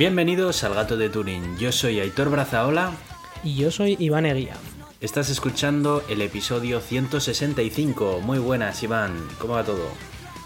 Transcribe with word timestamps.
Bienvenidos 0.00 0.64
al 0.64 0.72
Gato 0.72 0.96
de 0.96 1.10
Turín. 1.10 1.58
Yo 1.58 1.72
soy 1.72 2.00
Aitor 2.00 2.30
Brazaola. 2.30 2.92
Y 3.44 3.56
yo 3.56 3.70
soy 3.70 3.96
Iván 3.98 4.24
Eguía. 4.24 4.54
Estás 4.98 5.28
escuchando 5.28 6.02
el 6.08 6.22
episodio 6.22 6.80
165. 6.80 8.22
Muy 8.22 8.38
buenas, 8.38 8.82
Iván. 8.82 9.12
¿Cómo 9.38 9.52
va 9.52 9.62
todo? 9.62 9.88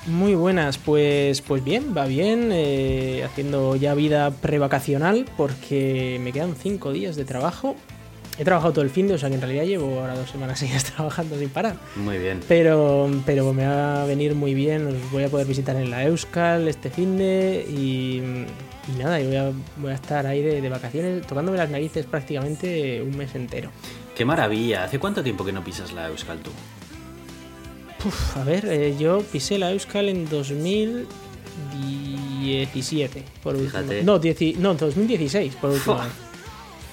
Muy 0.09 0.34
buenas, 0.34 0.78
pues, 0.78 1.40
pues 1.40 1.62
bien, 1.62 1.95
va 1.96 2.06
bien, 2.06 2.50
eh, 2.50 3.22
haciendo 3.24 3.76
ya 3.76 3.95
vida 3.95 4.32
prevacacional 4.32 5.24
porque 5.36 6.18
me 6.20 6.32
quedan 6.32 6.56
cinco 6.56 6.92
días 6.92 7.14
de 7.14 7.24
trabajo. 7.24 7.76
He 8.36 8.45
trabajado 8.45 8.73
todo 8.73 8.82
el 8.82 8.90
fin 8.90 9.06
de, 9.06 9.14
o 9.14 9.18
sea 9.18 9.28
que 9.28 9.36
en 9.36 9.40
realidad 9.40 9.66
llevo 9.66 10.00
ahora 10.00 10.16
dos 10.16 10.30
semanas 10.30 10.59
seguidas 10.59 10.82
trabajando 10.82 11.38
sin 11.38 11.48
parar. 11.48 11.76
Muy 11.95 12.18
bien. 12.18 12.40
Pero, 12.48 13.09
pero 13.24 13.52
me 13.52 13.64
va 13.64 14.02
a 14.02 14.06
venir 14.06 14.34
muy 14.34 14.52
bien, 14.52 14.88
os 14.88 15.12
voy 15.12 15.23
a 15.23 15.28
poder 15.28 15.46
visitar 15.46 15.76
en 15.76 15.92
la 15.92 16.02
Euskal 16.02 16.66
este 16.66 16.90
fin 16.90 17.16
de 17.16 17.64
y, 17.70 18.46
y 18.88 18.93
nada, 19.02 19.20
y 19.20 19.27
voy 19.27 19.37
a, 19.37 19.52
voy 19.77 19.93
a 19.93 19.95
estar 19.95 20.27
ahí 20.27 20.43
de, 20.43 20.61
de 20.61 20.69
vacaciones 20.69 21.27
tocándome 21.27 21.56
las 21.59 21.70
narices 21.70 22.06
prácticamente 22.06 23.02
un 23.02 23.16
mes 23.16 23.34
entero. 23.34 23.70
Qué 24.15 24.24
maravilla. 24.24 24.84
¿Hace 24.84 24.98
cuánto 24.98 25.23
tiempo 25.23 25.45
que 25.45 25.52
no 25.52 25.62
pisas 25.65 25.93
la 25.93 26.09
Euskal 26.09 26.38
tú? 26.41 26.51
Uf, 28.07 28.37
a 28.37 28.45
ver, 28.45 28.66
eh, 28.66 28.96
yo 28.99 29.23
pisé 29.23 29.59
la 29.59 29.71
Euskal 29.73 30.09
en 30.09 30.29
2017, 30.29 33.23
por. 33.43 33.57
Fíjate. 33.59 34.02
No, 34.02 34.21
dieci- 34.21 34.57
no, 34.57 34.74
2016, 34.74 35.54
por 35.57 35.71
última 35.71 36.04
vez. 36.04 36.13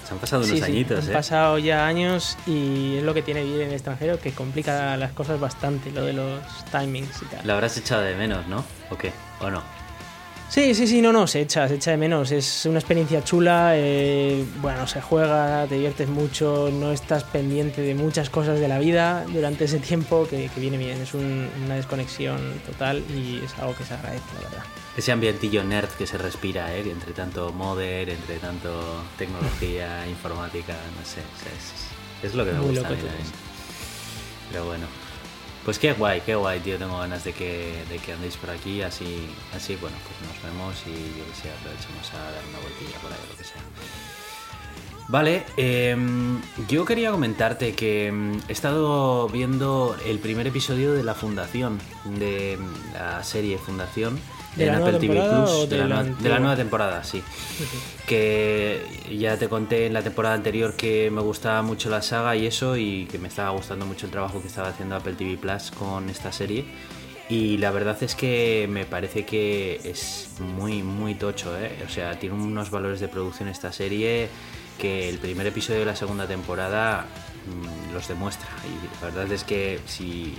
Se 0.07 0.13
han 0.13 0.19
pasado 0.19 0.43
unos 0.43 0.57
Sí, 0.57 0.63
sí, 0.63 0.71
añitos, 0.71 1.05
han 1.05 1.09
¿eh? 1.11 1.13
pasado 1.13 1.57
ya 1.57 1.85
años 1.85 2.37
y 2.47 2.97
es 2.97 3.03
lo 3.03 3.13
que 3.13 3.21
tiene 3.21 3.43
vivir 3.43 3.61
en 3.61 3.67
el 3.69 3.73
extranjero, 3.75 4.19
que 4.19 4.31
complica 4.31 4.97
las 4.97 5.11
cosas 5.13 5.39
bastante, 5.39 5.91
lo 5.91 6.03
de 6.03 6.13
los 6.13 6.39
timings 6.71 7.21
y 7.21 7.25
tal. 7.25 7.45
Lo 7.47 7.53
habrás 7.53 7.77
echado 7.77 8.01
de 8.01 8.15
menos, 8.15 8.45
¿no? 8.47 8.63
¿O 8.89 8.97
qué? 8.97 9.11
¿O 9.39 9.49
no? 9.49 9.61
Sí, 10.53 10.75
sí, 10.75 10.85
sí, 10.85 11.01
no, 11.01 11.13
no, 11.13 11.27
se 11.27 11.39
echa, 11.39 11.65
se 11.69 11.75
echa 11.75 11.91
de 11.91 11.97
menos. 11.97 12.29
Es 12.31 12.65
una 12.65 12.77
experiencia 12.79 13.23
chula, 13.23 13.71
eh, 13.75 14.43
bueno, 14.61 14.85
se 14.85 14.99
juega, 14.99 15.65
te 15.65 15.75
diviertes 15.75 16.09
mucho, 16.09 16.69
no 16.73 16.91
estás 16.91 17.23
pendiente 17.23 17.79
de 17.81 17.95
muchas 17.95 18.29
cosas 18.29 18.59
de 18.59 18.67
la 18.67 18.77
vida 18.77 19.23
durante 19.29 19.63
ese 19.63 19.79
tiempo, 19.79 20.27
que, 20.29 20.49
que 20.53 20.59
viene 20.59 20.77
bien. 20.77 21.01
Es 21.01 21.13
un- 21.13 21.49
una 21.63 21.75
desconexión 21.75 22.37
total 22.65 23.01
y 23.09 23.39
es 23.45 23.57
algo 23.59 23.73
que 23.77 23.85
se 23.85 23.93
agradece, 23.93 24.25
la 24.43 24.49
verdad. 24.49 24.63
Ese 24.97 25.13
ambientillo 25.13 25.63
nerd 25.63 25.87
que 25.91 26.05
se 26.05 26.17
respira, 26.17 26.75
¿eh? 26.75 26.81
Entre 26.81 27.13
tanto 27.13 27.53
modder, 27.53 28.09
entre 28.09 28.35
tanto 28.39 29.03
tecnología, 29.17 30.05
informática, 30.09 30.73
no 30.99 31.05
sé. 31.05 31.21
es, 31.55 32.27
es 32.27 32.35
lo 32.35 32.43
que 32.43 32.51
me 32.51 32.59
Muy 32.59 32.71
gusta 32.75 32.89
a 32.89 32.91
mí 32.91 32.97
loco. 32.97 33.13
Pero 34.51 34.65
bueno. 34.65 34.85
Pues 35.63 35.77
qué 35.77 35.93
guay, 35.93 36.21
qué 36.21 36.35
guay, 36.35 36.59
tío. 36.59 36.77
Tengo 36.77 36.97
ganas 36.97 37.23
de 37.23 37.33
que, 37.33 37.83
de 37.89 37.99
que 37.99 38.13
andéis 38.13 38.35
por 38.37 38.49
aquí. 38.49 38.81
Así, 38.81 39.27
así, 39.55 39.75
bueno, 39.75 39.95
pues 40.07 40.29
nos 40.29 40.43
vemos 40.43 40.75
y 40.87 41.19
yo 41.19 41.25
que 41.25 41.35
sé, 41.41 41.51
aprovechamos 41.51 42.13
a 42.13 42.31
dar 42.31 42.43
una 42.49 42.59
vueltilla 42.59 42.97
por 42.99 43.11
ahí 43.11 43.19
lo 43.29 43.37
que 43.37 43.43
sea. 43.43 43.61
Vale, 45.07 45.43
em, 45.57 46.41
yo 46.69 46.85
quería 46.85 47.11
comentarte 47.11 47.75
que 47.75 48.07
em, 48.07 48.39
he 48.47 48.53
estado 48.53 49.27
viendo 49.27 49.95
el 50.05 50.19
primer 50.19 50.47
episodio 50.47 50.93
de 50.93 51.03
La 51.03 51.13
Fundación, 51.13 51.79
de 52.05 52.53
em, 52.53 52.61
la 52.93 53.21
serie 53.23 53.57
Fundación, 53.57 54.17
¿De 54.55 54.65
en 54.65 54.71
la 54.73 54.79
nueva 54.79 54.97
Apple 54.97 55.07
TV 55.07 55.13
temporada 55.13 55.45
Plus, 55.45 55.69
de, 55.69 55.77
de 55.77 55.87
la, 55.87 56.03
de 56.03 56.29
la 56.29 56.39
nueva 56.39 56.55
temporada, 56.55 57.03
sí. 57.03 57.23
Que 58.05 58.83
ya 59.09 59.37
te 59.37 59.47
conté 59.47 59.85
en 59.85 59.93
la 59.93 60.01
temporada 60.01 60.35
anterior 60.35 60.73
que 60.73 61.09
me 61.09 61.21
gustaba 61.21 61.61
mucho 61.61 61.89
la 61.89 62.01
saga 62.01 62.35
y 62.35 62.45
eso, 62.45 62.75
y 62.75 63.05
que 63.05 63.17
me 63.17 63.29
estaba 63.29 63.51
gustando 63.51 63.85
mucho 63.85 64.05
el 64.05 64.11
trabajo 64.11 64.41
que 64.41 64.47
estaba 64.47 64.69
haciendo 64.69 64.95
Apple 64.95 65.13
TV 65.13 65.37
Plus 65.37 65.71
con 65.71 66.09
esta 66.09 66.31
serie. 66.31 66.65
Y 67.29 67.57
la 67.59 67.71
verdad 67.71 67.95
es 68.03 68.13
que 68.13 68.67
me 68.69 68.85
parece 68.85 69.25
que 69.25 69.79
es 69.85 70.31
muy, 70.39 70.83
muy 70.83 71.15
tocho, 71.15 71.57
¿eh? 71.57 71.71
O 71.85 71.89
sea, 71.89 72.19
tiene 72.19 72.35
unos 72.35 72.69
valores 72.71 72.99
de 72.99 73.07
producción 73.07 73.47
esta 73.47 73.71
serie 73.71 74.27
que 74.77 75.07
el 75.07 75.17
primer 75.17 75.47
episodio 75.47 75.79
de 75.79 75.85
la 75.85 75.95
segunda 75.95 76.27
temporada 76.27 77.05
mm, 77.45 77.93
los 77.93 78.09
demuestra. 78.09 78.49
Y 78.65 79.01
la 79.01 79.11
verdad 79.11 79.31
es 79.31 79.45
que 79.45 79.79
si, 79.85 80.33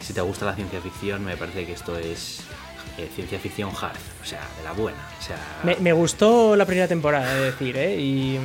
si 0.00 0.14
te 0.14 0.22
gusta 0.22 0.46
la 0.46 0.54
ciencia 0.54 0.80
ficción, 0.80 1.22
me 1.22 1.36
parece 1.36 1.66
que 1.66 1.72
esto 1.72 1.98
es 1.98 2.40
eh, 2.96 3.08
ciencia 3.14 3.38
ficción 3.38 3.70
hard, 3.70 3.96
o 4.22 4.24
sea, 4.24 4.40
de 4.56 4.64
la 4.64 4.72
buena. 4.72 4.98
O 5.18 5.22
sea, 5.22 5.36
Me, 5.64 5.76
me 5.76 5.92
gustó 5.92 6.56
la 6.56 6.64
primera 6.66 6.88
temporada, 6.88 7.32
es 7.36 7.42
decir, 7.52 7.76
¿eh? 7.76 7.96
y, 8.00 8.38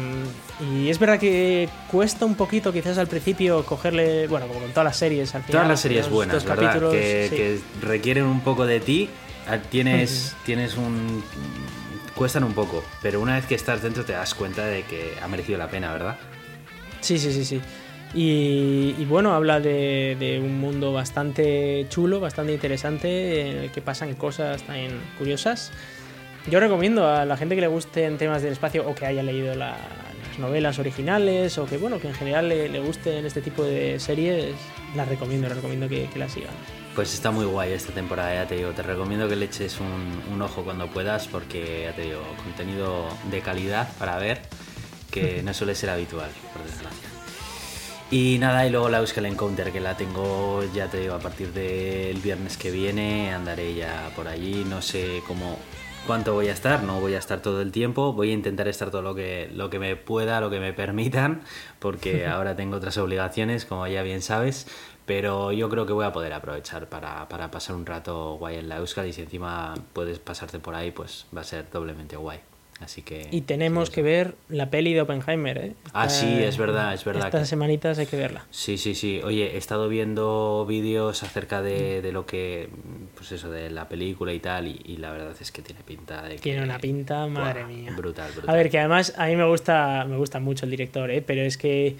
y 0.72 0.90
es 0.90 1.00
verdad 1.00 1.20
que 1.20 1.68
cuesta 1.92 2.26
un 2.26 2.36
poquito 2.36 2.72
quizás 2.72 2.98
al 2.98 3.08
principio 3.08 3.66
cogerle, 3.66 4.28
bueno, 4.28 4.48
como 4.48 4.60
con 4.60 4.70
todas 4.72 4.86
las 4.86 4.98
series 4.98 5.34
al 5.36 5.44
final. 5.44 5.62
Todas 5.62 5.68
las 5.70 5.80
series 5.82 6.10
buenas, 6.10 6.36
dos 6.36 6.46
¿verdad? 6.46 6.66
capítulos, 6.66 6.94
Que, 6.94 7.28
sí. 7.30 7.36
que 7.36 7.60
requieren 7.86 8.26
un 8.26 8.42
poco 8.42 8.66
de 8.66 8.80
ti. 8.80 9.10
ah, 9.48 9.58
Tienes, 9.58 10.36
tienes 10.46 10.76
un. 10.78 11.24
Cuestan 12.16 12.44
un 12.44 12.54
poco, 12.54 12.84
pero 13.02 13.20
una 13.22 13.36
vez 13.36 13.48
que 13.48 13.56
estás 13.56 13.82
dentro 13.82 14.06
te 14.06 14.14
das 14.14 14.36
cuenta 14.36 14.66
de 14.66 14.84
que 14.84 15.16
ha 15.22 15.28
merecido 15.28 15.58
la 15.58 15.68
pena, 15.68 15.92
¿verdad? 15.92 16.16
Sí, 17.02 17.18
sí, 17.18 17.34
sí, 17.34 17.44
sí. 17.44 17.60
Y, 18.14 18.96
y 18.98 19.06
bueno, 19.06 19.34
habla 19.34 19.60
de, 19.60 20.16
de 20.20 20.40
un 20.40 20.60
mundo 20.60 20.94
bastante 20.94 21.86
chulo, 21.90 22.20
bastante 22.20 22.54
interesante, 22.54 23.50
en 23.50 23.58
el 23.58 23.72
que 23.72 23.82
pasan 23.82 24.14
cosas 24.16 24.64
también 24.64 25.00
curiosas. 25.18 25.72
Yo 26.50 26.60
recomiendo 26.60 27.08
a 27.08 27.26
la 27.26 27.38
gente 27.38 27.56
que 27.56 27.62
le 27.62 27.68
gusten 27.68 28.18
temas 28.18 28.42
del 28.44 28.52
espacio 28.52 28.88
o 28.88 28.94
que 28.94 29.06
haya 29.06 29.24
leído 29.24 29.56
la- 29.56 29.78
las 30.30 30.40
novelas 30.40 30.80
originales 30.80 31.58
o 31.60 31.66
que, 31.66 31.78
bueno, 31.78 32.00
que 32.00 32.08
en 32.08 32.14
general 32.16 32.50
le, 32.50 32.68
le 32.68 32.80
gusten 32.80 33.24
este 33.26 33.42
tipo 33.42 33.64
de 33.64 34.00
series, 34.00 34.54
las 34.96 35.08
recomiendo, 35.08 35.48
les 35.48 35.56
recomiendo 35.58 35.88
que, 35.88 36.10
que 36.10 36.20
las 36.20 36.32
sigan. 36.34 36.54
Pues 36.96 37.14
está 37.14 37.32
muy 37.32 37.46
guay 37.46 37.72
esta 37.72 37.94
temporada, 37.94 38.34
ya 38.34 38.48
te 38.48 38.56
digo. 38.58 38.72
Te 38.72 38.82
recomiendo 38.84 39.28
que 39.30 39.36
le 39.36 39.46
eches 39.46 39.80
un, 39.80 40.22
un 40.34 40.42
ojo 40.42 40.64
cuando 40.64 40.88
puedas, 40.88 41.28
porque 41.28 41.84
ya 41.86 41.96
te 41.96 42.04
digo, 42.04 42.22
contenido 42.44 43.08
de 43.32 43.42
calidad 43.42 43.90
para 43.98 44.18
ver, 44.18 44.42
que 45.12 45.42
no 45.44 45.54
suele 45.54 45.76
ser 45.76 45.90
habitual, 45.92 46.30
por 46.52 46.64
desgracia. 46.64 47.10
Y 48.12 48.38
nada, 48.38 48.68
y 48.68 48.70
luego 48.70 48.90
la 48.90 49.00
Euskal 49.00 49.26
Encounter, 49.26 49.72
que 49.72 49.80
la 49.80 49.98
tengo, 49.98 50.64
ya 50.74 50.88
te 50.88 51.00
digo, 51.00 51.16
a 51.16 51.20
partir 51.20 51.52
del 51.52 52.18
viernes 52.20 52.58
que 52.58 52.70
viene, 52.70 53.34
andaré 53.34 53.74
ya 53.74 54.12
por 54.16 54.28
allí, 54.28 54.64
no 54.66 54.82
sé 54.82 55.24
cómo 55.28 55.58
cuánto 56.06 56.34
voy 56.34 56.48
a 56.50 56.54
estar, 56.54 56.84
no 56.84 57.00
voy 57.00 57.16
a 57.16 57.20
estar 57.20 57.42
todo 57.42 57.62
el 57.62 57.72
tiempo, 57.72 58.14
voy 58.14 58.32
a 58.32 58.34
intentar 58.34 58.68
estar 58.68 58.92
todo 58.92 59.02
lo 59.02 59.16
que, 59.16 59.50
lo 59.54 59.70
que 59.70 59.80
me 59.80 59.96
pueda, 59.96 60.42
lo 60.42 60.50
que 60.50 60.60
me 60.60 60.74
permitan, 60.74 61.42
porque 61.80 62.28
ahora 62.28 62.56
tengo 62.56 62.78
otras 62.78 62.98
obligaciones, 62.98 63.66
como 63.66 63.88
ya 63.88 64.04
bien 64.04 64.22
sabes, 64.22 64.68
pero 65.06 65.52
yo 65.52 65.70
creo 65.70 65.86
que 65.86 65.94
voy 65.94 66.06
a 66.06 66.14
poder 66.14 66.34
aprovechar 66.34 66.88
para, 66.90 67.28
para 67.30 67.52
pasar 67.52 67.76
un 67.76 67.86
rato 67.86 68.36
guay 68.36 68.58
en 68.58 68.70
la 68.70 68.78
Euskal 68.78 69.08
y 69.08 69.14
si 69.14 69.22
encima 69.22 69.74
puedes 69.94 70.20
pasarte 70.20 70.60
por 70.60 70.76
ahí, 70.76 70.92
pues 70.92 71.26
va 71.36 71.42
a 71.42 71.46
ser 71.46 71.70
doblemente 71.72 72.16
guay. 72.16 72.40
Así 72.80 73.02
que... 73.02 73.28
Y 73.32 73.42
tenemos 73.42 73.88
sí, 73.90 73.96
que 73.96 74.02
ver 74.02 74.36
la 74.50 74.70
peli 74.70 74.94
de 74.94 75.02
Oppenheimer, 75.02 75.58
¿eh? 75.58 75.74
Ah, 75.94 76.08
Esta- 76.08 76.20
sí, 76.20 76.44
es 76.44 76.58
verdad, 76.58 76.94
es 76.94 77.06
verdad 77.06 77.28
Estas 77.28 77.42
que- 77.42 77.48
semanitas 77.48 77.98
hay 77.98 78.08
que 78.08 78.18
verla. 78.18 78.46
Sí, 78.52 78.78
sí, 78.78 78.94
sí. 78.94 79.22
Oye, 79.24 79.54
he 79.54 79.58
estado 79.58 79.88
viendo 79.88 80.66
vídeos 80.68 81.24
acerca 81.24 81.62
de, 81.62 82.02
de 82.02 82.12
lo 82.12 82.26
que, 82.26 82.68
pues 83.16 83.32
eso, 83.32 83.50
de 83.50 83.70
la 83.70 83.88
película 83.88 84.34
y 84.34 84.40
tal, 84.40 84.68
y, 84.68 84.82
y 84.86 84.98
la 84.98 85.12
verdad 85.12 85.34
es 85.40 85.52
que 85.52 85.62
tiene 85.62 85.82
pinta 85.84 86.24
de 86.24 86.36
que... 86.36 86.42
Tiene 86.42 86.62
una 86.64 86.78
pinta, 86.80 87.26
madre 87.28 87.64
Buah, 87.64 87.72
mía. 87.74 87.94
Brutal, 87.96 88.32
brutal. 88.34 88.50
A 88.54 88.58
ver, 88.58 88.70
que 88.70 88.80
además 88.80 89.14
a 89.18 89.28
mí 89.28 89.36
me 89.38 89.48
gusta, 89.48 90.04
me 90.06 90.18
gusta 90.18 90.40
mucho 90.42 90.66
el 90.66 90.72
director, 90.72 91.10
¿eh? 91.10 91.22
pero 91.22 91.42
es 91.42 91.58
que 91.58 91.96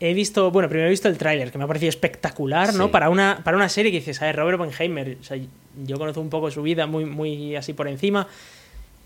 he 0.00 0.14
visto, 0.14 0.50
bueno, 0.50 0.68
primero 0.68 0.86
he 0.88 0.90
visto 0.90 1.08
el 1.08 1.18
tráiler, 1.18 1.52
que 1.52 1.58
me 1.58 1.64
ha 1.64 1.66
parecido 1.68 1.90
espectacular, 1.90 2.72
¿no? 2.74 2.86
Sí. 2.86 2.90
Para 2.90 3.10
una, 3.10 3.40
para 3.44 3.56
una 3.56 3.68
serie 3.68 3.92
que 3.92 3.98
dices, 3.98 4.20
a 4.22 4.26
ver, 4.26 4.36
Robert 4.36 4.58
Oppenheimer, 4.60 5.18
o 5.20 5.24
sea, 5.24 5.36
yo 5.84 5.98
conozco 5.98 6.20
un 6.20 6.30
poco 6.30 6.50
su 6.50 6.62
vida 6.62 6.86
muy, 6.86 7.04
muy 7.04 7.54
así 7.54 7.72
por 7.74 7.86
encima, 7.86 8.26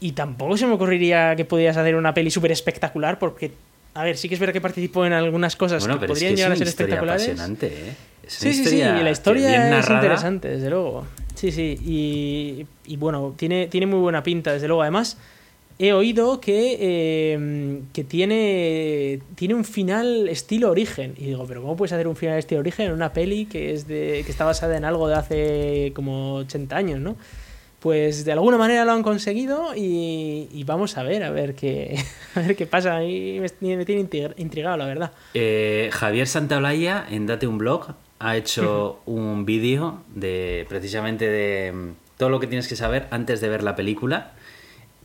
y 0.01 0.13
tampoco 0.13 0.57
se 0.57 0.67
me 0.67 0.75
ocurriría 0.75 1.35
que 1.37 1.45
pudieras 1.45 1.77
hacer 1.77 1.97
una 1.97 2.15
peli 2.15 2.31
súper 2.31 2.53
espectacular, 2.53 3.19
porque, 3.19 3.53
a 3.95 4.05
ver, 4.05 4.17
sí 4.17 4.29
que 4.29 4.35
es 4.35 4.41
verdad 4.41 4.53
que 4.53 4.61
participó 4.61 5.07
en 5.07 5.13
algunas 5.13 5.57
cosas 5.57 5.83
bueno, 5.83 5.99
que 5.99 6.07
es 6.07 6.11
podrían 6.11 6.33
que 6.33 6.37
llegar 6.37 6.53
a 6.53 6.57
ser 6.57 6.69
espectaculares. 6.69 7.23
apasionante, 7.29 7.67
¿eh? 7.67 7.95
Es 8.27 8.33
Sí, 8.33 8.53
sí, 8.53 8.65
sí, 8.67 8.79
la 8.79 9.11
historia 9.11 9.79
es 9.79 9.89
interesante, 9.89 10.49
desde 10.49 10.71
luego. 10.71 11.07
Sí, 11.35 11.53
sí, 11.53 11.79
y, 11.85 12.67
y 12.87 12.97
bueno, 12.97 13.35
tiene, 13.37 13.69
tiene 13.69 13.87
muy 13.87 14.01
buena 14.01 14.23
pinta, 14.23 14.53
desde 14.53 14.67
luego. 14.67 14.83
Además, 14.83 15.17
he 15.79 15.93
oído 15.93 16.41
que, 16.41 16.77
eh, 16.81 17.81
que 17.93 18.05
tiene, 18.05 19.21
tiene 19.35 19.55
un 19.55 19.65
final 19.65 20.29
estilo 20.29 20.71
origen. 20.71 21.15
Y 21.19 21.27
digo, 21.27 21.45
pero 21.47 21.63
¿cómo 21.63 21.77
puedes 21.77 21.93
hacer 21.93 22.09
un 22.09 22.17
final 22.17 22.39
estilo 22.39 22.61
origen 22.61 22.87
en 22.87 22.93
una 22.93 23.13
peli 23.13 23.47
que, 23.47 23.73
es 23.73 23.87
de, 23.87 24.23
que 24.25 24.31
está 24.31 24.45
basada 24.45 24.77
en 24.77 24.85
algo 24.85 25.09
de 25.09 25.15
hace 25.15 25.93
como 25.95 26.37
80 26.37 26.77
años, 26.77 27.01
¿no? 27.01 27.17
Pues 27.87 28.25
de 28.25 28.33
alguna 28.33 28.57
manera 28.59 28.85
lo 28.85 28.91
han 28.91 29.05
conseguido 29.05 29.73
y, 29.77 30.49
y 30.53 30.65
vamos 30.65 30.97
a 30.99 31.05
ver, 31.05 31.23
a 31.23 31.31
ver 31.31 31.55
qué, 31.55 31.97
a 32.35 32.41
ver 32.41 32.57
qué 32.57 32.67
pasa. 32.67 32.97
A 32.97 32.99
mí 32.99 33.39
me, 33.39 33.77
me 33.77 33.85
tiene 33.85 34.03
intrig- 34.03 34.35
intrigado, 34.39 34.77
la 34.77 34.87
verdad. 34.87 35.13
Eh, 35.35 35.91
Javier 35.93 36.27
Santaolalla 36.27 37.07
en 37.09 37.27
Date 37.29 37.47
un 37.47 37.59
Blog 37.59 37.95
ha 38.19 38.37
hecho 38.37 38.99
un 39.07 39.47
vídeo 39.47 40.03
de 40.17 40.67
precisamente 40.69 41.29
de 41.29 41.71
mm, 41.71 41.91
todo 42.19 42.29
lo 42.29 42.41
que 42.41 42.49
tienes 42.49 42.67
que 42.67 42.75
saber 42.75 43.07
antes 43.13 43.41
de 43.41 43.49
ver 43.51 43.63
la 43.63 43.77
película. 43.77 44.33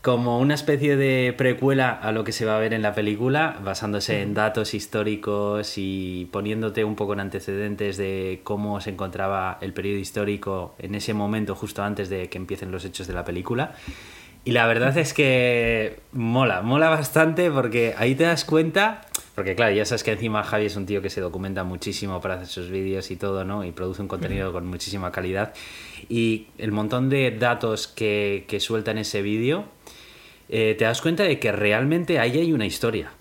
Como 0.02 0.40
una 0.40 0.56
especie 0.56 0.98
de 0.98 1.34
precuela 1.38 1.92
a 1.92 2.12
lo 2.12 2.24
que 2.24 2.32
se 2.32 2.46
va 2.46 2.58
a 2.58 2.60
ver 2.60 2.74
en 2.74 2.82
la 2.82 2.96
película, 2.96 3.60
basándose 3.64 4.22
en 4.22 4.34
datos 4.34 4.74
históricos 4.74 5.74
y 5.78 6.28
poniéndote 6.32 6.84
un 6.84 6.96
poco 6.96 7.14
en 7.14 7.20
antecedentes 7.20 7.98
de 7.98 8.42
cómo 8.44 8.82
se 8.82 8.90
encontraba 8.90 9.60
el 9.62 9.74
periodo 9.74 10.00
histórico 10.00 10.76
en 10.80 10.96
ese 10.96 11.14
momento 11.14 11.54
justo 11.54 11.84
antes 11.84 12.10
de 12.10 12.30
que 12.30 12.40
empiecen 12.40 12.72
los 12.72 12.84
hechos 12.84 13.06
de 13.06 13.14
la 13.14 13.24
película. 13.24 13.76
Y 14.44 14.52
la 14.52 14.66
verdad 14.66 14.98
es 14.98 15.14
que 15.14 16.00
mola, 16.14 16.64
mola 16.64 16.90
bastante 16.90 17.52
porque 17.52 17.94
ahí 17.96 18.16
te 18.16 18.24
das 18.24 18.44
cuenta, 18.44 19.02
porque 19.42 19.56
claro, 19.56 19.74
ya 19.74 19.86
sabes 19.86 20.04
que 20.04 20.12
encima 20.12 20.44
Javi 20.44 20.68
es 20.68 20.76
un 20.76 20.86
tío 20.86 21.02
que 21.02 21.10
se 21.10 21.20
documenta 21.20 21.64
muchísimo 21.64 22.22
para 22.22 22.36
hacer 22.36 22.46
sus 22.46 22.70
vídeos 22.70 23.10
y 23.10 23.16
todo, 23.16 23.44
¿no? 23.44 23.66
Y 23.66 23.72
produce 23.72 24.04
un 24.04 24.08
contenido 24.08 24.54
con 24.54 24.68
muchísima 24.68 25.12
calidad. 25.12 25.56
Y 26.10 26.46
el 26.60 26.72
montón 26.72 27.10
de 27.10 27.32
datos 27.32 27.88
que, 27.88 28.46
que 28.48 28.60
suelta 28.60 28.92
en 28.92 29.00
ese 29.00 29.24
vídeo, 29.24 29.66
eh, 30.48 30.76
te 30.78 30.86
das 30.86 31.02
cuenta 31.02 31.24
de 31.24 31.40
que 31.40 31.52
realmente 31.52 32.20
ahí 32.20 32.38
hay 32.38 32.54
una 32.54 32.68
historia. 32.68 33.14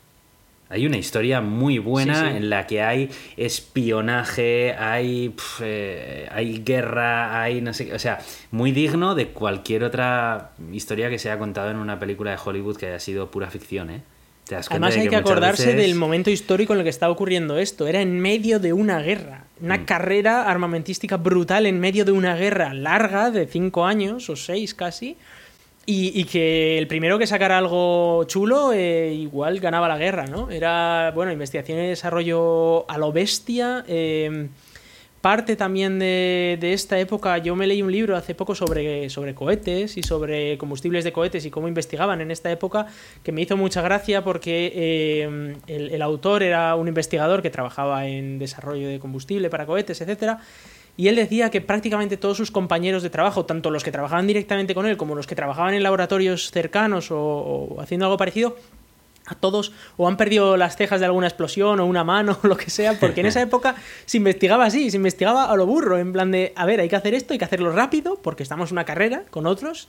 Hay 0.69 0.85
una 0.85 0.99
historia 0.99 1.41
muy 1.41 1.79
buena 1.79 2.37
en 2.37 2.51
la 2.51 2.67
que 2.67 2.83
hay 2.83 3.09
espionaje, 3.39 4.75
hay, 4.75 5.35
eh, 5.63 6.29
hay 6.31 6.63
guerra, 6.63 7.41
hay 7.41 7.63
no 7.63 7.73
sé, 7.73 7.95
o 7.95 7.99
sea, 7.99 8.19
muy 8.51 8.73
digno 8.73 9.15
de 9.15 9.29
cualquier 9.29 9.85
otra 9.85 10.51
historia 10.71 11.09
que 11.09 11.19
se 11.19 11.31
haya 11.31 11.39
contado 11.39 11.71
en 11.71 11.79
una 11.79 11.99
película 11.99 12.33
de 12.33 12.39
Hollywood 12.45 12.77
que 12.77 12.89
haya 12.89 13.01
sido 13.01 13.31
pura 13.31 13.51
ficción, 13.51 13.89
¿eh? 13.89 14.03
Además 14.53 14.97
hay 14.97 15.09
que, 15.09 15.17
acordarse 15.17 15.75
del 15.75 15.95
momento 15.95 16.31
histórico 16.31 16.73
en 16.73 16.81
el 16.81 16.85
que 16.85 16.91
está 16.91 17.11
ocurriendo 17.11 17.59
esto. 17.59 17.87
Era 17.87 18.01
en 18.01 18.21
medio 18.21 18.59
de 18.59 18.73
una 18.73 19.01
guerra, 19.01 19.45
una 19.61 19.79
mm. 19.79 19.85
carrera 19.85 20.51
armamentística 20.51 21.17
brutal 21.17 21.67
en 21.67 21.81
medio 21.81 22.05
de 22.05 22.13
una 22.13 22.35
guerra 22.37 22.75
larga 22.75 23.31
de 23.31 23.47
cinco 23.47 23.85
años 23.85 24.29
o 24.31 24.37
seis 24.37 24.75
casi 24.75 25.17
y, 25.87 26.25
que 26.25 26.79
el 26.79 26.87
primero 26.87 27.19
que 27.19 27.27
sacara 27.27 27.59
algo 27.59 28.25
chulo 28.25 28.73
eh, 28.73 29.13
igual 29.13 29.59
ganaba 29.59 29.89
la 29.89 29.99
guerra, 29.99 30.27
¿no? 30.27 30.51
Era, 30.51 31.11
bueno, 31.15 31.33
investigación 31.33 31.79
y 31.79 31.89
desarrollo 31.89 32.89
a 32.89 32.97
lo 32.99 33.13
bestia. 33.13 33.85
Em, 33.89 34.51
parte 35.21 35.57
también 35.57 35.99
de, 35.99 36.59
esta 36.63 36.99
época, 36.99 37.39
yo 37.39 37.55
me 37.57 37.67
leí 37.67 37.83
un 37.83 37.93
libro 37.93 38.17
hace 38.17 38.35
poco 38.35 38.55
sobre, 38.55 39.11
sobre 39.11 39.35
cohetes 39.35 39.97
y 39.97 40.03
sobre 40.03 40.57
combustibles 40.59 41.05
de 41.05 41.13
cohetes 41.13 41.45
y 41.45 41.51
cómo 41.51 41.69
investigaban 41.69 42.21
en 42.21 42.31
esta 42.31 42.51
época, 42.51 42.87
que 43.23 43.33
me 43.33 43.43
hizo 43.43 43.57
mucha 43.57 43.83
gracia 43.83 44.25
porque 44.25 45.23
em, 45.23 45.57
el, 45.67 45.91
el, 45.91 46.03
autor 46.03 46.43
era 46.43 46.75
un 46.75 46.89
investigador 46.89 47.43
que 47.43 47.51
trabajaba 47.51 48.07
en 48.07 48.39
desarrollo 48.39 48.89
de 48.89 48.99
combustible 48.99 49.51
para 49.51 49.67
cohetes, 49.67 50.01
etcétera 50.01 50.41
y 51.01 51.09
él 51.09 51.17
decía 51.17 51.51
que 51.51 51.63
prácticamente 51.63 52.19
todos 52.19 52.37
sus 52.37 52.51
compañeros 52.51 53.03
de 53.03 53.09
trabajo, 53.09 53.47
tanto 53.47 53.71
los 53.71 53.85
que 53.85 53.91
trabajaban 53.91 54.27
directamente 54.27 54.75
con 54.75 54.85
él 54.85 54.99
como 54.99 55.15
los 55.15 55.27
que 55.27 55.35
trabajaban 55.35 55.73
en 55.73 55.83
laboratorios 55.83 56.51
cercanos 56.51 57.09
o, 57.11 57.77
haciendo 57.81 58.05
algo 58.07 58.19
parecido, 58.19 58.57
a 59.27 59.35
todos 59.35 59.73
o 59.97 60.09
han 60.09 60.17
perdido 60.17 60.57
las 60.57 60.77
cejas 60.77 61.01
de 61.01 61.07
alguna 61.07 61.27
explosión 61.27 61.81
o 61.81 61.87
una 61.87 62.05
mano 62.05 62.39
o 62.43 62.47
lo 62.47 62.57
que 62.57 62.71
sea, 62.71 62.99
porque 62.99 63.21
en 63.21 63.27
esa 63.27 63.41
época 63.43 63.75
se 64.07 64.17
investigaba 64.17 64.65
así, 64.65 64.91
se 64.91 64.97
investigaba 64.97 65.51
a 65.51 65.57
lo 65.57 65.67
burro, 65.67 65.99
en 65.99 66.13
plan 66.13 66.31
de, 66.31 66.53
a 66.57 66.67
ver, 66.67 66.81
hay 66.81 66.89
que 66.89 66.97
hacer 66.97 67.15
esto, 67.15 67.33
hay 67.33 67.39
que 67.39 67.45
hacerlo 67.45 67.73
rápido, 67.73 68.17
porque 68.23 68.43
estamos 68.43 68.71
en 68.71 68.75
una 68.75 68.85
carrera 68.85 69.23
con 69.31 69.47
otros, 69.47 69.89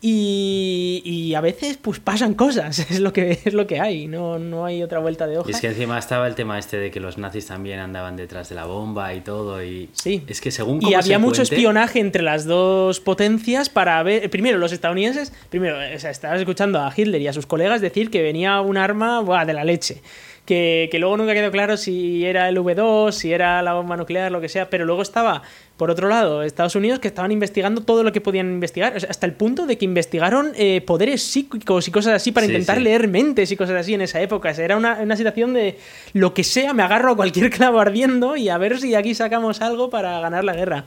y, 0.00 1.34
a 1.34 1.40
veces 1.40 1.78
pues 1.80 2.00
pasan 2.00 2.34
cosas, 2.34 2.78
es 2.90 3.00
lo 3.00 3.12
que, 3.12 3.40
es 3.44 3.54
lo 3.54 3.66
que 3.66 3.80
hay, 3.80 4.06
no, 4.06 4.38
no 4.38 4.64
hay 4.64 4.82
otra 4.82 4.98
vuelta 4.98 5.26
de 5.26 5.38
hoja. 5.38 5.50
Y 5.50 5.52
es 5.52 5.60
que 5.60 5.68
encima 5.68 5.98
estaba 5.98 6.26
el 6.26 6.34
tema 6.34 6.58
este 6.58 6.76
de 6.76 6.90
que 6.90 7.00
los 7.00 7.18
nazis 7.18 7.46
también 7.46 7.78
andaban 7.78 8.16
detrás 8.16 8.48
de 8.48 8.54
la 8.54 8.66
bomba 8.66 9.14
y 9.14 9.20
todo, 9.20 9.62
y 9.62 9.88
sí. 9.92 10.22
es 10.26 10.40
que 10.40 10.50
según 10.50 10.82
Y 10.82 10.94
había 10.94 11.18
mucho 11.18 11.42
espionaje 11.42 12.00
entre 12.00 12.22
las 12.22 12.44
dos 12.44 13.00
potencias 13.00 13.68
para 13.68 14.02
ver, 14.02 14.28
primero 14.30 14.58
los 14.58 14.72
estadounidenses, 14.72 15.32
primero, 15.50 15.76
o 15.94 15.98
sea, 15.98 16.10
estabas 16.10 16.40
escuchando 16.40 16.80
a 16.80 16.92
Hitler 16.94 17.20
y 17.20 17.28
a 17.28 17.32
sus 17.32 17.46
colegas 17.46 17.80
decir 17.80 18.10
que 18.10 18.22
venía 18.22 18.60
un 18.60 18.76
arma 18.76 19.22
de 19.44 19.52
la 19.52 19.64
leche 19.64 20.02
que, 20.46 20.88
luego 20.98 21.16
nunca 21.16 21.34
quedó 21.34 21.50
claro 21.50 21.76
si 21.76 22.24
era 22.24 22.48
el 22.48 22.56
V2, 22.56 23.12
si 23.12 23.32
era 23.32 23.60
la 23.62 23.74
bomba 23.74 23.96
nuclear, 23.96 24.32
lo 24.32 24.40
que 24.40 24.48
sea, 24.48 24.70
pero 24.70 24.84
luego 24.84 25.02
estaba, 25.02 25.42
por 25.76 25.90
otro 25.90 26.08
lado, 26.08 26.42
Estados 26.42 26.76
Unidos 26.76 27.00
que 27.00 27.08
estaban 27.08 27.32
investigando 27.32 27.82
todo 27.82 28.04
lo 28.04 28.12
que 28.12 28.20
podían 28.20 28.50
investigar, 28.50 28.96
hasta 28.96 29.26
el 29.26 29.32
punto 29.32 29.66
de 29.66 29.76
que 29.76 29.84
investigaron 29.84 30.52
eh, 30.56 30.80
poderes 30.80 31.22
psíquicos 31.22 31.88
y 31.88 31.90
cosas 31.90 32.14
así 32.14 32.32
para 32.32 32.46
intentar 32.46 32.80
leer 32.80 33.08
mentes 33.08 33.50
y 33.50 33.56
cosas 33.56 33.76
así 33.76 33.94
en 33.94 34.00
esa 34.00 34.22
época. 34.22 34.50
era 34.50 34.76
una, 34.76 35.00
una, 35.02 35.16
situación 35.16 35.52
de 35.52 35.78
lo 36.12 36.32
que 36.32 36.44
sea, 36.44 36.72
me 36.72 36.82
agarro 36.82 37.12
a 37.12 37.16
cualquier 37.16 37.50
clavo 37.56 37.80
ardiendo 37.80 38.36
y 38.36 38.48
a 38.48 38.56
ver 38.56 38.78
si 38.78 38.90
de 38.90 38.96
aquí 38.96 39.14
sacamos 39.14 39.60
algo 39.60 39.90
para 39.90 40.20
ganar 40.20 40.44
la 40.44 40.54
guerra. 40.54 40.84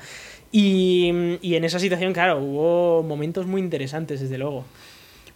Y, 0.51 1.38
y 1.41 1.56
en 1.56 1.63
esa 1.63 1.77
situación, 1.77 2.13
claro, 2.13 2.39
hubo 2.39 3.03
momentos 3.03 3.45
muy 3.45 3.61
interesantes, 3.61 4.19
desde 4.19 4.38
luego. 4.39 4.65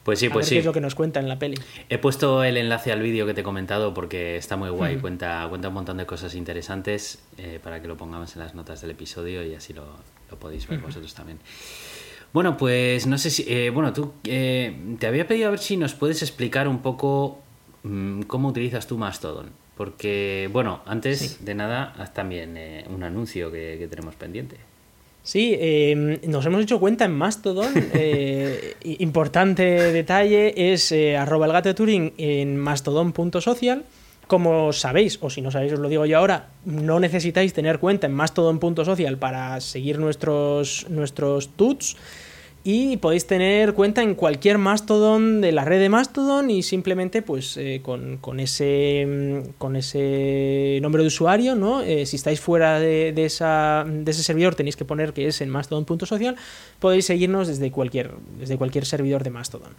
Pues 0.03 0.19
sí, 0.19 0.29
pues 0.29 0.47
sí. 0.47 0.55
Qué 0.55 0.59
es 0.59 0.65
lo 0.65 0.73
que 0.73 0.81
nos 0.81 0.95
cuenta 0.95 1.19
en 1.19 1.29
la 1.29 1.39
peli. 1.39 1.55
He 1.88 1.97
puesto 1.97 2.44
el 2.44 2.57
enlace 2.57 2.91
al 2.91 3.01
vídeo 3.01 3.25
que 3.25 3.33
te 3.33 3.41
he 3.41 3.44
comentado 3.44 3.94
porque 3.94 4.35
está 4.35 4.57
muy 4.57 4.69
guay, 4.69 4.97
cuenta, 4.97 5.45
cuenta 5.50 5.69
un 5.69 5.73
montón 5.73 5.97
de 5.97 6.05
cosas 6.05 6.35
interesantes 6.35 7.19
eh, 7.38 7.59
para 7.63 7.81
que 7.81 7.88
lo 7.88 7.95
pongamos 7.95 8.35
en 8.35 8.41
las 8.41 8.53
notas 8.53 8.81
del 8.81 8.91
episodio 8.91 9.45
y 9.45 9.55
así 9.55 9.73
lo, 9.73 9.85
podéis 10.39 10.67
ver 10.67 10.79
vosotros 10.79 11.13
también. 11.13 11.39
Bueno, 12.33 12.57
pues 12.57 13.07
no 13.07 13.17
sé 13.17 13.29
si. 13.29 13.45
Eh, 13.47 13.69
bueno, 13.69 13.94
tú 13.94 14.13
eh, 14.25 14.75
te 15.00 15.07
había 15.07 15.25
pedido 15.25 15.47
a 15.47 15.51
ver 15.51 15.59
si 15.59 15.77
nos 15.77 15.94
puedes 15.94 16.21
explicar 16.21 16.67
un 16.67 16.81
poco 16.81 17.41
mm, 17.83 18.23
cómo 18.23 18.49
utilizas 18.49 18.88
tú 18.88 18.97
Mastodon. 18.97 19.51
Porque, 19.77 20.49
bueno, 20.51 20.81
antes 20.85 21.44
de 21.44 21.56
nada, 21.56 21.95
haz 21.97 22.13
también 22.13 22.59
un 22.94 23.03
anuncio 23.03 23.51
que 23.51 23.88
tenemos 23.89 24.13
pendiente. 24.13 24.57
Sí, 25.23 25.55
em, 25.57 26.19
nos 26.27 26.45
hemos 26.45 26.61
hecho 26.61 26.79
cuenta 26.79 27.05
en 27.05 27.13
Mastodon. 27.13 27.73
Eh, 27.95 28.75
importante 28.99 29.63
detalle 29.63 30.73
es 30.73 30.91
eh, 30.91 31.15
arroba 31.15 31.45
el 31.45 31.53
gato 31.53 31.69
de 31.69 31.75
Turing 31.75 32.13
en 32.17 32.57
mastodon.social. 32.57 33.85
Como 34.27 34.73
sabéis, 34.73 35.19
o 35.21 35.29
si 35.29 35.41
no 35.41 35.51
sabéis, 35.51 35.73
os 35.73 35.79
lo 35.79 35.89
digo 35.89 36.05
yo 36.05 36.17
ahora, 36.17 36.49
no 36.65 36.99
necesitáis 36.99 37.53
tener 37.53 37.79
cuenta 37.79 38.07
en 38.07 38.13
mastodon.social 38.13 39.17
para 39.17 39.61
seguir 39.61 39.99
nuestros, 39.99 40.87
nuestros 40.89 41.49
tuts 41.49 41.95
y 42.63 42.98
podéis 42.98 43.27
tener 43.27 43.74
cuenta 43.74 44.01
en 44.01 44.15
cualquier 44.15 44.57
Mastodon 44.57 45.42
de 45.42 45.51
la 45.51 45.65
red 45.65 45.80
de 45.80 45.89
Mastodon 45.89 46.50
y 46.50 46.63
simplemente 46.63 47.21
pues 47.21 47.57
eh, 47.57 47.81
con, 47.83 48.39
ese, 48.39 49.06
mm, 49.06 49.50
con 49.57 49.75
ese 49.75 50.80
nombre 50.81 51.02
de 51.02 51.07
usuario, 51.07 51.56
¿no? 51.56 51.81
Eh, 51.81 52.06
si 52.06 52.16
estáis 52.16 52.40
fuera 52.40 52.80
de, 52.80 53.11
de, 53.11 53.26
esa, 53.26 53.85
de 53.85 54.09
ese 54.09 54.23
servidor 54.23 54.56
tenéis 54.56 54.78
que 54.78 54.85
poner 54.85 55.11
que 55.11 55.28
es 55.28 55.42
en 55.42 55.49
mastodon.social, 55.49 56.37
podéis 56.80 57.06
seguirnos 57.06 57.49
desde 57.49 57.69
cualquier, 57.71 58.11
desde 58.40 58.57
cualquier 58.57 58.85
servidor 58.85 59.23
de 59.23 59.30
Mastodon. 59.30 59.73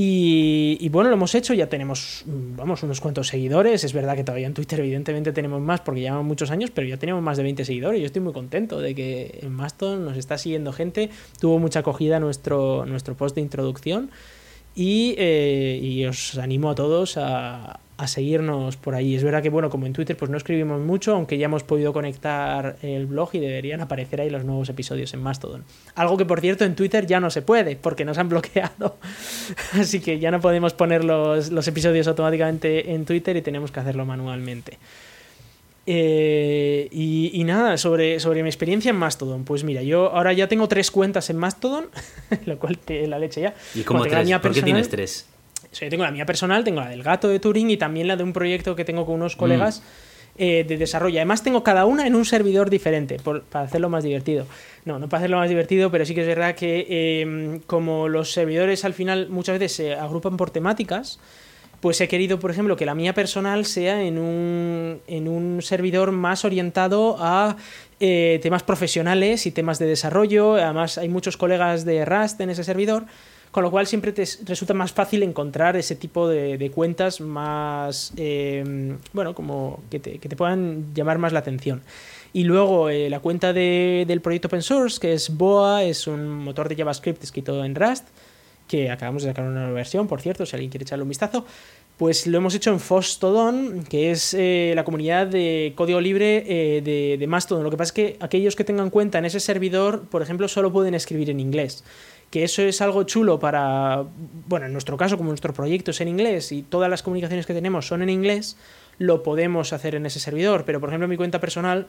Y, 0.00 0.88
bueno, 0.90 1.10
lo 1.10 1.16
hemos 1.16 1.34
hecho, 1.34 1.54
ya 1.54 1.68
tenemos, 1.68 2.22
vamos, 2.24 2.84
unos 2.84 3.00
cuantos 3.00 3.26
seguidores. 3.26 3.82
Es 3.82 3.92
verdad 3.92 4.14
que 4.14 4.22
todavía 4.22 4.46
en 4.46 4.54
Twitter 4.54 4.78
evidentemente 4.78 5.32
tenemos 5.32 5.60
más 5.60 5.80
porque 5.80 6.02
llevamos 6.02 6.24
muchos 6.24 6.52
años, 6.52 6.70
pero 6.72 6.86
ya 6.86 6.98
tenemos 6.98 7.20
más 7.20 7.36
de 7.36 7.42
20 7.42 7.64
seguidores. 7.64 7.98
Yo 7.98 8.06
estoy 8.06 8.22
muy 8.22 8.32
contento 8.32 8.80
de 8.80 8.94
que 8.94 9.40
en 9.42 9.52
Mastodon 9.52 10.04
nos 10.04 10.16
está 10.16 10.38
siguiendo 10.38 10.72
gente. 10.72 11.10
Tuvo 11.40 11.58
mucha 11.58 11.80
acogida 11.80 12.20
nuestro, 12.20 12.86
nuestro 12.86 13.16
post 13.16 13.34
de 13.34 13.40
introducción. 13.40 14.12
Y, 14.76 15.16
eh, 15.18 15.80
y 15.82 16.04
os 16.04 16.38
animo 16.38 16.70
a 16.70 16.76
todos 16.76 17.16
a, 17.16 17.80
a 17.98 18.06
seguirnos 18.06 18.76
por 18.76 18.94
ahí. 18.94 19.16
Es 19.16 19.24
verdad 19.24 19.42
que, 19.42 19.50
bueno, 19.50 19.70
como 19.70 19.84
en 19.84 19.92
Twitter, 19.92 20.16
pues 20.16 20.30
no 20.30 20.36
escribimos 20.36 20.80
mucho, 20.80 21.14
aunque 21.14 21.36
ya 21.36 21.46
hemos 21.46 21.64
podido 21.64 21.92
conectar 21.92 22.76
el 22.80 23.06
blog 23.06 23.30
y 23.32 23.40
deberían 23.40 23.80
aparecer 23.80 24.20
ahí 24.20 24.30
los 24.30 24.44
nuevos 24.44 24.68
episodios 24.68 25.12
en 25.14 25.20
Mastodon. 25.20 25.64
Algo 25.96 26.16
que, 26.16 26.24
por 26.24 26.40
cierto, 26.40 26.64
en 26.64 26.76
Twitter 26.76 27.06
ya 27.06 27.18
no 27.18 27.28
se 27.28 27.42
puede, 27.42 27.74
porque 27.74 28.04
nos 28.04 28.16
han 28.16 28.28
bloqueado. 28.30 28.98
Así 29.72 29.98
que 30.00 30.20
ya 30.20 30.30
no 30.30 30.40
podemos 30.40 30.74
poner 30.74 31.04
los, 31.04 31.66
episodios 31.66 32.06
automáticamente 32.06 32.92
en 32.94 33.04
Twitter 33.04 33.36
y 33.36 33.42
tenemos 33.42 33.72
que 33.72 33.80
hacerlo 33.80 34.06
manualmente. 34.06 34.78
Eh, 35.84 36.88
y, 36.92 37.42
nada, 37.44 37.78
sobre, 37.78 38.20
sobre 38.20 38.44
mi 38.44 38.48
experiencia 38.48 38.90
en 38.90 38.96
Mastodon. 38.96 39.42
Pues 39.42 39.64
mira, 39.64 39.82
yo 39.82 40.12
ahora 40.12 40.32
ya 40.32 40.46
tengo 40.46 40.68
tres 40.68 40.92
cuentas 40.92 41.30
en 41.30 41.36
Mastodon, 41.36 41.86
lo 42.46 42.60
cual 42.60 42.78
te 42.78 43.08
la 43.08 43.18
leche 43.18 43.40
ya. 43.40 43.54
¿Y 43.74 43.82
cómo 43.82 44.04
tres? 44.04 44.38
¿Por 44.38 44.52
qué 44.52 44.62
tienes 44.62 44.88
tres? 44.88 45.26
Yo 45.84 45.90
tengo 45.90 46.04
la 46.04 46.10
mía 46.10 46.26
personal, 46.26 46.64
tengo 46.64 46.80
la 46.80 46.88
del 46.88 47.02
gato 47.02 47.28
de 47.28 47.38
Turing 47.40 47.70
y 47.70 47.76
también 47.76 48.08
la 48.08 48.16
de 48.16 48.22
un 48.22 48.32
proyecto 48.32 48.74
que 48.76 48.84
tengo 48.84 49.06
con 49.06 49.16
unos 49.16 49.36
mm. 49.36 49.38
colegas 49.38 49.82
eh, 50.40 50.64
de 50.66 50.76
desarrollo. 50.76 51.18
Además, 51.18 51.42
tengo 51.42 51.64
cada 51.64 51.84
una 51.84 52.06
en 52.06 52.14
un 52.14 52.24
servidor 52.24 52.70
diferente 52.70 53.16
para 53.18 53.64
hacerlo 53.64 53.88
más 53.88 54.04
divertido. 54.04 54.46
No, 54.84 55.00
no 55.00 55.08
para 55.08 55.18
hacerlo 55.18 55.38
más 55.38 55.48
divertido, 55.48 55.90
pero 55.90 56.04
sí 56.04 56.14
que 56.14 56.20
es 56.20 56.28
verdad 56.28 56.54
que 56.54 57.20
em, 57.20 57.58
como 57.60 58.08
los 58.08 58.32
servidores 58.32 58.84
al 58.84 58.94
final 58.94 59.28
muchas 59.30 59.58
veces 59.58 59.76
se 59.76 59.94
agrupan 59.94 60.36
por 60.36 60.50
temáticas, 60.50 61.18
pues 61.80 62.00
he 62.00 62.06
querido, 62.06 62.38
por 62.38 62.52
ejemplo, 62.52 62.76
que 62.76 62.86
la 62.86 62.94
mía 62.94 63.14
personal 63.14 63.64
sea 63.64 64.02
en 64.02 64.16
un, 64.16 65.00
en 65.08 65.26
un 65.26 65.60
servidor 65.60 66.12
más 66.12 66.44
orientado 66.44 67.16
a 67.18 67.56
eh, 67.98 68.38
temas 68.40 68.62
profesionales 68.62 69.44
y 69.44 69.50
temas 69.50 69.80
de 69.80 69.86
desarrollo. 69.86 70.54
Además, 70.54 70.98
hay 70.98 71.08
muchos 71.08 71.36
colegas 71.36 71.84
de 71.84 72.04
Rust 72.04 72.40
en 72.40 72.50
ese 72.50 72.62
servidor 72.62 73.06
con 73.50 73.62
lo 73.62 73.70
cual 73.70 73.86
siempre 73.86 74.12
te 74.12 74.24
resulta 74.44 74.74
más 74.74 74.92
fácil 74.92 75.22
encontrar 75.22 75.76
ese 75.76 75.96
tipo 75.96 76.28
de, 76.28 76.70
cuentas 76.74 77.20
más, 77.20 78.12
em, 78.16 78.98
bueno, 79.12 79.34
como 79.34 79.80
que 79.90 79.98
te, 79.98 80.36
puedan 80.36 80.94
llamar 80.94 81.18
más 81.18 81.32
la 81.32 81.40
atención. 81.40 81.82
Y 82.32 82.44
luego 82.44 82.90
eh, 82.90 83.08
la 83.08 83.20
cuenta 83.20 83.52
del 83.52 84.20
proyecto 84.20 84.48
open 84.48 84.62
source, 84.62 85.00
que 85.00 85.14
es 85.14 85.36
Boa, 85.36 85.82
es 85.84 86.06
un 86.06 86.28
motor 86.28 86.68
de 86.68 86.76
JavaScript 86.76 87.22
escrito 87.24 87.64
en 87.64 87.74
Rust, 87.74 88.06
que 88.66 88.90
acabamos 88.90 89.22
de 89.22 89.30
sacar 89.30 89.44
una 89.44 89.60
nueva 89.60 89.72
versión, 89.72 90.06
por 90.06 90.20
cierto, 90.20 90.44
si 90.44 90.54
alguien 90.54 90.70
quiere 90.70 90.84
echarle 90.84 91.02
un 91.02 91.08
vistazo. 91.08 91.46
Pues 91.96 92.28
lo 92.28 92.38
hemos 92.38 92.54
hecho 92.54 92.70
en 92.70 92.78
Fostodon, 92.78 93.82
que 93.82 94.12
es 94.12 94.32
eh, 94.32 94.72
la 94.76 94.84
comunidad 94.84 95.26
de 95.26 95.72
código 95.74 96.00
libre 96.00 96.44
eh, 96.46 96.80
de, 96.80 97.16
de 97.18 97.26
Mastodon. 97.26 97.64
Lo 97.64 97.70
que 97.70 97.76
pasa 97.76 97.88
es 97.88 97.92
que 97.92 98.16
aquellos 98.20 98.54
que 98.54 98.62
tengan 98.62 98.90
cuenta 98.90 99.18
en 99.18 99.24
ese 99.24 99.40
servidor, 99.40 100.02
por 100.08 100.22
ejemplo, 100.22 100.46
solo 100.46 100.70
pueden 100.70 100.94
escribir 100.94 101.28
en 101.30 101.40
inglés 101.40 101.82
que 102.30 102.44
eso 102.44 102.62
es 102.62 102.80
algo 102.80 103.04
chulo 103.04 103.38
para, 103.38 104.04
bueno, 104.46 104.66
en 104.66 104.72
nuestro 104.72 104.96
caso, 104.96 105.16
como 105.16 105.30
nuestro 105.30 105.54
proyecto 105.54 105.92
es 105.92 106.00
en 106.00 106.08
inglés 106.08 106.52
y 106.52 106.62
todas 106.62 106.90
las 106.90 107.02
comunicaciones 107.02 107.46
que 107.46 107.54
tenemos 107.54 107.86
son 107.86 108.02
en 108.02 108.10
inglés, 108.10 108.56
lo 108.98 109.22
podemos 109.22 109.72
hacer 109.72 109.94
en 109.94 110.04
ese 110.04 110.20
servidor. 110.20 110.64
Pero, 110.66 110.80
por 110.80 110.90
ejemplo, 110.90 111.08
mi 111.08 111.16
cuenta 111.16 111.40
personal, 111.40 111.86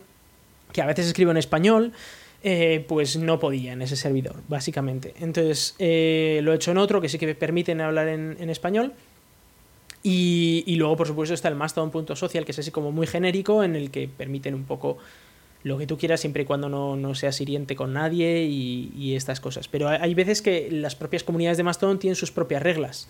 que 0.71 0.81
a 0.81 0.85
veces 0.85 1.07
escribo 1.07 1.31
en 1.31 1.37
español, 1.37 1.91
eh, 2.41 2.85
pues 2.87 3.17
no 3.17 3.37
podía 3.37 3.73
en 3.73 3.81
ese 3.81 3.97
servidor, 3.97 4.35
básicamente. 4.47 5.13
Entonces, 5.19 5.75
eh, 5.77 6.39
lo 6.43 6.53
he 6.53 6.55
hecho 6.55 6.71
en 6.71 6.77
otro 6.77 7.01
que 7.01 7.09
sí 7.09 7.17
que 7.17 7.25
me 7.25 7.35
permiten 7.35 7.81
hablar 7.81 8.07
en, 8.07 8.37
en 8.39 8.49
español. 8.49 8.93
Y, 10.03 10.63
y, 10.65 10.75
luego, 10.75 10.95
por 10.95 11.07
supuesto, 11.07 11.33
está 11.33 11.49
el 11.49 11.55
Mastodon.social, 11.55 12.45
que 12.45 12.53
es 12.53 12.59
así 12.59 12.71
como 12.71 12.93
muy 12.93 13.05
genérico, 13.05 13.61
en 13.61 13.75
el 13.75 13.91
que 13.91 14.07
permiten 14.07 14.55
un 14.55 14.63
poco 14.63 14.97
lo 15.63 15.77
que 15.77 15.87
tú 15.87 15.97
quieras 15.97 16.21
siempre 16.21 16.43
y 16.43 16.45
cuando 16.45 16.69
no, 16.69 16.95
no 16.95 17.15
seas 17.15 17.39
hiriente 17.41 17.75
con 17.75 17.93
nadie 17.93 18.43
y, 18.43 18.91
y, 18.95 19.15
estas 19.15 19.39
cosas. 19.39 19.67
Pero 19.67 19.89
hay 19.89 20.13
veces 20.13 20.41
que 20.41 20.69
las 20.71 20.95
propias 20.95 21.23
comunidades 21.23 21.57
de 21.57 21.63
Mastodon 21.63 21.99
tienen 21.99 22.15
sus 22.15 22.31
propias 22.31 22.63
reglas. 22.63 23.07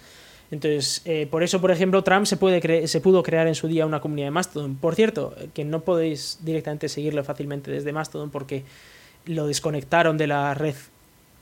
Entonces, 0.52 1.02
eh, 1.06 1.28
por 1.30 1.44
eso, 1.44 1.62
por 1.62 1.70
ejemplo, 1.72 2.04
Trump 2.04 2.26
se, 2.26 2.38
puede 2.38 2.88
se 2.88 3.02
pudo 3.02 3.22
crear 3.22 3.48
en 3.48 3.56
su 3.56 3.68
día 3.68 3.86
una 3.86 4.00
comunidad 4.00 4.28
de 4.28 4.32
Mastodon. 4.32 4.76
Por 4.76 4.96
cierto, 4.96 5.36
que 5.54 5.64
no 5.64 5.82
podéis 5.82 6.40
directamente 6.42 6.90
seguirlo 6.90 7.24
fácilmente 7.24 7.70
desde 7.70 7.94
Mastodon 7.94 8.32
porque 8.32 8.64
lo 9.26 9.46
desconectaron 9.46 10.18
de 10.18 10.28
la 10.28 10.54
red 10.56 10.76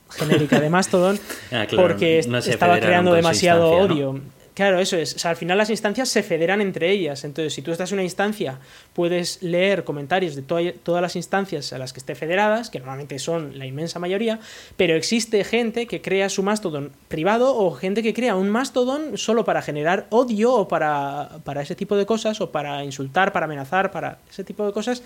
genérica 0.10 0.60
de 0.60 0.70
Mastodon 0.70 1.20
ah, 1.52 1.66
claro, 1.68 1.88
porque 1.88 2.22
no 2.28 2.38
estaba 2.38 2.80
creando 2.80 3.14
demasiado 3.14 3.72
odio. 3.72 4.14
¿no? 4.14 4.37
Claro, 4.58 4.80
eso 4.80 4.98
es. 4.98 5.14
O 5.14 5.20
sea, 5.20 5.30
al 5.30 5.38
final 5.38 5.56
las 5.56 5.70
instancias 5.70 6.10
se 6.10 6.24
federan 6.24 6.62
entre 6.62 6.90
ellas. 6.90 7.24
Entonces, 7.24 7.54
si 7.54 7.62
tú 7.62 7.72
estás 7.72 7.92
en 7.92 7.98
una 7.98 8.04
instancia, 8.04 8.58
puedes 8.94 9.44
leer 9.44 9.84
comentarios 9.84 10.36
de 10.36 10.42
to 10.42 10.58
todas 10.82 11.00
las 11.00 11.16
instancias 11.16 11.74
a 11.74 11.78
las 11.78 11.94
que 11.94 12.00
esté 12.00 12.16
federadas, 12.16 12.72
que 12.72 12.80
normalmente 12.80 13.20
son 13.20 13.60
la 13.60 13.68
inmensa 13.68 14.00
mayoría, 14.00 14.40
pero 14.76 14.96
existe 14.96 15.44
gente 15.44 15.86
que 15.86 16.02
crea 16.02 16.28
su 16.28 16.42
Mastodon 16.42 16.92
privado 17.08 17.56
o 17.56 17.70
gente 17.70 18.02
que 18.02 18.16
crea 18.16 18.36
un 18.36 18.50
Mastodon 18.50 19.16
solo 19.20 19.46
para 19.46 19.62
generar 19.62 20.08
odio 20.10 20.52
o 20.56 20.68
para, 20.68 21.38
para 21.44 21.62
ese 21.62 21.76
tipo 21.76 21.96
de 21.96 22.08
cosas, 22.08 22.42
o 22.42 22.52
para 22.52 22.84
insultar, 22.84 23.34
para 23.34 23.46
amenazar, 23.46 23.92
para 23.92 24.18
ese 24.28 24.44
tipo 24.44 24.66
de 24.66 24.74
cosas. 24.74 25.04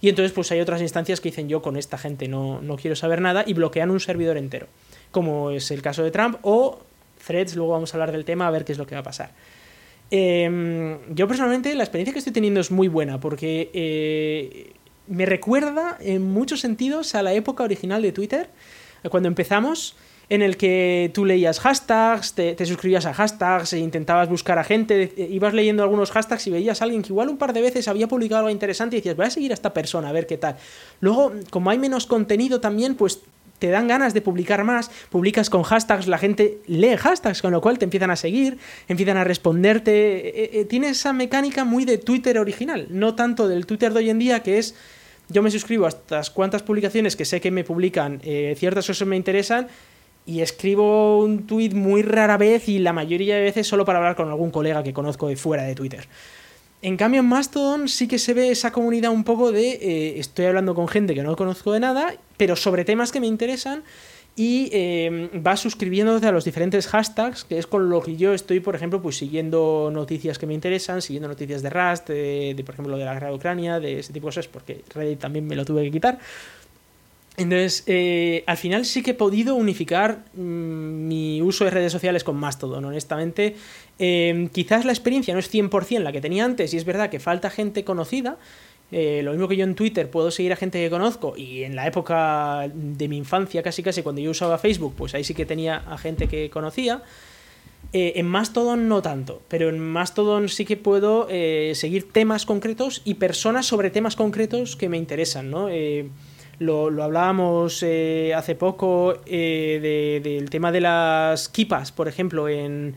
Y 0.00 0.08
entonces, 0.08 0.32
pues 0.32 0.50
hay 0.50 0.60
otras 0.60 0.80
instancias 0.80 1.20
que 1.20 1.28
dicen 1.28 1.50
yo 1.50 1.60
con 1.60 1.76
esta 1.76 1.98
gente 1.98 2.26
no, 2.26 2.62
no 2.62 2.76
quiero 2.76 2.96
saber 2.96 3.20
nada 3.20 3.44
y 3.46 3.52
bloquean 3.52 3.90
un 3.90 4.00
servidor 4.00 4.38
entero, 4.38 4.66
como 5.10 5.50
es 5.50 5.70
el 5.70 5.82
caso 5.82 6.02
de 6.02 6.10
Trump, 6.10 6.38
o 6.40 6.78
threads, 7.24 7.56
luego 7.56 7.72
vamos 7.72 7.92
a 7.92 7.96
hablar 7.96 8.12
del 8.12 8.24
tema 8.24 8.46
a 8.46 8.50
ver 8.50 8.64
qué 8.64 8.72
es 8.72 8.78
lo 8.78 8.86
que 8.86 8.94
va 8.94 9.00
a 9.00 9.04
pasar. 9.04 9.32
Eh, 10.10 10.98
yo 11.10 11.26
personalmente 11.26 11.74
la 11.74 11.82
experiencia 11.82 12.12
que 12.12 12.18
estoy 12.18 12.32
teniendo 12.32 12.60
es 12.60 12.70
muy 12.70 12.88
buena 12.88 13.18
porque 13.18 13.70
eh, 13.72 14.72
me 15.06 15.26
recuerda 15.26 15.96
en 16.00 16.22
muchos 16.22 16.60
sentidos 16.60 17.14
a 17.14 17.22
la 17.22 17.32
época 17.32 17.64
original 17.64 18.02
de 18.02 18.12
Twitter, 18.12 18.48
cuando 19.10 19.28
empezamos, 19.28 19.96
en 20.30 20.40
el 20.40 20.56
que 20.56 21.10
tú 21.12 21.24
leías 21.24 21.60
hashtags, 21.60 22.34
te, 22.34 22.54
te, 22.54 22.64
suscribías 22.64 23.04
a 23.04 23.12
hashtags 23.12 23.74
e 23.74 23.78
intentabas 23.78 24.28
buscar 24.28 24.58
a 24.58 24.64
gente, 24.64 25.12
ibas 25.30 25.52
leyendo 25.52 25.82
algunos 25.82 26.10
hashtags 26.10 26.46
y 26.46 26.50
veías 26.50 26.80
a 26.80 26.84
alguien 26.84 27.02
que 27.02 27.08
igual 27.08 27.28
un 27.28 27.36
par 27.36 27.52
de 27.52 27.60
veces 27.60 27.88
había 27.88 28.08
publicado 28.08 28.38
algo 28.40 28.50
interesante 28.50 28.96
y 28.96 29.00
decías, 29.00 29.16
voy 29.16 29.26
a 29.26 29.30
seguir 29.30 29.50
a 29.50 29.54
esta 29.54 29.74
persona 29.74 30.08
a 30.08 30.12
ver 30.12 30.26
qué 30.26 30.38
tal. 30.38 30.56
Luego, 31.00 31.32
como 31.50 31.70
hay 31.70 31.78
menos 31.78 32.06
contenido 32.06 32.60
también, 32.60 32.94
pues 32.94 33.20
te 33.64 33.70
dan 33.70 33.88
ganas 33.88 34.12
de 34.12 34.20
publicar 34.20 34.62
más, 34.62 34.90
publicas 35.08 35.48
con 35.48 35.62
hashtags, 35.62 36.06
la 36.06 36.18
gente 36.18 36.58
lee 36.66 36.98
hashtags, 36.98 37.40
con 37.40 37.50
lo 37.50 37.62
cual 37.62 37.78
te 37.78 37.86
empiezan 37.86 38.10
a 38.10 38.16
seguir, 38.16 38.58
empiezan 38.88 39.16
a 39.16 39.24
responderte. 39.24 40.28
Eh, 40.28 40.50
eh, 40.52 40.64
tiene 40.66 40.90
esa 40.90 41.14
mecánica 41.14 41.64
muy 41.64 41.86
de 41.86 41.96
Twitter 41.96 42.38
original, 42.38 42.88
no 42.90 43.14
tanto 43.14 43.48
del 43.48 43.64
Twitter 43.64 43.94
de 43.94 44.00
hoy 44.00 44.10
en 44.10 44.18
día, 44.18 44.42
que 44.42 44.58
es 44.58 44.74
yo 45.30 45.42
me 45.42 45.50
suscribo 45.50 45.86
a 45.86 45.88
estas 45.88 46.28
cuantas 46.28 46.62
publicaciones 46.62 47.16
que 47.16 47.24
sé 47.24 47.40
que 47.40 47.50
me 47.50 47.64
publican, 47.64 48.20
eh, 48.22 48.54
ciertas 48.58 48.86
cosas 48.86 49.08
me 49.08 49.16
interesan, 49.16 49.68
y 50.26 50.42
escribo 50.42 51.20
un 51.20 51.46
tweet 51.46 51.70
muy 51.70 52.02
rara 52.02 52.36
vez 52.36 52.68
y 52.68 52.80
la 52.80 52.92
mayoría 52.92 53.36
de 53.36 53.44
veces 53.44 53.66
solo 53.66 53.86
para 53.86 53.96
hablar 53.96 54.14
con 54.14 54.28
algún 54.28 54.50
colega 54.50 54.82
que 54.82 54.92
conozco 54.92 55.28
de 55.28 55.36
fuera 55.36 55.62
de 55.62 55.74
Twitter. 55.74 56.06
En 56.84 56.98
cambio, 56.98 57.20
en 57.20 57.26
Mastodon 57.26 57.88
sí 57.88 58.06
que 58.06 58.18
se 58.18 58.34
ve 58.34 58.50
esa 58.50 58.70
comunidad 58.70 59.10
un 59.10 59.24
poco 59.24 59.52
de 59.52 59.70
eh, 59.80 60.18
estoy 60.18 60.44
hablando 60.44 60.74
con 60.74 60.86
gente 60.86 61.14
que 61.14 61.22
no 61.22 61.34
conozco 61.34 61.72
de 61.72 61.80
nada, 61.80 62.14
pero 62.36 62.56
sobre 62.56 62.84
temas 62.84 63.10
que 63.10 63.20
me 63.20 63.26
interesan 63.26 63.82
y 64.36 64.68
eh, 64.70 65.30
vas 65.32 65.60
suscribiéndote 65.60 66.26
a 66.26 66.32
los 66.32 66.44
diferentes 66.44 66.86
hashtags, 66.86 67.44
que 67.44 67.56
es 67.56 67.66
con 67.66 67.88
lo 67.88 68.02
que 68.02 68.16
yo 68.16 68.34
estoy, 68.34 68.60
por 68.60 68.74
ejemplo, 68.74 69.00
pues 69.00 69.16
siguiendo 69.16 69.90
noticias 69.94 70.38
que 70.38 70.46
me 70.46 70.52
interesan, 70.52 71.00
siguiendo 71.00 71.26
noticias 71.26 71.62
de 71.62 71.70
Rust, 71.70 72.10
de, 72.10 72.62
por 72.66 72.74
ejemplo, 72.74 72.98
de 72.98 73.06
la 73.06 73.14
guerra 73.14 73.28
de 73.28 73.34
Ucrania, 73.34 73.80
de 73.80 74.00
ese 74.00 74.12
tipo 74.12 74.26
de 74.26 74.32
cosas, 74.32 74.48
porque 74.48 74.84
Reddit 74.94 75.20
también 75.20 75.46
me 75.46 75.56
lo 75.56 75.64
tuve 75.64 75.84
que 75.84 75.90
quitar. 75.90 76.18
Entonces, 77.36 77.82
eh, 77.86 78.44
al 78.46 78.56
final 78.56 78.84
sí 78.84 79.02
que 79.02 79.10
he 79.10 79.14
podido 79.14 79.56
unificar 79.56 80.24
mmm, 80.34 81.08
mi 81.08 81.42
uso 81.42 81.64
de 81.64 81.70
redes 81.70 81.90
sociales 81.90 82.22
con 82.22 82.36
Mastodon, 82.36 82.84
honestamente. 82.84 83.56
Eh, 83.98 84.48
quizás 84.52 84.84
la 84.84 84.92
experiencia 84.92 85.34
no 85.34 85.40
es 85.40 85.52
100% 85.52 86.00
la 86.00 86.12
que 86.12 86.20
tenía 86.20 86.44
antes 86.44 86.72
y 86.74 86.76
es 86.76 86.84
verdad 86.84 87.10
que 87.10 87.18
falta 87.18 87.50
gente 87.50 87.84
conocida. 87.84 88.38
Eh, 88.92 89.22
lo 89.24 89.32
mismo 89.32 89.48
que 89.48 89.56
yo 89.56 89.64
en 89.64 89.74
Twitter 89.74 90.08
puedo 90.08 90.30
seguir 90.30 90.52
a 90.52 90.56
gente 90.56 90.78
que 90.78 90.90
conozco 90.90 91.34
y 91.36 91.64
en 91.64 91.74
la 91.74 91.86
época 91.86 92.70
de 92.72 93.08
mi 93.08 93.16
infancia, 93.16 93.62
casi 93.62 93.82
casi 93.82 94.02
cuando 94.02 94.20
yo 94.20 94.30
usaba 94.30 94.58
Facebook, 94.58 94.94
pues 94.96 95.14
ahí 95.14 95.24
sí 95.24 95.34
que 95.34 95.46
tenía 95.46 95.78
a 95.78 95.98
gente 95.98 96.28
que 96.28 96.50
conocía. 96.50 97.02
Eh, 97.92 98.12
en 98.16 98.26
Mastodon 98.26 98.88
no 98.88 99.02
tanto, 99.02 99.42
pero 99.48 99.68
en 99.68 99.80
Mastodon 99.80 100.48
sí 100.48 100.64
que 100.64 100.76
puedo 100.76 101.26
eh, 101.30 101.72
seguir 101.74 102.12
temas 102.12 102.46
concretos 102.46 103.02
y 103.04 103.14
personas 103.14 103.66
sobre 103.66 103.90
temas 103.90 104.16
concretos 104.16 104.76
que 104.76 104.88
me 104.88 104.96
interesan, 104.96 105.50
¿no? 105.50 105.68
Lo, 106.58 106.90
lo, 106.90 107.02
hablábamos 107.02 107.82
eh, 107.82 108.32
hace 108.34 108.54
poco 108.54 109.14
eh, 109.26 109.80
de, 110.22 110.30
del 110.30 110.50
tema 110.50 110.70
de 110.72 110.80
las 110.80 111.48
kipas, 111.48 111.92
por 111.92 112.08
ejemplo, 112.08 112.48
en, 112.48 112.94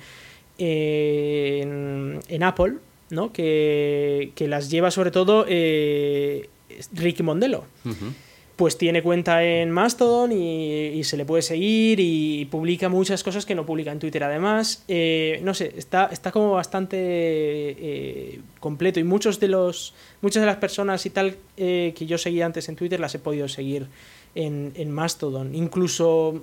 en, 0.57 2.19
en, 2.27 2.43
Apple, 2.43 2.75
¿no? 3.09 3.31
que, 3.33 4.31
que, 4.35 4.47
las 4.47 4.69
lleva 4.69 4.91
sobre 4.91 5.11
todo 5.11 5.45
eh, 5.47 6.49
Ricky 6.93 7.23
Mondelo. 7.23 7.65
Uh. 7.85 8.26
Pues 8.57 8.75
tiene 8.75 9.03
cuenta 9.03 9.43
en 9.43 9.69
Mastodon 9.69 10.31
y, 10.31 11.03
se 11.03 11.15
le 11.15 11.25
puede 11.25 11.43
seguir 11.43 11.99
y 11.99 12.45
publica 12.45 12.89
muchas 12.89 13.23
cosas 13.23 13.45
que 13.45 13.53
no 13.53 13.67
publica 13.67 13.91
en 13.91 13.99
Twitter 13.99 14.23
además. 14.23 14.83
Eh, 14.87 15.39
no 15.43 15.53
sé, 15.53 15.73
está, 15.77 16.09
está 16.11 16.31
como 16.31 16.51
bastante 16.51 16.97
eh, 16.99 18.41
completo 18.59 18.99
y 18.99 19.03
muchos 19.03 19.39
de 19.39 19.47
los, 19.47 19.93
muchas 20.21 20.41
de 20.41 20.47
las 20.47 20.57
personas 20.57 21.05
y 21.05 21.11
tal 21.11 21.37
eh, 21.55 21.93
que 21.95 22.07
yo 22.07 22.17
seguía 22.17 22.47
antes 22.47 22.67
en 22.67 22.75
Twitter 22.75 22.99
las 22.99 23.13
he 23.13 23.19
podido 23.19 23.47
seguir 23.47 23.87
en, 24.33 24.71
en 24.75 24.89
Mastodon. 24.89 25.53
Incluso 25.53 26.41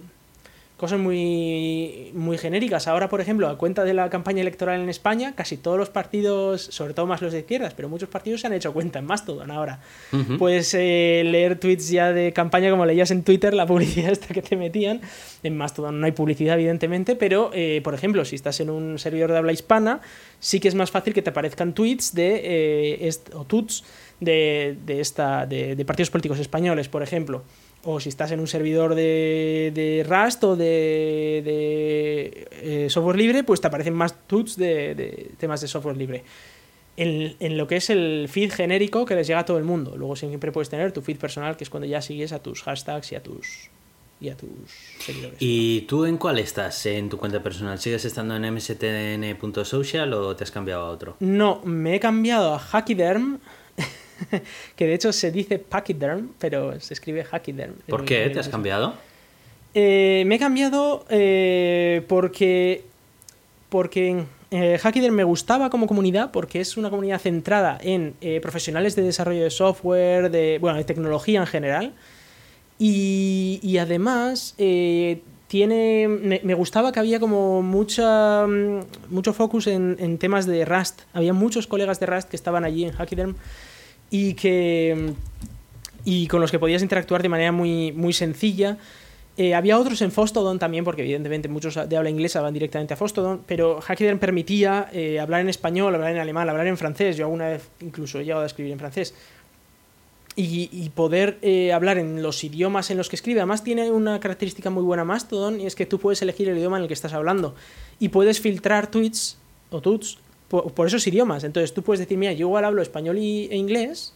cosas 0.84 1.00
muy, 1.00 2.10
muy 2.12 2.36
genéricas. 2.36 2.88
Ahora, 2.88 3.08
por 3.08 3.22
ejemplo, 3.22 3.48
a 3.48 3.56
cuenta 3.56 3.84
de 3.84 3.94
la 3.94 4.10
campaña 4.10 4.42
electoral 4.42 4.82
en 4.82 4.90
España, 4.90 5.32
casi 5.34 5.56
todos 5.56 5.78
los 5.78 5.88
partidos, 5.88 6.60
sobre 6.60 6.92
todo 6.92 7.06
más 7.06 7.22
los 7.22 7.32
de 7.32 7.38
izquierdas, 7.38 7.72
pero 7.72 7.88
muchos 7.88 8.10
partidos 8.10 8.42
se 8.42 8.48
han 8.48 8.52
hecho 8.52 8.74
cuenta 8.74 8.98
en 8.98 9.06
Mastodon 9.06 9.50
ahora. 9.50 9.80
Uh 10.12 10.16
-huh. 10.18 10.74
Eh, 10.74 11.22
leer 11.24 11.58
tweets 11.58 11.88
ya 11.88 12.12
de 12.12 12.34
campaña 12.34 12.68
como 12.68 12.84
leías 12.84 13.10
en 13.12 13.22
Twitter, 13.22 13.54
la 13.54 13.64
publicidad 13.72 14.12
esta 14.12 14.34
que 14.34 14.42
te 14.42 14.58
metían. 14.58 15.00
En 15.42 15.56
Mastodon 15.56 15.98
no 16.00 16.04
hay 16.04 16.12
publicidad, 16.12 16.56
evidentemente, 16.56 17.16
pero, 17.16 17.50
eh, 17.54 17.80
por 17.82 17.94
ejemplo, 17.94 18.26
si 18.26 18.36
estás 18.36 18.60
en 18.60 18.68
un 18.68 18.98
servidor 18.98 19.32
de 19.32 19.38
habla 19.38 19.52
hispana, 19.52 20.02
sí 20.38 20.60
que 20.60 20.68
es 20.68 20.74
más 20.74 20.90
fácil 20.90 21.14
que 21.14 21.22
te 21.22 21.30
aparezcan 21.30 21.72
tweets 21.72 22.14
de, 22.14 22.42
eh, 22.44 23.10
o 23.32 23.46
tuts 23.46 23.84
de, 24.20 24.76
de, 24.84 25.00
esta, 25.00 25.46
de, 25.46 25.76
de 25.76 25.84
partidos 25.86 26.10
políticos 26.10 26.38
españoles, 26.40 26.90
por 26.90 27.02
ejemplo 27.02 27.42
o 27.84 28.00
si 28.00 28.08
estás 28.08 28.32
en 28.32 28.40
un 28.40 28.46
servidor 28.46 28.94
de, 28.94 29.70
de 29.74 30.04
Rust 30.08 30.42
o 30.44 30.56
de, 30.56 31.42
de 31.44 32.48
eh, 32.50 32.90
software 32.90 33.16
libre, 33.16 33.44
pues 33.44 33.60
te 33.60 33.66
aparecen 33.66 33.94
más 33.94 34.26
tuts 34.26 34.56
de, 34.56 34.94
de 34.94 35.30
temas 35.38 35.60
de 35.60 35.68
software 35.68 35.96
libre. 35.96 36.24
En, 36.96 37.36
en, 37.40 37.58
lo 37.58 37.66
que 37.66 37.76
es 37.76 37.90
el 37.90 38.28
feed 38.30 38.52
genérico 38.52 39.04
que 39.04 39.14
les 39.14 39.26
llega 39.26 39.40
a 39.40 39.44
todo 39.44 39.58
el 39.58 39.64
mundo. 39.64 39.96
Luego 39.96 40.14
siempre 40.16 40.52
puedes 40.52 40.70
tener 40.70 40.92
tu 40.92 41.02
feed 41.02 41.18
personal, 41.18 41.56
que 41.56 41.64
es 41.64 41.70
cuando 41.70 41.86
ya 41.86 42.00
sigues 42.00 42.32
a 42.32 42.42
tus 42.42 42.62
hashtags 42.62 43.12
y 43.12 43.16
a 43.16 43.22
tus 43.22 43.70
y 44.20 44.28
a 44.28 44.36
tus 44.36 44.48
seguidores. 45.00 45.36
¿Y 45.40 45.82
tú 45.82 46.04
en 46.04 46.16
cuál 46.16 46.38
estás 46.38 46.86
en 46.86 47.08
tu 47.08 47.18
cuenta 47.18 47.42
personal? 47.42 47.78
¿Sigues 47.78 48.04
estando 48.04 48.36
en 48.36 48.54
mstn.social 48.54 50.12
o 50.14 50.36
te 50.36 50.44
has 50.44 50.50
cambiado 50.50 50.86
a 50.86 50.90
otro? 50.90 51.16
No, 51.20 51.60
me 51.64 51.96
he 51.96 52.00
cambiado 52.00 52.54
a 52.54 52.58
Hackyderm 52.58 53.40
que 54.76 54.86
de 54.86 54.94
hecho 54.94 55.12
se 55.12 55.30
dice 55.30 55.58
Pachyderm, 55.58 56.30
pero 56.38 56.78
se 56.80 56.94
escribe 56.94 57.24
Hackyderm. 57.24 57.74
¿Por 57.88 58.04
qué 58.04 58.30
te 58.30 58.40
has 58.40 58.48
cambiado? 58.48 58.94
Eh, 59.74 60.22
me 60.26 60.36
he 60.36 60.38
cambiado 60.38 61.04
eh, 61.10 62.04
porque, 62.06 62.84
porque 63.68 64.24
eh, 64.52 64.78
Hackyderm 64.80 65.14
me 65.14 65.24
gustaba 65.24 65.68
como 65.68 65.88
comunidad, 65.88 66.30
porque 66.30 66.60
es 66.60 66.76
una 66.76 66.90
comunidad 66.90 67.20
centrada 67.20 67.76
en 67.82 68.14
eh, 68.20 68.40
profesionales 68.40 68.94
de 68.94 69.02
desarrollo 69.02 69.42
de 69.42 69.50
software, 69.50 70.30
de, 70.30 70.58
bueno, 70.60 70.78
de 70.78 70.84
tecnología 70.84 71.40
en 71.40 71.46
general. 71.46 71.94
Y, 72.78 73.60
y 73.62 73.78
además 73.78 74.54
tiene 74.56 76.08
me, 76.08 76.40
me, 76.42 76.54
gustaba 76.54 76.90
que 76.90 76.98
había 76.98 77.20
como 77.20 77.62
mucha 77.62 78.46
mucho 79.08 79.32
focus 79.32 79.68
en, 79.68 79.96
en, 80.00 80.18
temas 80.18 80.44
de 80.46 80.64
Rust 80.64 81.02
había 81.12 81.32
muchos 81.32 81.68
colegas 81.68 82.00
de 82.00 82.06
Rust 82.06 82.28
que 82.28 82.34
estaban 82.34 82.64
allí 82.64 82.84
en 82.84 82.90
Hackyderm 82.90 83.36
y 84.10 84.34
que 84.34 85.14
y 86.04 86.26
con 86.26 86.40
los 86.40 86.50
que 86.50 86.58
podías 86.58 86.82
interactuar 86.82 87.22
de 87.22 87.28
manera 87.28 87.52
muy, 87.52 87.92
muy 87.92 88.12
sencilla 88.12 88.78
Eh, 89.36 89.52
había 89.52 89.78
otros 89.80 90.00
en 90.02 90.12
Fostodon 90.12 90.60
también, 90.60 90.84
porque 90.84 91.02
evidentemente 91.02 91.48
muchos 91.48 91.74
de 91.88 91.96
habla 91.96 92.08
inglesa 92.08 92.40
van 92.40 92.54
directamente 92.54 92.94
a 92.94 92.96
Fostodon, 92.96 93.42
pero 93.46 93.80
Hackiden 93.80 94.20
permitía 94.20 94.88
eh, 94.92 95.18
hablar 95.18 95.40
en 95.40 95.48
español, 95.48 95.92
hablar 95.94 96.12
en 96.12 96.18
alemán, 96.18 96.48
hablar 96.48 96.68
en 96.68 96.76
francés. 96.76 97.16
Yo 97.16 97.24
alguna 97.24 97.48
vez 97.48 97.68
incluso 97.80 98.20
he 98.20 98.24
llegado 98.24 98.44
a 98.44 98.46
escribir 98.46 98.72
en 98.72 98.78
francés. 98.78 99.14
Y, 100.36 100.90
poder 100.96 101.38
eh, 101.42 101.72
hablar 101.72 101.96
en 101.96 102.20
los 102.20 102.42
idiomas 102.42 102.90
en 102.90 102.96
los 102.96 103.08
que 103.08 103.14
escribe. 103.14 103.38
Además 103.38 103.62
tiene 103.62 103.92
una 103.92 104.18
característica 104.18 104.68
muy 104.68 104.82
buena 104.82 105.04
Mastodon 105.04 105.60
y 105.60 105.66
es 105.66 105.76
que 105.76 105.86
tú 105.86 106.00
puedes 106.00 106.22
elegir 106.22 106.48
el 106.48 106.58
idioma 106.58 106.76
en 106.76 106.82
el 106.82 106.88
que 106.88 106.94
estás 106.94 107.12
hablando 107.12 107.54
y 108.00 108.08
puedes 108.08 108.40
filtrar 108.40 108.88
tweets 108.88 109.38
o 109.70 109.80
tuts 109.80 110.18
por, 110.48 110.86
esos 110.86 111.06
idiomas. 111.06 111.44
Entonces 111.44 111.72
tú 111.72 111.82
puedes 111.82 112.00
decir, 112.00 112.18
mira, 112.18 112.32
yo 112.32 112.46
igual 112.46 112.64
hablo 112.64 112.82
español 112.82 113.18
y, 113.18 113.48
e 113.50 113.56
inglés 113.56 114.14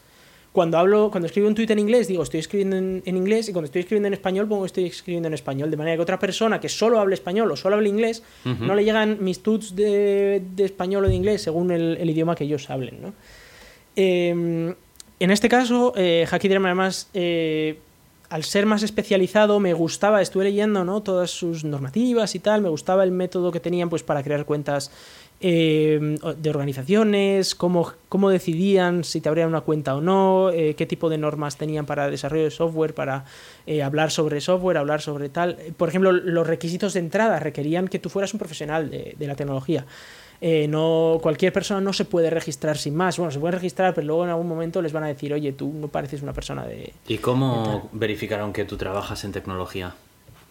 cuando 0.52 0.78
hablo, 0.78 1.10
cuando 1.10 1.26
escribo 1.26 1.46
un 1.46 1.54
tweet 1.54 1.70
en 1.70 1.78
inglés, 1.78 2.08
digo 2.08 2.22
estoy 2.22 2.40
escribiendo 2.40 2.76
en, 2.76 3.16
inglés 3.16 3.48
y 3.48 3.52
cuando 3.52 3.66
estoy 3.66 3.82
escribiendo 3.82 4.08
en 4.08 4.14
español, 4.14 4.48
pongo 4.48 4.64
estoy 4.64 4.86
escribiendo 4.86 5.28
en 5.28 5.34
español. 5.34 5.70
De 5.70 5.76
manera 5.76 5.96
que 5.96 6.02
otra 6.02 6.18
persona 6.18 6.58
que 6.58 6.68
solo 6.68 6.98
hable 6.98 7.14
español 7.14 7.50
o 7.52 7.56
solo 7.56 7.76
hable 7.76 7.88
inglés, 7.88 8.22
no 8.44 8.74
le 8.74 8.84
llegan 8.84 9.18
mis 9.20 9.42
tweets 9.42 9.76
de, 9.76 10.42
español 10.58 11.04
o 11.04 11.08
de 11.08 11.14
inglés 11.14 11.42
según 11.42 11.70
el, 11.70 12.10
idioma 12.10 12.34
que 12.34 12.44
ellos 12.44 12.70
hablen. 12.70 13.00
¿no? 13.02 13.12
Em, 13.94 14.74
en 15.20 15.30
este 15.30 15.48
caso, 15.48 15.92
eh, 15.96 16.26
además, 16.28 17.08
eh, 17.12 17.78
al 18.30 18.44
ser 18.44 18.66
más 18.66 18.82
especializado, 18.82 19.58
me 19.60 19.72
gustaba, 19.74 20.20
estuve 20.22 20.44
leyendo 20.44 20.84
¿no? 20.84 21.02
todas 21.02 21.30
sus 21.30 21.64
normativas 21.64 22.34
y 22.34 22.38
tal, 22.38 22.62
me 22.62 22.68
gustaba 22.68 23.04
el 23.04 23.10
método 23.10 23.52
que 23.52 23.60
tenían 23.60 23.88
pues, 23.88 24.02
para 24.02 24.22
crear 24.22 24.44
cuentas 24.44 24.90
eh, 25.40 26.16
de 26.36 26.50
organizaciones, 26.50 27.54
cómo, 27.54 27.92
cómo, 28.08 28.28
decidían 28.28 29.04
si 29.04 29.20
te 29.20 29.28
abrían 29.28 29.48
una 29.48 29.60
cuenta 29.60 29.94
o 29.94 30.00
no, 30.00 30.50
eh, 30.50 30.74
qué 30.74 30.84
tipo 30.84 31.08
de 31.08 31.16
normas 31.16 31.56
tenían 31.56 31.86
para 31.86 32.10
desarrollo 32.10 32.42
de 32.42 32.50
software, 32.50 32.92
para 32.92 33.24
eh, 33.64 33.84
hablar 33.84 34.10
sobre 34.10 34.40
software, 34.40 34.78
hablar 34.78 35.00
sobre 35.00 35.28
tal. 35.28 35.56
Por 35.76 35.90
ejemplo, 35.90 36.10
los 36.10 36.44
requisitos 36.44 36.94
de 36.94 37.00
entrada 37.00 37.38
requerían 37.38 37.86
que 37.86 38.00
tú 38.00 38.08
fueras 38.08 38.34
un 38.34 38.38
profesional 38.38 38.90
de, 38.90 39.26
la 39.28 39.36
tecnología. 39.36 39.86
no 40.68 41.20
cualquier 41.22 41.52
persona 41.52 41.80
no 41.80 41.92
se 41.92 42.04
puede 42.04 42.30
registrar 42.30 42.76
sin 42.76 42.96
más. 42.96 43.16
Bueno, 43.16 43.30
se 43.30 43.38
puede 43.38 43.52
registrar, 43.52 43.94
pero 43.94 44.08
luego 44.08 44.24
en 44.24 44.30
algún 44.30 44.48
momento 44.48 44.82
les 44.82 44.92
van 44.92 45.04
a 45.04 45.06
decir, 45.06 45.32
oye, 45.32 45.52
tú 45.52 45.72
no 45.72 45.86
pareces 45.86 46.20
una 46.20 46.32
persona 46.32 46.66
de. 46.66 46.94
¿Y 47.06 47.18
cómo 47.18 47.88
verificaron 47.92 48.52
que 48.52 48.64
tú 48.64 48.76
trabajas 48.76 49.22
en 49.22 49.30
tecnología? 49.30 49.94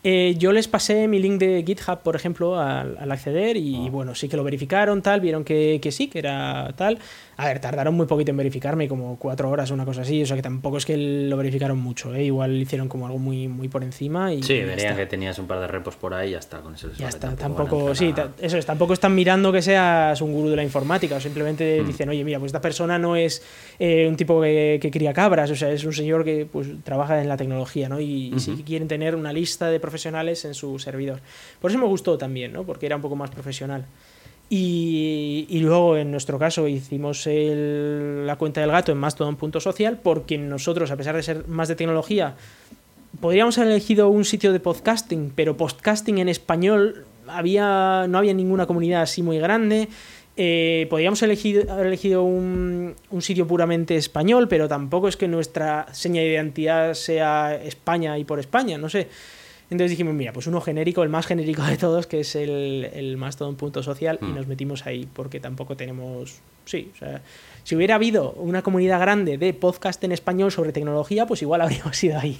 Eh, 0.09 0.35
yo 0.37 0.53
les 0.53 0.69
pasé 0.69 1.05
mi 1.09 1.19
link 1.19 1.37
de 1.37 1.65
GitHub, 1.67 1.99
por 2.01 2.15
ejemplo, 2.15 2.57
al, 2.57 3.11
acceder 3.11 3.57
y 3.57 3.87
ah. 3.87 3.89
bueno, 3.91 4.15
sí 4.15 4.29
que 4.29 4.37
lo 4.37 4.43
verificaron, 4.45 5.01
tal, 5.01 5.19
vieron 5.19 5.43
que, 5.43 5.79
que, 5.81 5.91
sí, 5.91 6.07
que 6.07 6.19
era 6.19 6.71
tal. 6.77 6.97
A 7.39 7.45
ver, 7.45 7.59
tardaron 7.59 7.93
muy 7.93 8.07
poquito 8.07 8.31
en 8.31 8.37
verificarme, 8.37 8.87
como 8.87 9.17
cuatro 9.19 9.51
horas 9.51 9.69
o 9.69 9.75
una 9.75 9.85
cosa 9.85 10.01
así, 10.01 10.23
o 10.23 10.25
sea 10.25 10.35
que 10.35 10.41
tampoco 10.41 10.77
es 10.77 10.85
que 10.87 10.97
lo 10.97 11.37
verificaron 11.37 11.77
mucho, 11.77 12.15
¿eh? 12.15 12.23
igual 12.23 12.55
hicieron 12.59 12.89
como 12.89 13.05
algo 13.05 13.19
muy, 13.19 13.47
muy 13.47 13.67
por 13.67 13.83
encima. 13.83 14.33
Y, 14.33 14.41
sí, 14.41 14.59
verían 14.63 14.95
que 14.95 15.05
tenías 15.05 15.37
un 15.37 15.45
par 15.45 15.59
de 15.59 15.67
repos 15.67 15.95
por 15.95 16.15
ahí 16.15 16.29
y 16.29 16.31
ya 16.31 16.39
está, 16.39 16.61
con 16.61 16.73
eso 16.73 16.89
Ya 16.97 17.09
está, 17.09 17.35
tampoco, 17.35 17.93
sí, 17.93 18.11
eso 18.39 18.57
es, 18.57 18.65
tampoco 18.65 18.93
están 18.93 19.13
mirando 19.13 19.51
que 19.51 19.61
seas 19.61 20.19
un 20.21 20.33
gurú 20.33 20.49
de 20.49 20.55
la 20.55 20.63
informática, 20.63 21.17
o 21.17 21.19
simplemente 21.19 21.83
mm. 21.83 21.85
dicen, 21.85 22.09
oye, 22.09 22.23
mira, 22.23 22.39
pues 22.39 22.49
esta 22.49 22.61
persona 22.61 22.97
no 22.97 23.15
es 23.15 23.43
eh, 23.77 24.07
un 24.09 24.15
tipo 24.15 24.41
que, 24.41 24.89
cría 24.91 25.13
cabras, 25.13 25.51
o 25.51 25.55
sea, 25.55 25.71
es 25.71 25.83
un 25.83 25.93
señor 25.93 26.25
que 26.25 26.47
pues 26.51 26.67
trabaja 26.83 27.21
en 27.21 27.29
la 27.29 27.37
tecnología, 27.37 27.87
¿no? 27.87 27.99
Y, 27.99 28.33
sí 28.37 28.63
quieren 28.65 28.87
tener 28.87 29.15
una 29.15 29.31
lista 29.31 29.69
de 29.69 29.79
profesionales 29.79 30.43
en 30.45 30.55
su 30.55 30.79
servidor. 30.79 31.19
Por 31.61 31.69
eso 31.69 31.79
me 31.79 31.85
gustó 31.85 32.17
también, 32.17 32.51
¿no? 32.51 32.63
Porque 32.63 32.87
era 32.87 32.95
un 32.95 33.01
poco 33.01 33.15
más 33.15 33.29
profesional. 33.29 33.85
Y, 34.49 35.59
luego, 35.61 35.97
en 35.97 36.11
nuestro 36.11 36.39
caso, 36.39 36.67
hicimos 36.67 37.27
la 37.27 38.35
cuenta 38.37 38.61
del 38.61 38.71
gato 38.71 38.91
en 38.91 38.97
Mastodon.social 38.97 39.99
porque 40.01 40.37
nosotros, 40.37 40.89
a 40.91 40.95
pesar 40.95 41.15
de 41.15 41.23
ser 41.23 41.47
más 41.47 41.67
de 41.67 41.75
tecnología, 41.75 42.35
podríamos 43.19 43.57
haber 43.57 43.71
elegido 43.71 44.07
un 44.07 44.23
sitio 44.23 44.53
de 44.53 44.59
podcasting, 44.61 45.33
pero 45.35 45.57
podcasting 45.57 46.19
en 46.19 46.29
español 46.29 47.05
había, 47.27 48.05
no 48.07 48.17
había 48.17 48.33
ninguna 48.33 48.65
comunidad 48.67 49.01
así 49.01 49.21
muy 49.21 49.37
grande. 49.37 49.89
Eh, 50.37 50.87
podríamos 50.89 51.21
elegir, 51.23 51.67
haber 51.69 51.87
elegido 51.87 52.23
un, 52.23 52.95
un, 53.09 53.21
sitio 53.21 53.47
puramente 53.47 53.97
español, 53.97 54.47
pero 54.47 54.67
tampoco 54.67 55.07
es 55.07 55.17
que 55.17 55.27
nuestra 55.27 55.87
seña 55.93 56.21
de 56.21 56.27
identidad 56.27 56.93
sea 56.93 57.55
España 57.55 58.17
y 58.19 58.23
por 58.23 58.39
España, 58.39 58.77
no 58.77 58.87
sé. 58.87 59.07
Entonces 59.69 59.91
dijimos, 59.91 60.13
mira, 60.13 60.31
pues 60.31 60.47
uno 60.47 60.61
genérico, 60.61 61.03
el 61.03 61.09
más 61.09 61.27
genérico 61.27 61.61
de 61.63 61.77
todos, 61.77 62.07
que 62.07 62.21
es 62.21 62.35
el, 62.35 62.89
el 62.93 63.17
Mastodon 63.17 63.55
punto 63.55 63.83
social, 63.83 64.17
y 64.21 64.25
mm. 64.25 64.35
nos 64.35 64.47
metimos 64.47 64.85
ahí 64.85 65.07
porque 65.11 65.39
tampoco 65.39 65.75
tenemos. 65.75 66.39
Sí, 66.65 66.91
o 66.95 66.97
sea, 66.97 67.21
si 67.63 67.75
hubiera 67.75 67.95
habido 67.95 68.31
una 68.33 68.61
comunidad 68.61 68.99
grande 69.01 69.37
de 69.37 69.53
podcast 69.53 70.01
en 70.05 70.13
español 70.13 70.53
sobre 70.53 70.71
tecnología, 70.71 71.25
pues 71.25 71.41
igual 71.41 71.61
habríamos 71.63 72.01
ido 72.01 72.17
ahí. 72.17 72.39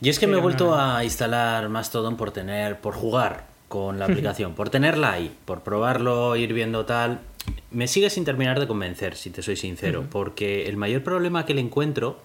y 0.00 0.08
es 0.08 0.20
que 0.20 0.28
me 0.28 0.36
he 0.36 0.40
vuelto 0.40 0.76
a 0.76 1.02
instalar 1.02 1.68
Mastodon 1.68 2.16
por 2.16 2.30
tener, 2.30 2.78
por 2.80 2.94
jugar 2.94 3.46
con 3.66 3.98
la 3.98 4.04
aplicación, 4.04 4.54
por 4.54 4.70
tenerla 4.70 5.12
ahí, 5.12 5.34
por 5.44 5.62
probarlo, 5.62 6.36
ir 6.36 6.52
viendo 6.52 6.84
tal. 6.84 7.20
Me 7.70 7.88
sigue 7.88 8.10
sin 8.10 8.24
terminar 8.24 8.60
de 8.60 8.68
convencer, 8.68 9.16
si 9.16 9.30
te 9.30 9.42
soy 9.42 9.56
sincero, 9.56 10.04
porque 10.10 10.68
el 10.68 10.76
mayor 10.76 11.02
problema 11.02 11.46
que 11.46 11.54
le 11.54 11.62
encuentro 11.62 12.20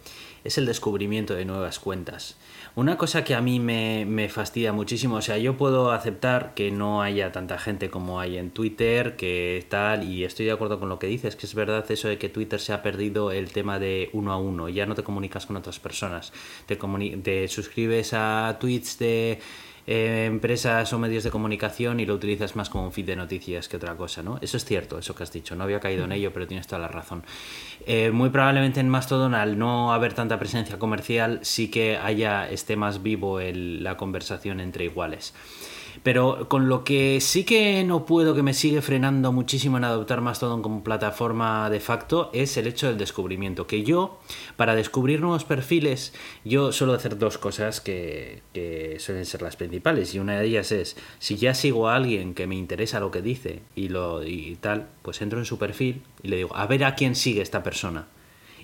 es 0.47 0.57
el 0.57 0.65
descubrimiento 0.65 1.35
de 1.35 1.43
nuevas 1.43 1.77
cuentas. 1.77 2.37
Una 2.75 2.97
cosa 2.97 3.23
que 3.25 3.35
a 3.35 3.41
mí 3.41 3.59
me, 3.59 4.29
fastidia 4.29 4.71
muchísimo, 4.71 5.17
o 5.17 5.21
sea, 5.21 5.37
yo 5.37 5.57
puedo 5.57 5.91
aceptar 5.91 6.53
que 6.53 6.71
no 6.71 7.01
haya 7.01 7.33
tanta 7.33 7.57
gente 7.57 7.89
como 7.89 8.21
hay 8.21 8.37
en 8.37 8.51
Twitter, 8.51 9.17
que 9.17 9.65
tal, 9.67 10.05
y 10.05 10.23
estoy 10.23 10.45
de 10.45 10.53
acuerdo 10.53 10.79
con 10.79 10.87
lo 10.87 10.99
que 10.99 11.07
dices, 11.07 11.35
que 11.35 11.45
es 11.45 11.53
verdad 11.53 11.85
eso 11.91 12.07
de 12.07 12.17
que 12.17 12.29
Twitter 12.29 12.61
se 12.61 12.71
ha 12.71 12.81
perdido 12.81 13.31
el 13.31 13.51
tema 13.51 13.77
de 13.77 14.09
uno 14.13 14.31
a 14.31 14.37
uno, 14.37 14.69
ya 14.69 14.85
no 14.85 14.95
te 14.95 15.03
comunicas 15.03 15.45
con 15.45 15.57
otras 15.57 15.79
personas, 15.79 16.31
te, 16.65 16.77
te 16.77 17.47
suscribes 17.49 18.13
a 18.13 18.57
tweets 18.59 18.99
de 18.99 19.39
eh, 19.87 20.25
empresas 20.27 20.91
o 20.91 20.99
medios 20.99 21.23
de 21.23 21.31
comunicación 21.31 22.01
y 22.01 22.05
lo 22.05 22.13
utilizas 22.13 22.57
más 22.57 22.69
como 22.69 22.83
un 22.83 22.91
feed 22.91 23.05
de 23.05 23.15
noticias 23.15 23.69
que 23.69 23.77
otra 23.77 23.95
cosa, 23.95 24.21
¿no? 24.21 24.37
Eso 24.41 24.57
es 24.57 24.65
cierto, 24.65 24.99
eso 24.99 25.15
que 25.15 25.23
has 25.23 25.31
dicho, 25.31 25.55
no 25.55 25.63
había 25.63 25.79
caído 25.79 26.03
en 26.03 26.11
ello, 26.11 26.33
pero 26.33 26.45
tienes 26.45 26.67
toda 26.67 26.79
la 26.79 26.89
razón. 26.89 27.23
Eh, 27.85 28.11
muy 28.11 28.29
probablemente 28.29 28.81
en 28.81 28.89
Mastodon, 28.89 29.33
al 29.33 29.57
no 29.57 29.93
haber 29.93 30.13
tanta 30.13 30.37
presencia 30.37 30.77
comercial, 30.77 31.39
sí 31.41 31.71
que 31.71 31.97
haya, 31.97 32.49
esté 32.49 32.75
más 32.75 33.01
vivo 33.01 33.39
el, 33.39 33.81
la 33.81 33.95
conversación 33.95 34.59
entre 34.59 34.83
iguales. 34.83 35.33
Pero 36.03 36.47
con 36.49 36.69
lo 36.69 36.83
que 36.83 37.19
sí 37.21 37.43
que 37.43 37.83
no 37.83 38.05
puedo, 38.05 38.35
que 38.35 38.43
me 38.43 38.53
sigue 38.53 38.81
frenando 38.81 39.31
muchísimo 39.31 39.77
en 39.77 39.83
adoptar 39.83 40.21
Mastodon 40.21 40.61
como 40.61 40.83
plataforma 40.83 41.69
de 41.69 41.79
facto, 41.79 42.29
es 42.33 42.57
el 42.57 42.67
hecho 42.67 42.87
del 42.87 42.97
descubrimiento. 42.97 43.67
Que 43.67 43.83
yo, 43.83 44.19
para 44.55 44.75
descubrir 44.75 45.21
nuevos 45.21 45.43
perfiles, 45.43 46.13
yo 46.43 46.71
suelo 46.71 46.93
hacer 46.93 47.17
dos 47.17 47.37
cosas 47.37 47.81
que, 47.81 48.41
suelen 48.99 49.25
ser 49.25 49.41
las 49.41 49.55
principales. 49.55 50.13
Y 50.15 50.19
una 50.19 50.39
de 50.39 50.45
ellas 50.45 50.71
es, 50.71 50.97
si 51.19 51.37
ya 51.37 51.53
sigo 51.53 51.89
a 51.89 51.95
alguien 51.95 52.33
que 52.33 52.47
me 52.47 52.55
interesa 52.55 52.99
lo 52.99 53.11
que 53.11 53.21
dice 53.21 53.61
y, 53.75 53.89
lo, 53.89 54.23
y 54.23 54.57
tal, 54.59 54.87
pues 55.01 55.21
entro 55.21 55.39
en 55.39 55.45
su 55.45 55.57
perfil 55.57 56.01
y 56.23 56.29
le 56.29 56.37
digo, 56.37 56.55
a 56.55 56.67
ver 56.67 56.83
a 56.83 56.95
quién 56.95 57.15
sigue 57.15 57.41
esta 57.41 57.63
persona. 57.63 58.07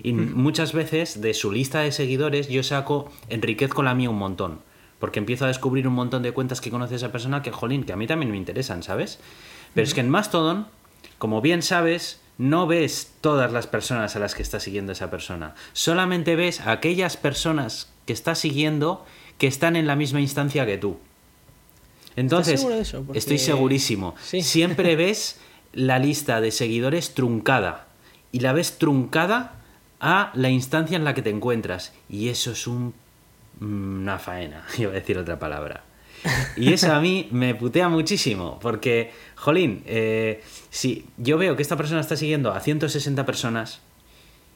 Y 0.02 0.12
muchas 0.12 0.72
veces 0.72 1.20
de 1.20 1.34
su 1.34 1.52
lista 1.52 1.80
de 1.80 1.92
seguidores 1.92 2.48
yo 2.48 2.64
saco, 2.64 3.12
enriquezco 3.28 3.82
la 3.82 3.94
mía 3.94 4.10
un 4.10 4.18
montón 4.18 4.58
porque 5.04 5.18
empiezo 5.18 5.44
a 5.44 5.48
descubrir 5.48 5.86
un 5.86 5.92
montón 5.92 6.22
de 6.22 6.32
cuentas 6.32 6.62
que 6.62 6.70
conoce 6.70 6.94
esa 6.94 7.12
persona 7.12 7.42
que, 7.42 7.50
jolín, 7.50 7.84
que 7.84 7.92
a 7.92 7.96
mí 7.96 8.06
también 8.06 8.30
me 8.30 8.38
interesan, 8.38 8.82
¿sabes? 8.82 9.18
Pero 9.74 9.86
es 9.86 9.92
que 9.92 10.00
en 10.00 10.08
Mastodon, 10.08 10.66
como 11.18 11.42
bien 11.42 11.60
sabes, 11.60 12.22
no 12.38 12.66
ves 12.66 13.12
todas 13.20 13.52
las 13.52 13.66
personas 13.66 14.16
a 14.16 14.18
las 14.18 14.34
que 14.34 14.42
está 14.42 14.60
siguiendo 14.60 14.92
esa 14.92 15.10
persona. 15.10 15.56
Solamente 15.74 16.36
ves 16.36 16.62
a 16.62 16.70
aquellas 16.70 17.18
personas 17.18 17.92
que 18.06 18.14
está 18.14 18.34
siguiendo 18.34 19.04
que 19.36 19.46
están 19.46 19.76
en 19.76 19.86
la 19.86 19.94
misma 19.94 20.22
instancia 20.22 20.64
que 20.64 20.78
tú. 20.78 20.96
Entonces, 22.16 22.66
estoy 23.12 23.36
segurísimo. 23.36 24.14
Siempre 24.22 24.96
ves 24.96 25.38
la 25.74 25.98
lista 25.98 26.40
de 26.40 26.50
seguidores 26.50 27.12
truncada. 27.12 27.88
Y 28.32 28.40
la 28.40 28.54
ves 28.54 28.78
truncada 28.78 29.56
a 30.00 30.30
la 30.32 30.48
instancia 30.48 30.96
en 30.96 31.04
la 31.04 31.12
que 31.12 31.20
te 31.20 31.28
encuentras. 31.28 31.92
Y 32.08 32.30
eso 32.30 32.52
es 32.52 32.66
un 32.66 32.94
una 33.60 34.18
faena, 34.18 34.64
iba 34.78 34.90
a 34.90 34.94
decir 34.94 35.18
otra 35.18 35.38
palabra. 35.38 35.84
Y 36.56 36.72
eso 36.72 36.92
a 36.92 37.00
mí 37.00 37.28
me 37.32 37.54
putea 37.54 37.88
muchísimo, 37.88 38.58
porque, 38.60 39.10
jolín, 39.34 39.82
eh, 39.86 40.42
si 40.70 41.04
yo 41.18 41.36
veo 41.36 41.54
que 41.56 41.62
esta 41.62 41.76
persona 41.76 42.00
está 42.00 42.16
siguiendo 42.16 42.52
a 42.52 42.60
160 42.60 43.26
personas, 43.26 43.80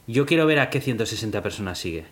yo 0.07 0.25
quiero 0.25 0.45
ver 0.47 0.59
a 0.59 0.69
qué 0.69 0.81
160 0.81 1.43
personas 1.43 1.77
sigue. 1.77 2.05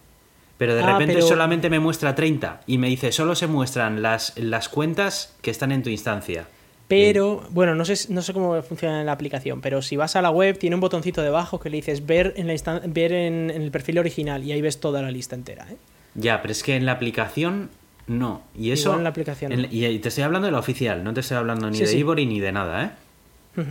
Pero 0.58 0.76
de 0.76 0.82
ah, 0.84 0.94
repente 0.94 1.22
solamente 1.22 1.70
me 1.70 1.80
muestra 1.80 2.16
30 2.16 2.62
y 2.68 2.78
me 2.78 2.88
dice, 2.88 3.12
solo 3.12 3.36
se 3.36 3.48
muestran 3.48 4.02
las, 4.02 4.38
las 4.38 4.70
cuentas 4.70 5.36
que 5.42 5.52
están 5.52 5.72
en 5.72 5.84
tu 5.84 5.90
instancia. 5.90 6.48
Pero, 6.88 7.44
bueno, 7.50 7.76
no 7.76 7.84
sé, 7.84 8.12
no 8.14 8.22
sé 8.22 8.34
cómo 8.34 8.62
funciona 8.62 9.02
en 9.02 9.06
la 9.06 9.12
aplicación, 9.12 9.60
pero 9.62 9.82
si 9.82 9.98
vas 9.98 10.16
a 10.16 10.22
la 10.22 10.30
web, 10.30 10.58
tiene 10.58 10.76
un 10.76 10.80
botoncito 10.80 11.22
debajo 11.22 11.60
que 11.60 11.70
le 11.70 11.78
dices 11.78 12.06
ver 12.06 12.34
en, 12.38 12.48
la 12.48 12.82
ver 12.86 13.12
en, 13.12 13.50
en 13.50 13.62
el 13.62 13.72
perfil 13.72 14.00
original 14.00 14.44
y 14.44 14.54
ahí 14.54 14.62
ves 14.62 14.80
toda 14.80 15.02
la 15.02 15.12
lista 15.12 15.36
entera. 15.36 15.68
¿eh? 15.70 15.76
Ya, 16.18 16.42
pero 16.42 16.52
es 16.52 16.64
que 16.64 16.76
en 16.76 16.86
la 16.86 16.92
aplicación 16.94 17.70
no. 18.08 18.42
Y 18.58 18.72
eso. 18.72 18.94
en 18.96 19.04
la 19.04 19.10
aplicación. 19.10 19.68
y 19.72 20.00
te 20.00 20.10
estoy 20.10 20.24
hablando 20.24 20.48
de 20.48 20.52
la 20.52 20.60
oficial, 20.60 21.04
no 21.04 21.14
te 21.14 21.22
estoy 21.22 21.38
hablando 21.38 21.70
ni 21.70 21.80
de 21.80 21.98
Ivory 21.98 22.26
ni 22.26 22.40
de 22.42 22.52
nada, 22.52 22.84
¿eh? 22.84 23.64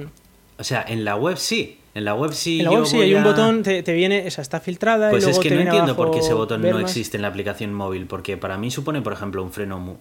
O 0.59 0.65
sea, 0.65 0.85
en 0.89 1.05
la 1.05 1.17
web 1.17 1.37
sí. 1.37 1.79
En 1.95 2.05
la 2.05 2.15
web 2.15 2.33
sí. 2.33 2.59
En 2.61 2.65
la 2.67 2.71
web 2.73 2.87
sí 2.87 3.01
hay 3.01 3.15
un 3.15 3.23
a- 3.23 3.25
botón, 3.25 3.63
te, 3.63 3.83
te 3.83 3.93
viene, 3.93 4.27
esa 4.27 4.43
está 4.43 4.61
filtrada. 4.61 5.11
Pues 5.11 5.25
y 5.25 5.31
es 5.31 5.37
luego 5.37 5.43
que 5.43 5.49
te 5.49 5.55
no 5.57 5.61
entiendo 5.63 5.97
por 5.97 6.11
qué 6.11 6.19
ese 6.19 6.35
botón 6.35 6.63
no 6.63 6.79
existe 6.79 7.17
en 7.17 7.23
la 7.23 7.29
aplicación 7.29 7.73
móvil, 7.75 8.07
porque 8.07 8.37
para 8.37 8.57
mí 8.59 8.71
supone, 8.71 9.01
por 9.03 9.13
ejemplo, 9.13 9.43
un 9.43 9.53
freno 9.53 9.99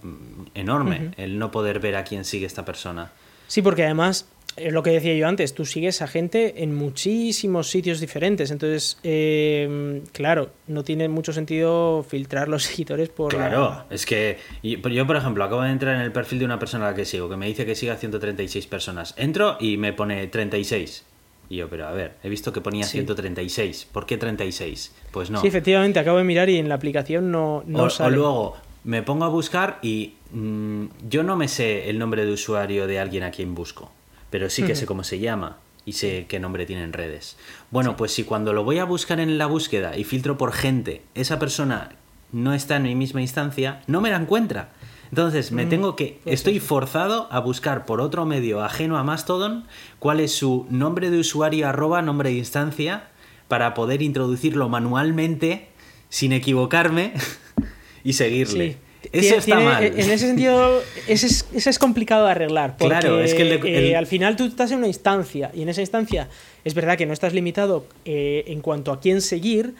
enorme 0.53 1.11
el 1.17 1.39
no 1.39 1.51
poder 1.51 1.79
ver 1.79 1.95
a 1.95 2.03
quién 2.03 2.25
sigue 2.25 2.45
esta 2.45 2.65
persona. 2.65 3.11
Sí, 3.47 3.61
porque 3.61 3.83
además, 3.83 4.27
es 4.57 4.71
lo 4.73 4.83
que 4.83 4.91
decía 4.91 5.13
yo 5.15 5.27
antes, 5.27 5.53
tú 5.53 5.65
sigues 5.65 6.01
a 6.01 6.07
gente 6.07 6.63
en 6.63 6.73
muchísimos 6.75 7.69
sitios 7.69 7.99
diferentes. 7.99 8.51
Entonces, 8.51 8.97
eh, 9.03 10.01
claro, 10.11 10.49
no 10.67 10.83
tiene 10.83 11.07
mucho 11.09 11.33
sentido 11.33 12.05
filtrar 12.07 12.47
los 12.47 12.63
seguidores 12.65 13.09
por. 13.09 13.33
la- 13.33 13.49
Claro, 13.49 13.83
es 13.89 14.05
que 14.05 14.37
yo, 14.63 15.07
por 15.07 15.15
ejemplo, 15.15 15.43
acabo 15.43 15.61
de 15.61 15.71
entrar 15.71 15.95
en 15.95 16.01
el 16.01 16.11
perfil 16.11 16.39
de 16.39 16.45
una 16.45 16.59
persona 16.59 16.87
a 16.87 16.91
la 16.91 16.95
que 16.95 17.05
sigo, 17.05 17.29
que 17.29 17.37
me 17.37 17.47
dice 17.47 17.65
que 17.65 17.75
sigue 17.75 17.91
a 17.91 17.97
136 17.97 18.67
personas. 18.67 19.13
Entro 19.17 19.57
y 19.59 19.77
me 19.77 19.93
pone 19.93 20.27
36. 20.27 21.03
Y 21.49 21.57
yo, 21.57 21.69
pero 21.69 21.87
a 21.87 21.91
ver, 21.91 22.13
he 22.23 22.29
visto 22.29 22.51
que 22.51 22.59
ponía 22.61 22.85
Sí. 22.85 22.93
136. 22.93 23.87
¿Por 23.91 24.05
qué 24.07 24.17
36? 24.17 24.91
Pues 25.11 25.29
no. 25.29 25.41
Sí, 25.41 25.47
efectivamente, 25.47 25.99
acabo 25.99 26.17
de 26.17 26.23
mirar 26.23 26.49
y 26.49 26.57
en 26.57 26.69
la 26.69 26.75
aplicación 26.75 27.29
no, 27.31 27.63
no 27.67 27.83
o, 27.83 28.03
o 28.03 28.09
luego 28.09 28.55
me 28.83 29.03
pongo 29.03 29.25
a 29.25 29.29
buscar 29.29 29.77
y 29.83 30.13
mm, 30.31 30.85
yo 31.07 31.21
no 31.23 31.35
me 31.35 31.47
sé 31.47 31.89
el 31.89 31.99
nombre 31.99 32.25
de 32.25 32.31
usuario 32.31 32.87
de 32.87 32.99
alguien 32.99 33.21
a 33.23 33.29
quien 33.31 33.53
busco, 33.53 33.91
pero 34.35 34.49
sí 34.49 34.63
que 34.63 34.75
sé 34.75 34.85
cómo 34.85 35.05
se 35.05 35.19
llama 35.19 35.59
y 35.85 35.93
sé 35.93 36.25
qué 36.27 36.41
nombre 36.41 36.65
tiene 36.65 36.83
en 36.83 36.91
redes. 36.91 37.37
Bueno, 37.71 37.95
pues 37.95 38.11
si 38.11 38.25
cuando 38.25 38.51
lo 38.51 38.65
voy 38.65 38.79
a 38.79 38.83
buscar 38.83 39.21
en 39.21 39.37
la 39.37 39.45
búsqueda 39.45 39.95
y 39.95 40.03
filtro 40.03 40.37
por 40.37 40.51
gente, 40.51 41.03
esa 41.13 41.39
persona 41.39 41.91
no 42.33 42.53
está 42.53 42.75
en 42.75 42.83
mi 42.83 42.95
misma 42.95 43.21
instancia, 43.21 43.81
no 43.87 44.01
me 44.01 44.09
la 44.09 44.17
encuentra. 44.17 44.73
Entonces 45.09 45.53
me 45.53 45.65
tengo 45.65 45.95
que, 45.95 46.19
pues 46.25 46.33
estoy 46.33 46.59
forzado 46.59 47.29
a 47.31 47.39
buscar 47.39 47.85
por 47.85 48.01
otro 48.01 48.25
medio 48.25 48.61
ajeno 48.61 48.97
a 48.97 49.05
Mastodon 49.05 49.67
cuál 49.99 50.19
es 50.19 50.33
su 50.33 50.67
nombre 50.69 51.11
de 51.11 51.19
usuario 51.19 51.69
arroba 51.69 52.01
nombre 52.01 52.31
de 52.31 52.35
instancia 52.35 53.07
para 53.47 53.73
poder 53.73 54.01
introducirlo 54.01 54.67
manualmente 54.67 55.69
sin 56.09 56.33
equivocarme 56.33 57.13
y 58.03 58.11
seguirle. 58.11 58.73
Sí. 58.73 58.77
Eso 59.11 59.35
está 59.35 59.55
tiene- 59.57 59.63
mal. 59.63 59.83
En 59.83 59.97
ese 59.99 60.17
sentido, 60.19 60.81
ese 61.07 61.27
es, 61.27 61.47
ese 61.53 61.69
es 61.69 61.79
complicado 61.79 62.25
de 62.25 62.31
arreglar. 62.31 62.77
Porque, 62.77 62.97
Claro, 62.99 63.21
es 63.21 63.33
que 63.33 63.41
el 63.43 63.61
de- 63.61 63.69
eh, 63.69 63.89
el- 63.89 63.95
al 63.95 64.07
final 64.07 64.35
tú 64.35 64.45
estás 64.45 64.71
en 64.71 64.79
una 64.79 64.87
instancia 64.87 65.51
y 65.53 65.61
en 65.61 65.69
esa 65.69 65.81
instancia 65.81 66.27
es 66.63 66.73
verdad 66.73 66.97
que 66.97 67.05
no 67.05 67.13
estás 67.13 67.33
limitado 67.33 67.85
eh, 68.05 68.43
en 68.47 68.61
cuanto 68.61 68.91
a 68.91 68.99
quién 68.99 69.21
seguir, 69.21 69.75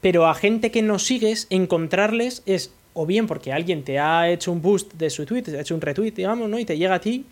pero 0.00 0.26
a 0.26 0.34
gente 0.34 0.70
que 0.70 0.82
no 0.82 0.98
sigues, 0.98 1.46
encontrarles 1.50 2.42
es 2.46 2.72
o 2.92 3.06
bien 3.06 3.26
porque 3.26 3.52
alguien 3.52 3.84
te 3.84 3.98
ha 3.98 4.28
hecho 4.30 4.50
un 4.50 4.60
boost 4.62 4.94
de 4.94 5.10
su 5.10 5.24
tweet, 5.24 5.42
te 5.42 5.56
ha 5.56 5.60
hecho 5.60 5.74
un 5.74 5.80
retweet, 5.80 6.12
digamos, 6.12 6.48
¿no? 6.48 6.58
Y 6.58 6.64
te 6.64 6.76
llega 6.76 6.94
a 6.96 7.00
ti, 7.00 7.24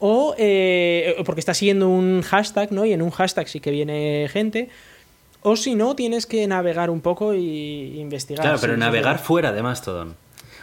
o 0.00 0.34
eh, 0.36 1.14
porque 1.24 1.38
estás 1.40 1.56
siguiendo 1.56 1.88
un 1.88 2.20
hashtag, 2.22 2.72
¿no? 2.72 2.84
Y 2.84 2.92
en 2.92 3.00
un 3.00 3.10
hashtag 3.10 3.48
sí 3.48 3.60
que 3.60 3.70
viene 3.70 4.28
gente. 4.32 4.68
O 5.42 5.56
si 5.56 5.74
no, 5.74 5.94
tienes 5.94 6.26
que 6.26 6.46
navegar 6.46 6.88
un 6.90 7.00
poco 7.00 7.34
y 7.34 8.00
investigar. 8.00 8.42
Claro, 8.42 8.58
pero 8.60 8.76
navegar 8.76 9.18
fuera 9.18 9.52
de 9.52 9.62
Mastodon. 9.62 10.16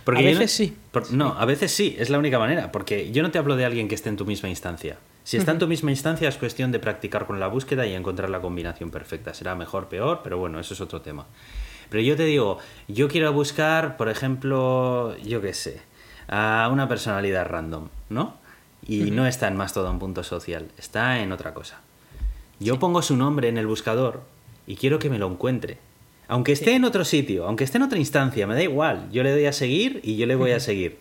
Porque 0.04 0.20
A 0.22 0.24
no- 0.34 0.40
veces 0.40 0.52
sí. 0.52 0.76
por- 0.92 1.12
no, 1.14 1.36
a 1.38 1.46
veces 1.46 1.72
sí, 1.72 1.96
es 2.00 2.10
la 2.10 2.18
única 2.20 2.40
manera. 2.40 2.72
Porque 2.72 3.12
yo 3.12 3.22
no 3.24 3.32
te 3.32 3.38
hablo 3.38 3.56
de 3.56 3.66
alguien 3.66 3.88
que 3.88 3.96
esté 3.96 4.10
en 4.10 4.18
tu 4.18 4.26
misma 4.26 4.50
instancia. 4.50 4.98
Si 5.24 5.38
está 5.38 5.52
en 5.52 5.60
tu 5.60 5.68
misma 5.68 5.92
instancia 5.92 6.28
es 6.28 6.38
cuestión 6.38 6.72
de 6.72 6.80
practicar 6.80 7.28
con 7.28 7.40
la 7.40 7.48
búsqueda 7.48 7.86
y 7.86 7.94
encontrar 7.94 8.30
la 8.32 8.42
combinación 8.42 8.90
perfecta. 8.90 9.34
Será 9.36 9.54
mejor, 9.56 9.88
peor, 9.88 10.22
pero 10.24 10.38
bueno, 10.40 10.60
eso 10.60 10.74
es 10.74 10.82
otro 10.82 11.02
tema. 11.02 11.28
Pero 11.90 12.02
yo 12.02 12.16
te 12.16 12.24
digo, 12.26 12.58
yo 12.88 13.08
quiero 13.08 13.32
buscar, 13.32 13.98
por 13.98 14.10
ejemplo, 14.10 15.16
yo 15.18 15.40
qué 15.42 15.54
sé, 15.54 15.82
a 16.28 16.70
una 16.72 16.88
personalidad 16.88 17.46
random, 17.46 17.90
¿no? 18.10 18.38
Y 18.88 19.12
no 19.12 19.28
está 19.28 19.48
en 19.48 19.58
Mastodon.social, 19.58 20.70
está 20.80 21.20
en 21.20 21.32
otra 21.32 21.54
cosa. 21.54 21.82
Yo 22.60 22.80
pongo 22.80 23.02
su 23.04 23.16
nombre 23.16 23.48
en 23.50 23.58
el 23.60 23.68
buscador 23.68 24.24
y 24.66 24.76
quiero 24.76 24.98
que 25.00 25.10
me 25.12 25.20
lo 25.20 25.28
encuentre. 25.30 25.78
Aunque 26.32 26.54
esté 26.54 26.76
en 26.76 26.86
otro 26.86 27.04
sitio, 27.04 27.46
aunque 27.46 27.66
esté 27.66 27.78
en 27.78 27.84
otra 27.84 28.00
instancia, 28.00 28.48
me 28.48 28.54
da 28.54 28.64
igual. 28.64 29.10
Yo 29.12 29.22
le 29.22 29.32
doy 29.32 29.46
a 29.48 29.52
seguir 29.54 30.00
y 30.02 30.16
yo 30.16 30.26
le 30.26 30.36
voy 30.36 30.52
a 30.52 30.62
seguir. 30.62 30.98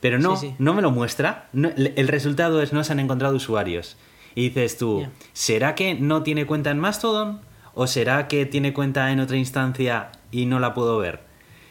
Pero 0.00 0.18
no, 0.18 0.36
Sí, 0.36 0.48
sí. 0.48 0.54
no 0.58 0.74
me 0.74 0.82
lo 0.82 0.90
muestra. 0.90 1.48
No- 1.54 1.70
el 1.74 2.06
resultado 2.08 2.60
es 2.60 2.74
no 2.74 2.84
se 2.84 2.92
han 2.92 3.00
encontrado 3.00 3.34
usuarios. 3.34 3.96
Y 4.34 4.48
dices 4.50 4.76
tú. 4.76 5.06
¿será 5.32 5.74
que 5.74 5.94
no 5.94 6.22
tiene 6.22 6.44
cuenta 6.44 6.70
en 6.70 6.78
Mastodon? 6.78 7.40
¿O 7.72 7.86
será 7.86 8.28
que 8.28 8.44
tiene 8.44 8.74
cuenta 8.74 9.10
en 9.10 9.20
otra 9.20 9.38
instancia 9.38 10.12
y 10.30 10.44
no 10.44 10.60
la 10.60 10.74
puedo 10.74 10.98
ver? 10.98 11.20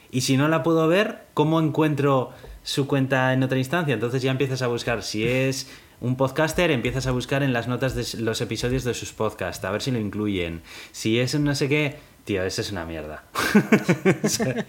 Y 0.09 0.21
si 0.21 0.35
no 0.35 0.47
la 0.47 0.63
puedo 0.63 0.87
ver, 0.87 1.19
¿cómo 1.35 1.59
encuentro 1.59 2.31
su 2.63 2.87
cuenta 2.87 3.31
en 3.33 3.43
otra 3.43 3.59
instancia? 3.59 3.93
Entonces 3.93 4.23
ya 4.23 4.31
empiezas 4.31 4.63
a 4.63 4.67
buscar. 4.67 5.03
Si 5.03 5.23
es 5.27 5.69
un 6.01 6.15
podcaster, 6.15 6.71
empiezas 6.71 7.05
a 7.05 7.11
buscar 7.11 7.43
en 7.43 7.53
las 7.53 7.67
notas 7.67 7.93
de 7.95 8.23
los 8.23 8.41
episodios 8.41 8.83
de 8.83 8.95
sus 8.95 9.13
podcasts, 9.13 9.63
a 9.63 9.69
ver 9.71 9.83
si 9.83 9.91
lo 9.91 9.99
incluyen. 9.99 10.63
Si 10.91 11.19
es 11.19 11.35
un 11.35 11.43
no 11.43 11.53
sé 11.53 11.69
qué, 11.69 11.97
tío, 12.25 12.43
eso 12.43 12.61
es 12.61 12.71
una 12.71 12.85
mierda. 12.85 13.23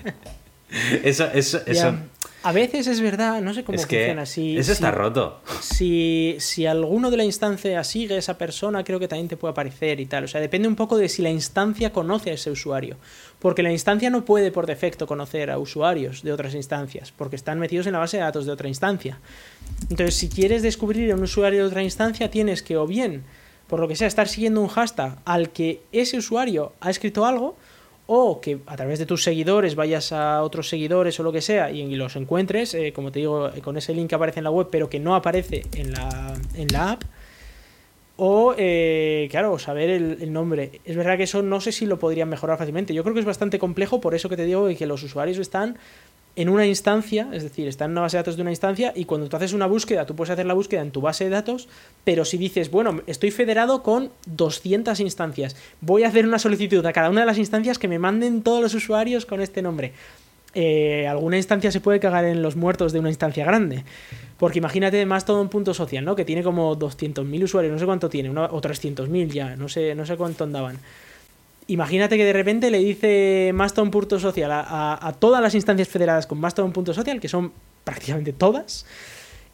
eso, 1.02 1.24
eso, 1.32 1.60
eso. 1.66 1.94
A 2.42 2.52
veces 2.52 2.86
es 2.86 3.00
verdad, 3.00 3.40
no 3.40 3.52
sé 3.54 3.64
cómo 3.64 3.74
es 3.76 3.86
que 3.86 3.96
funciona. 3.96 4.24
Si, 4.24 4.56
eso 4.56 4.70
está 4.70 4.90
si- 4.90 4.96
roto. 4.96 5.40
Si, 5.60 6.36
si 6.38 6.64
alguno 6.64 7.10
de 7.10 7.16
la 7.16 7.24
instancia 7.24 7.82
sigue 7.82 8.14
a 8.14 8.18
esa 8.18 8.38
persona, 8.38 8.84
creo 8.84 9.00
que 9.00 9.08
también 9.08 9.26
te 9.26 9.36
puede 9.36 9.50
aparecer 9.50 9.98
y 9.98 10.06
tal. 10.06 10.24
O 10.24 10.28
sea, 10.28 10.40
depende 10.40 10.68
un 10.68 10.76
poco 10.76 10.96
de 10.96 11.08
si 11.08 11.22
la 11.22 11.30
instancia 11.30 11.92
conoce 11.92 12.30
a 12.30 12.34
ese 12.34 12.52
usuario. 12.52 12.98
Porque 13.40 13.64
la 13.64 13.72
instancia 13.72 14.10
no 14.10 14.24
puede 14.24 14.52
por 14.52 14.66
defecto 14.66 15.08
conocer 15.08 15.50
a 15.50 15.58
usuarios 15.58 16.22
de 16.22 16.32
otras 16.32 16.54
instancias, 16.54 17.10
porque 17.10 17.34
están 17.34 17.58
metidos 17.58 17.86
en 17.86 17.94
la 17.94 17.98
base 17.98 18.18
de 18.18 18.22
datos 18.22 18.46
de 18.46 18.52
otra 18.52 18.68
instancia. 18.68 19.18
Entonces, 19.90 20.14
si 20.14 20.28
quieres 20.28 20.62
descubrir 20.62 21.10
a 21.10 21.16
un 21.16 21.24
usuario 21.24 21.62
de 21.62 21.66
otra 21.66 21.82
instancia, 21.82 22.30
tienes 22.30 22.62
que 22.62 22.76
o 22.76 22.86
bien, 22.86 23.24
por 23.66 23.81
lo 23.81 23.88
que 23.88 23.96
sea, 23.96 24.07
estar 24.07 24.29
siguiendo 24.29 24.61
un 24.61 24.68
hashtag 24.68 25.18
al 25.24 25.50
que 25.50 25.83
ese 25.92 26.18
usuario 26.18 26.72
ha 26.81 26.90
escrito 26.90 27.26
algo, 27.26 27.57
o 28.07 28.40
que 28.40 28.61
a 28.66 28.76
través 28.76 28.98
de 28.98 29.07
tus 29.07 29.22
seguidores 29.22 29.74
vayas 29.74 30.12
a 30.12 30.42
otros 30.42 30.68
seguidores 30.68 31.18
o 31.18 31.22
lo 31.22 31.33
que 31.33 31.40
sea 31.40 31.70
y, 31.70 31.94
los 31.96 32.14
encuentres, 32.16 32.74
eh, 32.74 32.92
como 32.94 33.11
te 33.11 33.18
digo, 33.18 33.48
eh, 33.48 33.61
con 33.61 33.76
ese 33.76 33.94
link 33.94 34.09
que 34.09 34.14
aparece 34.14 34.40
en 34.40 34.44
la 34.44 34.50
web, 34.50 34.68
pero 34.70 34.88
que 34.88 35.00
no 35.00 35.14
aparece 35.14 35.64
en 35.74 35.92
la, 35.92 36.35
en 36.55 36.68
la 36.68 36.92
app. 36.92 37.02
O, 38.18 38.55
eh, 38.57 39.29
claro, 39.31 39.59
saber 39.59 39.90
el, 39.90 40.18
el 40.22 40.33
nombre. 40.33 40.81
Es 40.87 40.96
verdad 40.96 41.18
que 41.18 41.24
eso 41.24 41.42
no 41.42 41.61
sé 41.61 41.70
si 41.70 41.85
lo 41.85 41.98
podrían 41.98 42.31
mejorar 42.31 42.57
fácilmente. 42.57 42.94
Yo 42.94 43.02
creo 43.02 43.12
que 43.12 43.20
es 43.20 43.26
bastante 43.26 43.59
complejo, 43.59 44.00
por 44.00 44.14
eso 44.14 44.31
que 44.31 44.37
te 44.37 44.46
digo 44.46 44.68
que 44.68 44.87
los 44.87 45.02
usuarios 45.02 45.37
están 45.38 45.76
en 46.37 46.49
una 46.51 46.66
instancia, 46.66 47.29
es 47.33 47.42
decir, 47.42 47.66
están 47.66 47.87
en 47.87 47.92
una 47.92 48.03
base 48.03 48.16
de 48.16 48.22
datos 48.22 48.37
de 48.37 48.42
una 48.42 48.51
instancia 48.51 48.92
y 48.94 49.07
cuando 49.07 49.29
tú 49.29 49.37
haces 49.37 49.53
una 49.55 49.66
búsqueda, 49.66 50.05
tú 50.07 50.14
puedes 50.14 50.31
hacer 50.31 50.46
la 50.46 50.55
búsqueda 50.55 50.83
en 50.83 50.90
tu 50.90 51.01
base 51.01 51.25
de 51.25 51.31
datos, 51.31 51.66
pero 52.05 52.25
si 52.27 52.37
dices, 52.37 52.70
bueno, 52.70 53.01
estoy 53.07 53.31
federado 53.31 53.83
con 53.83 54.11
200 54.27 55.01
instancias, 55.01 55.57
voy 55.81 56.05
a 56.05 56.09
hacer 56.09 56.27
una 56.27 56.38
solicitud 56.38 56.85
a 56.85 56.92
cada 56.92 57.11
una 57.11 57.20
de 57.20 57.27
las 57.27 57.38
instancias 57.38 57.79
que 57.79 57.88
me 57.88 57.99
manden 57.99 58.42
todos 58.42 58.61
los 58.61 58.75
usuarios 58.75 59.25
con 59.27 59.40
este 59.40 59.62
nombre. 59.62 59.92
Eh, 60.55 61.07
alguna 61.07 61.37
instancia 61.37 61.70
se 61.70 61.81
puede 61.81 62.01
cagar 62.01 62.25
en 62.25 62.40
los 62.42 62.57
muertos 62.57 62.92
de 62.92 62.99
una 63.01 63.09
instancia 63.11 63.44
grande. 63.44 63.85
Porque 64.38 64.59
imagínate 64.59 65.05
Mastodon.social, 65.05 66.05
¿no? 66.05 66.16
Que 66.16 66.25
tiene 66.25 66.42
como 66.42 66.77
200.000 66.77 67.42
usuarios, 67.44 67.72
no 67.72 67.79
sé 67.79 67.85
cuánto 67.87 68.09
tiene, 68.09 68.31
una- 68.31 68.46
o 68.46 68.61
300.000 68.61 69.31
ya, 69.31 69.57
no 69.57 69.68
sé, 69.68 69.94
no 69.94 70.05
sé 70.07 70.16
cuánto 70.16 70.44
andaban. 70.44 70.79
Imagínate 71.68 72.16
que 72.16 72.24
de 72.24 72.33
repente 72.33 72.70
le 72.70 72.79
dice 72.79 73.50
Mastodon.social 73.55 74.52
a, 74.52 74.61
a, 74.61 75.09
a 75.09 75.12
todas 75.12 75.42
las 75.42 75.55
instancias 75.55 75.88
federadas 75.88 76.26
con 76.26 76.38
Mastodon.social, 76.38 77.20
que 77.20 77.29
son 77.29 77.52
prácticamente 77.85 78.33
todas, 78.33 78.87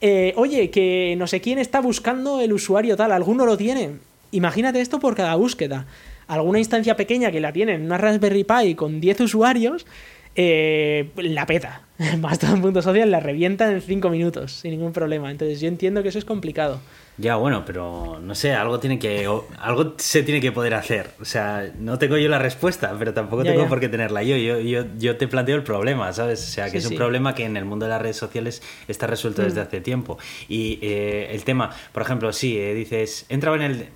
eh, 0.04 0.34
oye, 0.36 0.68
que 0.70 1.14
no 1.16 1.28
sé 1.28 1.40
quién 1.40 1.60
está 1.60 1.80
buscando 1.80 2.40
el 2.40 2.52
usuario 2.52 2.96
tal, 2.96 3.12
alguno 3.12 3.46
lo 3.46 3.56
tiene. 3.56 3.98
Imagínate 4.32 4.80
esto 4.80 4.98
por 4.98 5.14
cada 5.14 5.36
búsqueda. 5.36 5.86
Alguna 6.26 6.58
instancia 6.58 6.96
pequeña 6.96 7.30
que 7.30 7.38
la 7.38 7.52
tiene 7.52 7.74
en 7.74 7.84
una 7.84 7.98
Raspberry 7.98 8.42
Pi 8.42 8.74
con 8.74 9.00
10 9.00 9.20
usuarios, 9.20 9.86
eh, 10.34 11.10
la 11.16 11.46
peta. 11.46 11.82
Mastodon.social 12.18 13.12
la 13.12 13.20
revienta 13.20 13.70
en 13.70 13.80
5 13.80 14.10
minutos, 14.10 14.50
sin 14.52 14.72
ningún 14.72 14.92
problema. 14.92 15.30
Entonces 15.30 15.60
yo 15.60 15.68
entiendo 15.68 16.02
que 16.02 16.08
eso 16.08 16.18
es 16.18 16.24
complicado. 16.24 16.80
Ya, 17.18 17.36
bueno, 17.36 17.64
pero 17.66 18.18
no 18.22 18.34
sé, 18.34 18.52
algo 18.54 18.80
tiene 18.80 18.98
que 18.98 19.28
o- 19.28 19.46
algo 19.58 19.94
se 19.98 20.22
tiene 20.22 20.40
que 20.40 20.50
poder 20.50 20.72
hacer. 20.74 21.10
O 21.20 21.24
sea, 21.26 21.70
no 21.78 21.98
tengo 21.98 22.16
yo 22.16 22.28
la 22.30 22.38
respuesta, 22.38 22.94
pero 22.98 23.12
tampoco 23.12 23.42
Ya, 23.44 23.50
tengo 23.50 23.64
ya. 23.64 23.68
por 23.68 23.80
qué 23.80 23.88
tenerla 23.90 24.22
yo. 24.22 24.36
Yo, 24.36 24.58
yo. 24.60 24.84
yo 24.98 25.16
te 25.18 25.28
planteo 25.28 25.56
el 25.56 25.62
problema, 25.62 26.10
¿sabes? 26.14 26.40
O 26.42 26.46
sea, 26.50 26.64
que 26.66 26.70
Sí, 26.72 26.76
es 26.78 26.84
un 26.86 26.90
sí. 26.92 26.96
problema 26.96 27.34
que 27.34 27.44
en 27.44 27.56
el 27.58 27.66
mundo 27.66 27.84
de 27.84 27.90
las 27.90 28.00
redes 28.00 28.16
sociales 28.16 28.62
está 28.88 29.06
resuelto 29.06 29.42
desde 29.42 29.60
Mm. 29.60 29.64
hace 29.66 29.80
tiempo. 29.82 30.18
Y 30.48 30.78
eh, 30.80 31.28
el 31.32 31.44
tema, 31.44 31.70
por 31.92 32.02
ejemplo, 32.02 32.32
sí, 32.32 32.58
eh, 32.58 32.72
dices, 32.74 33.26
entraba 33.28 33.56
en 33.56 33.62
el 33.62 33.88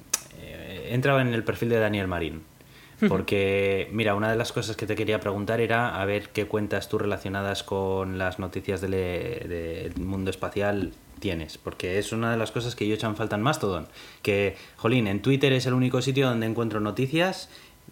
eh, 0.42 0.88
entraba 0.92 1.22
en 1.22 1.32
el 1.32 1.42
perfil 1.42 1.70
de 1.70 1.78
Daniel 1.80 2.06
Marín. 2.08 2.42
Porque, 3.08 3.88
mira, 3.92 4.14
una 4.14 4.30
de 4.30 4.36
las 4.36 4.52
cosas 4.52 4.74
que 4.74 4.86
te 4.86 4.94
quería 4.94 5.20
preguntar 5.20 5.60
era 5.60 6.00
a 6.00 6.04
ver 6.06 6.30
qué 6.30 6.46
cuentas 6.46 6.88
tú 6.88 6.96
relacionadas 6.98 7.62
con 7.62 8.16
las 8.16 8.38
noticias 8.38 8.80
del, 8.80 8.92
del 8.92 9.92
mundo 9.98 10.30
espacial 10.30 10.92
tienes, 11.18 11.58
porque 11.58 11.98
es 11.98 12.12
una 12.12 12.30
de 12.30 12.36
las 12.36 12.50
cosas 12.50 12.74
que 12.74 12.86
yo 12.86 12.94
echan 12.94 13.16
falta 13.16 13.36
en 13.36 13.42
Mastodon, 13.42 13.88
que, 14.22 14.56
jolín, 14.76 15.06
en 15.06 15.22
Twitter 15.22 15.52
es 15.52 15.66
el 15.66 15.74
único 15.74 16.02
sitio 16.02 16.28
donde 16.28 16.46
encuentro 16.46 16.80
noticias 16.80 17.48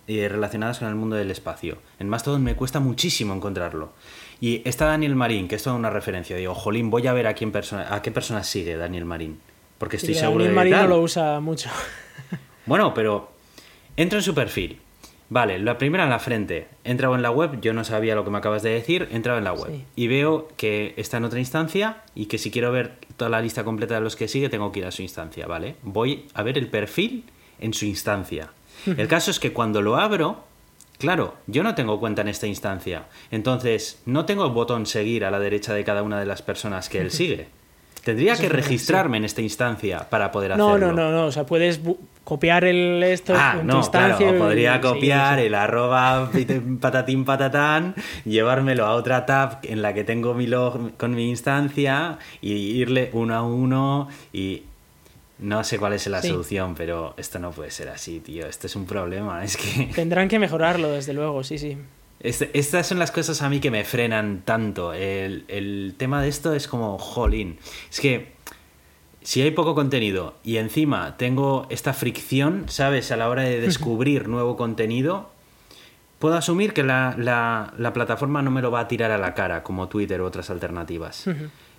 eh, 0.06 0.28
relacionadas 0.28 0.78
con 0.78 0.88
el 0.88 0.94
mundo 0.94 1.16
del 1.16 1.30
espacio. 1.30 1.78
En 1.98 2.08
Mastodon 2.08 2.42
me 2.42 2.56
cuesta 2.56 2.80
muchísimo 2.80 3.34
encontrarlo. 3.34 3.92
Y 4.40 4.62
está 4.68 4.86
Daniel 4.86 5.14
Marín, 5.14 5.48
que 5.48 5.54
es 5.54 5.62
toda 5.62 5.76
una 5.76 5.90
referencia. 5.90 6.36
Digo, 6.36 6.54
jolín, 6.54 6.90
voy 6.90 7.06
a 7.06 7.12
ver 7.12 7.26
a, 7.26 7.34
quién 7.34 7.52
persona, 7.52 7.94
a 7.94 8.02
qué 8.02 8.10
personas 8.10 8.46
sigue 8.46 8.76
Daniel 8.76 9.04
Marín, 9.04 9.40
porque 9.78 9.96
estoy 9.96 10.12
Y 10.12 10.14
seguro 10.14 10.44
Daniel 10.44 10.56
de 10.56 10.64
que 10.64 10.70
Marín 10.70 10.88
no 10.88 10.96
lo 10.96 11.02
usa 11.02 11.40
mucho. 11.40 11.70
Bueno, 12.66 12.94
pero 12.94 13.34
Entro 13.96 14.18
en 14.18 14.24
su 14.24 14.34
perfil. 14.34 14.80
Vale, 15.34 15.58
la 15.58 15.78
primera 15.78 16.04
en 16.04 16.10
la 16.10 16.20
frente. 16.20 16.68
He 16.84 16.92
entrado 16.92 17.16
en 17.16 17.22
la 17.22 17.32
web, 17.32 17.60
yo 17.60 17.74
no 17.74 17.82
sabía 17.82 18.14
lo 18.14 18.22
que 18.24 18.30
me 18.30 18.38
acabas 18.38 18.62
de 18.62 18.70
decir, 18.70 19.08
he 19.10 19.16
entrado 19.16 19.36
en 19.36 19.42
la 19.42 19.52
web. 19.52 19.66
Sí. 19.66 19.84
Y 19.96 20.06
veo 20.06 20.46
que 20.56 20.94
está 20.96 21.16
en 21.16 21.24
otra 21.24 21.40
instancia 21.40 22.04
y 22.14 22.26
que 22.26 22.38
si 22.38 22.52
quiero 22.52 22.70
ver 22.70 22.98
toda 23.16 23.30
la 23.30 23.40
lista 23.40 23.64
completa 23.64 23.96
de 23.96 24.00
los 24.00 24.14
que 24.14 24.28
sigue, 24.28 24.48
tengo 24.48 24.70
que 24.70 24.78
ir 24.78 24.86
a 24.86 24.92
su 24.92 25.02
instancia, 25.02 25.48
¿vale? 25.48 25.74
Voy 25.82 26.26
a 26.34 26.44
ver 26.44 26.56
el 26.56 26.68
perfil 26.68 27.24
en 27.58 27.74
su 27.74 27.84
instancia. 27.84 28.50
El 28.86 29.08
caso 29.08 29.32
es 29.32 29.40
que 29.40 29.52
cuando 29.52 29.82
lo 29.82 29.96
abro, 29.96 30.44
claro, 30.98 31.34
yo 31.48 31.64
no 31.64 31.74
tengo 31.74 31.98
cuenta 31.98 32.22
en 32.22 32.28
esta 32.28 32.46
instancia. 32.46 33.06
Entonces, 33.32 34.00
no 34.06 34.26
tengo 34.26 34.46
el 34.46 34.52
botón 34.52 34.86
seguir 34.86 35.24
a 35.24 35.32
la 35.32 35.40
derecha 35.40 35.74
de 35.74 35.82
cada 35.82 36.04
una 36.04 36.20
de 36.20 36.26
las 36.26 36.42
personas 36.42 36.88
que 36.88 37.00
él 37.00 37.10
sigue. 37.10 37.48
Tendría 38.04 38.36
que 38.36 38.48
registrarme 38.48 39.16
en 39.16 39.24
esta 39.24 39.40
instancia 39.40 40.08
para 40.10 40.30
poder 40.30 40.56
No, 40.56 40.70
hacerlo. 40.70 40.92
no, 40.92 41.10
no, 41.10 41.10
no. 41.10 41.26
O 41.26 41.32
sea, 41.32 41.46
puedes 41.46 41.80
copiar 42.22 42.64
el 42.64 43.02
esto 43.02 43.34
Ah, 43.36 43.52
en 43.54 43.60
tu 43.62 43.66
no, 43.66 43.78
instancia. 43.78 44.16
claro, 44.18 44.36
y- 44.36 44.38
podría 44.38 44.80
copiar 44.80 45.38
sí. 45.38 45.46
el 45.46 45.54
arroba 45.54 46.30
patatín 46.80 47.24
patatán, 47.24 47.94
llevármelo 48.24 48.84
a 48.86 48.94
otra 48.94 49.24
tab 49.26 49.58
en 49.62 49.82
la 49.82 49.94
que 49.94 50.04
tengo 50.04 50.34
mi 50.34 50.46
log 50.46 50.96
con 50.96 51.14
mi 51.14 51.28
instancia 51.28 52.18
y 52.40 52.52
irle 52.52 53.10
uno 53.12 53.34
a 53.34 53.42
uno 53.42 54.08
y 54.32 54.62
no 55.38 55.64
sé 55.64 55.78
cuál 55.78 55.94
es 55.94 56.06
la 56.06 56.22
Sí. 56.22 56.28
solución, 56.28 56.74
pero 56.74 57.14
esto 57.16 57.38
no 57.38 57.50
puede 57.50 57.70
ser 57.70 57.88
así, 57.88 58.20
tío, 58.20 58.46
esto 58.46 58.66
es 58.68 58.76
un 58.76 58.86
problema, 58.86 59.42
es 59.44 59.56
que 59.56 59.86
Tendrán 59.94 60.28
que 60.28 60.38
mejorarlo, 60.38 60.90
desde 60.92 61.12
luego, 61.12 61.42
sí, 61.42 61.58
sí. 61.58 61.76
Este- 62.24 62.50
estas 62.58 62.86
son 62.86 62.98
las 62.98 63.10
cosas 63.12 63.40
a 63.42 63.48
mí 63.48 63.60
que 63.60 63.70
me 63.70 63.84
frenan 63.84 64.42
tanto. 64.44 64.92
El, 64.92 65.44
el 65.48 65.94
tema 65.96 66.20
de 66.22 66.28
esto 66.28 66.54
es 66.54 66.66
como, 66.66 66.98
jolín, 66.98 67.58
es 67.90 68.00
que 68.00 68.32
si 69.22 69.40
hay 69.42 69.52
poco 69.52 69.74
contenido 69.74 70.34
y 70.44 70.56
encima 70.58 71.16
tengo 71.16 71.66
esta 71.70 71.92
fricción, 71.94 72.64
¿sabes? 72.68 73.10
A 73.12 73.16
la 73.16 73.28
hora 73.28 73.42
de 73.42 73.60
descubrir 73.60 74.28
nuevo 74.28 74.56
contenido, 74.56 75.30
puedo 76.18 76.36
asumir 76.36 76.72
que 76.72 76.82
la, 76.82 77.14
la- 77.18 77.72
la 77.78 77.92
plataforma 77.92 78.42
no 78.42 78.50
me 78.50 78.60
lo 78.62 78.70
va 78.70 78.80
a 78.80 78.88
tirar 78.88 79.10
a 79.10 79.18
la 79.18 79.34
cara, 79.34 79.62
como 79.62 79.88
Twitter 79.88 80.20
u 80.20 80.24
otras 80.24 80.50
alternativas. 80.50 81.24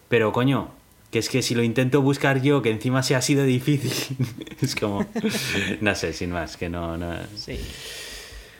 Pero 0.09 0.31
coño, 0.31 0.69
que 1.11 1.19
es 1.19 1.29
que 1.29 1.41
si 1.41 1.55
lo 1.55 1.63
intento 1.63 2.01
buscar 2.01 2.41
yo, 2.41 2.61
que 2.61 2.69
encima 2.71 3.01
se 3.03 3.15
ha 3.15 3.21
sido 3.21 3.43
difícil, 3.43 4.17
es 4.61 4.75
como, 4.75 5.05
no 5.81 5.95
sé, 5.95 6.13
sin 6.13 6.31
más, 6.31 6.57
que 6.57 6.69
no... 6.69 6.97
no... 6.97 7.15
Sí. 7.35 7.59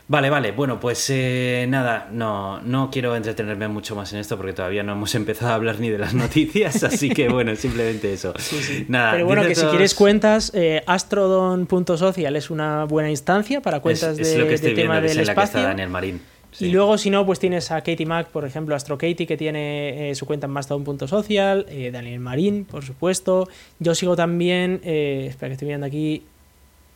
Vale, 0.08 0.30
vale, 0.30 0.52
bueno, 0.52 0.80
pues 0.80 1.10
eh, 1.10 1.66
nada, 1.68 2.10
no, 2.12 2.62
no 2.62 2.92
quiero 2.92 3.16
entretenerme 3.16 3.68
mucho 3.68 3.96
más 3.96 4.14
en 4.14 4.20
esto 4.20 4.38
porque 4.38 4.54
todavía 4.54 4.84
no 4.84 4.92
hemos 4.92 5.16
empezado 5.16 5.52
a 5.52 5.56
hablar 5.56 5.80
ni 5.80 5.90
de 5.90 5.98
las 5.98 6.14
noticias, 6.14 6.84
así 6.84 7.10
que 7.10 7.28
bueno, 7.28 7.56
simplemente 7.56 8.14
eso. 8.14 8.34
Nada, 8.88 9.14
Pero 9.14 9.26
bueno, 9.26 9.42
que 9.44 9.56
si 9.56 9.66
quieres 9.66 9.96
cuentas, 9.96 10.52
eh, 10.54 10.84
astrodon.social 10.86 12.36
es 12.36 12.50
una 12.52 12.86
buena 12.86 13.10
instancia 13.10 13.62
para 13.62 13.80
cuentas 13.80 14.20
es, 14.20 14.28
es 14.28 14.34
de, 14.34 14.40
lo 14.40 14.48
que 14.48 14.58
de 14.58 14.72
tema 14.76 15.00
viendo, 15.00 15.02
que 15.02 15.06
es 15.08 15.14
del 15.14 15.22
en 15.22 15.28
la 15.28 15.34
que 15.34 15.42
está 15.42 15.44
espacio. 15.44 15.68
Daniel 15.68 15.90
Marín. 15.90 16.22
Sí. 16.52 16.68
Y 16.68 16.72
luego, 16.72 16.98
si 16.98 17.10
no, 17.10 17.26
pues 17.26 17.40
tienes 17.40 17.70
a 17.72 17.82
Katie 17.82 18.06
Mac, 18.06 18.28
por 18.28 18.46
ejemplo, 18.46 18.76
Astro 18.76 18.98
Katie, 18.98 19.28
que 19.28 19.36
tiene 19.36 20.12
eh, 20.12 20.16
su 20.16 20.26
cuenta 20.26 20.46
en 20.46 20.54
Mastodon.social, 20.54 21.66
eh, 21.68 21.92
Daniel 21.92 22.22
Marín, 22.22 22.64
por 22.64 22.86
supuesto. 22.86 23.50
Yo 23.80 23.94
sigo 23.94 24.16
también, 24.16 24.80
eh, 24.84 25.26
espera 25.30 25.50
que 25.50 25.54
estoy 25.54 25.66
mirando 25.66 25.88
aquí, 25.88 26.24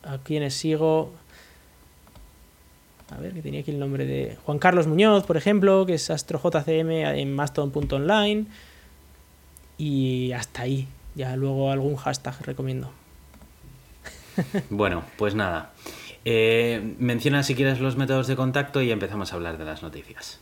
a 0.02 0.16
quienes 0.18 0.54
sigo. 0.54 1.12
A 3.10 3.20
ver, 3.20 3.32
que 3.32 3.42
tenía 3.42 3.60
aquí 3.60 3.70
el 3.70 3.78
nombre 3.78 4.06
de 4.06 4.36
Juan 4.44 4.58
Carlos 4.58 4.86
Muñoz, 4.86 5.24
por 5.24 5.36
ejemplo, 5.36 5.84
que 5.86 5.94
es 5.94 6.10
AstroJCM 6.10 6.90
en 6.90 7.34
Mastodon.online. 7.34 8.46
Y 9.78 10.32
hasta 10.32 10.62
ahí. 10.62 10.86
Ya 11.14 11.34
luego 11.36 11.70
algún 11.70 11.96
hashtag 11.96 12.34
recomiendo. 12.42 12.92
Bueno, 14.70 15.02
pues 15.18 15.34
nada. 15.34 15.72
Eh, 16.24 16.94
menciona 16.98 17.42
si 17.42 17.54
quieres 17.54 17.80
los 17.80 17.96
métodos 17.96 18.26
de 18.26 18.36
contacto 18.36 18.80
y 18.80 18.90
empezamos 18.90 19.32
a 19.32 19.36
hablar 19.36 19.58
de 19.58 19.64
las 19.64 19.82
noticias. 19.82 20.40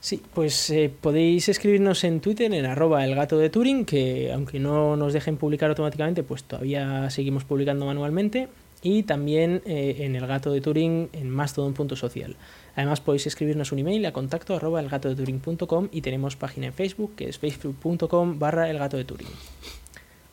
Sí, 0.00 0.22
pues 0.34 0.70
eh, 0.70 0.92
podéis 1.00 1.48
escribirnos 1.48 2.04
en 2.04 2.20
Twitter 2.20 2.52
en 2.52 2.64
arroba 2.64 3.04
el 3.04 3.14
gato 3.14 3.38
de 3.38 3.50
Turing, 3.50 3.84
que 3.84 4.32
aunque 4.32 4.60
no 4.60 4.96
nos 4.96 5.12
dejen 5.12 5.36
publicar 5.36 5.70
automáticamente, 5.70 6.22
pues 6.22 6.44
todavía 6.44 7.10
seguimos 7.10 7.44
publicando 7.44 7.86
manualmente. 7.86 8.48
Y 8.88 9.02
también 9.02 9.62
eh, 9.66 9.96
en 10.02 10.14
el 10.14 10.28
gato 10.28 10.52
de 10.52 10.60
Turing 10.60 11.08
en 11.12 11.28
mastodon.social. 11.28 12.36
Además 12.76 13.00
podéis 13.00 13.26
escribirnos 13.26 13.72
un 13.72 13.80
email 13.80 14.06
a 14.06 14.12
contacto 14.12 14.54
arroba 14.54 14.78
elgatodeturing.com 14.78 15.88
y 15.90 16.02
tenemos 16.02 16.36
página 16.36 16.66
en 16.66 16.72
Facebook 16.72 17.16
que 17.16 17.28
es 17.28 17.36
facebook.com 17.36 18.38
barra 18.38 18.70
el 18.70 18.78
gato 18.78 18.96
de 18.96 19.04
Turing. 19.04 19.26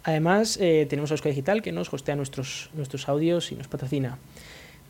Además, 0.03 0.59
eh, 0.61 0.85
tenemos 0.87 1.09
a 1.09 1.15
Euskadi 1.15 1.31
Digital 1.31 1.63
que 1.63 1.71
nos 1.71 1.91
hostea 1.91 2.15
nuestros, 2.15 2.69
nuestros 2.75 3.09
audios 3.09 3.51
y 3.51 3.55
nos 3.55 3.67
patrocina. 3.67 4.19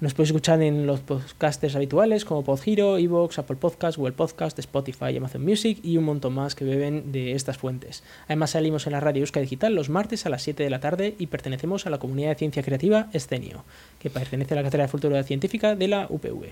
Nos 0.03 0.13
podéis 0.13 0.31
escuchar 0.31 0.61
en 0.61 0.85
los 0.85 0.99
podcasters 0.99 1.77
habituales 1.77 2.25
como 2.25 2.43
Podhero, 2.43 2.97
Evox, 2.97 3.39
Apple 3.39 3.55
Podcast, 3.55 3.97
Google 3.97 4.11
Podcast, 4.11 4.59
Spotify, 4.59 5.15
Amazon 5.15 5.45
Music 5.45 5.79
y 5.81 5.95
un 5.95 6.03
montón 6.03 6.33
más 6.33 6.55
que 6.55 6.65
beben 6.65 7.13
de 7.13 7.31
estas 7.31 7.57
fuentes. 7.57 8.03
Además 8.25 8.49
salimos 8.49 8.85
en 8.85 8.91
la 8.91 8.99
radio 8.99 9.21
Euskadi 9.21 9.45
Digital 9.45 9.73
los 9.73 9.87
martes 9.87 10.25
a 10.25 10.29
las 10.29 10.43
7 10.43 10.61
de 10.61 10.69
la 10.69 10.81
tarde 10.81 11.15
y 11.19 11.27
pertenecemos 11.27 11.87
a 11.87 11.89
la 11.89 11.99
comunidad 11.99 12.31
de 12.31 12.35
ciencia 12.35 12.63
creativa 12.63 13.07
Escenio, 13.13 13.63
que 13.99 14.09
pertenece 14.09 14.53
a 14.53 14.57
la 14.57 14.63
Cátedra 14.63 14.83
de 14.83 14.89
Futuro 14.89 15.23
Científica 15.23 15.73
de 15.73 15.87
la 15.87 16.07
UPV. 16.09 16.51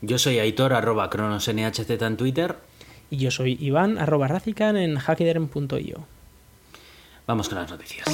Yo 0.00 0.18
soy 0.18 0.40
Aitor, 0.40 0.72
arroba 0.72 1.08
cronosnhz 1.08 1.88
en 2.02 2.16
Twitter. 2.16 2.56
Y 3.10 3.18
yo 3.18 3.30
soy 3.30 3.56
Iván, 3.60 3.98
arroba 3.98 4.26
racican 4.26 4.76
en 4.76 4.98
hackederm.io. 4.98 6.04
Vamos 7.28 7.48
con 7.48 7.58
las 7.58 7.70
noticias. 7.70 8.08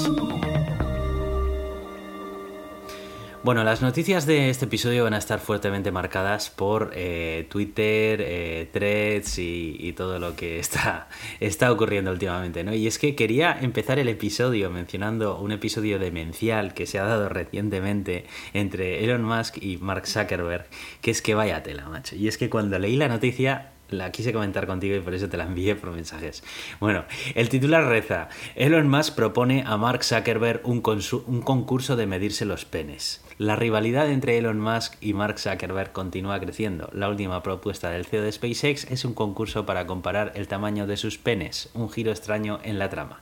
Bueno, 3.45 3.63
las 3.63 3.83
noticias 3.83 4.25
de 4.25 4.49
este 4.49 4.65
episodio 4.65 5.05
van 5.05 5.13
a 5.13 5.19
estar 5.19 5.39
fuertemente 5.39 5.93
marcadas 5.93 6.49
por 6.49 6.93
eh, 6.95 7.47
Twitter, 7.51 8.23
eh, 8.23 8.71
threads 8.73 9.39
y, 9.39 9.93
todo 9.95 10.19
lo 10.19 10.35
que 10.35 10.59
está, 10.59 11.09
está 11.41 11.71
ocurriendo 11.71 12.11
últimamente, 12.11 12.65
¿no? 12.65 12.75
Y 12.75 12.87
es 12.87 12.99
que 12.99 13.15
quería 13.15 13.55
empezar 13.61 13.99
el 13.99 14.09
episodio 14.09 14.71
mencionando 14.71 15.39
un 15.39 15.53
episodio 15.53 15.99
demencial 15.99 16.73
que 16.73 16.87
se 16.87 16.99
ha 16.99 17.05
dado 17.05 17.29
recientemente 17.29 18.25
entre 18.55 19.05
Elon 19.05 19.23
Musk 19.23 19.59
y 19.63 19.77
Mark 19.77 20.07
Zuckerberg, 20.07 20.65
que 21.03 21.11
es 21.11 21.21
que 21.21 21.35
vaya 21.35 21.63
tela, 21.63 21.87
macho. 21.87 22.17
Y 22.17 22.29
es 22.29 22.39
que 22.39 22.49
cuando 22.49 22.79
leí 22.79 22.97
la 22.97 23.09
noticia 23.09 23.74
la 23.99 24.13
quise 24.13 24.33
comentar 24.33 24.67
contigo 24.67 24.97
y 24.97 25.01
por 25.01 25.15
eso 25.15 25.29
te 25.29 25.37
la 25.37 25.45
envié 25.45 25.75
por 25.77 25.91
mensajes. 25.91 26.43
Bueno, 26.81 27.05
el 27.35 27.49
titular 27.49 27.85
reza: 27.85 28.29
Elon 28.55 28.89
Musk 28.89 29.15
propone 29.15 29.65
a 29.67 29.77
Mark 29.77 30.05
Zuckerberg 30.05 30.61
un, 30.65 30.83
un, 31.27 31.43
concurso 31.43 31.97
de 31.97 32.07
medirse 32.07 32.45
los 32.45 32.65
penes. 32.65 33.23
La 33.39 33.57
rivalidad 33.57 34.11
entre 34.11 34.39
Elon 34.39 34.61
Musk 34.61 34.95
y 35.01 35.13
Mark 35.13 35.39
Zuckerberg 35.39 35.93
continúa 35.93 36.39
creciendo. 36.41 36.89
La 36.93 37.09
última 37.09 37.43
propuesta 37.43 37.91
del 37.91 38.05
CEO 38.05 38.23
de 38.23 38.33
SpaceX 38.33 38.91
es 38.91 39.05
un 39.05 39.15
concurso 39.15 39.67
para 39.67 39.87
comparar 39.87 40.33
el 40.37 40.49
tamaño 40.49 40.87
de 40.87 40.97
sus 40.97 41.19
penes, 41.19 41.71
un 41.75 41.91
giro 41.91 42.11
extraño 42.11 42.61
en 42.63 42.79
la 42.79 42.91
trama. 42.91 43.21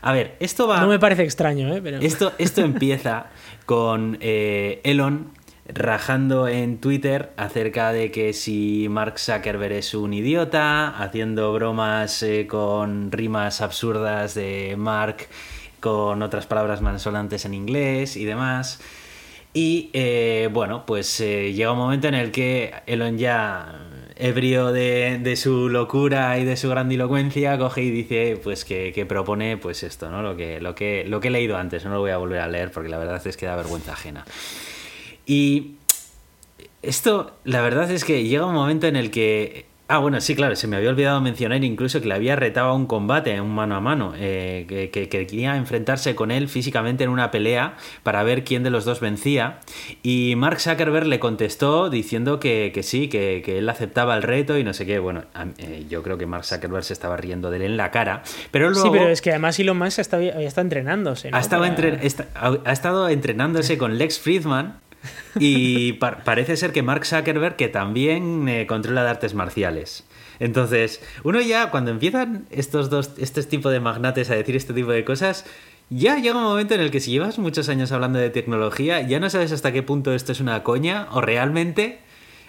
A 0.00 0.12
ver, 0.12 0.36
esto 0.40 0.68
va. 0.68 0.80
No 0.80 0.88
me 0.88 0.98
parece 0.98 1.22
extraño, 1.22 1.74
¿eh? 1.74 1.80
Pero... 1.82 1.98
Esto, 1.98 2.32
esto 2.38 2.60
empieza 2.60 3.26
con 3.66 4.18
eh, 4.20 4.80
Elon 4.84 5.32
rajando 5.68 6.48
en 6.48 6.78
Twitter 6.78 7.30
acerca 7.36 7.92
de 7.92 8.10
que 8.10 8.32
si 8.32 8.88
Mark 8.88 9.18
Zuckerberg 9.18 9.74
es 9.74 9.94
un 9.94 10.14
idiota, 10.14 10.88
haciendo 10.88 11.52
bromas 11.52 12.22
eh, 12.22 12.46
con 12.48 13.12
rimas 13.12 13.60
absurdas 13.60 14.34
de 14.34 14.74
Mark 14.78 15.28
con 15.80 16.22
otras 16.22 16.46
palabras 16.46 16.80
malsonantes 16.80 17.44
en 17.44 17.54
inglés 17.54 18.16
y 18.16 18.24
demás. 18.24 18.80
Y 19.54 19.90
eh, 19.92 20.48
bueno, 20.52 20.84
pues 20.86 21.20
eh, 21.20 21.52
llega 21.52 21.72
un 21.72 21.78
momento 21.78 22.08
en 22.08 22.14
el 22.14 22.30
que 22.30 22.74
Elon 22.86 23.18
ya, 23.18 23.88
ebrio 24.16 24.72
de, 24.72 25.18
de, 25.22 25.36
su 25.36 25.68
locura 25.68 26.38
y 26.38 26.44
de 26.44 26.56
su 26.56 26.68
grandilocuencia, 26.68 27.56
coge 27.58 27.82
y 27.82 27.90
dice 27.90 28.38
pues 28.42 28.64
que, 28.64 28.92
que, 28.92 29.06
propone 29.06 29.56
pues 29.56 29.82
esto, 29.82 30.10
¿no? 30.10 30.22
Lo 30.22 30.36
que, 30.36 30.60
lo, 30.60 30.74
que, 30.74 31.04
lo 31.06 31.20
que 31.20 31.28
he 31.28 31.30
leído 31.30 31.56
antes, 31.56 31.84
no 31.84 31.92
lo 31.92 32.00
voy 32.00 32.10
a 32.10 32.18
volver 32.18 32.40
a 32.40 32.48
leer 32.48 32.70
porque 32.70 32.88
la 32.88 32.98
verdad 32.98 33.24
es 33.26 33.36
que 33.36 33.46
da 33.46 33.56
vergüenza 33.56 33.92
ajena. 33.92 34.24
Y 35.28 35.76
esto, 36.82 37.32
la 37.44 37.60
verdad 37.60 37.90
es 37.90 38.02
que 38.02 38.24
llega 38.24 38.46
un 38.46 38.54
momento 38.54 38.86
en 38.88 38.96
el 38.96 39.10
que... 39.10 39.66
Ah, 39.90 39.98
bueno, 39.98 40.20
sí, 40.20 40.34
claro, 40.34 40.54
se 40.54 40.66
me 40.66 40.76
había 40.76 40.90
olvidado 40.90 41.20
mencionar 41.22 41.64
incluso 41.64 42.00
que 42.02 42.08
le 42.08 42.14
había 42.14 42.36
retado 42.36 42.68
a 42.68 42.74
un 42.74 42.86
combate, 42.86 43.40
un 43.40 43.54
mano 43.54 43.74
a 43.74 43.80
mano, 43.80 44.12
eh, 44.16 44.66
que, 44.68 44.90
que, 44.90 45.08
que, 45.08 45.26
quería 45.26 45.56
enfrentarse 45.56 46.14
con 46.14 46.30
él 46.30 46.48
físicamente 46.48 47.04
en 47.04 47.10
una 47.10 47.30
pelea 47.30 47.76
para 48.02 48.22
ver 48.22 48.44
quién 48.44 48.62
de 48.62 48.70
los 48.70 48.84
dos 48.84 49.00
vencía. 49.00 49.60
Y 50.02 50.34
Mark 50.36 50.60
Zuckerberg 50.60 51.06
le 51.06 51.18
contestó 51.18 51.88
diciendo 51.88 52.38
que, 52.38 52.70
que 52.74 52.82
sí, 52.82 53.08
que, 53.08 53.42
que, 53.42 53.58
él 53.58 53.68
aceptaba 53.68 54.14
el 54.14 54.22
reto 54.22 54.58
y 54.58 54.64
no 54.64 54.74
sé 54.74 54.84
qué. 54.84 54.98
Bueno, 54.98 55.24
eh, 55.56 55.86
yo 55.88 56.02
creo 56.02 56.18
que 56.18 56.26
Mark 56.26 56.44
Zuckerberg 56.44 56.84
se 56.84 56.92
estaba 56.92 57.16
riendo 57.16 57.50
de 57.50 57.56
él 57.56 57.62
en 57.62 57.76
la 57.78 57.90
cara. 57.90 58.22
Pero 58.50 58.68
luego, 58.68 58.84
sí, 58.84 58.90
pero 58.92 59.08
es 59.08 59.22
que 59.22 59.30
además 59.30 59.58
Elon 59.58 59.78
Musk 59.78 60.00
está, 60.00 60.22
está 60.22 60.60
entrenándose. 60.60 61.30
¿no? 61.30 61.36
Ha, 61.38 61.40
estado 61.40 61.62
Para... 61.62 61.74
entre, 61.74 62.06
está, 62.06 62.28
ha 62.34 62.72
estado 62.72 63.08
entrenándose 63.08 63.78
con 63.78 63.96
Lex 63.96 64.18
Friedman 64.18 64.80
y 65.38 65.94
pa 65.94 66.24
parece 66.24 66.56
ser 66.56 66.72
que 66.72 66.82
Mark 66.82 67.06
Zuckerberg 67.06 67.56
que 67.56 67.68
también 67.68 68.48
eh, 68.48 68.66
controla 68.66 69.04
de 69.04 69.10
artes 69.10 69.34
marciales. 69.34 70.04
Entonces, 70.40 71.00
uno 71.24 71.40
ya 71.40 71.70
cuando 71.70 71.90
empiezan 71.90 72.46
estos 72.50 72.90
dos, 72.90 73.12
este 73.18 73.42
tipo 73.42 73.70
de 73.70 73.80
magnates 73.80 74.30
a 74.30 74.34
decir 74.34 74.56
este 74.56 74.72
tipo 74.72 74.90
de 74.92 75.04
cosas, 75.04 75.44
ya 75.90 76.18
llega 76.18 76.36
un 76.36 76.44
momento 76.44 76.74
en 76.74 76.80
el 76.80 76.90
que 76.90 77.00
si 77.00 77.10
llevas 77.10 77.38
muchos 77.38 77.68
años 77.68 77.92
hablando 77.92 78.18
de 78.18 78.30
tecnología, 78.30 79.00
ya 79.00 79.20
no 79.20 79.30
sabes 79.30 79.52
hasta 79.52 79.72
qué 79.72 79.82
punto 79.82 80.14
esto 80.14 80.32
es 80.32 80.40
una 80.40 80.62
coña 80.62 81.08
o 81.12 81.20
realmente 81.20 82.00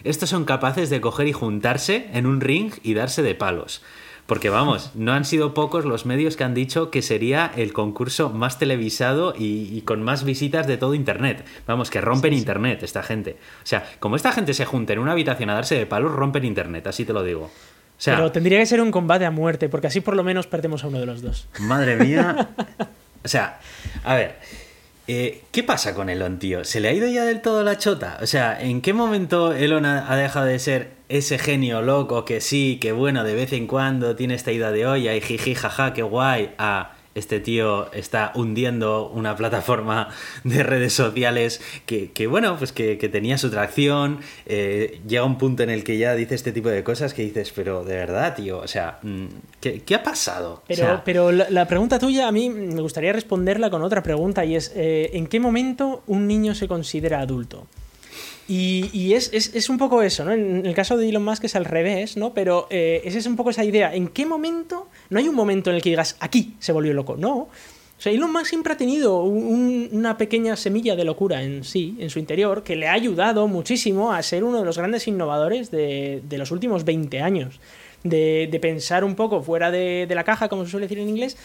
estos 0.04 0.30
son 0.30 0.46
capaces 0.46 0.90
de 0.90 1.02
coger 1.02 1.28
y 1.28 1.34
juntarse 1.34 2.08
en 2.14 2.26
un 2.26 2.42
ring 2.42 2.72
y 2.84 2.94
darse 2.94 3.22
de 3.22 3.36
palos. 3.36 3.82
Porque 4.30 4.52
vamos, 4.52 4.92
no 4.94 5.12
han 5.14 5.26
sido 5.26 5.56
pocos 5.56 5.86
los 5.86 6.06
medios 6.06 6.38
que 6.38 6.44
han 6.44 6.54
dicho 6.54 6.92
que 6.92 7.02
sería 7.02 7.52
el 7.56 7.74
concurso 7.74 8.30
más 8.30 8.60
televisado 8.60 9.34
y, 9.36 9.82
con 9.82 10.04
más 10.04 10.24
visitas 10.24 10.68
de 10.68 10.78
todo 10.78 10.94
Internet. 10.94 11.44
Vamos, 11.66 11.90
que 11.90 12.00
rompen 12.00 12.34
Internet 12.34 12.84
esta 12.84 13.02
gente. 13.02 13.38
O 13.64 13.66
sea, 13.66 13.84
como 14.00 14.16
esta 14.16 14.32
gente 14.32 14.54
se 14.54 14.66
junta 14.66 14.94
en 14.94 15.00
una 15.00 15.14
habitación 15.14 15.50
a 15.50 15.56
darse 15.56 15.74
de 15.74 15.88
palos, 15.88 16.12
rompen 16.12 16.46
Internet, 16.46 16.86
así 16.86 17.06
te 17.06 17.12
lo 17.12 17.24
digo. 17.24 17.46
O 17.46 17.52
sea, 17.98 18.18
Pero 18.18 18.32
tendría 18.32 18.60
que 18.60 18.68
ser 18.68 18.82
un 18.82 18.92
combate 18.92 19.26
a 19.26 19.32
muerte, 19.32 19.68
porque 19.68 19.88
así 19.88 20.00
por 20.00 20.16
lo 20.16 20.24
menos 20.24 20.46
perdemos 20.46 20.84
a 20.84 20.90
uno 20.90 21.00
de 21.00 21.08
los 21.08 21.24
dos. 21.24 21.48
Madre 21.60 21.96
mía. 21.98 22.50
O 23.22 23.28
sea, 23.28 23.60
a 24.06 24.16
ver, 24.16 24.36
eh, 25.08 25.42
¿qué 25.52 25.64
pasa 25.64 25.96
con 25.96 26.08
Elon, 26.08 26.40
tío? 26.40 26.64
¿Se 26.64 26.80
le 26.80 26.88
ha 26.88 26.94
ido 26.94 27.08
ya 27.08 27.26
del 27.26 27.42
todo 27.42 27.64
la 27.64 27.78
chota? 27.78 28.18
O 28.22 28.28
sea, 28.28 28.62
¿en 28.62 28.80
qué 28.80 28.94
momento 28.94 29.54
Elon 29.54 29.86
ha, 29.86 30.16
dejado 30.16 30.46
de 30.46 30.60
ser 30.60 30.92
ese 31.10 31.40
genio 31.40 31.82
loco 31.82 32.24
que 32.24 32.40
sí, 32.40 32.78
que 32.80 32.92
bueno, 32.92 33.24
de 33.24 33.34
vez 33.34 33.52
en 33.54 33.68
cuando 33.68 34.16
tiene 34.16 34.36
esta 34.36 34.52
idea 34.52 34.72
de 34.72 34.86
olla 34.86 35.16
y 35.16 35.22
jiji, 35.22 35.56
jaja, 35.56 35.94
qué 35.94 36.04
guay, 36.04 36.52
a 36.58 36.94
este 37.16 37.40
tío 37.40 37.92
está 37.92 38.32
hundiendo 38.36 39.10
una 39.10 39.36
plataforma 39.36 40.10
de 40.44 40.64
redes 40.64 40.94
sociales 40.94 41.62
que, 41.86 42.28
bueno, 42.28 42.58
pues 42.58 42.72
que, 42.72 42.96
tenía 43.10 43.38
su 43.38 43.50
tracción, 43.50 44.20
eh, 44.46 45.02
llega 45.08 45.24
un 45.24 45.38
punto 45.38 45.64
en 45.64 45.72
el 45.72 45.84
que 45.84 45.98
ya 45.98 46.14
dice 46.14 46.36
este 46.36 46.52
tipo 46.52 46.70
de 46.70 46.84
cosas 46.84 47.14
que 47.14 47.24
dices, 47.24 47.52
pero 47.56 47.84
de 47.84 47.96
verdad, 47.96 48.36
tío, 48.36 48.60
o 48.60 48.68
sea, 48.68 49.00
mm, 49.02 49.26
¿qué, 49.60 49.96
ha 49.96 50.04
pasado? 50.04 50.64
Pero, 50.68 51.02
pero 51.04 51.32
la, 51.32 51.68
pregunta 51.68 51.98
tuya 51.98 52.28
a 52.28 52.32
mí 52.32 52.50
me 52.50 52.82
gustaría 52.82 53.12
responderla 53.12 53.70
con 53.70 53.82
otra 53.82 54.04
pregunta 54.04 54.46
y 54.46 54.56
es, 54.56 54.72
eh, 54.76 55.10
¿en 55.14 55.28
qué 55.28 55.40
momento 55.40 56.04
un 56.06 56.28
niño 56.28 56.54
se 56.54 56.68
considera 56.68 57.20
adulto? 57.20 57.68
Y, 58.52 59.14
es, 59.14 59.70
un 59.70 59.78
poco 59.78 60.02
eso, 60.02 60.26
¿no? 60.26 60.32
En 60.32 60.66
el 60.66 60.74
caso 60.74 60.98
de 60.98 61.08
Elon 61.08 61.24
Musk 61.24 61.44
es 61.44 61.56
al 61.56 61.66
revés, 61.66 62.18
¿no? 62.18 62.34
Pero 62.34 62.66
eh, 62.72 63.02
esa 63.06 63.20
es 63.20 63.28
un 63.28 63.36
poco 63.36 63.52
esa 63.52 63.64
idea. 63.64 63.94
¿En 63.94 64.08
qué 64.08 64.26
momento? 64.26 64.88
No 65.12 65.20
hay 65.20 65.28
un 65.28 65.36
momento 65.36 65.70
en 65.70 65.76
el 65.76 65.84
que 65.84 65.90
digas, 65.90 66.18
aquí 66.20 66.56
se 66.58 66.72
volvió 66.72 66.92
loco. 66.96 67.16
No. 67.16 67.36
O 68.00 68.02
sea, 68.02 68.12
Elon 68.12 68.32
Musk 68.32 68.46
siempre 68.46 68.74
ha 68.74 68.78
tenido 68.78 69.22
una 69.22 70.18
pequeña 70.18 70.56
semilla 70.56 70.96
de 70.96 71.04
locura 71.04 71.44
en 71.44 71.64
sí, 71.64 71.96
en 72.00 72.10
su 72.10 72.18
interior, 72.18 72.64
que 72.64 72.76
le 72.76 72.88
ha 72.88 72.94
ayudado 72.94 73.48
muchísimo 73.48 74.14
a 74.14 74.24
ser 74.24 74.44
uno 74.44 74.58
de 74.60 74.66
los 74.66 74.80
grandes 74.80 75.08
innovadores 75.08 75.70
de, 75.70 76.24
los 76.32 76.50
últimos 76.50 76.86
20 76.86 77.22
años. 77.22 77.60
De, 78.04 78.60
pensar 78.62 79.04
un 79.04 79.16
poco 79.16 79.42
fuera 79.42 79.72
de, 79.72 80.08
la 80.10 80.24
caja, 80.24 80.48
como 80.48 80.64
se 80.66 80.72
suele 80.72 80.86
decir 80.86 81.00
en 81.00 81.10
inglés, 81.10 81.38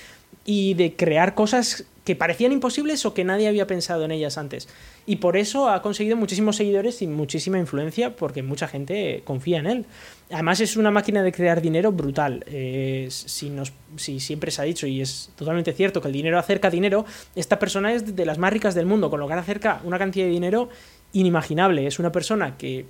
y 0.45 0.75
de 0.75 0.95
crear 0.95 1.35
cosas 1.35 1.85
que 2.05 2.15
parecían 2.15 2.53
imposibles 2.53 3.05
o 3.07 3.15
que 3.15 3.25
nadie 3.25 3.49
había 3.49 3.67
pensado 3.67 4.05
en 4.05 4.11
ellas 4.11 4.37
antes 4.37 4.69
y 5.07 5.17
por 5.17 5.37
eso 5.37 5.69
ha 5.69 5.83
conseguido 5.83 6.17
muchísimos 6.17 6.57
seguidores 6.57 7.03
y 7.03 7.07
muchísima 7.07 7.59
influencia 7.59 8.17
porque 8.17 8.43
mucha 8.43 8.69
gente 8.69 9.23
confía 9.25 9.59
en 9.59 9.67
él. 9.67 9.87
Además 10.31 10.61
es 10.61 10.77
una 10.77 10.91
máquina 10.91 11.23
de 11.23 11.31
crear 11.31 11.61
dinero 11.61 11.93
brutal. 11.93 12.45
Eh, 12.49 13.09
si, 13.11 13.53
si 13.97 14.21
siempre 14.21 14.51
se 14.51 14.63
ha 14.63 14.65
dicho, 14.65 14.87
y 14.87 15.03
es 15.03 15.31
totalmente 15.37 15.73
cierto, 15.73 16.01
que 16.01 16.09
el 16.09 16.15
dinero 16.15 16.39
acerca 16.39 16.71
dinero, 16.71 17.05
esta 17.37 17.59
persona 17.59 17.93
es 17.93 18.17
de 18.17 18.27
las 18.27 18.39
más 18.39 18.53
ricas 18.53 18.75
del 18.75 18.87
mundo, 18.87 19.11
con 19.11 19.21
lo 19.21 19.29
que 19.29 19.35
acerca 19.35 19.81
una 19.85 19.99
cantidad 19.99 20.25
de 20.25 20.33
dinero 20.33 20.71
inimaginable. 21.13 21.87
Es 21.87 21.99
una 21.99 22.11
persona 22.11 22.57
que 22.57 22.87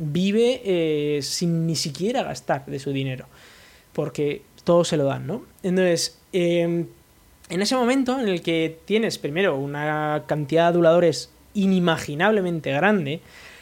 vive 0.00 0.62
eh, 0.64 1.22
sin 1.22 1.66
ni 1.66 1.76
siquiera 1.76 2.22
gastar 2.22 2.64
de 2.66 2.78
su 2.78 2.90
dinero, 2.90 3.26
porque 3.92 4.42
todo 4.64 4.84
se 4.84 4.96
lo 4.96 5.04
dan, 5.04 5.26
¿no? 5.26 5.44
Entonces, 5.62 6.18
em, 6.32 6.86
en 7.50 7.62
ese 7.62 7.76
momento 7.76 8.18
en 8.18 8.28
el 8.28 8.42
que 8.42 8.78
tienes 8.86 9.18
primero 9.18 9.56
una 9.56 10.24
cantidad 10.26 10.64
de 10.64 10.68
aduladores 10.68 11.30
inimaginablemente 11.54 12.72
grande. 12.72 13.20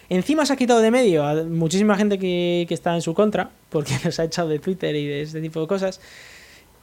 Encima 0.08 0.46
se 0.46 0.52
ha 0.52 0.56
quitado 0.56 0.80
de 0.80 0.90
medio 0.90 1.24
a 1.24 1.42
muchísima 1.44 1.96
gente 1.96 2.18
que, 2.18 2.66
está 2.70 2.94
en 2.94 3.02
su 3.02 3.14
contra, 3.14 3.50
porque 3.70 3.94
nos 4.04 4.18
ha 4.18 4.24
echado 4.24 4.48
de 4.48 4.58
Twitter 4.58 4.94
y 4.94 5.06
de 5.06 5.22
este 5.22 5.40
tipo 5.40 5.60
de 5.60 5.66
cosas. 5.66 6.00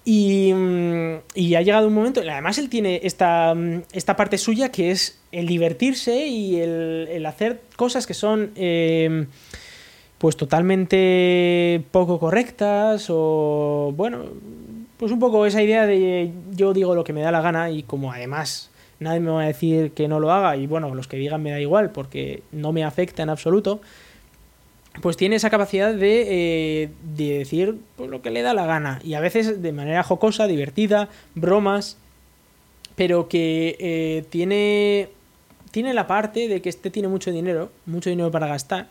Y, 0.07 0.53
mm, 0.53 1.15
ha 1.55 1.61
llegado 1.61 1.87
un 1.87 1.95
momento, 1.95 2.21
además 2.21 2.59
él 2.59 2.69
tiene 2.69 3.01
esta, 3.03 3.55
mm, 3.55 3.81
esta 3.91 4.15
parte 4.15 4.37
suya 4.37 4.71
que 4.71 4.91
es 4.91 5.19
el 5.31 5.47
divertirse 5.47 6.27
y 6.27 6.59
el, 6.59 7.25
hacer 7.25 7.61
cosas 7.75 8.05
que 8.05 8.13
son 8.13 8.51
eh, 8.55 9.25
pues 10.19 10.37
totalmente 10.37 11.83
poco 11.91 12.19
correctas 12.19 13.07
o 13.09 13.93
bueno, 13.97 14.25
pues 14.97 15.11
un 15.11 15.19
poco 15.19 15.45
esa 15.47 15.61
idea 15.63 15.87
de 15.87 16.31
yo 16.51 16.73
digo 16.73 16.93
lo 16.93 17.03
que 17.03 17.11
me 17.11 17.21
da 17.21 17.31
la 17.31 17.41
gana 17.41 17.71
y 17.71 17.81
como 17.81 18.11
además 18.11 18.69
nadie 18.99 19.19
me 19.19 19.31
va 19.31 19.41
a 19.41 19.47
decir 19.47 19.91
que 19.91 20.07
no 20.07 20.19
lo 20.19 20.31
haga 20.31 20.55
y 20.55 20.67
bueno, 20.67 20.93
los 20.93 21.07
que 21.07 21.17
digan 21.17 21.41
me 21.41 21.51
da 21.51 21.59
igual 21.59 21.91
porque 21.91 22.43
no 22.51 22.71
me 22.71 22.83
afecta 22.83 23.23
en 23.23 23.29
absoluto, 23.29 23.81
pues 25.01 25.17
tiene 25.17 25.35
esa 25.35 25.49
capacidad 25.49 25.93
de, 25.93 26.83
eh, 26.83 26.89
decir 27.15 27.77
pues, 27.95 28.09
lo 28.09 28.21
que 28.21 28.31
le 28.31 28.41
da 28.41 28.53
la 28.53 28.65
gana 28.65 28.99
y 29.03 29.13
a 29.13 29.19
veces 29.19 29.61
de 29.61 29.71
manera 29.71 30.03
jocosa, 30.03 30.47
divertida, 30.47 31.09
bromas, 31.33 31.97
pero 32.95 33.27
que 33.27 33.75
eh, 33.79 34.25
tiene, 34.29 35.09
tiene 35.71 35.93
la 35.93 36.07
parte 36.07 36.47
de 36.47 36.61
que 36.61 36.69
este 36.69 36.89
tiene 36.89 37.07
mucho 37.07 37.31
dinero, 37.31 37.71
mucho 37.85 38.09
dinero 38.09 38.31
para 38.31 38.47
gastar 38.47 38.87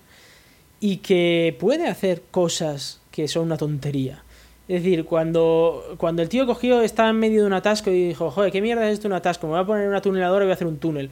y 0.80 0.98
que 0.98 1.56
puede 1.58 1.86
hacer 1.88 2.22
cosas 2.30 3.00
que 3.10 3.28
son 3.28 3.44
una 3.44 3.56
tontería. 3.56 4.22
Es 4.66 4.82
decir, 4.82 5.04
cuando, 5.04 5.96
cuando 5.98 6.22
el 6.22 6.28
tío 6.28 6.46
cogió, 6.46 6.80
estaba 6.80 7.10
en 7.10 7.18
medio 7.18 7.42
de 7.42 7.46
un 7.46 7.52
atasco 7.52 7.90
y 7.90 8.08
dijo, 8.08 8.30
joder, 8.30 8.50
¿qué 8.50 8.62
mierda 8.62 8.88
es 8.88 8.94
esto 8.94 9.08
un 9.08 9.14
atasco? 9.14 9.46
Me 9.46 9.52
voy 9.52 9.62
a 9.62 9.66
poner 9.66 9.88
una 9.88 10.00
tuneladora 10.00 10.44
y 10.44 10.46
voy 10.46 10.52
a 10.52 10.54
hacer 10.54 10.66
un 10.66 10.78
túnel. 10.78 11.10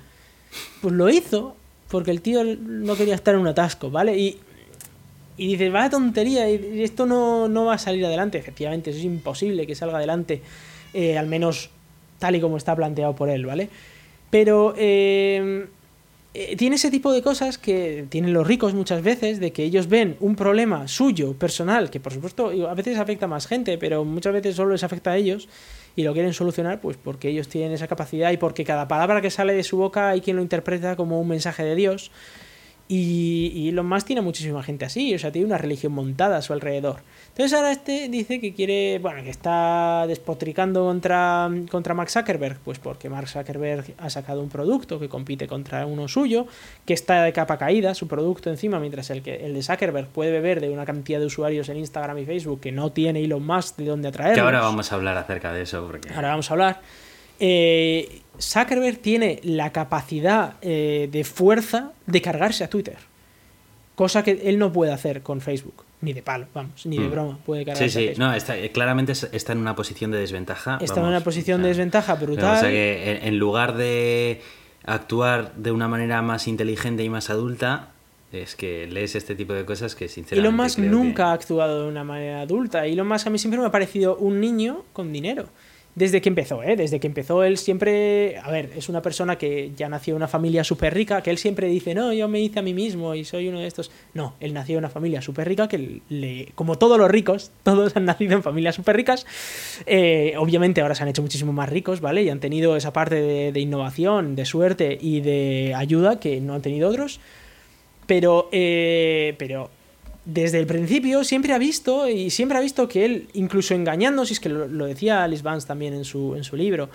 Pues 0.80 0.94
lo 0.94 1.08
hizo, 1.10 1.54
porque 1.88 2.10
el 2.10 2.22
tío 2.22 2.42
no 2.44 2.96
quería 2.96 3.14
estar 3.14 3.34
en 3.34 3.40
un 3.40 3.46
atasco, 3.46 3.90
¿vale? 3.90 4.16
Y, 4.16 4.40
y 5.36 5.48
dices, 5.48 5.72
vaya 5.72 5.90
tontería, 5.90 6.48
esto 6.48 7.06
no, 7.06 7.48
no, 7.48 7.66
va 7.66 7.74
a 7.74 7.78
salir 7.78 8.04
adelante. 8.04 8.38
Efectivamente, 8.38 8.90
eso 8.90 8.98
es 8.98 9.04
imposible 9.04 9.66
que 9.66 9.74
salga 9.74 9.98
adelante, 9.98 10.42
eh, 10.94 11.18
al 11.18 11.26
menos 11.26 11.70
tal 12.18 12.36
y 12.36 12.40
como 12.40 12.56
está 12.56 12.76
planteado 12.76 13.14
por 13.14 13.28
él, 13.28 13.46
¿vale? 13.46 13.68
Pero... 14.30 14.74
Eh, 14.76 15.66
eh, 16.34 16.56
tiene 16.56 16.76
ese 16.76 16.90
tipo 16.90 17.12
de 17.12 17.20
cosas 17.20 17.58
que 17.58 18.06
tienen 18.08 18.32
los 18.32 18.46
ricos 18.46 18.72
muchas 18.72 19.02
veces, 19.02 19.38
de 19.38 19.52
que 19.52 19.64
ellos 19.64 19.88
ven 19.88 20.16
un 20.18 20.34
problema 20.34 20.88
suyo, 20.88 21.34
personal, 21.34 21.90
que 21.90 22.00
por 22.00 22.14
supuesto 22.14 22.50
a 22.70 22.74
veces 22.74 22.98
afecta 22.98 23.26
a 23.26 23.28
más 23.28 23.46
gente, 23.46 23.76
pero 23.76 24.02
muchas 24.06 24.32
veces 24.32 24.56
solo 24.56 24.72
les 24.72 24.82
afecta 24.82 25.10
a 25.10 25.18
ellos 25.18 25.48
y 25.94 26.04
lo 26.04 26.14
quieren 26.14 26.32
solucionar 26.32 26.80
pues 26.80 26.96
porque 26.96 27.28
ellos 27.28 27.48
tienen 27.48 27.72
esa 27.72 27.86
capacidad 27.86 28.32
y 28.32 28.38
porque 28.38 28.64
cada 28.64 28.88
palabra 28.88 29.20
que 29.20 29.30
sale 29.30 29.52
de 29.52 29.62
su 29.62 29.76
boca 29.76 30.08
hay 30.08 30.22
quien 30.22 30.36
lo 30.36 30.42
interpreta 30.42 30.96
como 30.96 31.20
un 31.20 31.28
mensaje 31.28 31.64
de 31.64 31.74
Dios. 31.74 32.10
Y, 32.94 33.52
y 33.54 33.68
Elon 33.70 33.86
Musk 33.86 34.06
tiene 34.06 34.20
muchísima 34.20 34.62
gente 34.62 34.84
así, 34.84 35.14
o 35.14 35.18
sea, 35.18 35.32
tiene 35.32 35.46
una 35.46 35.56
religión 35.56 35.92
montada 35.94 36.36
a 36.36 36.42
su 36.42 36.52
alrededor. 36.52 36.96
Entonces 37.28 37.54
ahora 37.54 37.72
este 37.72 38.10
dice 38.10 38.38
que 38.38 38.52
quiere, 38.52 38.98
bueno, 38.98 39.22
que 39.22 39.30
está 39.30 40.04
despotricando 40.06 40.84
contra, 40.84 41.50
contra 41.70 41.94
Mark 41.94 42.10
Zuckerberg, 42.10 42.58
pues 42.58 42.78
porque 42.78 43.08
Mark 43.08 43.28
Zuckerberg 43.28 43.94
ha 43.96 44.10
sacado 44.10 44.42
un 44.42 44.50
producto 44.50 45.00
que 45.00 45.08
compite 45.08 45.46
contra 45.48 45.86
uno 45.86 46.06
suyo, 46.06 46.46
que 46.84 46.92
está 46.92 47.22
de 47.22 47.32
capa 47.32 47.56
caída, 47.56 47.94
su 47.94 48.08
producto 48.08 48.50
encima, 48.50 48.78
mientras 48.78 49.08
el, 49.08 49.22
que, 49.22 49.36
el 49.46 49.54
de 49.54 49.62
Zuckerberg 49.62 50.08
puede 50.08 50.30
beber 50.30 50.60
de 50.60 50.68
una 50.68 50.84
cantidad 50.84 51.18
de 51.18 51.24
usuarios 51.24 51.70
en 51.70 51.78
Instagram 51.78 52.18
y 52.18 52.26
Facebook 52.26 52.60
que 52.60 52.72
no 52.72 52.92
tiene 52.92 53.24
Elon 53.24 53.46
Musk 53.46 53.76
de 53.76 53.86
dónde 53.86 54.08
atraer. 54.08 54.34
Que 54.34 54.40
ahora 54.40 54.60
vamos 54.60 54.92
a 54.92 54.96
hablar 54.96 55.16
acerca 55.16 55.54
de 55.54 55.62
eso. 55.62 55.86
Porque... 55.86 56.12
Ahora 56.12 56.28
vamos 56.28 56.50
a 56.50 56.52
hablar. 56.52 56.80
Eh, 57.40 58.21
Zuckerberg 58.40 58.98
tiene 58.98 59.40
la 59.42 59.72
capacidad 59.72 60.54
eh, 60.62 61.08
de 61.10 61.24
fuerza 61.24 61.92
de 62.06 62.22
cargarse 62.22 62.64
a 62.64 62.70
Twitter, 62.70 62.96
cosa 63.94 64.22
que 64.22 64.42
él 64.44 64.58
no 64.58 64.72
puede 64.72 64.92
hacer 64.92 65.22
con 65.22 65.40
Facebook 65.40 65.84
ni 66.02 66.12
de 66.12 66.22
palo, 66.22 66.46
vamos, 66.52 66.84
ni 66.84 66.98
de 66.98 67.06
mm. 67.06 67.10
broma 67.10 67.38
puede 67.46 67.64
cargar. 67.64 67.88
Sí, 67.88 67.88
sí, 67.88 68.18
no, 68.18 68.34
está, 68.34 68.58
eh, 68.58 68.70
claramente 68.72 69.12
está 69.12 69.52
en 69.52 69.58
una 69.58 69.76
posición 69.76 70.10
de 70.10 70.18
desventaja. 70.18 70.78
Está 70.80 71.00
en 71.00 71.06
una 71.06 71.20
posición 71.20 71.62
de 71.62 71.68
desventaja 71.68 72.16
brutal. 72.16 72.56
O 72.56 72.60
sea 72.60 72.70
que 72.70 73.20
en 73.22 73.38
lugar 73.38 73.76
de 73.76 74.40
actuar 74.84 75.54
de 75.54 75.70
una 75.70 75.86
manera 75.86 76.20
más 76.20 76.48
inteligente 76.48 77.04
y 77.04 77.08
más 77.08 77.30
adulta, 77.30 77.90
es 78.32 78.56
que 78.56 78.88
lees 78.88 79.14
este 79.14 79.36
tipo 79.36 79.52
de 79.52 79.64
cosas 79.64 79.94
que 79.94 80.08
sinceramente. 80.08 80.48
Elon 80.48 80.56
Musk 80.56 80.78
nunca 80.80 81.28
ha 81.28 81.32
actuado 81.34 81.84
de 81.84 81.88
una 81.88 82.02
manera 82.02 82.40
adulta. 82.40 82.84
Elon 82.84 83.06
Musk 83.06 83.28
a 83.28 83.30
mí 83.30 83.38
siempre 83.38 83.60
me 83.60 83.66
ha 83.66 83.70
parecido 83.70 84.16
un 84.16 84.40
niño 84.40 84.82
con 84.92 85.12
dinero 85.12 85.48
desde 85.94 86.22
que 86.22 86.30
empezó, 86.30 86.62
¿eh? 86.62 86.74
Desde 86.74 87.00
que 87.00 87.06
empezó 87.06 87.44
él 87.44 87.58
siempre, 87.58 88.38
a 88.38 88.50
ver, 88.50 88.70
es 88.76 88.88
una 88.88 89.02
persona 89.02 89.36
que 89.36 89.72
ya 89.76 89.90
nació 89.90 90.12
en 90.12 90.16
una 90.16 90.28
familia 90.28 90.64
súper 90.64 90.94
rica, 90.94 91.22
que 91.22 91.30
él 91.30 91.36
siempre 91.36 91.68
dice, 91.68 91.94
no, 91.94 92.14
yo 92.14 92.28
me 92.28 92.40
hice 92.40 92.60
a 92.60 92.62
mí 92.62 92.72
mismo 92.72 93.14
y 93.14 93.24
soy 93.24 93.48
uno 93.48 93.60
de 93.60 93.66
estos. 93.66 93.90
No, 94.14 94.34
él 94.40 94.54
nació 94.54 94.74
en 94.74 94.78
una 94.78 94.88
familia 94.88 95.20
súper 95.20 95.48
rica 95.48 95.68
que 95.68 96.00
le, 96.08 96.48
como 96.54 96.78
todos 96.78 96.98
los 96.98 97.10
ricos, 97.10 97.50
todos 97.62 97.94
han 97.94 98.06
nacido 98.06 98.34
en 98.34 98.42
familias 98.42 98.74
súper 98.74 98.96
ricas, 98.96 99.26
eh, 99.84 100.34
obviamente 100.38 100.80
ahora 100.80 100.94
se 100.94 101.02
han 101.02 101.10
hecho 101.10 101.22
muchísimo 101.22 101.52
más 101.52 101.68
ricos, 101.68 102.00
¿vale? 102.00 102.22
Y 102.22 102.30
han 102.30 102.40
tenido 102.40 102.74
esa 102.76 102.92
parte 102.94 103.52
de, 103.52 103.60
innovación, 103.60 104.34
de 104.34 104.46
suerte 104.46 104.96
y 105.00 105.20
de 105.20 105.74
ayuda 105.76 106.18
que 106.20 106.40
no 106.40 106.54
han 106.54 106.62
tenido 106.62 106.88
otros. 106.88 107.20
Pero, 108.06 108.48
eh, 108.50 109.34
pero 109.38 109.70
desde 110.24 110.58
el 110.58 110.66
principio 110.66 111.24
siempre 111.24 111.52
ha 111.52 111.58
visto 111.58 112.08
y 112.08 112.30
siempre 112.30 112.58
ha 112.58 112.60
visto 112.60 112.86
que 112.88 113.04
él, 113.04 113.28
incluso 113.34 113.74
engañando, 113.74 114.24
si 114.24 114.34
es 114.34 114.40
que 114.40 114.48
lo, 114.48 114.86
decía 114.86 115.24
Alice 115.24 115.42
Vance 115.42 115.66
también 115.66 115.94
en 115.94 116.04
su, 116.04 116.34
en 116.36 116.44
su 116.44 116.56
libro, 116.56 116.88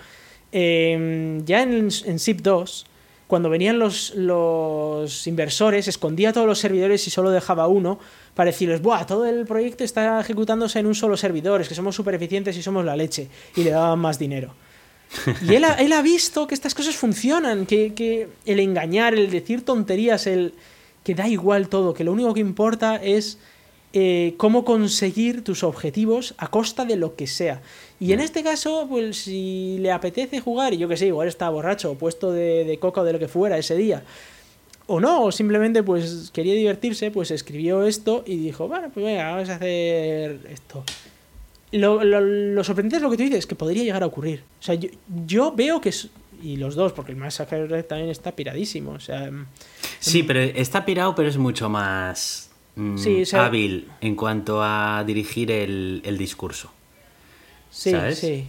eh, 0.52 1.40
ya 1.44 1.62
en, 1.62 1.88
en 2.04 2.18
SIP 2.18 2.40
2, 2.40 2.86
cuando 3.28 3.50
venían 3.50 3.78
los, 3.78 4.14
los 4.14 5.26
inversores, 5.26 5.86
escondía 5.86 6.32
todos 6.32 6.46
los 6.46 6.58
servidores 6.58 7.06
y 7.06 7.10
solo 7.10 7.30
dejaba 7.30 7.68
uno 7.68 8.00
para 8.34 8.50
decirles, 8.50 8.80
¡buah! 8.80 9.04
Todo 9.04 9.26
el 9.26 9.44
proyecto 9.44 9.84
está 9.84 10.18
ejecutándose 10.18 10.78
en 10.78 10.86
un 10.86 10.94
solo 10.94 11.16
servidor, 11.16 11.60
es 11.60 11.68
que 11.68 11.74
somos 11.74 11.94
súper 11.94 12.14
eficientes 12.14 12.56
y 12.56 12.62
somos 12.62 12.86
la 12.86 12.96
leche. 12.96 13.28
Y 13.54 13.64
le 13.64 13.70
daban 13.70 13.98
más 13.98 14.18
dinero. 14.18 14.54
Y 15.46 15.54
él 15.54 15.64
ha, 15.64 15.74
él 15.78 15.92
ha 15.92 16.00
visto 16.00 16.46
que 16.46 16.54
estas 16.54 16.74
cosas 16.74 16.96
funcionan, 16.96 17.66
que, 17.66 17.92
que, 17.92 18.28
el 18.46 18.60
engañar, 18.60 19.12
el 19.12 19.30
decir 19.30 19.62
tonterías, 19.62 20.26
el 20.26 20.54
que 21.08 21.14
da 21.14 21.26
igual 21.26 21.70
todo, 21.70 21.94
que 21.94 22.04
lo 22.04 22.12
único 22.12 22.34
que 22.34 22.40
importa 22.40 22.96
es 22.96 23.38
eh, 23.94 24.34
cómo 24.36 24.66
conseguir 24.66 25.42
tus 25.42 25.62
objetivos 25.62 26.34
a 26.36 26.48
costa 26.48 26.84
de 26.84 26.96
lo 26.96 27.16
que 27.16 27.26
sea. 27.26 27.62
Y 27.98 28.12
en 28.12 28.20
este 28.20 28.42
caso, 28.42 28.86
pues 28.90 29.16
si 29.16 29.78
le 29.80 29.90
apetece 29.90 30.40
jugar, 30.40 30.74
y 30.74 30.76
yo 30.76 30.86
que 30.86 30.98
sé, 30.98 31.06
igual 31.06 31.26
está 31.26 31.48
borracho 31.48 31.92
o 31.92 31.94
puesto 31.94 32.30
de, 32.30 32.66
de 32.66 32.78
coca 32.78 33.00
o 33.00 33.04
de 33.04 33.14
lo 33.14 33.18
que 33.18 33.26
fuera 33.26 33.56
ese 33.56 33.74
día, 33.74 34.02
o 34.86 35.00
no, 35.00 35.22
o 35.22 35.32
simplemente 35.32 35.82
pues 35.82 36.30
quería 36.30 36.52
divertirse, 36.52 37.10
pues 37.10 37.30
escribió 37.30 37.86
esto 37.86 38.22
y 38.26 38.36
dijo, 38.36 38.68
bueno, 38.68 38.90
pues 38.92 39.06
venga, 39.06 39.30
vamos 39.30 39.48
a 39.48 39.54
hacer 39.54 40.40
esto. 40.50 40.84
Lo, 41.72 42.04
lo, 42.04 42.20
lo, 42.20 42.64
sorprendente 42.64 42.96
es 42.96 43.02
lo 43.02 43.08
que 43.10 43.16
tú 43.16 43.22
dices, 43.22 43.46
que 43.46 43.54
podría 43.54 43.82
llegar 43.82 44.02
a 44.02 44.06
ocurrir. 44.06 44.42
O 44.60 44.62
sea, 44.62 44.74
yo, 44.74 44.90
yo 45.24 45.52
veo 45.52 45.80
que... 45.80 45.90
Y 46.42 46.56
los 46.56 46.74
dos, 46.74 46.92
porque 46.92 47.12
el 47.12 47.18
Massacre 47.18 47.82
también 47.82 48.10
está 48.10 48.32
piradísimo. 48.32 48.92
O 48.92 49.00
sea, 49.00 49.30
sí, 49.98 50.22
pero 50.22 50.40
está 50.40 50.84
pirado, 50.84 51.14
pero 51.14 51.28
es 51.28 51.36
mucho 51.36 51.68
más 51.68 52.50
mm, 52.76 52.96
Sí, 52.96 53.22
o 53.22 53.26
sea- 53.26 53.46
hábil 53.46 53.88
en 54.00 54.14
cuanto 54.14 54.62
a 54.62 55.02
dirigir 55.06 55.50
el, 55.50 56.00
el 56.04 56.16
discurso. 56.18 56.72
sí, 57.70 57.90
¿sabes? 57.90 58.18
sí. 58.18 58.46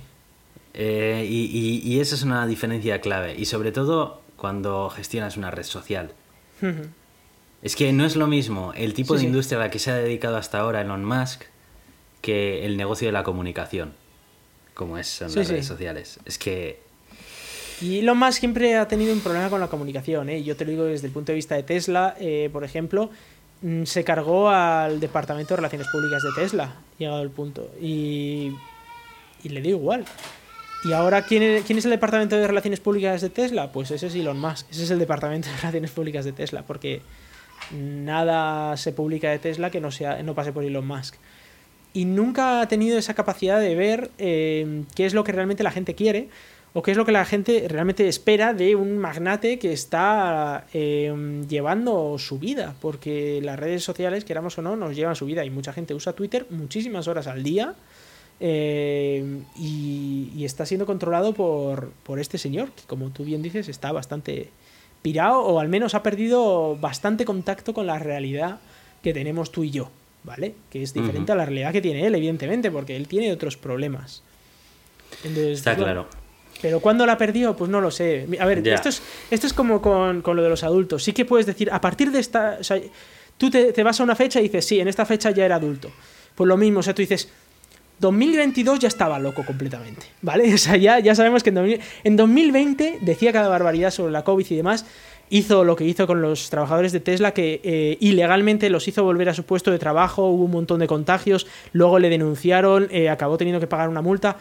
Eh, 0.75 1.25
y, 1.27 1.45
y- 1.45 1.93
y 1.95 1.99
esa 1.99 2.13
es 2.15 2.21
una 2.23 2.45
diferencia 2.45 3.01
clave. 3.01 3.35
Y 3.37 3.45
sobre 3.45 3.71
todo 3.71 4.21
cuando 4.37 4.89
gestionas 4.89 5.35
una 5.35 5.49
red 5.51 5.63
social. 5.63 6.11
Es 7.61 7.75
que 7.75 7.91
no 7.91 8.05
es 8.05 8.15
lo 8.15 8.27
mismo 8.27 8.71
el 8.75 8.93
tipo 8.93 9.15
Sí, 9.15 9.21
de 9.23 9.27
industria 9.27 9.57
a 9.59 9.61
la 9.65 9.69
que 9.71 9.79
se 9.79 9.91
ha 9.91 9.95
dedicado 9.95 10.37
hasta 10.37 10.59
ahora 10.59 10.81
Elon 10.81 11.03
Musk 11.03 11.43
que 12.21 12.65
el 12.65 12.77
negocio 12.77 13.07
de 13.07 13.11
la 13.13 13.23
comunicación, 13.23 13.93
como 14.73 14.97
es 14.97 15.07
Sí, 15.07 15.23
las 15.23 15.47
redes 15.49 15.65
sociales. 15.65 16.19
Es 16.25 16.37
que 16.37 16.81
Y 17.81 17.99
Elon 17.99 18.17
Musk 18.17 18.39
siempre 18.39 18.75
ha 18.75 18.87
tenido 18.87 19.13
un 19.13 19.21
problema 19.21 19.49
con 19.49 19.59
la 19.59 19.67
comunicación. 19.67 20.29
¿eh? 20.29 20.43
Yo 20.43 20.55
te 20.55 20.65
lo 20.65 20.71
digo 20.71 20.83
desde 20.83 21.07
el 21.07 21.13
punto 21.13 21.31
de 21.31 21.37
vista 21.37 21.55
de 21.55 21.63
Tesla, 21.63 22.15
eh, 22.19 22.49
por 22.51 22.63
ejemplo, 22.63 23.09
mm, 23.61 23.83
se 23.83 24.03
cargó 24.03 24.49
al 24.49 24.99
departamento 24.99 25.53
de 25.53 25.57
relaciones 25.57 25.87
públicas 25.87 26.21
de 26.23 26.29
Tesla, 26.41 26.75
llegado 26.97 27.21
el 27.21 27.29
punto. 27.29 27.69
Y, 27.81 28.51
y 29.43 29.49
le 29.49 29.61
dio 29.61 29.77
igual. 29.77 30.05
¿Y 30.83 30.93
ahora 30.93 31.23
¿quién 31.23 31.43
es, 31.43 31.63
quién 31.63 31.77
es 31.77 31.85
el 31.85 31.91
departamento 31.91 32.37
de 32.37 32.47
relaciones 32.47 32.79
públicas 32.79 33.21
de 33.21 33.29
Tesla? 33.29 33.71
Pues 33.71 33.91
ese 33.91 34.07
es 34.07 34.15
Elon 34.15 34.39
Musk. 34.39 34.69
Ese 34.71 34.83
es 34.83 34.91
el 34.91 34.99
departamento 34.99 35.49
de 35.49 35.55
relaciones 35.57 35.91
públicas 35.91 36.25
de 36.25 36.33
Tesla, 36.33 36.63
porque 36.63 37.01
nada 37.71 38.75
se 38.77 38.91
publica 38.91 39.29
de 39.29 39.39
Tesla 39.39 39.69
que 39.71 39.79
no, 39.79 39.91
sea, 39.91 40.21
no 40.23 40.35
pase 40.35 40.51
por 40.51 40.63
Elon 40.63 40.85
Musk. 40.85 41.15
Y 41.93 42.05
nunca 42.05 42.61
ha 42.61 42.67
tenido 42.67 42.97
esa 42.97 43.13
capacidad 43.13 43.59
de 43.59 43.75
ver 43.75 44.11
eh, 44.19 44.83
qué 44.95 45.05
es 45.05 45.13
lo 45.13 45.23
que 45.23 45.31
realmente 45.31 45.63
la 45.63 45.71
gente 45.71 45.95
quiere 45.95 46.29
o 46.79 46.81
qué 46.81 46.91
es 46.91 46.97
lo 46.97 47.03
que 47.03 47.11
la 47.11 47.25
gente 47.25 47.65
realmente 47.67 48.07
espera 48.07 48.53
de 48.53 48.73
un 48.73 48.97
magnate 48.99 49.59
que 49.59 49.73
está 49.73 50.65
eh, 50.73 51.43
llevando 51.49 52.17
su 52.17 52.39
vida, 52.39 52.73
porque 52.79 53.41
las 53.43 53.59
redes 53.59 53.83
sociales, 53.83 54.23
queramos 54.23 54.57
o 54.57 54.61
no, 54.61 54.77
nos 54.77 54.95
llevan 54.95 55.17
su 55.17 55.25
vida 55.25 55.43
y 55.43 55.49
mucha 55.49 55.73
gente 55.73 55.93
usa 55.93 56.13
Twitter 56.13 56.45
muchísimas 56.49 57.09
horas 57.09 57.27
al 57.27 57.43
día 57.43 57.75
eh, 58.39 59.41
y, 59.57 60.31
y 60.33 60.45
está 60.45 60.65
siendo 60.65 60.85
controlado 60.85 61.33
por, 61.33 61.91
por 62.03 62.17
este 62.17 62.37
señor, 62.37 62.71
que 62.71 62.83
como 62.87 63.09
tú 63.09 63.25
bien 63.25 63.41
dices 63.41 63.67
está 63.67 63.91
bastante 63.91 64.49
pirado 65.01 65.41
o 65.41 65.59
al 65.59 65.67
menos 65.67 65.95
ha 65.95 66.01
perdido 66.01 66.77
bastante 66.77 67.25
contacto 67.25 67.73
con 67.73 67.87
la 67.87 67.99
realidad 67.99 68.61
que 69.03 69.13
tenemos 69.13 69.51
tú 69.51 69.65
y 69.65 69.71
yo, 69.71 69.89
¿vale? 70.23 70.55
Que 70.69 70.81
es 70.81 70.93
diferente 70.93 71.33
a 71.33 71.35
la 71.35 71.43
realidad 71.43 71.73
que 71.73 71.81
tiene 71.81 72.07
él, 72.07 72.15
evidentemente, 72.15 72.71
porque 72.71 72.95
él 72.95 73.09
tiene 73.09 73.33
otros 73.33 73.57
problemas. 73.57 74.23
Entonces, 75.25 75.57
está 75.57 75.75
claro. 75.75 76.07
Pero 76.61 76.79
¿cuándo 76.79 77.05
la 77.05 77.17
perdió? 77.17 77.55
Pues 77.55 77.69
no 77.69 77.81
lo 77.81 77.91
sé. 77.91 78.27
A 78.39 78.45
ver, 78.45 78.67
esto 78.67 78.89
es, 78.89 79.01
esto 79.31 79.47
es 79.47 79.53
como 79.53 79.81
con, 79.81 80.21
con 80.21 80.35
lo 80.35 80.43
de 80.43 80.49
los 80.49 80.63
adultos. 80.63 81.03
Sí 81.03 81.13
que 81.13 81.25
puedes 81.25 81.45
decir, 81.45 81.69
a 81.71 81.79
partir 81.81 82.11
de 82.11 82.19
esta. 82.19 82.57
O 82.59 82.63
sea, 82.63 82.79
tú 83.37 83.49
te, 83.49 83.71
te 83.71 83.83
vas 83.83 83.99
a 83.99 84.03
una 84.03 84.15
fecha 84.15 84.39
y 84.39 84.43
dices, 84.43 84.65
sí, 84.65 84.79
en 84.79 84.87
esta 84.87 85.05
fecha 85.05 85.31
ya 85.31 85.45
era 85.45 85.55
adulto. 85.55 85.91
Pues 86.35 86.47
lo 86.47 86.57
mismo, 86.57 86.79
o 86.79 86.83
sea, 86.83 86.93
tú 86.93 87.01
dices, 87.01 87.29
2022 87.99 88.79
ya 88.79 88.87
estaba 88.87 89.19
loco 89.19 89.43
completamente, 89.45 90.05
¿vale? 90.21 90.53
O 90.53 90.57
sea, 90.57 90.77
ya, 90.77 90.99
ya 90.99 91.15
sabemos 91.15 91.43
que 91.43 91.49
en, 91.49 91.55
2000 91.55 91.81
en 92.03 92.15
2020 92.15 92.99
decía 93.01 93.31
cada 93.31 93.49
barbaridad 93.49 93.91
sobre 93.91 94.11
la 94.11 94.23
COVID 94.23 94.45
y 94.49 94.55
demás. 94.55 94.85
Hizo 95.31 95.63
lo 95.63 95.75
que 95.75 95.83
hizo 95.83 96.07
con 96.07 96.23
los 96.23 96.49
trabajadores 96.49 96.91
de 96.91 97.01
Tesla, 97.01 97.35
que 97.35 97.61
eh, 97.63 97.97
ilegalmente 97.99 98.67
los 98.71 98.87
hizo 98.87 99.03
volver 99.03 99.29
a 99.29 99.35
su 99.35 99.43
puesto 99.43 99.69
de 99.69 99.77
trabajo, 99.77 100.25
hubo 100.25 100.45
un 100.45 100.51
montón 100.51 100.79
de 100.79 100.87
contagios, 100.87 101.45
luego 101.71 101.99
le 101.99 102.09
denunciaron, 102.09 102.87
eh, 102.89 103.09
acabó 103.09 103.37
teniendo 103.37 103.59
que 103.59 103.67
pagar 103.67 103.89
una 103.89 104.01
multa. 104.01 104.37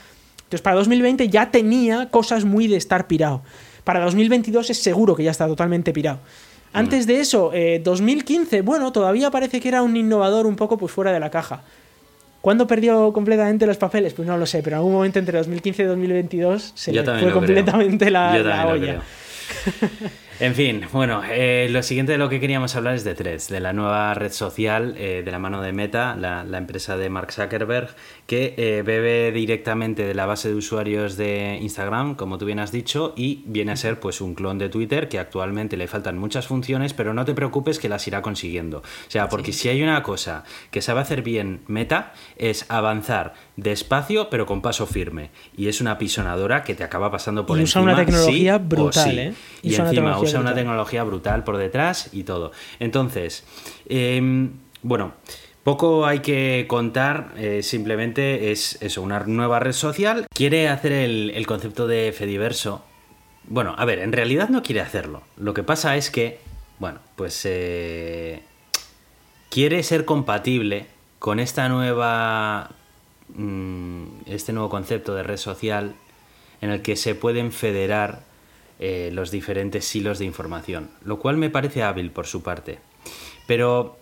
Entonces, 0.49 0.63
para 0.63 0.77
2020 0.77 1.29
ya 1.29 1.51
tenía 1.51 2.09
cosas 2.09 2.47
muy 2.47 2.69
de 2.69 2.79
estar 2.79 3.07
pirado. 3.07 3.43
Para 3.85 4.01
2022 4.01 4.71
es 4.71 4.83
seguro 4.83 5.15
que 5.15 5.23
ya 5.23 5.31
está 5.31 5.47
totalmente 5.47 5.93
pirado. 5.93 6.21
Antes 6.73 7.07
de 7.07 7.21
eso, 7.21 7.51
eh, 7.53 7.83
2015, 7.85 8.63
bueno, 8.63 8.91
todavía 8.91 9.31
parece 9.31 9.61
que 9.61 9.69
era 9.69 9.83
un 9.83 9.95
innovador 9.95 10.47
un 10.47 10.57
poco 10.57 10.79
pues 10.79 10.91
fuera 10.91 11.13
de 11.13 11.21
la 11.21 11.31
caja. 11.31 11.63
¿Cuándo 12.41 12.67
perdió 12.67 13.13
completamente 13.13 13.67
los 13.67 13.77
papeles? 13.77 14.15
Pues 14.15 14.27
no 14.27 14.39
lo 14.39 14.47
sé, 14.47 14.63
pero 14.63 14.77
en 14.77 14.79
algún 14.79 14.95
momento 14.95 15.19
entre 15.19 15.37
2015 15.37 15.83
y 15.83 15.85
2022 15.85 16.73
se 16.75 16.93
le 16.93 17.05
fue 17.05 17.15
creo. 17.19 17.35
completamente 17.35 18.11
la, 18.11 18.67
olla. 18.69 19.03
En 20.41 20.55
fin, 20.55 20.85
bueno, 20.93 21.23
eh, 21.29 21.67
lo 21.69 21.83
siguiente 21.83 22.13
de 22.13 22.19
lo 22.19 22.29
que 22.29 22.39
queríamos 22.39 22.77
hablar 22.77 22.95
es 22.95 23.03
de 23.03 23.17
Threads, 23.17 23.49
de 23.49 23.59
la 23.59 23.73
nueva 23.73 24.15
red 24.15 24.31
social 24.31 24.95
eh, 24.97 25.23
de 25.25 25.31
la 25.33 25.41
mano 25.41 25.61
de 25.63 25.73
Meta, 25.73 26.15
la, 26.15 26.45
la 26.45 26.59
empresa 26.59 26.97
de 26.97 27.11
Mark 27.11 27.33
Zuckerberg, 27.33 27.89
que 28.29 28.55
eh, 28.57 28.83
bebe 28.87 29.33
directamente 29.33 30.05
de 30.05 30.15
la 30.15 30.27
base 30.27 30.49
de 30.49 30.55
usuarios 30.55 31.17
de 31.17 31.59
Instagram, 31.61 32.15
como 32.15 32.39
tú 32.39 32.45
bien 32.45 32.61
has 32.61 32.71
dicho, 32.71 33.15
y 33.17 33.43
viene 33.47 33.73
a 33.73 33.77
ser 33.77 33.99
pues 33.99 34.21
un 34.21 34.37
clon 34.37 34.59
de 34.59 34.69
Twitter 34.69 35.09
que 35.09 35.19
actualmente 35.19 35.77
le 35.77 35.89
faltan 35.89 36.17
muchas 36.17 36.47
funciones, 36.47 36.95
pero 36.95 37.13
no 37.15 37.25
te 37.25 37.35
preocupes 37.35 37.81
que 37.81 37.89
las 37.89 38.07
irá 38.07 38.23
consiguiendo. 38.23 38.79
O 38.79 39.11
sea, 39.11 39.29
porque 39.29 39.53
si 39.53 39.69
hay 39.69 39.83
una 39.83 40.05
cosa 40.05 40.45
que 40.71 40.83
sabe 40.83 41.01
hacer 41.01 41.23
bien 41.23 41.63
Meta 41.67 42.13
es 42.37 42.65
avanzar 42.69 43.35
despacio 43.57 44.31
pero 44.31 44.47
con 44.47 44.63
paso 44.63 44.87
firme. 44.87 45.31
Y 45.57 45.67
es 45.67 45.81
una 45.81 45.99
pisonadora 45.99 46.63
que 46.63 46.77
te 46.77 46.85
acaba 46.85 47.11
pasando 47.11 47.45
por 47.45 47.59
Y 47.59 47.65
usa 47.65 47.81
encima. 47.81 47.95
una 47.95 48.05
tecnología 48.05 48.57
sí 48.57 48.65
brutal, 48.65 49.11
sí. 49.11 49.19
¿eh? 49.19 49.35
Y, 49.63 49.71
Usa 49.71 49.83
una 49.83 49.91
encima 49.91 50.19
una 50.35 50.55
tecnología 50.55 51.05
brutal 51.05 51.45
por 51.45 51.57
detrás 51.57 52.11
y 52.13 52.25
todo. 52.25 52.53
Entonces, 52.79 53.45
em, 53.89 54.53
bueno, 54.83 55.15
poco 55.65 56.07
hay 56.07 56.21
que 56.21 56.67
contar, 56.69 57.33
eh, 57.37 57.63
simplemente 57.63 58.51
es 58.51 58.79
eso, 58.81 59.03
una 59.03 59.21
nueva 59.21 59.61
red 59.61 59.73
social. 59.73 60.27
Quiere 60.35 60.69
hacer 60.69 60.93
el, 60.93 61.31
el 61.35 61.47
concepto 61.47 61.87
de 61.87 62.13
Fediverso. 62.17 62.85
Bueno, 63.47 63.75
a 63.79 63.85
ver, 63.85 63.99
en 64.01 64.13
realidad 64.13 64.49
no 64.49 64.63
quiere 64.63 64.81
hacerlo. 64.81 65.23
Lo 65.37 65.55
que 65.55 65.63
pasa 65.63 65.97
es 65.97 66.11
que, 66.11 66.41
bueno, 66.79 67.01
pues 67.17 67.41
eh, 67.45 68.43
quiere 69.51 69.83
ser 69.83 70.05
compatible 70.05 70.87
con 71.19 71.41
esta 71.41 71.69
nueva 71.69 72.71
mm, 73.35 74.05
este 74.27 74.53
nuevo 74.53 74.69
concepto 74.69 75.15
de 75.15 75.23
red 75.23 75.37
social 75.37 75.95
en 76.61 76.71
el 76.71 76.83
que 76.83 76.97
se 76.97 77.15
pueden 77.15 77.53
federar 77.53 78.23
eh, 78.79 79.11
los 79.13 79.31
diferentes 79.31 79.85
silos 79.85 80.19
de 80.19 80.25
información, 80.25 80.91
lo 81.05 81.19
cual 81.19 81.37
me 81.37 81.51
parece 81.51 81.83
hábil 81.83 82.11
por 82.11 82.27
su 82.27 82.43
parte. 82.43 82.79
Pero 83.47 83.97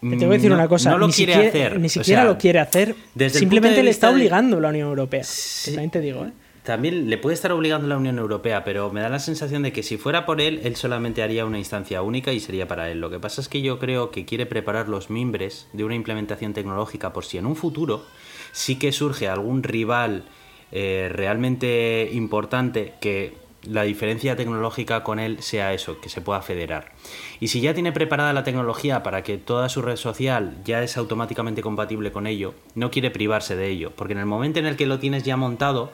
Te 0.00 0.08
tengo 0.10 0.30
que 0.30 0.36
decir 0.36 0.50
no- 0.50 0.56
una 0.56 0.68
cosa, 0.68 0.90
no 0.90 0.98
lo 0.98 1.06
ni 1.08 1.12
quiere 1.12 1.32
siquiera, 1.34 1.48
hacer. 1.68 1.80
ni 1.80 1.86
o 1.86 1.90
siquiera 1.90 2.22
sea, 2.22 2.30
lo 2.30 2.38
quiere 2.38 2.58
hacer, 2.60 2.94
desde 3.14 3.38
simplemente 3.40 3.82
le 3.82 3.90
está 3.90 4.08
vista 4.08 4.08
de- 4.08 4.14
obligando 4.14 4.60
la 4.60 4.68
Unión 4.68 4.88
Europea. 4.88 5.24
Sí. 5.24 5.70
También 5.72 5.90
te 5.90 6.00
digo, 6.00 6.24
¿eh? 6.26 6.32
También 6.62 7.08
le 7.08 7.16
puede 7.16 7.34
estar 7.34 7.52
obligando 7.52 7.86
la 7.86 7.96
Unión 7.96 8.18
Europea, 8.18 8.64
pero 8.64 8.90
me 8.90 9.00
da 9.00 9.08
la 9.08 9.20
sensación 9.20 9.62
de 9.62 9.72
que 9.72 9.84
si 9.84 9.98
fuera 9.98 10.26
por 10.26 10.40
él, 10.40 10.60
él 10.64 10.74
solamente 10.74 11.22
haría 11.22 11.44
una 11.46 11.58
instancia 11.58 12.02
única 12.02 12.32
y 12.32 12.40
sería 12.40 12.66
para 12.66 12.90
él. 12.90 13.00
Lo 13.00 13.08
que 13.08 13.20
pasa 13.20 13.40
es 13.40 13.48
que 13.48 13.62
yo 13.62 13.78
creo 13.78 14.10
que 14.10 14.24
quiere 14.24 14.46
preparar 14.46 14.88
los 14.88 15.08
mimbres 15.08 15.68
de 15.72 15.84
una 15.84 15.94
implementación 15.94 16.54
tecnológica 16.54 17.12
por 17.12 17.24
si 17.24 17.38
en 17.38 17.46
un 17.46 17.54
futuro 17.54 18.04
sí 18.50 18.80
que 18.80 18.90
surge 18.90 19.28
algún 19.28 19.62
rival 19.62 20.24
eh, 20.72 21.08
realmente 21.12 22.10
importante 22.12 22.94
que 23.00 23.34
la 23.66 23.82
diferencia 23.82 24.36
tecnológica 24.36 25.02
con 25.02 25.18
él 25.18 25.42
sea 25.42 25.72
eso, 25.72 26.00
que 26.00 26.08
se 26.08 26.20
pueda 26.20 26.42
federar. 26.42 26.92
Y 27.40 27.48
si 27.48 27.60
ya 27.60 27.74
tiene 27.74 27.92
preparada 27.92 28.32
la 28.32 28.44
tecnología 28.44 29.02
para 29.02 29.22
que 29.22 29.38
toda 29.38 29.68
su 29.68 29.82
red 29.82 29.96
social 29.96 30.56
ya 30.64 30.82
es 30.82 30.96
automáticamente 30.96 31.62
compatible 31.62 32.12
con 32.12 32.26
ello, 32.26 32.54
no 32.74 32.90
quiere 32.90 33.10
privarse 33.10 33.56
de 33.56 33.68
ello, 33.68 33.92
porque 33.94 34.12
en 34.12 34.20
el 34.20 34.26
momento 34.26 34.58
en 34.58 34.66
el 34.66 34.76
que 34.76 34.86
lo 34.86 34.98
tienes 34.98 35.24
ya 35.24 35.36
montado, 35.36 35.92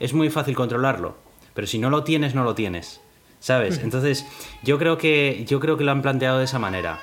es 0.00 0.12
muy 0.12 0.30
fácil 0.30 0.54
controlarlo, 0.54 1.16
pero 1.54 1.66
si 1.66 1.78
no 1.78 1.90
lo 1.90 2.04
tienes, 2.04 2.34
no 2.34 2.44
lo 2.44 2.54
tienes. 2.54 3.00
¿Sabes? 3.40 3.78
Entonces, 3.82 4.24
yo 4.62 4.78
creo 4.78 4.96
que 4.96 5.44
yo 5.46 5.60
creo 5.60 5.76
que 5.76 5.84
lo 5.84 5.92
han 5.92 6.00
planteado 6.00 6.38
de 6.38 6.46
esa 6.46 6.58
manera. 6.58 7.00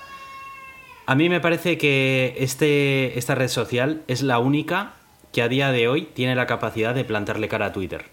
A 1.06 1.14
mí 1.14 1.30
me 1.30 1.40
parece 1.40 1.78
que 1.78 2.34
este, 2.40 3.20
esta 3.20 3.36
red 3.36 3.48
social 3.48 4.02
es 4.08 4.24
la 4.24 4.40
única 4.40 4.94
que 5.32 5.42
a 5.42 5.48
día 5.48 5.72
de 5.72 5.88
hoy 5.88 6.10
tiene 6.14 6.36
la 6.36 6.48
capacidad 6.48 6.96
de 6.96 7.04
plantarle 7.04 7.48
cara 7.48 7.68
a 7.68 7.74
Twitter. 7.74 8.06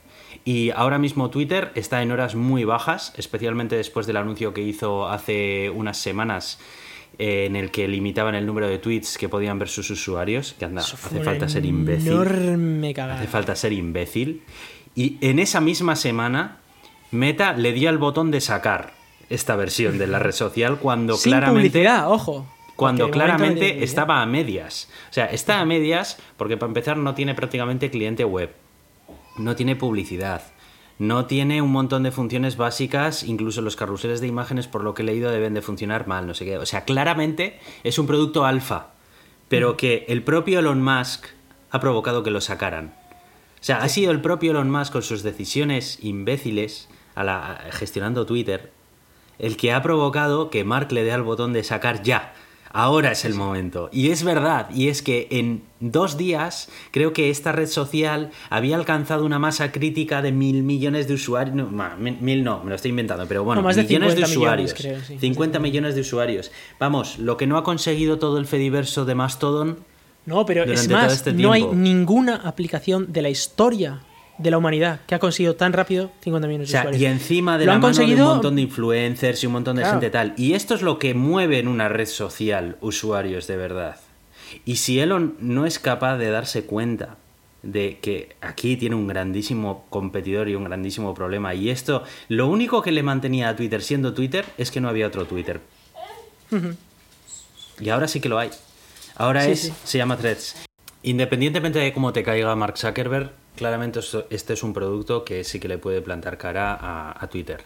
Y 0.44 0.70
ahora 0.70 0.98
mismo 0.98 1.30
Twitter 1.30 1.72
está 1.74 2.02
en 2.02 2.10
horas 2.10 2.34
muy 2.34 2.64
bajas, 2.64 3.12
especialmente 3.16 3.76
después 3.76 4.06
del 4.06 4.16
anuncio 4.16 4.54
que 4.54 4.62
hizo 4.62 5.08
hace 5.08 5.70
unas 5.70 5.98
semanas 5.98 6.58
eh, 7.18 7.46
en 7.46 7.56
el 7.56 7.70
que 7.70 7.88
limitaban 7.88 8.34
el 8.34 8.46
número 8.46 8.68
de 8.68 8.78
tweets 8.78 9.18
que 9.18 9.28
podían 9.28 9.58
ver 9.58 9.68
sus 9.68 9.90
usuarios, 9.90 10.54
que 10.58 10.64
anda, 10.64 10.82
hace 10.82 11.20
falta 11.22 11.48
ser 11.48 11.66
imbécil. 11.66 12.12
Enorme 12.12 12.94
cagada. 12.94 13.18
Hace 13.18 13.28
falta 13.28 13.56
ser 13.56 13.72
imbécil. 13.72 14.42
Y 14.94 15.18
en 15.20 15.38
esa 15.38 15.60
misma 15.60 15.96
semana, 15.96 16.58
Meta 17.10 17.54
le 17.54 17.72
dio 17.72 17.88
al 17.88 17.98
botón 17.98 18.30
de 18.30 18.40
sacar 18.40 18.92
esta 19.30 19.56
versión 19.56 19.98
de 19.98 20.06
la 20.06 20.18
red 20.18 20.32
social 20.46 20.78
cuando 20.78 21.16
Sin 21.16 21.32
claramente 21.32 21.70
publicidad, 21.70 22.10
ojo. 22.10 22.46
cuando 22.76 23.10
claramente 23.10 23.82
estaba 23.82 24.22
a 24.22 24.26
medias. 24.26 24.88
O 25.10 25.12
sea, 25.12 25.26
está 25.26 25.60
a 25.60 25.64
medias 25.64 26.18
porque 26.36 26.56
para 26.56 26.70
empezar 26.70 26.96
no 26.96 27.14
tiene 27.14 27.34
prácticamente 27.34 27.90
cliente 27.90 28.24
web, 28.24 28.54
no 29.38 29.56
tiene 29.56 29.76
publicidad, 29.76 30.42
no 30.98 31.26
tiene 31.26 31.62
un 31.62 31.70
montón 31.70 32.02
de 32.02 32.10
funciones 32.10 32.56
básicas, 32.56 33.22
incluso 33.22 33.62
los 33.62 33.76
carruseles 33.76 34.20
de 34.20 34.26
imágenes 34.26 34.66
por 34.66 34.82
lo 34.82 34.94
que 34.94 35.02
he 35.02 35.06
leído 35.06 35.30
deben 35.30 35.54
de 35.54 35.62
funcionar 35.62 36.06
mal, 36.06 36.26
no 36.26 36.34
sé 36.34 36.44
qué. 36.44 36.58
O 36.58 36.66
sea, 36.66 36.84
claramente 36.84 37.58
es 37.84 37.98
un 37.98 38.06
producto 38.06 38.44
alfa, 38.44 38.90
pero 39.48 39.76
que 39.76 40.04
el 40.08 40.22
propio 40.22 40.58
Elon 40.58 40.82
Musk 40.82 41.26
ha 41.70 41.80
provocado 41.80 42.22
que 42.22 42.30
lo 42.30 42.40
sacaran. 42.40 42.94
O 43.60 43.64
sea, 43.64 43.82
ha 43.82 43.88
sido 43.88 44.10
el 44.10 44.20
propio 44.20 44.50
Elon 44.50 44.70
Musk 44.70 44.92
con 44.92 45.02
sus 45.02 45.22
decisiones 45.22 45.98
imbéciles 46.02 46.88
a 47.14 47.24
la, 47.24 47.60
gestionando 47.70 48.26
Twitter 48.26 48.72
el 49.38 49.56
que 49.56 49.72
ha 49.72 49.82
provocado 49.82 50.50
que 50.50 50.64
Mark 50.64 50.92
le 50.92 51.04
dé 51.04 51.12
al 51.12 51.22
botón 51.22 51.52
de 51.52 51.62
sacar 51.64 52.02
ya. 52.02 52.34
Ahora 52.72 53.12
es 53.12 53.24
el 53.24 53.34
momento. 53.34 53.88
Y 53.92 54.10
es 54.10 54.22
verdad, 54.22 54.68
y 54.74 54.88
es 54.88 55.02
que 55.02 55.26
en 55.30 55.62
dos 55.80 56.16
días 56.16 56.68
creo 56.90 57.12
que 57.12 57.30
esta 57.30 57.52
red 57.52 57.66
social 57.66 58.30
había 58.50 58.76
alcanzado 58.76 59.24
una 59.24 59.38
masa 59.38 59.72
crítica 59.72 60.22
de 60.22 60.32
mil 60.32 60.62
millones 60.62 61.08
de 61.08 61.14
usuarios. 61.14 61.54
No, 61.56 61.68
mil, 61.98 62.44
no, 62.44 62.62
me 62.62 62.70
lo 62.70 62.76
estoy 62.76 62.90
inventando, 62.90 63.26
pero 63.26 63.44
bueno, 63.44 63.62
No, 63.62 63.68
más 63.68 63.76
millones 63.76 64.16
de 64.16 64.26
50 64.26 64.28
millones, 64.28 64.72
usuarios. 64.72 64.74
creo, 64.74 65.00
sí. 65.06 65.18
50 65.18 65.58
millones 65.58 65.94
de 65.94 66.00
usuarios. 66.02 66.50
Vamos, 66.78 67.18
lo 67.18 67.36
que 67.36 67.46
no 67.46 67.56
ha 67.56 67.64
conseguido 67.64 68.18
todo 68.18 68.38
el 68.38 68.46
Fediverso 68.46 69.04
de 69.04 69.14
Mastodon. 69.14 69.78
No, 70.26 70.44
pero 70.44 70.64
es 70.64 70.88
más, 70.90 71.14
este 71.14 71.32
no 71.32 71.52
hay 71.52 71.64
ninguna 71.64 72.36
aplicación 72.36 73.12
de 73.12 73.22
la 73.22 73.30
historia 73.30 74.02
de 74.38 74.50
la 74.50 74.58
humanidad 74.58 75.00
que 75.06 75.14
ha 75.14 75.18
conseguido 75.18 75.56
tan 75.56 75.72
rápido 75.72 76.10
50 76.20 76.46
millones 76.48 76.68
O 76.68 76.68
de 76.68 76.72
sea, 76.72 76.80
usuarios. 76.82 77.02
y 77.02 77.06
encima 77.06 77.58
de 77.58 77.64
Lo 77.66 77.70
la 77.72 77.74
han 77.76 77.80
mano 77.80 77.94
de 77.94 78.00
conseguido- 78.00 78.24
un 78.26 78.32
montón 78.34 78.56
de 78.56 78.62
influencers 78.62 79.42
y 79.42 79.46
un 79.46 79.52
montón 79.52 79.76
de 79.76 79.82
Claro. 79.82 79.96
gente 80.00 80.10
tal. 80.10 80.34
Y 80.36 80.52
esto 80.54 80.74
es 80.74 80.82
lo 80.82 80.98
que 80.98 81.14
mueve 81.14 81.58
en 81.58 81.68
una 81.68 81.88
red 81.88 82.06
social 82.06 82.76
usuarios 82.80 83.46
de 83.46 83.56
verdad. 83.56 83.96
Y 84.64 84.76
si 84.76 85.00
Elon 85.00 85.34
no 85.40 85.66
es 85.66 85.78
capaz 85.78 86.16
de 86.18 86.30
darse 86.30 86.64
cuenta 86.64 87.16
de 87.62 87.98
que 88.00 88.36
aquí 88.40 88.76
tiene 88.76 88.94
un 88.94 89.08
grandísimo 89.08 89.84
competidor 89.90 90.48
y 90.48 90.54
un 90.54 90.64
grandísimo 90.64 91.12
problema, 91.14 91.54
y 91.54 91.70
esto, 91.70 92.04
lo 92.28 92.46
único 92.46 92.80
que 92.82 92.92
le 92.92 93.02
mantenía 93.02 93.48
a 93.48 93.56
Twitter 93.56 93.82
siendo 93.82 94.14
Twitter 94.14 94.44
es 94.56 94.70
que 94.70 94.80
no 94.80 94.88
había 94.88 95.08
otro 95.08 95.24
Twitter. 95.26 95.60
Y 97.80 97.88
ahora 97.90 98.08
sí 98.08 98.20
que 98.20 98.28
lo 98.28 98.38
hay. 98.38 98.50
Ahora 99.16 99.44
Sí, 99.44 99.50
es, 99.50 99.60
sí. 99.62 99.72
se 99.84 99.98
llama 99.98 100.16
Threads. 100.16 100.54
Independientemente 101.02 101.78
de 101.78 101.92
cómo 101.92 102.12
te 102.12 102.22
caiga 102.22 102.54
Mark 102.56 102.76
Zuckerberg, 102.78 103.32
claramente 103.58 104.00
este 104.30 104.52
es 104.54 104.62
un 104.62 104.72
producto 104.72 105.24
que 105.24 105.44
sí 105.44 105.60
que 105.60 105.68
le 105.68 105.76
puede 105.76 106.00
plantar 106.00 106.38
cara 106.38 106.72
a, 106.74 107.22
a 107.22 107.26
Twitter. 107.28 107.62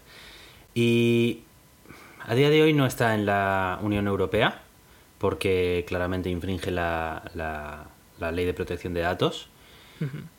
Y 0.75 1.41
a 2.21 2.35
día 2.35 2.51
de 2.51 2.63
hoy 2.63 2.73
no 2.73 2.87
está 2.87 3.15
en 3.15 3.27
la 3.27 3.79
Unión 3.83 4.07
Europea, 4.09 4.63
porque 5.19 5.85
claramente 5.87 6.31
infringe 6.31 6.71
la, 6.71 7.31
la- 7.35 7.87
la 8.19 8.33
ley 8.33 8.45
de 8.45 8.55
protección 8.55 8.95
de 8.95 9.01
datos. 9.01 9.49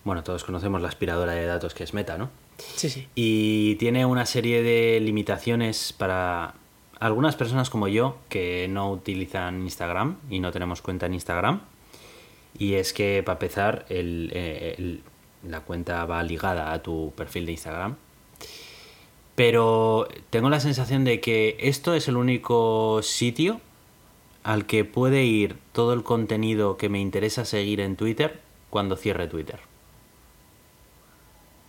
Bueno, 0.03 0.23
todos 0.23 0.43
conocemos 0.43 0.81
la 0.81 0.89
aspiradora 0.89 1.31
de 1.33 1.45
datos 1.45 1.73
que 1.73 1.83
es 1.85 1.93
Meta, 1.93 2.17
¿no? 2.17 2.29
Sí, 2.57 2.89
sí. 2.89 3.07
Y 3.15 3.75
tiene 3.75 4.05
una 4.05 4.25
serie 4.25 4.61
de 4.61 4.99
limitaciones 4.99 5.93
para 5.93 6.53
algunas 6.99 7.35
personas 7.37 7.69
como 7.69 7.87
yo 7.87 8.17
que 8.29 8.67
no 8.69 8.91
utilizan 8.91 9.61
Instagram 9.63 10.17
y 10.29 10.39
no 10.39 10.51
tenemos 10.51 10.81
cuenta 10.81 11.05
en 11.05 11.13
Instagram. 11.13 11.61
Y 12.57 12.73
es 12.73 12.91
que 12.93 13.23
para 13.25 13.35
empezar, 13.35 13.85
el- 13.89 14.31
eh, 14.33 14.75
el- 14.77 15.01
la 15.47 15.61
cuenta 15.61 16.05
va 16.05 16.21
ligada 16.23 16.71
a 16.73 16.81
tu 16.81 17.13
perfil 17.15 17.45
de 17.45 17.51
Instagram. 17.53 17.95
Pero 19.35 20.07
tengo 20.29 20.49
la 20.49 20.59
sensación 20.59 21.03
de 21.03 21.19
que 21.19 21.57
esto 21.59 21.95
es 21.95 22.07
el 22.07 22.17
único 22.17 23.01
sitio 23.01 23.59
al 24.43 24.65
que 24.65 24.85
puede 24.85 25.23
ir 25.23 25.55
todo 25.71 25.93
el 25.93 26.03
contenido 26.03 26.77
que 26.77 26.89
me 26.89 26.99
interesa 26.99 27.45
seguir 27.45 27.79
en 27.79 27.95
Twitter 27.95 28.41
cuando 28.69 28.95
cierre 28.95 29.27
Twitter. 29.27 29.59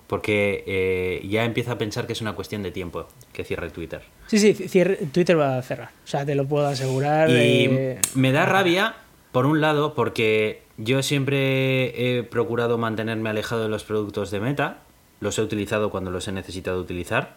Porque 0.06 0.62
eh, 0.66 1.26
ya 1.26 1.44
empiezo 1.44 1.72
a 1.72 1.78
pensar 1.78 2.06
que 2.06 2.12
es 2.12 2.20
una 2.20 2.34
cuestión 2.34 2.62
de 2.62 2.70
tiempo 2.70 3.06
que 3.32 3.42
cierre 3.44 3.70
Twitter. 3.70 4.02
Sí, 4.26 4.38
sí, 4.38 4.52
cierre- 4.68 4.98
Twitter 5.10 5.38
va 5.38 5.56
a 5.56 5.62
cerrar. 5.62 5.90
O 6.04 6.06
sea, 6.06 6.26
te 6.26 6.34
lo 6.34 6.46
puedo 6.46 6.66
asegurar. 6.66 7.30
Y 7.30 7.32
eh, 7.70 8.00
me 8.14 8.30
da 8.32 8.44
rabia, 8.44 8.94
por 9.34 9.46
un 9.46 9.60
lado, 9.60 9.94
porque 9.94 10.62
yo 10.76 11.02
siempre 11.02 12.18
he 12.18 12.22
procurado 12.22 12.78
mantenerme 12.78 13.30
alejado 13.30 13.64
de 13.64 13.68
los 13.68 13.82
productos 13.82 14.30
de 14.30 14.38
Meta. 14.38 14.78
Los 15.18 15.36
he 15.40 15.42
utilizado 15.42 15.90
cuando 15.90 16.12
los 16.12 16.28
he 16.28 16.32
necesitado 16.32 16.80
utilizar, 16.80 17.34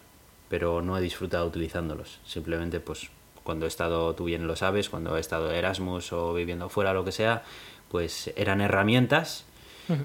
pero 0.47 0.83
no 0.83 0.95
he 0.95 1.01
disfrutado 1.01 1.47
utilizándolos. 1.47 2.19
Simplemente, 2.23 2.79
pues, 2.79 3.09
cuando 3.43 3.65
he 3.65 3.67
estado, 3.67 4.13
tú 4.13 4.25
bien 4.25 4.45
lo 4.45 4.55
sabes, 4.55 4.89
cuando 4.89 5.17
he 5.17 5.19
estado 5.19 5.47
de 5.47 5.57
Erasmus 5.57 6.13
o 6.13 6.35
viviendo 6.35 6.69
fuera, 6.69 6.93
lo 6.93 7.03
que 7.03 7.11
sea, 7.11 7.41
pues 7.89 8.31
eran 8.35 8.61
herramientas 8.61 9.45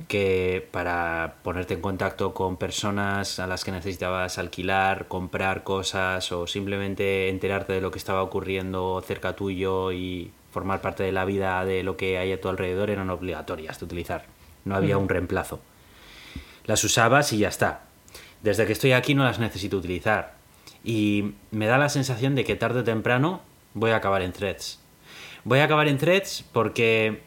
que 0.08 0.66
para 0.70 1.34
ponerte 1.42 1.74
en 1.74 1.82
contacto 1.82 2.32
con 2.32 2.56
personas 2.56 3.38
a 3.38 3.46
las 3.46 3.64
que 3.64 3.72
necesitabas 3.72 4.38
alquilar, 4.38 5.08
comprar 5.08 5.62
cosas 5.62 6.32
o 6.32 6.46
simplemente 6.46 7.28
enterarte 7.28 7.74
de 7.74 7.82
lo 7.82 7.90
que 7.90 7.98
estaba 7.98 8.22
ocurriendo 8.22 9.02
cerca 9.04 9.36
tuyo 9.36 9.92
y 9.92 10.30
formar 10.52 10.80
parte 10.80 11.02
de 11.02 11.12
la 11.12 11.24
vida 11.24 11.64
de 11.64 11.82
lo 11.82 11.96
que 11.96 12.18
hay 12.18 12.30
a 12.30 12.40
tu 12.40 12.48
alrededor 12.48 12.90
eran 12.90 13.10
obligatorias 13.10 13.80
de 13.80 13.84
utilizar. 13.86 14.26
No 14.64 14.76
había 14.76 14.98
un 14.98 15.08
reemplazo. 15.08 15.60
Las 16.64 16.84
usabas 16.84 17.32
y 17.32 17.38
ya 17.38 17.48
está. 17.48 17.84
Desde 18.42 18.66
que 18.66 18.72
estoy 18.72 18.92
aquí 18.92 19.14
no 19.14 19.24
las 19.24 19.38
necesito 19.38 19.78
utilizar. 19.78 20.34
Y 20.84 21.34
me 21.50 21.66
da 21.66 21.78
la 21.78 21.88
sensación 21.88 22.34
de 22.34 22.44
que 22.44 22.54
tarde 22.54 22.80
o 22.80 22.84
temprano 22.84 23.40
voy 23.74 23.90
a 23.90 23.96
acabar 23.96 24.22
en 24.22 24.32
threads. 24.32 24.78
Voy 25.44 25.60
a 25.60 25.64
acabar 25.64 25.88
en 25.88 25.98
threads 25.98 26.44
porque 26.52 27.22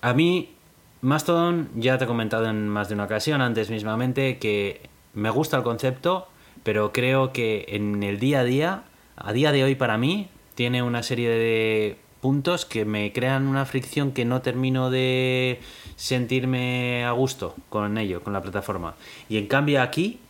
a 0.00 0.14
mí 0.14 0.54
Mastodon 1.00 1.68
ya 1.74 1.98
te 1.98 2.04
he 2.04 2.06
comentado 2.06 2.46
en 2.46 2.68
más 2.68 2.88
de 2.88 2.94
una 2.94 3.04
ocasión 3.04 3.40
antes 3.40 3.68
mismamente 3.68 4.38
que 4.38 4.88
me 5.12 5.30
gusta 5.30 5.56
el 5.56 5.62
concepto, 5.62 6.28
pero 6.62 6.92
creo 6.92 7.32
que 7.32 7.66
en 7.68 8.02
el 8.02 8.18
día 8.18 8.40
a 8.40 8.44
día, 8.44 8.84
a 9.16 9.32
día 9.32 9.52
de 9.52 9.64
hoy 9.64 9.74
para 9.74 9.98
mí, 9.98 10.28
tiene 10.54 10.82
una 10.82 11.02
serie 11.02 11.28
de 11.28 11.98
puntos 12.24 12.64
que 12.64 12.86
me 12.86 13.12
crean 13.12 13.46
una 13.46 13.66
fricción 13.66 14.12
que 14.12 14.24
no 14.24 14.40
termino 14.40 14.88
de 14.88 15.60
sentirme 15.96 17.04
a 17.04 17.10
gusto 17.10 17.54
con 17.68 17.98
ello, 17.98 18.22
con 18.22 18.32
la 18.32 18.40
plataforma. 18.40 18.94
Y 19.28 19.36
en 19.36 19.46
cambio 19.46 19.82
aquí 19.82 20.20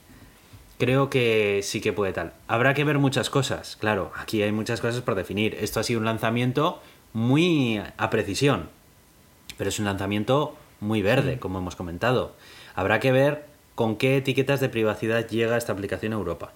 creo 0.77 1.09
que 1.09 1.61
sí 1.63 1.81
que 1.81 1.93
puede 1.93 2.13
tal. 2.13 2.33
Habrá 2.49 2.75
que 2.75 2.83
ver 2.83 2.99
muchas 2.99 3.31
cosas, 3.31 3.77
claro, 3.77 4.11
aquí 4.17 4.43
hay 4.43 4.51
muchas 4.51 4.81
cosas 4.81 5.03
por 5.03 5.15
definir. 5.15 5.55
Esto 5.61 5.79
ha 5.79 5.85
sido 5.85 6.01
un 6.01 6.07
lanzamiento 6.07 6.83
muy 7.13 7.81
a 7.97 8.11
precisión, 8.11 8.71
pero 9.57 9.69
es 9.69 9.79
un 9.79 9.85
lanzamiento 9.85 10.57
muy 10.81 11.01
verde, 11.01 11.39
como 11.39 11.61
hemos 11.61 11.77
comentado. 11.77 12.35
Habrá 12.75 12.99
que 12.99 13.13
ver 13.13 13.47
con 13.77 13.95
qué 13.95 14.17
etiquetas 14.17 14.59
de 14.59 14.69
privacidad 14.69 15.29
llega 15.29 15.57
esta 15.57 15.73
aplicación 15.73 16.13
a 16.13 16.17
Europa. 16.17 16.55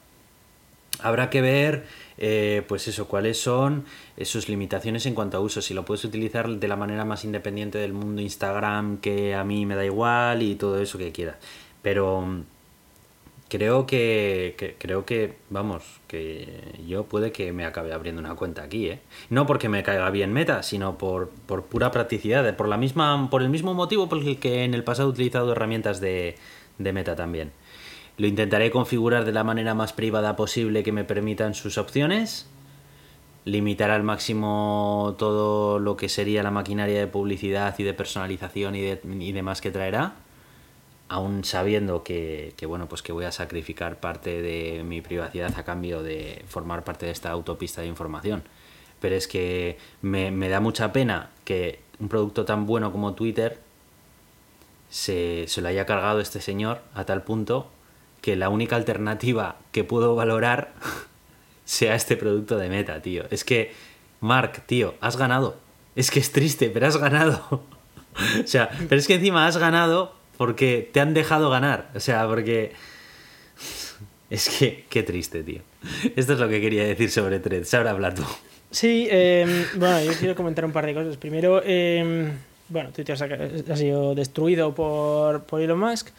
Habrá 1.01 1.31
que 1.31 1.43
ver, 1.43 1.87
eh, 2.19 2.63
pues 2.69 2.89
eso, 2.89 3.09
cuáles 3.09 3.39
son 3.41 3.85
sus 4.23 4.49
limitaciones 4.49 5.07
en 5.07 5.15
cuanto 5.15 5.37
a 5.37 5.41
uso. 5.41 5.63
Si 5.63 5.75
lo 5.75 5.85
puedes 5.85 6.05
utilizar 6.05 6.49
de 6.49 6.69
la 6.69 6.77
manera 6.77 7.05
más 7.05 7.25
independiente 7.25 7.79
del 7.79 7.93
mundo 7.93 8.21
Instagram, 8.23 8.99
que 8.99 9.35
a 9.35 9.45
mí 9.45 9.67
me 9.67 9.75
da 9.77 9.85
igual 9.85 10.43
y 10.43 10.55
todo 10.57 10.81
eso 10.81 10.99
que 10.99 11.13
quieras. 11.13 11.37
Pero 11.83 12.21
mm, 12.23 12.43
creo 13.49 13.87
que, 13.87 14.55
que- 14.59 14.77
creo 14.79 15.07
que 15.07 15.37
vamos 15.51 15.83
que 16.07 16.75
yo 16.87 17.05
puede 17.05 17.33
que 17.33 17.53
me 17.53 17.65
acabe 17.65 17.93
abriendo 17.95 18.21
una 18.21 18.35
cuenta 18.35 18.63
aquí 18.63 18.89
¿eh? 18.89 19.01
no 19.31 19.47
porque 19.47 19.69
me 19.71 19.83
caiga 19.83 20.11
bien 20.11 20.33
meta 20.33 20.63
sino 20.63 20.99
por, 20.99 21.31
por 21.47 21.65
pura 21.65 21.91
practicidad 21.91 22.55
por 22.57 22.69
la 22.69 22.77
misma 22.77 23.29
por 23.31 23.41
el 23.43 23.49
mismo 23.49 23.73
motivo 23.75 24.09
por 24.09 24.19
el 24.19 24.39
que 24.39 24.65
en 24.65 24.75
el 24.75 24.85
pasado 24.85 25.09
he 25.09 25.13
utilizado 25.13 25.53
herramientas 25.53 26.01
de, 26.01 26.37
de 26.79 26.93
meta 26.93 27.17
también 27.17 27.53
lo 28.19 28.27
intentaré 28.27 28.71
configurar 28.71 29.25
de 29.25 29.33
la 29.33 29.45
manera 29.45 29.75
más 29.75 29.93
privada 29.93 30.37
posible 30.37 30.83
que 30.83 30.93
me 30.93 31.05
permitan 31.05 31.55
sus 31.55 31.79
opciones. 31.79 32.47
Limitar 33.45 33.91
al 33.91 34.03
máximo 34.03 35.15
todo 35.19 35.79
lo 35.79 35.97
que 35.97 36.09
sería 36.11 36.43
la 36.43 36.51
maquinaria 36.51 36.99
de 36.99 37.07
publicidad 37.07 37.75
y 37.79 37.83
de 37.85 37.95
personalización 37.95 38.75
y, 38.75 38.83
de- 38.83 39.01
y 39.21 39.33
demás 39.33 39.61
que 39.61 39.71
traerá. 39.71 40.17
Aún 41.09 41.45
sabiendo 41.45 42.03
que, 42.03 42.53
que, 42.59 42.67
bueno 42.67 42.87
pues 42.89 43.01
que 43.01 43.13
voy 43.13 43.25
a 43.25 43.33
sacrificar 43.33 43.99
parte 44.01 44.43
de 44.43 44.83
mi 44.85 45.01
privacidad 45.01 45.57
a 45.57 45.65
cambio 45.65 46.03
de 46.03 46.45
formar 46.49 46.85
parte 46.85 47.07
de 47.07 47.13
esta 47.13 47.31
autopista 47.31 47.81
de 47.81 47.87
información. 47.87 48.43
Pero 49.01 49.15
es 49.15 49.29
que 49.29 49.79
me, 50.03 50.31
me 50.33 50.49
da 50.51 50.61
mucha 50.61 50.93
pena 50.93 51.31
que 51.45 51.81
un 52.01 52.09
producto 52.09 52.45
tan 52.45 52.67
bueno 52.67 52.93
como 52.93 53.15
Twitter 53.15 53.59
se, 54.91 55.45
se 55.49 55.63
lo 55.63 55.69
haya 55.69 55.87
cargado 55.87 56.21
este 56.21 56.41
señor 56.41 56.81
a 56.95 57.05
tal 57.05 57.23
punto 57.23 57.69
que 58.29 58.37
la 58.37 58.51
única 58.51 58.77
alternativa 58.77 59.57
que 59.73 59.85
puedo 59.85 60.15
valorar 60.15 60.75
sea 61.65 61.95
este 61.95 62.15
producto 62.15 62.59
de 62.59 62.69
meta, 62.69 63.01
tío. 63.01 63.25
Es 63.31 63.43
que, 63.43 63.73
Mark, 64.21 64.65
tío, 64.67 64.97
has 65.01 65.17
ganado. 65.17 65.57
Es 65.97 66.11
que 66.11 66.21
es 66.21 66.31
triste, 66.31 66.69
pero 66.69 66.87
has 66.87 66.99
ganado. 66.99 67.41
o 68.45 68.47
sea, 68.47 68.69
pero 68.87 68.99
es 68.99 69.07
que 69.07 69.15
encima 69.15 69.47
has 69.47 69.57
ganado 69.57 70.15
porque 70.37 70.91
te 70.93 71.01
han 71.01 71.15
dejado 71.15 71.49
ganar. 71.49 71.91
O 71.95 72.01
sea, 72.01 72.27
porque... 72.27 72.73
Es 74.31 74.51
que, 74.51 74.85
qué 74.91 75.03
triste, 75.03 75.43
tío. 75.43 75.63
Esto 76.15 76.35
es 76.35 76.39
lo 76.39 76.51
que 76.51 76.61
quería 76.61 76.85
decir 76.85 77.11
sobre 77.11 77.39
Threads. 77.39 77.73
Ahora 77.73 77.93
habla 77.93 78.13
tú. 78.13 78.25
Sí, 78.71 79.09
em, 79.11 79.65
bueno, 79.77 80.03
yo 80.03 80.13
quiero 80.19 80.35
comentar 80.35 80.67
un 80.67 80.73
par 80.73 80.85
de 80.85 80.93
cosas. 80.93 81.17
Primero, 81.17 81.63
em, 81.65 82.33
bueno, 82.69 82.91
Twitter 82.91 83.17
ha 83.17 83.77
sido 83.77 84.15
destruido 84.15 84.75
por, 84.75 85.45
por 85.45 85.63
Elon 85.63 85.79
Musk. 85.79 86.11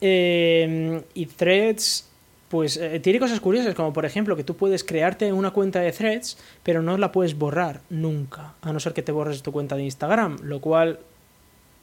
Em, 0.00 1.02
y 1.14 1.26
Threads, 1.26 2.08
pues 2.48 2.76
eh, 2.76 3.00
tiene 3.00 3.18
cosas 3.18 3.40
curiosas, 3.40 3.74
como 3.74 3.92
por 3.92 4.04
ejemplo 4.04 4.36
que 4.36 4.44
tú 4.44 4.56
puedes 4.56 4.84
crearte 4.84 5.32
una 5.32 5.50
cuenta 5.50 5.80
de 5.80 5.92
Threads, 5.92 6.38
pero 6.62 6.82
no 6.82 6.96
la 6.98 7.12
puedes 7.12 7.38
borrar 7.38 7.80
nunca, 7.90 8.54
a 8.62 8.72
no 8.72 8.80
ser 8.80 8.92
que 8.92 9.02
te 9.02 9.12
borres 9.12 9.42
tu 9.42 9.52
cuenta 9.52 9.76
de 9.76 9.84
Instagram, 9.84 10.38
lo 10.42 10.60
cual 10.60 11.00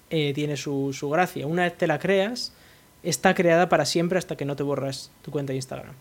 eh, 0.09 0.33
tiene 0.33 0.57
su, 0.57 0.93
su 0.93 1.09
gracia. 1.09 1.47
Una 1.47 1.63
vez 1.63 1.77
te 1.77 1.87
la 1.87 1.99
creas, 1.99 2.53
está 3.03 3.33
creada 3.33 3.69
para 3.69 3.85
siempre 3.85 4.17
hasta 4.17 4.35
que 4.35 4.45
no 4.45 4.55
te 4.55 4.63
borras 4.63 5.11
tu 5.21 5.31
cuenta 5.31 5.53
de 5.53 5.57
Instagram. 5.57 5.93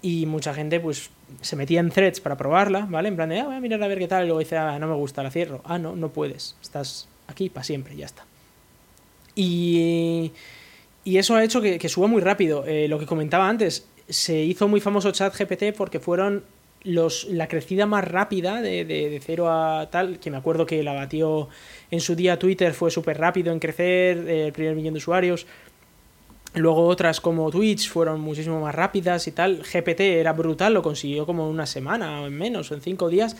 Y 0.00 0.26
mucha 0.26 0.52
gente 0.52 0.80
pues 0.80 1.10
se 1.40 1.56
metía 1.56 1.80
en 1.80 1.90
threads 1.90 2.20
para 2.20 2.36
probarla, 2.36 2.86
¿vale? 2.90 3.08
En 3.08 3.16
plan 3.16 3.28
de, 3.28 3.40
ah, 3.40 3.44
voy 3.44 3.54
a 3.54 3.60
mirar 3.60 3.82
a 3.82 3.86
ver 3.86 3.98
qué 3.98 4.08
tal, 4.08 4.24
y 4.24 4.26
luego 4.26 4.40
dice, 4.40 4.56
ah, 4.56 4.78
no 4.78 4.88
me 4.88 4.94
gusta, 4.94 5.22
la 5.22 5.30
cierro. 5.30 5.62
Ah, 5.64 5.78
no, 5.78 5.94
no 5.94 6.08
puedes, 6.10 6.56
estás 6.60 7.08
aquí 7.28 7.48
para 7.48 7.64
siempre, 7.64 7.96
ya 7.96 8.06
está. 8.06 8.24
Y, 9.34 10.32
y 11.04 11.18
eso 11.18 11.34
ha 11.34 11.44
hecho 11.44 11.60
que, 11.60 11.88
suba 11.88 12.06
muy 12.06 12.20
rápido. 12.20 12.64
Eh, 12.66 12.88
lo 12.88 12.98
que 12.98 13.06
comentaba 13.06 13.48
antes, 13.48 13.86
se 14.08 14.42
hizo 14.42 14.68
muy 14.68 14.80
famoso 14.80 15.10
ChatGPT 15.10 15.76
porque 15.76 16.00
fueron 16.00 16.44
los, 16.84 17.24
la 17.24 17.48
crecida 17.48 17.86
más 17.86 18.04
rápida 18.04 18.60
de, 18.60 19.20
cero 19.24 19.50
a 19.50 19.88
tal, 19.90 20.18
que 20.18 20.30
me 20.30 20.36
acuerdo 20.36 20.66
que 20.66 20.82
la 20.82 20.92
batió 20.92 21.48
en 21.90 22.00
su 22.00 22.14
día 22.14 22.38
Twitter, 22.38 22.72
fue 22.74 22.90
súper 22.90 23.18
rápido 23.18 23.52
en 23.52 23.58
crecer, 23.58 24.28
eh, 24.28 24.46
el 24.46 24.52
primer 24.52 24.74
millón 24.74 24.94
de 24.94 24.98
usuarios. 24.98 25.46
Luego 26.54 26.86
otras 26.86 27.20
como 27.20 27.50
Twitch 27.50 27.88
fueron 27.88 28.20
muchísimo 28.20 28.60
más 28.60 28.74
rápidas 28.74 29.26
y 29.26 29.32
tal. 29.32 29.62
GPT 29.62 30.00
era 30.00 30.34
brutal, 30.34 30.74
lo 30.74 30.82
consiguió 30.82 31.24
como 31.24 31.44
en 31.44 31.50
una 31.50 31.66
semana 31.66 32.20
o 32.20 32.26
en 32.26 32.36
menos, 32.36 32.70
o 32.70 32.74
en 32.74 32.82
cinco 32.82 33.08
días. 33.08 33.36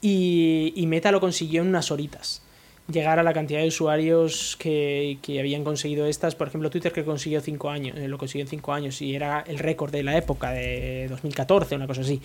Y, 0.00 0.72
y, 0.74 0.86
Meta 0.86 1.12
lo 1.12 1.20
consiguió 1.20 1.62
en 1.62 1.68
unas 1.68 1.90
horitas. 1.90 2.43
Llegar 2.92 3.18
a 3.18 3.22
la 3.22 3.32
cantidad 3.32 3.60
de 3.60 3.68
usuarios 3.68 4.56
que, 4.58 5.18
que 5.22 5.40
habían 5.40 5.64
conseguido 5.64 6.06
estas. 6.06 6.34
Por 6.34 6.48
ejemplo, 6.48 6.68
Twitter 6.68 6.92
que 6.92 7.02
consiguió 7.02 7.40
cinco 7.40 7.70
años, 7.70 7.96
eh, 7.96 8.08
lo 8.08 8.18
consiguió 8.18 8.44
en 8.44 8.48
cinco 8.48 8.74
años 8.74 9.00
y 9.00 9.14
era 9.14 9.42
el 9.46 9.58
récord 9.58 9.90
de 9.90 10.02
la 10.02 10.18
época 10.18 10.50
de 10.50 11.06
2014, 11.08 11.76
una 11.76 11.86
cosa 11.86 12.02
así. 12.02 12.20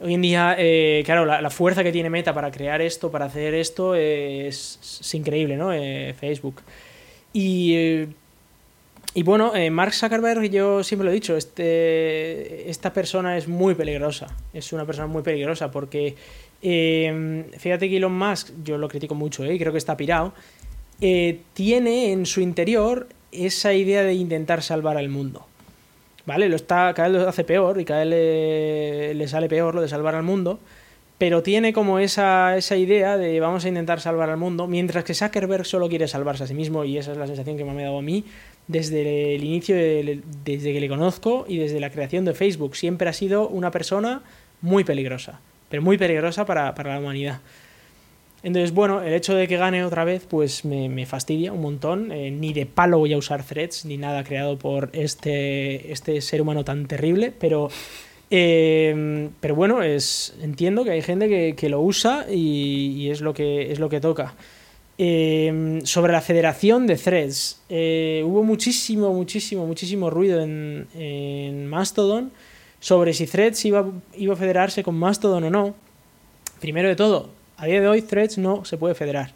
Hoy 0.00 0.12
en 0.12 0.20
día, 0.20 0.56
eh, 0.58 1.02
claro, 1.06 1.24
la, 1.24 1.50
fuerza 1.50 1.82
que 1.82 1.90
tiene 1.90 2.10
Meta 2.10 2.34
para 2.34 2.50
crear 2.50 2.82
esto, 2.82 3.10
para 3.10 3.24
hacer 3.24 3.54
esto, 3.54 3.94
es, 3.94 4.78
increíble, 5.14 5.56
¿no? 5.56 5.72
Eh, 5.72 6.14
Facebook. 6.18 6.60
Y 7.32 8.06
y 9.14 9.22
bueno, 9.22 9.52
Mark 9.72 9.94
Zuckerberg, 9.94 10.50
yo 10.50 10.84
siempre 10.84 11.06
lo 11.06 11.10
he 11.10 11.14
dicho, 11.14 11.36
este, 11.36 12.70
esta 12.70 12.92
persona 12.92 13.36
es 13.36 13.48
muy 13.48 13.74
peligrosa. 13.74 14.28
Es 14.52 14.72
una 14.72 14.84
persona 14.84 15.08
muy 15.08 15.22
peligrosa 15.22 15.70
porque, 15.72 16.14
eh, 16.62 17.44
fíjate 17.58 17.88
que 17.88 17.96
Elon 17.96 18.16
Musk, 18.16 18.50
yo 18.64 18.78
lo 18.78 18.88
critico 18.88 19.14
mucho 19.14 19.44
eh, 19.44 19.58
creo 19.58 19.72
que 19.72 19.78
está 19.78 19.96
pirado, 19.96 20.32
eh, 21.00 21.40
tiene 21.52 22.12
en 22.12 22.26
su 22.26 22.40
interior 22.40 23.08
esa 23.30 23.72
idea 23.72 24.02
de 24.02 24.14
intentar 24.14 24.62
salvar 24.62 24.96
al 24.96 25.08
mundo. 25.08 25.46
¿Vale? 26.26 26.48
Lo 26.50 26.56
está, 26.56 26.92
cada 26.94 27.08
vez 27.08 27.22
lo 27.22 27.28
hace 27.28 27.44
peor 27.44 27.80
y 27.80 27.86
cada 27.86 28.00
vez 28.00 28.08
le, 28.10 29.14
le 29.14 29.28
sale 29.28 29.48
peor 29.48 29.74
lo 29.74 29.80
de 29.80 29.88
salvar 29.88 30.14
al 30.14 30.24
mundo 30.24 30.60
pero 31.18 31.42
tiene 31.42 31.72
como 31.72 31.98
esa, 31.98 32.56
idea 32.76 33.18
de 33.18 33.40
vamos 33.40 33.64
a 33.64 33.68
intentar 33.68 34.00
salvar 34.00 34.30
al 34.30 34.36
mundo, 34.36 34.68
mientras 34.68 35.02
que 35.02 35.14
Zuckerberg 35.14 35.66
solo 35.66 35.88
quiere 35.88 36.06
salvarse 36.06 36.44
a 36.44 36.46
sí 36.46 36.54
mismo 36.54 36.84
y 36.84 36.96
esa 36.96 37.10
es 37.10 37.18
la 37.18 37.26
sensación 37.26 37.56
que 37.56 37.64
me 37.64 37.82
ha 37.82 37.86
dado 37.86 37.98
a 37.98 38.02
mí 38.02 38.24
desde 38.68 39.34
el 39.34 39.42
inicio, 39.42 39.74
de, 39.74 40.22
desde 40.44 40.72
que 40.72 40.80
le 40.80 40.88
conozco 40.88 41.44
y 41.48 41.58
desde 41.58 41.80
la 41.80 41.90
creación 41.90 42.24
de 42.24 42.34
Facebook. 42.34 42.76
Siempre 42.76 43.08
ha 43.08 43.12
sido 43.12 43.48
una 43.48 43.72
persona 43.72 44.22
muy 44.60 44.84
peligrosa, 44.84 45.40
pero 45.68 45.82
muy 45.82 45.98
peligrosa 45.98 46.44
para, 46.46 46.74
para 46.74 46.94
la 46.94 47.00
humanidad. 47.00 47.40
Entonces, 48.42 48.72
bueno, 48.72 49.02
el 49.02 49.12
hecho 49.14 49.34
de 49.34 49.48
que 49.48 49.56
gane 49.56 49.84
otra 49.84 50.04
vez, 50.04 50.24
pues 50.28 50.64
me, 50.64 50.88
me 50.88 51.06
fastidia 51.06 51.52
un 51.52 51.60
montón. 51.60 52.12
Eh, 52.12 52.30
ni 52.30 52.52
de 52.52 52.66
palo 52.66 52.98
voy 52.98 53.12
a 53.12 53.18
usar 53.18 53.42
threads, 53.42 53.84
ni 53.84 53.96
nada 53.96 54.22
creado 54.22 54.58
por 54.58 54.90
este, 54.92 55.92
este 55.92 56.20
ser 56.20 56.40
humano 56.40 56.64
tan 56.64 56.86
terrible, 56.86 57.32
pero 57.36 57.68
eh, 58.30 59.30
pero 59.40 59.54
bueno, 59.54 59.82
es, 59.82 60.34
entiendo 60.42 60.84
que 60.84 60.90
hay 60.90 61.02
gente 61.02 61.28
que, 61.28 61.54
que 61.56 61.68
lo 61.68 61.80
usa 61.80 62.26
y, 62.30 62.94
y, 62.96 63.10
es, 63.10 63.20
lo 63.20 63.32
que, 63.34 63.72
es 63.72 63.78
lo 63.78 63.88
que 63.88 64.00
toca. 64.00 64.34
Eh, 64.98 65.80
sobre 65.84 66.12
la 66.12 66.20
federación 66.20 66.86
de 66.86 66.96
threads, 66.96 67.62
eh, 67.68 68.22
hubo 68.26 68.42
muchísimo, 68.42 69.12
muchísimo, 69.14 69.66
muchísimo 69.66 70.10
ruido 70.10 70.42
en, 70.42 70.88
en 70.94 71.66
Mastodon 71.68 72.32
sobre 72.80 73.12
si 73.12 73.26
threads 73.26 73.64
iba, 73.64 73.80
a 73.80 74.36
federarse 74.36 74.82
con 74.82 74.96
Mastodon 74.96 75.44
o 75.44 75.50
no. 75.50 75.74
Primero 76.60 76.88
de 76.88 76.96
todo, 76.96 77.30
a 77.56 77.66
día 77.66 77.80
de 77.80 77.88
hoy 77.88 78.02
threads 78.02 78.38
no 78.38 78.64
se 78.64 78.76
puede 78.76 78.94
federar. 78.94 79.32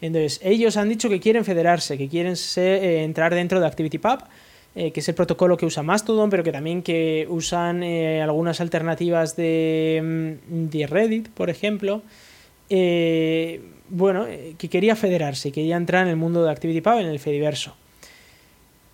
Entonces, 0.00 0.40
ellos 0.42 0.76
han 0.76 0.88
dicho 0.88 1.08
que 1.08 1.20
quieren 1.20 1.44
federarse, 1.44 1.96
que 1.96 2.08
quieren 2.08 2.34
eh, 2.56 3.02
entrar 3.04 3.34
dentro 3.34 3.60
de 3.60 3.66
ActivityPub 3.66 4.24
eh, 4.74 4.90
que 4.90 5.00
es 5.00 5.08
el 5.08 5.14
protocolo 5.14 5.58
que 5.58 5.66
usa 5.66 5.82
Mastodon, 5.82 6.30
pero 6.30 6.42
que 6.42 6.50
también 6.50 6.82
que 6.82 7.26
usan 7.28 7.82
eh, 7.82 8.22
algunas 8.22 8.58
alternativas 8.62 9.36
de, 9.36 10.38
mm, 10.48 10.68
de, 10.70 10.86
Reddit, 10.86 11.28
por 11.28 11.50
ejemplo. 11.50 12.02
Bueno, 13.90 14.26
que 14.56 14.68
quería 14.70 14.96
federarse, 14.96 15.52
quería 15.52 15.76
entrar 15.76 16.04
en 16.04 16.08
el 16.08 16.16
mundo 16.16 16.42
de 16.42 16.50
ActivityPub, 16.50 17.00
en 17.00 17.06
el 17.08 17.18
Fediverso. 17.18 17.76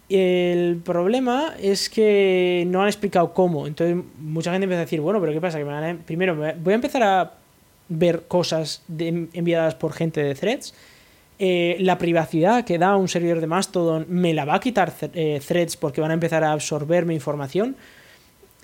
El 0.08 0.80
problema 0.84 1.54
es 1.60 1.90
que 1.90 2.64
no 2.66 2.82
han 2.82 2.88
explicado 2.88 3.32
cómo. 3.34 3.66
Entonces, 3.66 3.96
mucha 4.18 4.52
gente 4.52 4.64
empieza 4.64 4.80
a 4.80 4.84
decir, 4.84 5.00
bueno, 5.00 5.20
pero 5.20 5.32
¿qué 5.32 5.40
pasa? 5.40 5.58
Que 5.58 5.64
me 5.64 5.72
van 5.72 5.84
a... 5.84 5.98
Primero, 5.98 6.34
voy 6.34 6.72
a 6.72 6.76
empezar 6.76 7.02
a 7.02 7.34
ver 7.88 8.22
cosas 8.26 8.82
enviadas 8.88 9.74
por 9.74 9.92
gente 9.92 10.22
de 10.22 10.34
threads 10.34 10.74
eh, 11.40 11.76
la 11.78 11.98
privacidad 11.98 12.64
que 12.64 12.78
da 12.78 12.96
un 12.96 13.06
servidor 13.06 13.40
de 13.40 13.46
Mastodon 13.46 14.06
me 14.08 14.34
la 14.34 14.44
va 14.44 14.56
a 14.56 14.60
quitar 14.60 14.92
eh, 15.14 15.40
threads 15.46 15.76
porque 15.76 16.00
van 16.00 16.10
a 16.10 16.14
empezar 16.14 16.42
a 16.42 16.50
absorber 16.50 17.06
mi 17.06 17.14
información. 17.14 17.76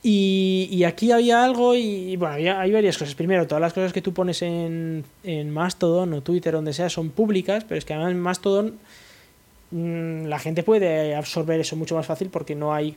Y, 0.02 0.68
y 0.70 0.84
aquí 0.84 1.12
había 1.12 1.44
algo 1.44 1.74
y, 1.76 2.16
bueno, 2.16 2.34
había, 2.34 2.60
hay 2.60 2.72
varias 2.72 2.98
cosas. 2.98 3.14
Primero, 3.14 3.46
todas 3.46 3.62
las 3.62 3.72
cosas 3.72 3.92
que 3.92 4.02
tú 4.02 4.12
pones 4.12 4.42
en, 4.42 5.04
en 5.22 5.50
Mastodon 5.50 6.12
o 6.14 6.22
Twitter, 6.22 6.52
donde 6.52 6.74
sea, 6.74 6.90
son 6.90 7.10
públicas, 7.10 7.64
pero 7.66 7.78
es 7.78 7.84
que 7.84 7.94
además 7.94 8.10
en 8.12 8.20
Mastodon 8.20 8.74
mmm, 9.74 10.26
la 10.26 10.38
gente 10.38 10.62
puede 10.62 11.14
absorber 11.14 11.60
eso 11.60 11.76
mucho 11.76 11.94
más 11.94 12.06
fácil 12.06 12.30
porque 12.30 12.54
no 12.54 12.72
hay 12.72 12.96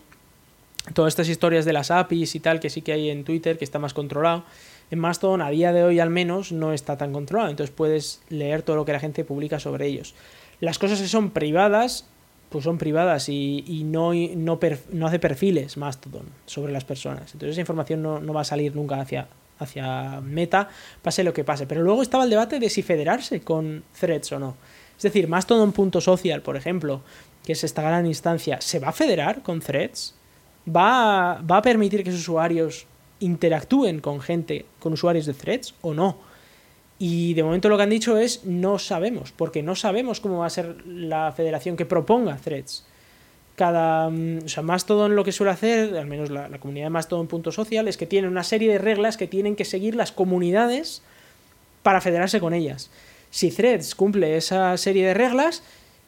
todas 0.93 1.11
estas 1.11 1.27
historias 1.27 1.65
de 1.65 1.73
las 1.73 1.91
APIs 1.91 2.35
y 2.35 2.39
tal 2.39 2.59
que 2.59 2.69
sí 2.69 2.81
que 2.81 2.93
hay 2.93 3.09
en 3.09 3.23
Twitter, 3.23 3.57
que 3.57 3.65
está 3.65 3.79
más 3.79 3.93
controlado 3.93 4.43
en 4.89 4.99
Mastodon 4.99 5.41
a 5.41 5.49
día 5.49 5.73
de 5.73 5.83
hoy 5.83 5.99
al 5.99 6.09
menos 6.09 6.51
no 6.51 6.71
está 6.71 6.97
tan 6.97 7.11
controlado, 7.11 7.49
entonces 7.49 7.75
puedes 7.75 8.21
leer 8.29 8.61
todo 8.61 8.75
lo 8.75 8.85
que 8.85 8.93
la 8.93 8.99
gente 8.99 9.25
publica 9.25 9.59
sobre 9.59 9.87
ellos. 9.87 10.15
Las 10.59 10.79
cosas 10.79 11.01
que 11.01 11.07
son 11.07 11.31
privadas, 11.31 12.05
pues 12.49 12.63
son 12.63 12.77
privadas 12.77 13.27
y, 13.29 13.83
no, 13.85 14.13
no, 14.13 14.59
hace 15.07 15.19
perfiles 15.19 15.77
Mastodon 15.77 16.25
sobre 16.45 16.71
las 16.71 16.85
personas. 16.85 17.33
Entonces 17.33 17.51
esa 17.51 17.61
información 17.61 18.01
no, 18.01 18.19
no 18.19 18.33
va 18.33 18.41
a 18.41 18.45
salir 18.45 18.75
nunca 18.75 19.01
hacia, 19.01 19.27
hacia 19.59 20.21
Meta, 20.21 20.69
pase 21.01 21.23
lo 21.23 21.33
que 21.33 21.43
pase. 21.43 21.67
Pero 21.67 21.83
luego 21.83 22.01
estaba 22.01 22.23
el 22.23 22.29
debate 22.29 22.59
de 22.59 22.69
si 22.69 22.81
federarse 22.81 23.41
con 23.41 23.83
threads 23.99 24.31
o 24.31 24.39
no. 24.39 24.55
Es 24.97 25.03
decir, 25.03 25.27
Mastodon.social, 25.27 26.41
por 26.41 26.57
ejemplo, 26.57 27.01
que 27.45 27.53
es 27.53 27.63
esta 27.63 27.81
gran 27.83 28.05
instancia, 28.05 28.59
¿se 28.59 28.79
va 28.79 28.89
a 28.89 28.91
federar 28.91 29.43
con 29.43 29.61
threads? 29.61 30.15
¿Va 30.67 31.37
a, 31.37 31.41
va 31.41 31.57
a 31.57 31.61
permitir 31.61 32.03
que 32.03 32.11
sus 32.11 32.21
usuarios 32.21 32.87
interactúen 33.19 33.99
con 33.99 34.19
gente, 34.19 34.65
con 34.79 34.93
usuarios 34.93 35.25
de 35.25 35.33
threads 35.33 35.75
o 35.81 35.93
no. 35.93 36.17
Y 36.99 37.33
de 37.35 37.43
momento 37.43 37.69
lo 37.69 37.77
que 37.77 37.83
han 37.83 37.89
dicho 37.89 38.17
es 38.17 38.43
no 38.45 38.79
sabemos, 38.79 39.31
porque 39.31 39.61
no 39.61 39.75
sabemos 39.75 40.19
cómo 40.19 40.39
va 40.39 40.47
a 40.47 40.51
ser 40.51 40.85
la 40.85 41.31
federación 41.31 41.77
que 41.77 41.85
proponga 41.85 42.37
threads. 42.37 42.85
Cada, 43.55 44.09
mm, 44.09 44.45
o 44.45 44.47
sea, 44.47 44.63
Mastodon 44.63 45.15
lo 45.15 45.23
que 45.23 45.31
suele 45.31 45.51
hacer, 45.51 45.95
al 45.97 46.07
menos 46.07 46.29
la, 46.29 46.47
la 46.49 46.59
comunidad 46.59 46.87
de 46.87 46.91
Mastodon.social, 46.91 47.87
es 47.87 47.97
que 47.97 48.05
tiene 48.05 48.27
una 48.27 48.43
serie 48.43 48.71
de 48.71 48.77
reglas 48.77 49.17
que 49.17 49.27
tienen 49.27 49.55
que 49.55 49.65
seguir 49.65 49.95
las 49.95 50.11
comunidades 50.11 51.01
para 51.83 52.01
federarse 52.01 52.39
con 52.39 52.53
ellas. 52.53 52.89
Si 53.37 53.51
Threads 53.51 53.93
cumple 53.93 54.35
esa 54.35 54.75
serie 54.77 55.05
de 55.05 55.13
reglas, 55.13 55.61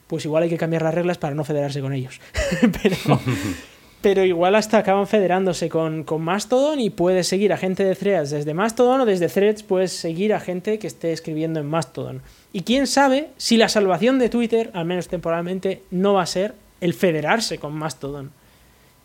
pues 0.07 0.25
igual 0.25 0.41
hay 0.43 0.49
que 0.49 0.57
cambiar 0.57 0.81
las 0.81 0.93
reglas 0.95 1.19
para 1.19 1.35
no 1.35 1.43
federarse 1.43 1.79
con 1.81 1.93
ellos. 1.93 2.19
Pero 2.81 2.95
pero 4.01 4.23
igual 4.23 4.55
hasta 4.55 4.77
acaban 4.77 5.05
federándose 5.07 5.67
con, 5.67 6.05
con 6.05 6.21
Mastodon 6.23 6.79
y 6.79 6.89
puedes 6.89 7.27
seguir 7.27 7.51
a 7.51 7.57
gente 7.57 7.83
de 7.83 7.95
Threads 7.95 8.29
desde 8.31 8.53
Mastodon 8.53 9.01
o 9.01 9.05
desde 9.05 9.27
Threads 9.27 9.61
puedes 9.61 9.91
seguir 9.91 10.33
a 10.33 10.39
gente 10.39 10.79
que 10.79 10.87
esté 10.87 11.11
escribiendo 11.11 11.59
en 11.59 11.65
Mastodon. 11.67 12.21
Y 12.53 12.61
quién 12.61 12.87
sabe 12.87 13.27
si 13.37 13.57
la 13.57 13.67
salvación 13.69 14.17
de 14.17 14.29
Twitter, 14.29 14.71
al 14.73 14.85
menos 14.85 15.09
temporalmente, 15.09 15.83
no 15.91 16.13
va 16.13 16.21
a 16.23 16.27
ser 16.27 16.55
el 16.81 16.93
federarse 16.93 17.57
con 17.59 17.73
Mastodon. 17.75 18.31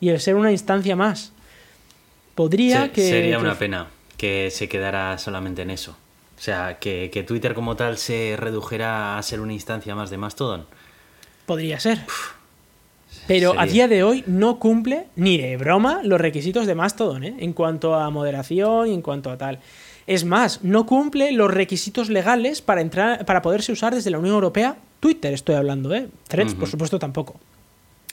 y 0.00 0.08
el 0.10 0.20
ser 0.20 0.36
una 0.36 0.52
instancia 0.52 0.94
más. 0.96 1.32
Podría 2.36 2.84
Sí, 2.84 2.90
que... 2.90 3.08
Sería 3.08 3.36
que- 3.36 3.42
una 3.42 3.58
pena 3.58 3.88
que 4.16 4.50
se 4.50 4.68
quedara 4.68 5.18
solamente 5.18 5.62
en 5.62 5.70
eso. 5.70 5.96
O 6.36 6.40
sea, 6.40 6.78
que, 6.78 7.10
que 7.12 7.22
Twitter 7.22 7.54
como 7.54 7.76
tal 7.76 7.96
se 7.96 8.36
redujera 8.36 9.18
a 9.18 9.22
ser 9.22 9.40
una 9.40 9.52
instancia 9.52 9.94
más 9.94 10.10
de 10.10 10.18
Mastodon. 10.18 10.66
Podría 11.46 11.78
ser. 11.80 12.00
Pero 13.26 13.58
a 13.58 13.64
día 13.66 13.88
de 13.88 14.02
hoy 14.02 14.22
no 14.26 14.58
cumple 14.58 15.06
ni 15.16 15.38
de 15.38 15.56
broma 15.56 16.02
los 16.02 16.20
requisitos 16.20 16.66
de 16.66 16.74
Mastodon, 16.74 17.24
¿eh? 17.24 17.34
en 17.38 17.52
cuanto 17.52 17.94
a 17.94 18.10
moderación 18.10 18.88
y 18.88 18.94
en 18.94 19.02
cuanto 19.02 19.30
a 19.30 19.38
tal. 19.38 19.60
Es 20.06 20.24
más, 20.24 20.62
no 20.62 20.84
cumple 20.84 21.32
los 21.32 21.50
requisitos 21.50 22.10
legales 22.10 22.60
para 22.60 22.82
entrar, 22.82 23.24
para 23.24 23.40
poderse 23.40 23.72
usar 23.72 23.94
desde 23.94 24.10
la 24.10 24.18
Unión 24.18 24.34
Europea. 24.34 24.76
Twitter 25.00 25.32
estoy 25.32 25.54
hablando, 25.54 25.94
¿eh? 25.94 26.08
Threads, 26.28 26.54
por 26.54 26.68
supuesto, 26.68 26.98
tampoco. 26.98 27.40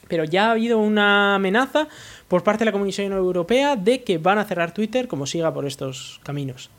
Pero 0.07 0.24
ya 0.24 0.47
ha 0.47 0.51
habido 0.51 0.80
una 0.80 1.36
amenaza 1.36 1.88
por 2.30 2.43
parte 2.43 2.59
de 2.59 2.65
la 2.65 2.72
Comisión 2.72 3.11
Europea 3.11 3.76
de 3.76 4.03
que 4.03 4.17
van 4.17 4.38
a 4.38 4.45
cerrar 4.45 4.74
Twitter 4.74 5.09
como 5.09 5.26
siga 5.26 5.53
por 5.53 5.65
estos 5.65 6.22
caminos. 6.24 6.69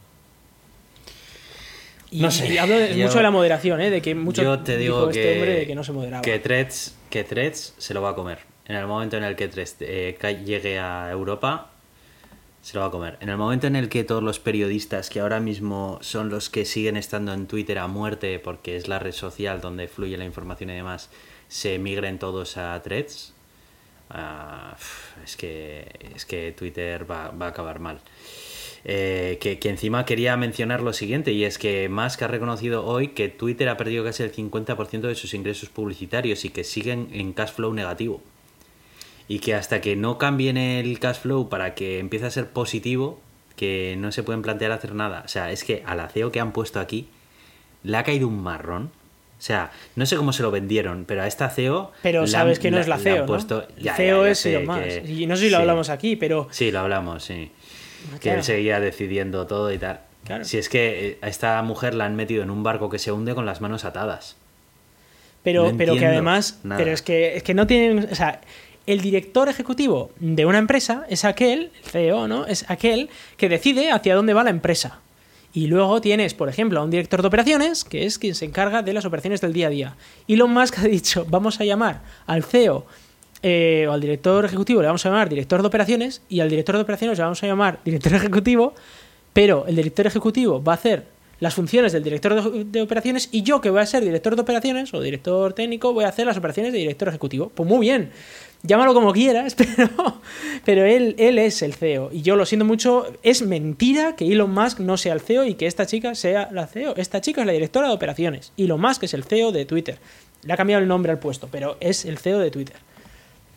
Y, 2.13 2.21
No 2.21 2.31
sé, 2.31 2.53
y 2.53 2.59
hablo 2.59 2.77
de- 2.79 2.95
yo- 2.97 3.07
mucho 3.07 3.17
de 3.17 3.23
la 3.25 3.31
moderación, 3.31 3.81
¿eh? 3.81 3.89
de 3.91 4.01
que 4.03 4.15
mucho 4.15 4.43
Yo 4.43 4.59
te 4.61 4.77
digo 4.77 4.99
dijo 5.01 5.11
que, 5.13 5.21
este 5.21 5.33
hombre 5.41 5.55
de 5.61 5.67
que 5.67 5.75
no 5.75 5.83
se 5.83 5.93
moderaba. 5.93 6.23
que 6.23 6.39
Threads, 6.39 6.95
que 7.11 7.25
Threads 7.25 7.75
se 7.79 7.95
lo 7.95 8.03
va 8.03 8.11
a 8.11 8.15
comer. 8.15 8.39
En 8.67 8.77
el 8.77 8.87
momento 8.87 9.17
en 9.17 9.25
el 9.25 9.35
que 9.35 9.49
Threads 9.49 9.77
eh, 9.81 10.17
llegue 10.45 10.79
a 10.79 11.11
Europa, 11.11 11.71
se 12.61 12.75
lo 12.75 12.83
va 12.83 12.89
a 12.89 12.91
comer. 12.91 13.17
En 13.21 13.29
el 13.31 13.37
momento 13.39 13.67
en 13.67 13.75
el 13.77 13.89
que 13.89 14.05
todos 14.05 14.23
los 14.23 14.39
periodistas, 14.39 15.09
que 15.11 15.21
ahora 15.21 15.41
mismo 15.41 15.99
son 16.03 16.29
los 16.29 16.49
que 16.51 16.65
siguen 16.67 16.97
estando 16.97 17.33
en 17.33 17.47
Twitter 17.47 17.79
a 17.79 17.87
muerte, 17.89 18.39
porque 18.39 18.77
es 18.77 18.87
la 18.89 18.99
red 18.99 19.13
social 19.13 19.61
donde 19.63 19.89
fluye 19.89 20.17
la 20.19 20.25
información 20.27 20.69
y 20.71 20.75
demás, 20.75 21.09
se 21.49 21.79
migren 21.79 22.19
todos 22.19 22.57
a 22.59 22.81
Threads, 22.83 23.33
ah, 24.11 24.77
es, 25.25 25.37
que, 25.37 25.87
es 26.15 26.25
que 26.27 26.53
Twitter 26.53 27.11
va, 27.11 27.31
va 27.31 27.47
a 27.47 27.49
acabar 27.49 27.79
mal. 27.81 27.99
Eh, 28.85 29.39
que, 29.41 29.61
que 29.61 29.69
encima 29.69 30.05
quería 30.05 30.37
mencionar 30.37 30.81
lo 30.83 30.93
siguiente, 30.93 31.31
y 31.33 31.45
es 31.45 31.57
que 31.57 31.89
Musk 31.89 32.23
ha 32.23 32.27
reconocido 32.29 32.85
hoy 32.85 33.09
que 33.09 33.29
Twitter 33.29 33.69
ha 33.69 33.77
perdido 33.77 34.03
casi 34.05 34.25
el 34.25 34.33
50% 34.33 35.03
de 35.03 35.15
sus 35.15 35.35
ingresos 35.35 35.69
publicitarios 35.69 36.45
y 36.45 36.49
que 36.49 36.65
siguen 36.65 37.09
en 37.13 37.33
cash 37.33 37.53
flow 37.53 37.73
negativo. 37.73 38.21
Y 39.29 39.39
que 39.39 39.55
hasta 39.55 39.81
que 39.81 39.95
no 39.95 40.19
cambien 40.19 40.57
el 40.57 40.99
cash 40.99 41.19
flow 41.21 41.49
para 41.49 41.75
que 41.77 42.01
empiece 42.01 42.27
a 42.27 42.31
ser 42.31 42.49
positivo, 42.51 43.21
que 43.55 43.95
no 43.99 44.11
se 44.11 44.25
pueden 44.25 44.43
plantear 44.43 44.73
hacer 44.73 44.95
nada. 44.97 45.23
O 45.25 45.29
sea, 45.29 45.53
es 45.53 45.63
que 45.63 45.85
al 45.87 46.01
CEO 46.11 46.33
que 46.33 46.41
han 46.41 46.53
puesto 46.53 46.81
aquí 46.81 47.07
le 47.85 47.97
ha 47.97 48.03
caído 48.03 48.27
un 48.27 48.43
marrón. 48.43 48.91
O 49.39 49.45
sea, 49.45 49.71
no 49.95 50.07
sé 50.07 50.17
cómo 50.17 50.33
se 50.33 50.43
lo 50.43 50.51
vendieron, 50.51 51.05
pero 51.07 51.23
a 51.23 51.29
esta 51.29 51.49
CEO. 51.51 51.93
Pero 52.03 52.27
sabes 52.27 52.59
han- 52.59 52.63
que 52.63 52.71
no 52.73 52.79
es 52.79 52.89
la 52.89 52.99
CEO, 52.99 53.15
han 53.15 53.21
¿no? 53.21 53.27
puesto- 53.27 53.67
Ya, 53.79 53.95
CEO 53.95 54.23
ya, 54.23 54.27
ya 54.27 54.31
es 54.33 54.47
Elon 54.47 54.67
Musk. 54.67 54.83
que- 54.83 55.13
Y 55.13 55.27
no 55.27 55.37
sé 55.37 55.45
si 55.45 55.51
lo 55.51 55.57
sí. 55.59 55.61
hablamos 55.61 55.89
aquí, 55.89 56.17
pero 56.17 56.49
Sí, 56.51 56.71
lo 56.73 56.81
hablamos, 56.81 57.23
sí. 57.25 57.51
Que 58.21 58.33
él 58.33 58.43
seguía 58.45 58.81
decidiendo 58.81 59.47
todo 59.47 59.73
y 59.73 59.79
tal. 59.79 60.01
Claro. 60.25 60.45
Si 60.45 60.57
es 60.59 60.69
que 60.69 61.09
eh, 61.09 61.19
a 61.21 61.29
esta 61.29 61.61
mujer 61.63 61.95
la 61.95 62.05
han 62.05 62.15
metido 62.15 62.43
en 62.43 62.51
un 62.51 62.63
barco 62.63 62.89
que 62.89 62.99
se 62.99 63.11
hunde 63.13 63.35
con 63.35 63.45
las 63.47 63.61
manos 63.61 63.85
atadas. 63.85 64.37
pero, 65.43 65.71
No 65.73 65.77
pero 65.77 65.97
que 65.97 66.07
además, 66.07 66.61
nada. 66.63 66.79
pero 66.79 66.93
es 66.93 67.03
que, 67.03 67.37
es 67.37 67.43
que 67.43 67.55
no 67.55 67.67
tienen, 67.67 68.09
o 68.11 68.15
sea, 68.15 68.41
el 68.87 69.01
director 69.01 69.49
ejecutivo 69.49 70.11
de 70.21 70.47
una 70.47 70.59
empresa 70.59 71.05
es 71.09 71.25
aquel, 71.25 71.71
el 71.85 71.91
CEO, 71.91 72.29
¿no? 72.29 72.47
Es 72.47 72.69
aquel 72.71 73.11
que 73.37 73.49
decide 73.49 73.91
hacia 73.91 74.15
dónde 74.15 74.35
va 74.35 74.45
la 74.45 74.51
empresa. 74.51 75.01
Y 75.55 75.67
luego 75.67 76.01
tienes, 76.01 76.33
por 76.35 76.49
ejemplo, 76.49 76.81
a 76.81 76.85
un 76.85 76.91
director 76.91 77.21
de 77.21 77.29
operaciones, 77.29 77.85
que 77.85 78.07
es 78.07 78.19
quien 78.19 78.35
se 78.35 78.47
encarga 78.47 78.83
de 78.83 78.93
las 78.95 79.05
operaciones 79.05 79.41
del 79.41 79.53
día 79.53 79.67
a 79.67 79.71
día. 79.71 79.97
Elon 80.27 80.51
Musk 80.53 80.79
ha 80.79 80.85
dicho, 80.85 81.27
vamos 81.29 81.61
a 81.61 81.65
llamar 81.65 82.01
al 82.27 82.43
CEO 82.43 82.87
eh, 83.43 83.87
o 83.89 83.93
al 83.93 84.01
director 84.01 84.45
ejecutivo, 84.45 84.81
le 84.81 84.87
vamos 84.87 85.05
a 85.05 85.09
llamar 85.09 85.29
director 85.29 85.61
de 85.61 85.69
operaciones, 85.69 86.23
y 86.29 86.41
al 86.41 86.49
director 86.49 86.77
de 86.77 86.83
operaciones 86.83 87.19
le 87.19 87.25
vamos 87.25 87.43
a 87.43 87.47
llamar 87.47 87.81
director 87.85 88.15
ejecutivo, 88.15 88.75
pero 89.33 89.67
el 89.67 89.77
director 89.77 90.07
ejecutivo 90.07 90.63
va 90.63 90.73
a 90.73 90.77
hacer 90.77 91.05
las 91.43 91.55
funciones 91.55 91.91
del 91.91 92.05
director 92.05 92.65
de, 92.65 92.83
operaciones 92.83 93.29
y 93.33 93.43
yo 93.43 93.61
que 93.61 93.69
voy 93.69 93.81
a 93.81 93.87
ser 93.87 94.05
director 94.05 94.37
de 94.37 94.43
operaciones 94.43 94.95
o 94.95 95.01
director 95.01 95.53
técnico 95.55 95.93
voy 95.93 96.05
a 96.05 96.09
hacer 96.09 96.25
las 96.25 96.37
operaciones 96.37 96.73
de 96.73 96.79
director 96.79 97.09
ejecutivo. 97.09 97.51
Pues 97.53 97.69
muy 97.69 97.81
bien, 97.81 98.13
llámalo 98.63 98.95
como 98.95 99.13
quieras, 99.13 99.57
pero, 99.57 99.91
pero 100.65 100.85
él, 100.85 101.17
él 101.19 101.41
es 101.41 101.63
el 101.63 101.75
CEO. 101.75 102.11
Y 102.13 102.23
yo 102.23 102.37
lo 102.37 102.47
siento 102.47 102.65
mucho, 102.65 103.13
es 103.25 103.43
mentira 103.43 104.15
que 104.15 104.31
Elon 104.31 104.55
Musk 104.55 104.79
no 104.79 104.97
sea 104.97 105.15
el 105.15 105.21
CEO 105.21 105.45
y 105.45 105.55
que 105.55 105.67
esta 105.67 105.85
chica 105.85 106.15
sea 106.15 106.49
la 106.53 106.69
CEO. 106.69 106.95
Esta 106.97 107.21
chica 107.21 107.41
es 107.41 107.47
la 107.49 107.53
directora 107.53 107.89
de 107.89 107.95
operaciones. 107.95 108.53
Elon 108.57 108.81
Musk 108.81 109.03
es 109.03 109.15
el 109.15 109.25
CEO 109.25 109.51
de 109.51 109.65
Twitter. 109.65 109.99
Le 110.45 110.53
ha 110.53 110.57
cambiado 110.57 110.81
el 110.81 110.87
nombre 110.87 111.11
al 111.11 111.19
puesto, 111.19 111.49
pero 111.51 111.77
es 111.81 112.05
el 112.05 112.19
CEO 112.19 112.39
de 112.39 112.53
Twitter. 112.53 112.77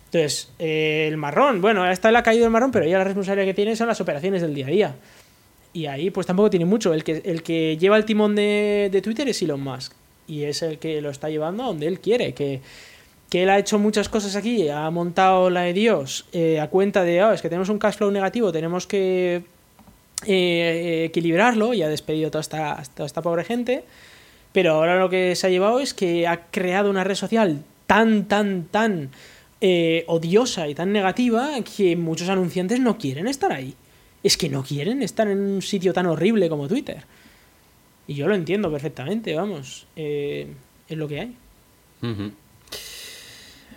Entonces, 0.06 0.50
eh, 0.60 1.08
el 1.10 1.18
marrón, 1.18 1.62
bueno, 1.62 1.84
a 1.84 1.92
esta 1.92 2.12
le 2.12 2.18
ha 2.18 2.24
caído 2.24 2.46
el 2.46 2.52
marrón, 2.52 2.72
pero 2.72 2.86
ya 2.86 2.98
la 2.98 3.04
responsabilidad 3.04 3.48
que 3.48 3.54
tiene 3.54 3.76
son 3.76 3.88
las 3.88 4.00
operaciones 4.00 4.42
del 4.42 4.54
día 4.56 4.68
a 4.68 4.70
día. 4.70 4.96
Y 5.74 5.88
ahí 5.88 6.10
pues 6.10 6.26
tampoco 6.26 6.50
tiene 6.50 6.66
mucho. 6.66 6.94
El 6.94 7.04
que, 7.04 7.22
el 7.26 7.44
que 7.44 7.78
lleva 7.78 7.98
el 7.98 8.06
timón 8.06 8.36
de, 8.36 8.90
de 8.92 9.02
Twitter 9.02 9.28
es 9.28 9.42
Elon 9.42 9.62
Musk. 9.62 9.94
Y 10.28 10.44
es 10.44 10.62
el 10.62 10.80
que 10.80 11.02
lo 11.02 11.10
está 11.10 11.30
llevando 11.30 11.64
a 11.64 11.68
donde 11.68 11.88
él 11.88 12.00
quiere. 12.00 12.34
Que, 12.34 12.62
que 13.30 13.44
él 13.44 13.50
ha 13.50 13.60
hecho 13.60 13.78
muchas 13.78 14.08
cosas 14.08 14.36
aquí, 14.38 14.70
ha 14.70 14.90
montado 14.90 15.50
la 15.50 15.62
de 15.62 15.74
Dios 15.74 16.28
eh, 16.32 16.60
a 16.62 16.68
cuenta 16.70 17.04
de, 17.04 17.20
"Ah, 17.22 17.34
es 17.34 17.42
que 17.42 17.50
tenemos 17.50 17.70
un 17.70 17.80
cash 17.80 17.96
flow 17.96 18.10
negativo, 18.12 18.52
tenemos 18.54 18.88
que 18.88 19.44
eh, 20.26 21.06
equilibrarlo 21.10 21.74
y 21.74 21.82
ha 21.82 21.90
despedido 21.90 22.32
toda 22.32 22.42
esta, 22.42 22.82
toda 22.96 23.08
esta 23.08 23.22
pobre 23.22 23.44
gente. 23.44 23.84
Pero 24.54 24.74
ahora 24.76 24.98
lo 24.98 25.10
que 25.10 25.36
se 25.36 25.48
ha 25.48 25.50
llevado 25.50 25.82
es 25.82 25.94
que 25.94 26.28
ha 26.28 26.46
creado 26.50 26.90
una 26.90 27.04
red 27.04 27.16
social 27.16 27.64
tan, 27.88 28.26
tan, 28.26 28.64
tan 28.66 29.10
eh, 29.68 30.04
odiosa 30.06 30.68
y 30.68 30.76
tan 30.76 30.94
negativa 30.94 31.50
que 31.64 31.96
muchos 31.96 32.30
anunciantes 32.30 32.80
no 32.80 33.00
quieren 33.00 33.26
estar 33.28 33.52
ahí. 33.52 33.74
Es 34.22 34.38
que 34.38 34.48
no 34.48 34.62
quieren 34.64 35.02
estar 35.02 35.28
en 35.28 35.40
un 35.40 35.62
sitio 35.64 35.92
tan 35.92 36.06
horrible 36.06 36.50
como 36.50 36.68
Twitter. 36.68 37.04
Y 38.06 38.14
yo 38.14 38.28
lo 38.28 38.36
entiendo 38.36 38.72
perfectamente, 38.72 39.34
vamos. 39.34 39.88
eh, 39.96 40.54
es 40.88 40.98
lo 40.98 41.08
que 41.08 41.20
hay. 41.20 41.36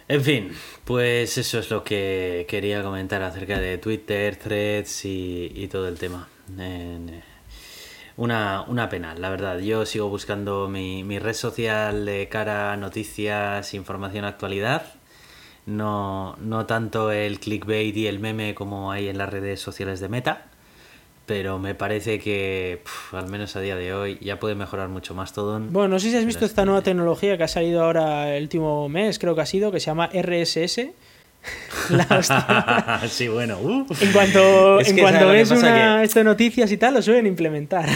En 0.09 0.22
fin, 0.22 0.51
pues 0.84 1.39
eso 1.39 1.59
es 1.59 1.70
lo 1.70 1.82
que 1.82 2.45
quería 2.51 2.82
comentar 2.82 3.22
acerca 3.22 3.59
de 3.59 3.78
Twitter, 3.78 4.36
threads 4.36 5.07
y, 5.07 5.51
y 5.55 5.68
todo 5.68 5.89
el 5.89 5.99
tema. 5.99 6.28
Eh, 6.59 7.22
una, 8.18 8.62
una 8.68 8.91
pena, 8.91 9.14
la 9.14 9.30
verdad. 9.30 9.59
Yo 9.61 9.86
sigo 9.86 10.11
buscando 10.11 10.68
mi, 10.68 11.03
mi 11.03 11.18
red 11.18 11.32
social 11.32 12.05
de 12.05 12.28
cara 12.28 12.76
noticias, 12.76 13.72
información, 13.72 14.26
actualidad. 14.26 14.97
No, 15.69 16.35
no 16.41 16.64
tanto 16.64 17.12
el 17.12 17.41
clickbait 17.41 17.95
y 17.95 18.07
el 18.07 18.21
meme 18.21 18.55
como 18.55 18.91
hay 18.91 19.09
en 19.09 19.19
las 19.19 19.29
redes 19.29 19.61
sociales 19.61 20.01
de 20.01 20.09
Meta. 20.09 20.47
Pero 21.27 21.59
me 21.59 21.75
parece 21.75 22.19
que, 22.19 22.83
al 23.12 23.29
menos 23.29 23.55
a 23.55 23.61
día 23.61 23.77
de 23.77 23.93
hoy, 23.93 24.16
ya 24.23 24.41
puede 24.41 24.55
mejorar 24.55 24.89
mucho 24.89 25.14
más 25.14 25.35
todo. 25.35 25.61
Bueno, 25.61 25.89
no 25.89 25.99
sé 26.01 26.11
si 26.11 26.16
has 26.16 26.25
visto 26.25 26.39
Pero 26.41 26.47
esta 26.47 26.62
es 26.62 26.66
nueva 26.66 26.81
tecnología 26.81 27.37
que 27.37 27.43
ha 27.45 27.49
salido 27.49 27.85
ahora 27.85 28.35
el 28.35 28.45
último 28.45 28.89
mes, 28.89 29.19
creo 29.19 29.35
que 29.35 29.43
ha 29.43 29.47
sido, 29.47 29.71
que 29.71 29.79
se 29.79 29.87
llama 29.87 30.09
RSS. 30.11 30.87
La 31.91 32.07
hostia. 32.19 33.01
sí, 33.11 33.29
bueno. 33.29 33.59
uh. 33.61 33.87
En 34.01 34.12
cuanto, 34.12 34.81
Es 34.81 34.89
en 34.89 34.99
cuanto 34.99 35.21
¿sabes 35.21 35.23
lo 35.27 35.33
que 35.33 35.37
ves 35.37 35.51
una, 35.51 35.99
Que- 35.99 36.05
esto 36.05 36.21
de 36.21 36.25
noticias 36.25 36.73
y 36.73 36.79
tal, 36.79 36.95
lo 36.95 37.03
suelen 37.03 37.27
implementar. 37.27 37.91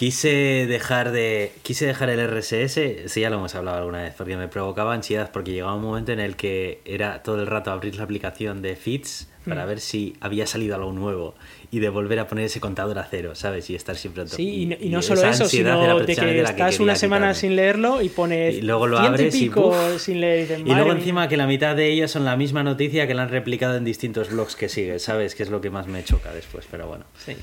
Quise 0.00 0.64
dejar 0.66 1.12
de. 1.12 1.52
Quise 1.62 1.84
dejar 1.84 2.08
el 2.08 2.20
RSS, 2.26 3.06
sí, 3.06 3.20
ya 3.20 3.28
lo 3.28 3.36
hemos 3.36 3.54
hablado 3.54 3.76
alguna 3.76 4.02
vez, 4.04 4.14
porque 4.16 4.34
me 4.38 4.48
provocaba 4.48 4.94
ansiedad, 4.94 5.30
porque 5.30 5.52
llegaba 5.52 5.74
un 5.74 5.82
momento 5.82 6.10
en 6.12 6.20
el 6.20 6.36
que 6.36 6.80
era 6.86 7.22
todo 7.22 7.38
el 7.38 7.46
rato 7.46 7.70
abrir 7.70 7.96
la 7.96 8.04
aplicación 8.04 8.62
de 8.62 8.76
Feeds 8.76 9.28
para 9.46 9.64
Hmm. 9.64 9.68
ver 9.68 9.80
si 9.80 10.16
había 10.22 10.46
salido 10.46 10.74
algo 10.74 10.90
nuevo 10.92 11.34
y 11.70 11.80
de 11.80 11.90
volver 11.90 12.18
a 12.18 12.26
poner 12.28 12.46
ese 12.46 12.60
contador 12.60 12.98
a 12.98 13.04
cero, 13.04 13.34
¿sabes? 13.34 13.68
Y 13.68 13.74
estar 13.74 13.94
siempre. 13.94 14.26
Sí, 14.26 14.62
y, 14.62 14.66
no- 14.68 14.76
y 14.80 14.88
no 14.88 15.02
solo 15.02 15.20
eso, 15.20 15.44
ansiedad 15.44 15.74
sino 15.74 15.98
de 15.98 16.06
que 16.06 16.12
estás 16.12 16.54
quería 16.54 16.82
una 16.82 16.94
semana 16.96 17.26
quitarme. 17.26 17.34
sin 17.40 17.56
leerlo 17.56 18.00
y 18.00 18.08
pones 18.08 18.54
Y 18.54 18.62
luego 18.62 18.86
lo 18.86 18.98
abres 18.98 19.34
y 19.34 19.50
sin 19.98 20.20
leer. 20.22 20.38
Y, 20.38 20.42
dices, 20.44 20.60
Y 20.60 20.62
"Madre 20.62 20.74
luego 20.76 20.88
mía". 20.94 20.98
encima 20.98 21.28
que 21.28 21.36
la 21.36 21.46
mitad 21.46 21.76
de 21.76 21.90
ellos 21.90 22.10
son 22.10 22.24
la 22.24 22.38
misma 22.38 22.62
noticia 22.62 23.06
que 23.06 23.12
la 23.12 23.24
han 23.24 23.28
replicado 23.28 23.76
en 23.76 23.84
distintos 23.84 24.30
blogs 24.30 24.56
que 24.56 24.70
sigues, 24.70 25.02
¿sabes? 25.02 25.34
Que 25.34 25.42
es 25.42 25.50
lo 25.50 25.60
que 25.60 25.68
más 25.68 25.86
me 25.88 26.02
choca 26.04 26.32
después, 26.32 26.66
pero 26.70 26.86
bueno. 26.86 27.04
Sí. 27.18 27.36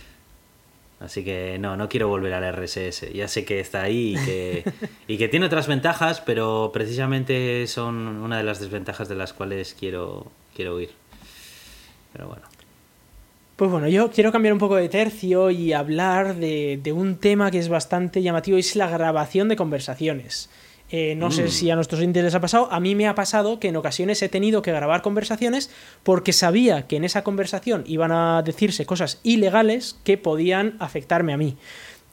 Así 1.00 1.24
que 1.24 1.58
no, 1.60 1.78
no 1.78 1.90
quiero 1.90 2.08
volver 2.08 2.34
al 2.34 2.56
RSS. 2.56 3.14
Ya 3.14 3.28
sé 3.28 3.46
que 3.46 3.60
está 3.60 3.84
ahí 3.84 4.16
y 4.16 4.26
que, 4.26 4.64
y 5.08 5.18
que 5.18 5.28
tiene 5.28 5.46
otras 5.46 5.68
ventajas, 5.68 6.22
pero 6.22 6.72
precisamente 6.74 7.68
son 7.68 7.96
una 7.96 8.38
de 8.38 8.44
las 8.44 8.60
desventajas 8.60 9.08
de 9.08 9.16
las 9.16 9.34
cuales 9.34 9.76
quiero, 9.80 10.32
quiero 10.56 10.76
huir. 10.76 10.92
Pero 12.14 12.28
bueno. 12.28 12.44
Pues 13.56 13.72
bueno, 13.72 13.88
yo 13.88 14.12
quiero 14.12 14.32
cambiar 14.32 14.54
un 14.54 14.60
poco 14.60 14.76
de 14.76 14.90
tercio 14.90 15.50
y 15.50 15.74
hablar 15.74 16.36
de, 16.36 16.80
de 16.82 16.94
un 16.94 17.18
tema 17.18 17.50
que 17.50 17.60
es 17.60 17.70
bastante 17.70 18.22
llamativo 18.22 18.58
es 18.58 18.76
la 18.76 18.88
grabación 18.88 19.50
de 19.50 19.56
conversaciones. 19.56 20.50
Eh, 20.90 21.16
no 21.16 21.32
sé 21.32 21.44
Mm. 21.44 21.48
si 21.50 21.70
a 21.70 21.76
nuestros 21.76 22.00
oyentes 22.00 22.24
les 22.24 22.34
ha 22.34 22.40
pasado, 22.40 22.70
a 22.72 22.80
mí 22.80 22.96
me 22.96 23.08
ha 23.08 23.14
pasado 23.16 23.60
que 23.60 23.68
en 23.68 23.76
ocasiones 23.76 24.22
he 24.22 24.30
tenido 24.30 24.62
que 24.62 24.72
grabar 24.72 25.02
conversaciones 25.02 25.70
porque 26.04 26.32
sabía 26.32 26.88
que 26.88 26.96
en 26.96 27.04
esa 27.04 27.24
conversación 27.26 27.84
iban 27.88 28.14
a 28.14 28.42
decirse 28.42 28.86
cosas 28.86 29.20
ilegales 29.24 29.98
que 30.06 30.18
podían 30.18 30.76
afectarme 30.80 31.34
a 31.34 31.38
mí. 31.38 31.56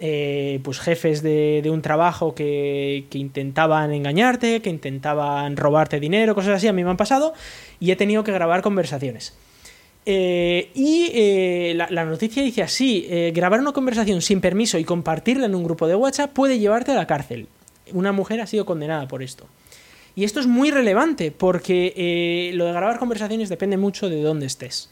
eh, 0.01 0.59
pues 0.65 0.81
jefes 0.81 1.23
de, 1.23 1.61
de 1.63 1.71
un 1.71 1.81
trabajo 1.81 2.35
que, 2.35 3.05
que 3.11 3.19
intentaban 3.19 3.93
engañarte, 3.93 4.61
que 4.61 4.69
intentaban 4.69 5.57
robarte 5.57 6.01
dinero, 6.01 6.35
cosas 6.35 6.57
así, 6.57 6.67
a 6.67 6.73
mí 6.73 6.83
me 6.83 6.91
han 6.91 6.97
pasado 6.97 7.33
y 7.79 7.93
he 7.93 7.97
tenido 7.97 8.25
que 8.25 8.33
grabar 8.33 8.61
conversaciones. 8.61 9.35
Eh, 10.05 10.71
y 10.75 11.11
eh, 11.15 11.73
la, 11.77 11.87
la 11.91 12.05
noticia 12.05 12.43
dice 12.43 12.63
así, 12.63 13.07
grabar 13.33 13.61
una 13.61 13.71
conversación 13.73 14.21
sin 14.21 14.41
permiso 14.41 14.79
y 14.79 14.85
compartirla 14.85 15.47
en 15.47 15.55
un 15.55 15.63
grupo 15.63 15.87
de 15.87 15.95
WhatsApp 15.95 16.33
puede 16.33 16.59
llevarte 16.59 16.91
a 16.91 16.97
la 16.97 17.07
cárcel. 17.07 17.47
Una 17.93 18.13
mujer 18.13 18.41
ha 18.41 18.47
sido 18.47 18.65
condenada 18.65 19.07
por 19.09 19.23
esto. 19.23 19.47
Y 20.17 20.25
esto 20.25 20.41
es 20.41 20.47
muy 20.47 20.71
relevante 20.71 21.33
porque 21.33 21.93
eh, 21.97 22.53
lo 22.55 22.67
de 22.67 22.73
grabar 22.73 22.99
conversaciones 22.99 23.49
depende 23.49 23.77
mucho 23.77 24.09
de 24.09 24.23
dónde 24.23 24.47
estés 24.47 24.91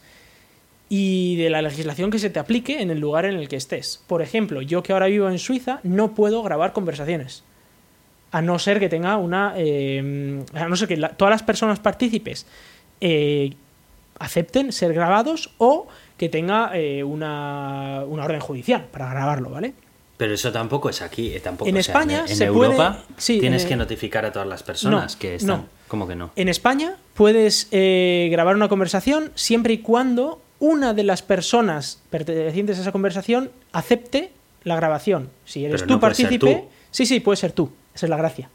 y 0.88 1.36
de 1.36 1.48
la 1.48 1.62
legislación 1.62 2.10
que 2.10 2.18
se 2.18 2.28
te 2.28 2.38
aplique 2.38 2.82
en 2.82 2.90
el 2.90 2.98
lugar 2.98 3.24
en 3.24 3.36
el 3.36 3.48
que 3.48 3.56
estés. 3.56 4.02
Por 4.06 4.20
ejemplo, 4.20 4.62
yo 4.62 4.82
que 4.82 4.92
ahora 4.92 5.06
vivo 5.06 5.30
en 5.30 5.38
Suiza 5.38 5.80
no 5.84 6.14
puedo 6.14 6.42
grabar 6.42 6.72
conversaciones. 6.72 7.44
A 8.30 8.42
no 8.42 8.58
ser 8.58 8.80
que 8.80 8.88
tenga 8.88 9.16
una... 9.16 9.54
eh, 9.56 10.44
a 10.54 10.68
no 10.68 10.76
ser 10.76 10.88
que 10.88 10.96
todas 10.96 11.30
las 11.30 11.42
personas 11.42 11.78
partícipes 11.78 12.46
eh, 13.00 13.54
acepten 14.18 14.72
ser 14.72 14.92
grabados 14.92 15.54
o 15.58 15.86
que 16.16 16.28
tenga 16.28 16.72
una 17.04 18.02
orden 18.04 18.40
judicial 18.40 18.86
para 18.90 19.10
grabarlo, 19.10 19.50
¿vale? 19.50 19.74
Pero 20.22 20.34
eso 20.34 20.52
tampoco 20.52 20.88
es 20.88 21.02
aquí, 21.02 21.34
eh, 21.34 21.40
tampoco. 21.40 21.68
En 21.68 21.76
o 21.76 21.82
sea, 21.82 21.92
España 21.94 22.18
en, 22.26 22.30
en 22.30 22.36
se 22.36 22.44
Europa 22.44 23.02
puede- 23.08 23.20
sí, 23.20 23.40
tienes 23.40 23.64
en- 23.64 23.68
que 23.70 23.76
notificar 23.76 24.24
a 24.24 24.30
todas 24.30 24.46
las 24.46 24.62
personas 24.62 25.14
No, 25.14 25.18
que 25.18 25.34
están. 25.34 25.48
no. 25.62 25.66
¿Cómo 25.88 26.06
que 26.06 26.14
no? 26.14 26.30
En 26.36 26.48
España 26.48 26.94
puedes 27.14 27.66
eh, 27.72 28.28
grabar 28.30 28.54
una 28.54 28.68
conversación 28.68 29.32
siempre 29.34 29.72
y 29.72 29.78
cuando 29.78 30.40
una 30.60 30.94
de 30.94 31.02
las 31.02 31.22
personas 31.22 32.00
pertenecientes 32.10 32.78
a 32.78 32.82
esa 32.82 32.92
conversación 32.92 33.50
acepte 33.72 34.30
la 34.62 34.76
grabación. 34.76 35.28
Si 35.44 35.64
eres 35.64 35.80
Pero 35.80 35.88
tú 35.88 35.94
no 35.94 36.00
partícipe, 36.00 36.68
sí, 36.92 37.04
sí, 37.04 37.18
puede 37.18 37.36
ser 37.36 37.50
tú. 37.50 37.72
Esa 37.94 38.06
es 38.06 38.10
la 38.10 38.16
gracia. 38.16 38.48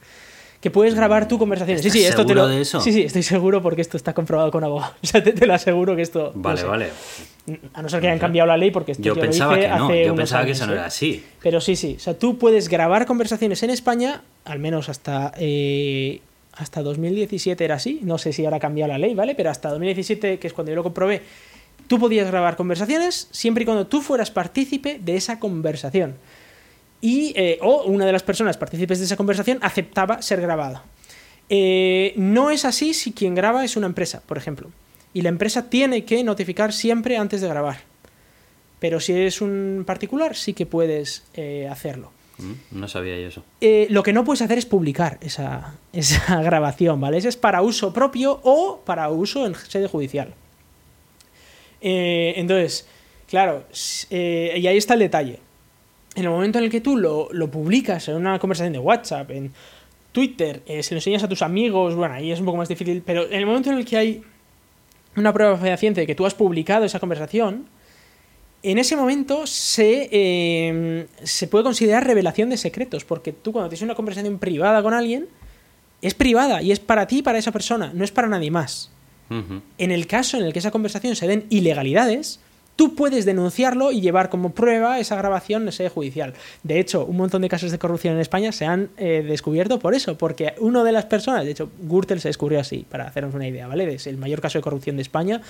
Que 0.61 0.71
puedes 0.71 0.95
grabar 0.95 1.27
tu 1.27 1.37
conversación. 1.37 1.77
Sí, 1.79 1.87
¿Estás 1.89 2.01
sí, 2.01 2.05
esto 2.07 2.25
te 2.25 2.33
lo. 2.33 2.47
de 2.47 2.61
eso? 2.61 2.79
Sí, 2.79 2.93
sí, 2.93 3.01
estoy 3.03 3.23
seguro 3.23 3.61
porque 3.61 3.81
esto 3.81 3.97
está 3.97 4.13
comprobado 4.13 4.49
con 4.51 4.63
abogado. 4.63 4.93
O 5.03 5.05
sea, 5.05 5.21
te, 5.21 5.33
te 5.33 5.45
lo 5.45 5.53
aseguro 5.53 5.95
que 5.97 6.01
esto. 6.01 6.31
Vale, 6.33 6.61
sé. 6.61 6.65
vale. 6.65 6.89
A 7.73 7.81
no 7.81 7.87
ser 7.87 8.01
que 8.01 8.07
hayan 8.07 8.19
cambiado 8.19 8.45
la 8.45 8.57
ley 8.57 8.71
porque 8.71 8.91
esto 8.91 9.03
Yo 9.03 9.15
lo 9.15 9.21
pensaba 9.21 9.53
hice 9.53 9.61
que 9.61 9.67
no, 9.69 9.85
hace 9.85 10.05
yo 10.05 10.15
pensaba 10.15 10.45
que 10.45 10.51
eso 10.51 10.65
no 10.67 10.73
¿eh? 10.73 10.75
era 10.75 10.85
así. 10.85 11.23
Pero 11.41 11.61
sí, 11.61 11.77
sí. 11.77 11.95
O 11.97 11.99
sea, 11.99 12.17
tú 12.17 12.37
puedes 12.37 12.67
grabar 12.67 13.05
conversaciones 13.05 13.63
en 13.63 13.69
España, 13.69 14.23
al 14.43 14.59
menos 14.59 14.89
hasta, 14.89 15.31
eh, 15.37 16.19
hasta 16.51 16.81
2017 16.81 17.63
era 17.63 17.75
así. 17.75 18.01
No 18.03 18.17
sé 18.17 18.33
si 18.33 18.43
ahora 18.43 18.57
ha 18.57 18.59
cambiado 18.59 18.91
la 18.91 18.97
ley, 18.97 19.15
¿vale? 19.15 19.33
Pero 19.33 19.49
hasta 19.49 19.69
2017, 19.69 20.39
que 20.39 20.47
es 20.47 20.53
cuando 20.53 20.71
yo 20.71 20.75
lo 20.75 20.83
comprobé, 20.83 21.21
tú 21.87 21.99
podías 21.99 22.27
grabar 22.27 22.57
conversaciones 22.57 23.29
siempre 23.31 23.63
y 23.63 23.65
cuando 23.65 23.87
tú 23.87 24.01
fueras 24.01 24.29
partícipe 24.29 24.99
de 24.99 25.15
esa 25.15 25.39
conversación. 25.39 26.15
Y, 26.99 27.31
eh, 27.37 27.59
o 27.61 27.83
una 27.83 28.05
de 28.05 28.11
las 28.11 28.23
personas 28.23 28.57
partícipes 28.57 28.99
de 28.99 29.05
esa 29.05 29.15
conversación 29.15 29.59
aceptaba 29.61 30.21
ser 30.21 30.41
grabada. 30.41 30.83
No 32.17 32.51
es 32.51 32.65
así 32.65 32.93
si 32.93 33.13
quien 33.13 33.35
graba 33.35 33.63
es 33.63 33.77
una 33.77 33.87
empresa, 33.87 34.21
por 34.25 34.37
ejemplo. 34.37 34.69
Y 35.17 35.23
la 35.23 35.29
empresa 35.29 35.67
tiene 35.67 36.05
que 36.05 36.23
notificar 36.23 36.71
siempre 36.71 37.17
antes 37.17 37.41
de 37.41 37.47
grabar. 37.47 37.79
Pero 38.77 38.99
si 38.99 39.13
eres 39.13 39.41
un 39.41 39.83
particular, 39.83 40.35
sí 40.35 40.53
que 40.53 40.67
puedes 40.67 41.23
eh, 41.33 41.67
hacerlo. 41.71 42.11
Mm, 42.37 42.79
No 42.79 42.87
sabía 42.87 43.19
yo 43.19 43.27
eso. 43.27 43.43
Eh, 43.59 43.87
lo 43.89 44.03
que 44.03 44.13
no 44.13 44.23
puedes 44.23 44.43
hacer 44.43 44.59
es 44.59 44.67
publicar 44.67 45.17
esa, 45.21 45.73
esa 45.91 46.43
grabación, 46.43 47.01
¿vale? 47.01 47.17
Ese 47.17 47.29
es 47.29 47.35
para 47.35 47.63
uso 47.63 47.91
propio 47.93 48.39
o 48.43 48.79
para 48.85 49.09
uso 49.09 49.47
en 49.47 49.55
sede 49.55 49.87
judicial. 49.87 50.35
Eh, 51.81 52.35
entonces, 52.35 52.87
claro, 53.27 53.63
eh, 54.11 54.53
y 54.55 54.67
ahí 54.67 54.77
está 54.77 54.93
el 54.93 54.99
detalle. 54.99 55.39
En 56.13 56.25
el 56.25 56.29
momento 56.29 56.59
en 56.59 56.65
el 56.65 56.69
que 56.69 56.81
tú 56.81 56.95
lo, 56.95 57.29
lo 57.31 57.49
publicas 57.49 58.07
en 58.07 58.17
una 58.17 58.37
conversación 58.37 58.73
de 58.73 58.77
WhatsApp, 58.79 59.31
en 59.31 59.51
Twitter, 60.11 60.61
se 60.67 60.93
lo 60.93 60.99
enseñas 60.99 61.23
a 61.23 61.27
tus 61.27 61.41
amigos, 61.41 61.95
bueno, 61.95 62.13
ahí 62.13 62.31
es 62.31 62.39
un 62.39 62.45
poco 62.45 62.57
más 62.59 62.69
difícil, 62.69 63.01
pero 63.03 63.25
en 63.25 63.33
el 63.33 63.47
momento 63.47 63.71
en 63.71 63.77
el 63.79 63.85
que 63.85 63.97
hay 63.97 64.23
una 65.17 65.33
prueba 65.33 65.57
fehaciente 65.57 66.01
de 66.01 66.07
que 66.07 66.15
tú 66.15 66.25
has 66.25 66.33
publicado 66.33 66.85
esa 66.85 66.99
conversación, 66.99 67.65
en 68.63 68.77
ese 68.77 68.95
momento 68.95 69.45
se, 69.47 70.09
eh, 70.11 71.07
se 71.23 71.47
puede 71.47 71.63
considerar 71.63 72.05
revelación 72.05 72.49
de 72.49 72.57
secretos, 72.57 73.05
porque 73.05 73.31
tú 73.31 73.51
cuando 73.51 73.69
tienes 73.69 73.83
una 73.83 73.95
conversación 73.95 74.39
privada 74.39 74.81
con 74.81 74.93
alguien, 74.93 75.27
es 76.01 76.13
privada 76.13 76.61
y 76.61 76.71
es 76.71 76.79
para 76.79 77.07
ti 77.07 77.19
y 77.19 77.21
para 77.21 77.37
esa 77.37 77.51
persona, 77.51 77.91
no 77.93 78.03
es 78.03 78.11
para 78.11 78.27
nadie 78.27 78.51
más. 78.51 78.91
En 79.77 79.91
el 79.91 80.07
caso 80.07 80.37
en 80.37 80.45
el 80.45 80.53
que 80.53 80.59
esa 80.59 80.71
conversación 80.71 81.13
se 81.17 81.27
den 81.27 81.47
ilegalidades, 81.49 82.39
tú 82.77 82.95
puedes 82.95 83.25
denunciarlo 83.25 83.91
y 83.91 83.99
llevar 83.99 84.29
como 84.29 84.51
prueba 84.53 84.99
esa 84.99 85.17
grabación 85.17 85.63
en 85.63 85.73
sede 85.73 85.89
judicial. 85.89 86.33
De 86.63 86.79
hecho, 86.79 87.03
un 87.05 87.17
montón 87.17 87.41
de 87.41 87.49
casos 87.49 87.71
de 87.71 87.77
corrupción 87.79 88.13
en 88.13 88.21
España 88.21 88.53
se 88.53 88.65
han 88.65 88.89
eh, 88.95 89.25
descubierto 89.27 89.79
por 89.79 89.93
eso, 89.93 90.17
porque 90.17 90.53
una 90.59 90.85
de 90.85 90.93
las 90.93 91.03
personas, 91.05 91.43
de 91.43 91.51
hecho, 91.51 91.69
Gürtel 91.81 92.21
se 92.21 92.29
descubrió 92.29 92.61
así, 92.61 92.85
para 92.89 93.05
hacernos 93.07 93.35
una 93.35 93.47
idea, 93.47 93.67
¿vale? 93.67 93.93
Es 93.93 94.07
el 94.07 94.17
mayor 94.17 94.39
caso 94.39 94.57
de 94.59 94.61
corrupción 94.63 94.95
de 94.95 95.01
España, 95.01 95.41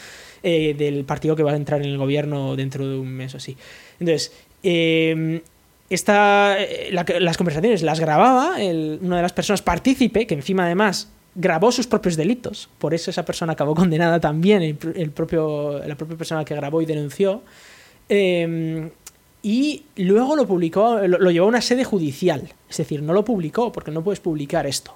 eh, 0.42 0.74
del 0.76 1.04
partido 1.04 1.36
que 1.36 1.44
va 1.44 1.52
a 1.52 1.56
entrar 1.56 1.82
en 1.82 1.90
el 1.90 1.98
gobierno 2.00 2.56
dentro 2.56 2.88
de 2.88 2.98
un 2.98 3.10
mes 3.10 3.34
o 3.36 3.38
así. 3.38 3.56
Entonces, 4.00 4.32
eh, 4.64 5.42
esta, 5.90 6.58
la- 6.92 7.06
las 7.20 7.38
conversaciones 7.38 7.82
las 7.84 8.00
grababa 8.00 8.56
una 8.56 9.16
de 9.18 9.22
las 9.22 9.34
personas 9.34 9.62
partícipe, 9.62 10.28
que 10.28 10.34
encima 10.34 10.66
además 10.66 11.10
grabó 11.40 11.72
sus 11.72 11.88
propios 11.88 12.16
delitos, 12.18 12.68
por 12.80 12.94
eso 12.94 13.10
esa 13.12 13.24
persona 13.24 13.54
acabó 13.54 13.74
condenada 13.82 14.20
también, 14.20 14.62
el, 14.64 14.78
pr- 14.78 14.94
el 14.98 15.12
propio, 15.12 15.80
la 15.88 15.96
propia 15.96 16.18
persona 16.18 16.44
que 16.44 16.56
grabó 16.56 16.82
y 16.82 16.86
denunció, 16.86 17.44
eh, 18.10 18.90
y 19.44 19.84
luego 19.98 20.36
lo 20.36 20.48
publicó, 20.48 20.98
lo, 21.08 21.20
lo 21.20 21.32
llevó 21.32 21.46
a 21.46 21.50
una 21.50 21.62
sede 21.62 21.84
judicial, 21.84 22.50
es 22.70 22.78
decir, 22.78 23.02
no 23.02 23.14
lo 23.14 23.24
publicó 23.24 23.72
porque 23.72 23.92
no 23.92 24.04
puedes 24.04 24.20
publicar 24.20 24.66
esto. 24.68 24.96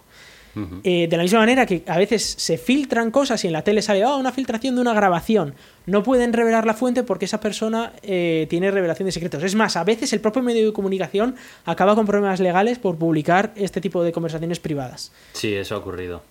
Eh, 0.83 1.07
de 1.09 1.15
la 1.15 1.23
misma 1.23 1.39
manera 1.39 1.65
que 1.65 1.81
a 1.87 1.97
veces 1.97 2.25
se 2.37 2.57
filtran 2.57 3.09
cosas 3.09 3.41
y 3.45 3.47
en 3.47 3.53
la 3.53 3.61
tele 3.63 3.81
sale 3.81 4.03
"Ah, 4.03 4.15
una 4.17 4.33
filtración 4.33 4.75
de 4.75 4.81
una 4.81 4.93
grabación. 4.93 5.53
No 5.85 6.03
pueden 6.03 6.33
revelar 6.33 6.65
la 6.65 6.73
fuente 6.73 7.03
porque 7.03 7.23
esa 7.23 7.39
persona 7.39 7.93
eh, 8.03 8.47
tiene 8.49 8.69
revelación 8.69 9.05
de 9.05 9.13
secretos. 9.13 9.41
Es 9.43 9.55
más, 9.55 9.77
a 9.77 9.85
veces 9.85 10.11
el 10.11 10.19
propio 10.19 10.41
medio 10.43 10.65
de 10.65 10.73
comunicación 10.73 11.35
acaba 11.63 11.95
con 11.95 12.05
problemas 12.05 12.41
legales 12.41 12.79
por 12.79 12.97
publicar 12.97 13.53
este 13.55 13.79
tipo 13.79 14.03
de 14.03 14.11
conversaciones 14.11 14.59
privadas. 14.59 15.13
Sí, 15.31 15.53
eso 15.53 15.75
ha 15.75 15.77
ocurrido. 15.77 16.21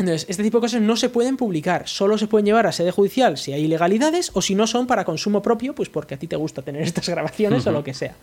Entonces, 0.00 0.26
este 0.30 0.42
tipo 0.42 0.58
de 0.58 0.62
cosas 0.62 0.80
no 0.80 0.96
se 0.96 1.10
pueden 1.10 1.36
publicar, 1.36 1.86
solo 1.86 2.16
se 2.16 2.26
pueden 2.26 2.46
llevar 2.46 2.66
a 2.66 2.72
sede 2.72 2.90
judicial 2.90 3.36
si 3.36 3.52
hay 3.52 3.64
ilegalidades 3.64 4.30
o 4.32 4.40
si 4.40 4.54
no 4.54 4.66
son 4.66 4.86
para 4.86 5.04
consumo 5.04 5.42
propio, 5.42 5.74
pues 5.74 5.90
porque 5.90 6.14
a 6.14 6.18
ti 6.18 6.26
te 6.26 6.36
gusta 6.36 6.62
tener 6.62 6.82
estas 6.82 7.06
grabaciones 7.08 7.66
o 7.66 7.72
lo 7.72 7.84
que 7.84 7.92
sea. 7.92 8.14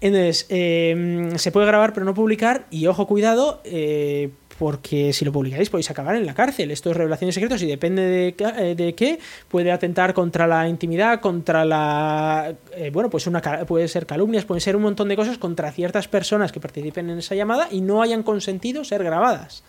Entonces, 0.00 0.46
eh, 0.48 1.32
se 1.36 1.52
puede 1.52 1.66
grabar 1.66 1.92
pero 1.92 2.06
no 2.06 2.14
publicar 2.14 2.64
y 2.70 2.86
ojo, 2.86 3.06
cuidado, 3.06 3.60
eh, 3.64 4.30
porque 4.58 5.12
si 5.12 5.26
lo 5.26 5.32
publicáis 5.32 5.68
podéis 5.68 5.90
acabar 5.90 6.16
en 6.16 6.24
la 6.24 6.32
cárcel. 6.32 6.70
Esto 6.70 6.90
es 6.90 6.96
revelación 6.96 7.28
de 7.28 7.32
secretos 7.32 7.62
y 7.62 7.66
depende 7.66 8.02
de, 8.02 8.34
eh, 8.58 8.74
de 8.74 8.94
qué, 8.94 9.18
puede 9.48 9.72
atentar 9.72 10.14
contra 10.14 10.46
la 10.46 10.66
intimidad, 10.66 11.20
contra 11.20 11.66
la... 11.66 12.54
eh, 12.74 12.90
bueno, 12.90 13.10
pues 13.10 13.26
una, 13.26 13.42
puede 13.66 13.86
ser 13.88 14.06
calumnias, 14.06 14.46
pueden 14.46 14.62
ser 14.62 14.76
un 14.76 14.82
montón 14.82 15.08
de 15.08 15.16
cosas 15.16 15.36
contra 15.36 15.70
ciertas 15.72 16.08
personas 16.08 16.52
que 16.52 16.60
participen 16.60 17.10
en 17.10 17.18
esa 17.18 17.34
llamada 17.34 17.68
y 17.70 17.82
no 17.82 18.00
hayan 18.00 18.22
consentido 18.22 18.82
ser 18.84 19.04
grabadas. 19.04 19.62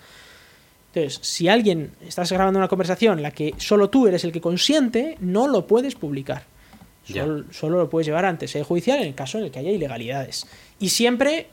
Entonces, 0.94 1.20
si 1.26 1.48
alguien 1.48 1.92
estás 2.06 2.32
grabando 2.32 2.60
una 2.60 2.68
conversación 2.68 3.20
en 3.20 3.24
la 3.24 3.32
que 3.32 3.54
solo 3.58 3.89
tú 3.89 4.08
eres 4.08 4.24
el 4.26 4.32
que 4.32 4.42
consiente, 4.42 5.18
no 5.22 5.48
lo 5.48 5.66
puedes 5.66 5.96
publicar. 5.96 6.44
Solo 7.52 7.78
lo 7.78 7.89
puedes 7.89 8.08
llevar 8.08 8.26
ante 8.26 8.48
sede 8.48 8.64
judicial 8.64 9.00
en 9.00 9.08
el 9.08 9.16
caso 9.16 9.38
en 9.38 9.46
el 9.46 9.52
que 9.52 9.60
haya 9.60 9.72
ilegalidades. 9.72 10.48
Y 10.80 10.89
siempre 10.89 11.48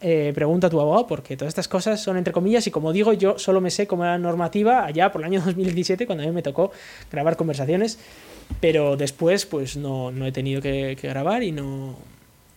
eh, 0.00 0.32
pregunta 0.34 0.66
a 0.66 0.70
tu 0.70 0.80
abogado, 0.80 1.06
porque 1.06 1.36
todas 1.36 1.50
estas 1.50 1.68
cosas 1.68 2.02
son 2.02 2.16
entre 2.16 2.32
comillas, 2.32 2.66
y 2.66 2.70
como 2.70 2.92
digo, 2.92 3.12
yo 3.12 3.38
solo 3.38 3.60
me 3.60 3.70
sé 3.70 3.86
cómo 3.86 4.04
era 4.04 4.12
la 4.12 4.18
normativa 4.18 4.84
allá 4.84 5.12
por 5.12 5.20
el 5.20 5.26
año 5.26 5.40
2017, 5.44 6.06
cuando 6.06 6.24
a 6.24 6.26
mí 6.26 6.32
me 6.32 6.42
tocó 6.42 6.72
grabar 7.10 7.36
conversaciones, 7.36 7.98
pero 8.60 8.96
después 8.96 9.46
pues 9.46 9.76
no, 9.76 10.10
no 10.10 10.26
he 10.26 10.32
tenido 10.32 10.60
que, 10.60 10.96
que 11.00 11.08
grabar 11.08 11.42
y 11.42 11.52
no, 11.52 11.96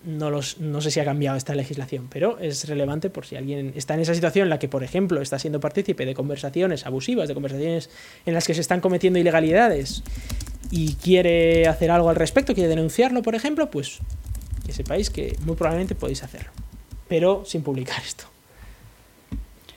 no, 0.05 0.29
los, 0.29 0.59
no 0.59 0.81
sé 0.81 0.91
si 0.91 0.99
ha 0.99 1.05
cambiado 1.05 1.37
esta 1.37 1.55
legislación, 1.55 2.07
pero 2.09 2.37
es 2.39 2.67
relevante 2.67 3.09
por 3.09 3.25
si 3.25 3.35
alguien 3.35 3.73
está 3.75 3.93
en 3.93 4.01
esa 4.01 4.13
situación 4.13 4.43
en 4.43 4.49
la 4.49 4.59
que, 4.59 4.67
por 4.67 4.83
ejemplo, 4.83 5.21
está 5.21 5.39
siendo 5.39 5.59
partícipe 5.59 6.05
de 6.05 6.13
conversaciones 6.13 6.85
abusivas, 6.85 7.27
de 7.27 7.33
conversaciones 7.33 7.89
en 8.25 8.33
las 8.33 8.45
que 8.45 8.53
se 8.53 8.61
están 8.61 8.81
cometiendo 8.81 9.19
ilegalidades 9.19 10.03
y 10.71 10.95
quiere 10.95 11.67
hacer 11.67 11.91
algo 11.91 12.09
al 12.09 12.15
respecto, 12.15 12.53
quiere 12.53 12.69
denunciarlo, 12.69 13.21
por 13.21 13.35
ejemplo, 13.35 13.69
pues 13.69 13.99
que 14.65 14.73
sepáis 14.73 15.09
que 15.09 15.37
muy 15.45 15.55
probablemente 15.55 15.95
podéis 15.95 16.23
hacerlo, 16.23 16.51
pero 17.07 17.43
sin 17.45 17.63
publicar 17.63 18.01
esto. 18.03 18.32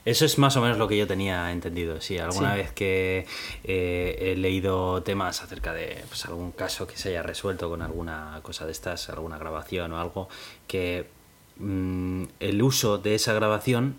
Eso 0.07 0.23
es 0.25 0.37
más 0.37 0.55
o 0.55 0.61
menos 0.61 0.77
lo 0.77 0.87
que 0.87 0.97
yo 0.97 1.05
tenía 1.05 1.51
entendido. 1.51 1.99
Sí, 1.99 2.17
alguna 2.17 2.51
Sí. 2.53 2.57
vez 2.59 2.71
que 2.71 3.25
eh, 3.65 4.17
he 4.21 4.35
leído 4.37 5.03
temas 5.03 5.43
acerca 5.43 5.73
de 5.73 6.01
pues, 6.07 6.25
algún 6.25 6.51
caso 6.53 6.87
que 6.87 6.95
se 6.95 7.09
haya 7.09 7.23
resuelto 7.23 7.69
con 7.69 7.81
alguna 7.81 8.39
cosa 8.41 8.65
de 8.65 8.71
estas, 8.71 9.09
alguna 9.09 9.37
grabación 9.37 9.91
o 9.91 9.99
algo, 9.99 10.29
que 10.67 11.07
mm, 11.57 12.23
el 12.39 12.61
uso 12.61 12.97
de 12.99 13.15
esa 13.15 13.33
grabación, 13.33 13.95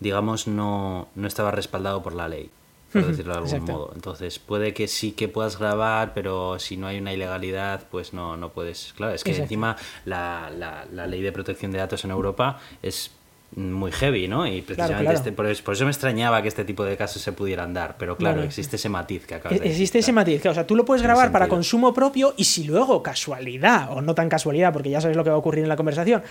digamos, 0.00 0.48
no, 0.48 1.08
no 1.14 1.28
estaba 1.28 1.52
respaldado 1.52 2.02
por 2.02 2.14
la 2.14 2.28
ley. 2.28 2.50
por 2.92 3.06
decirlo 3.06 3.32
de 3.32 3.38
algún 3.38 3.64
modo. 3.64 3.92
Entonces 3.94 4.38
puede 4.38 4.74
que 4.74 4.86
sí 4.88 5.12
que 5.12 5.26
puedas 5.28 5.58
grabar, 5.58 6.12
pero 6.12 6.58
si 6.58 6.76
no 6.76 6.86
hay 6.88 6.98
una 6.98 7.12
ilegalidad, 7.14 7.86
pues 7.90 8.12
no, 8.12 8.36
no 8.36 8.50
puedes. 8.50 8.92
Claro, 8.96 9.14
es 9.14 9.24
que 9.24 9.34
encima 9.34 9.76
la, 10.04 10.50
la, 10.54 10.84
la 10.92 11.06
ley 11.06 11.22
de 11.22 11.32
protección 11.32 11.70
de 11.72 11.78
datos 11.78 12.04
en 12.04 12.10
Europa 12.10 12.60
es 12.82 13.10
muy 13.56 13.92
heavy, 13.92 14.28
¿no? 14.28 14.46
Y 14.46 14.62
precisamente 14.62 15.12
Este, 15.12 15.32
por, 15.32 15.46
eso 15.46 15.84
me 15.84 15.90
extrañaba 15.90 16.40
que 16.40 16.48
este 16.48 16.64
tipo 16.64 16.84
de 16.84 16.96
casos 16.96 17.20
se 17.20 17.32
pudieran 17.32 17.74
dar, 17.74 17.96
pero 17.98 18.16
claro, 18.16 18.42
existe 18.42 18.76
ese 18.76 18.88
matiz 18.88 19.26
que 19.26 19.34
acabas 19.34 19.60
de 19.60 19.68
Existe 19.68 19.98
ese 19.98 20.12
matiz, 20.12 20.40
que, 20.40 20.48
o 20.48 20.54
sea, 20.54 20.66
tú 20.66 20.74
lo 20.74 20.84
puedes 20.84 21.02
grabar 21.02 21.32
para 21.32 21.48
consumo 21.48 21.92
propio 21.92 22.34
y 22.36 22.44
si 22.44 22.64
luego 22.64 23.02
casualidad, 23.02 23.92
o 23.92 24.00
no 24.00 24.14
tan 24.14 24.28
casualidad, 24.28 24.72
porque 24.72 24.90
ya 24.90 25.00
sabes 25.00 25.16
lo 25.16 25.24
que 25.24 25.30
va 25.30 25.36
a 25.36 25.38
ocurrir 25.38 25.62
en 25.62 25.68
la 25.68 25.76
conversación, 25.76 26.22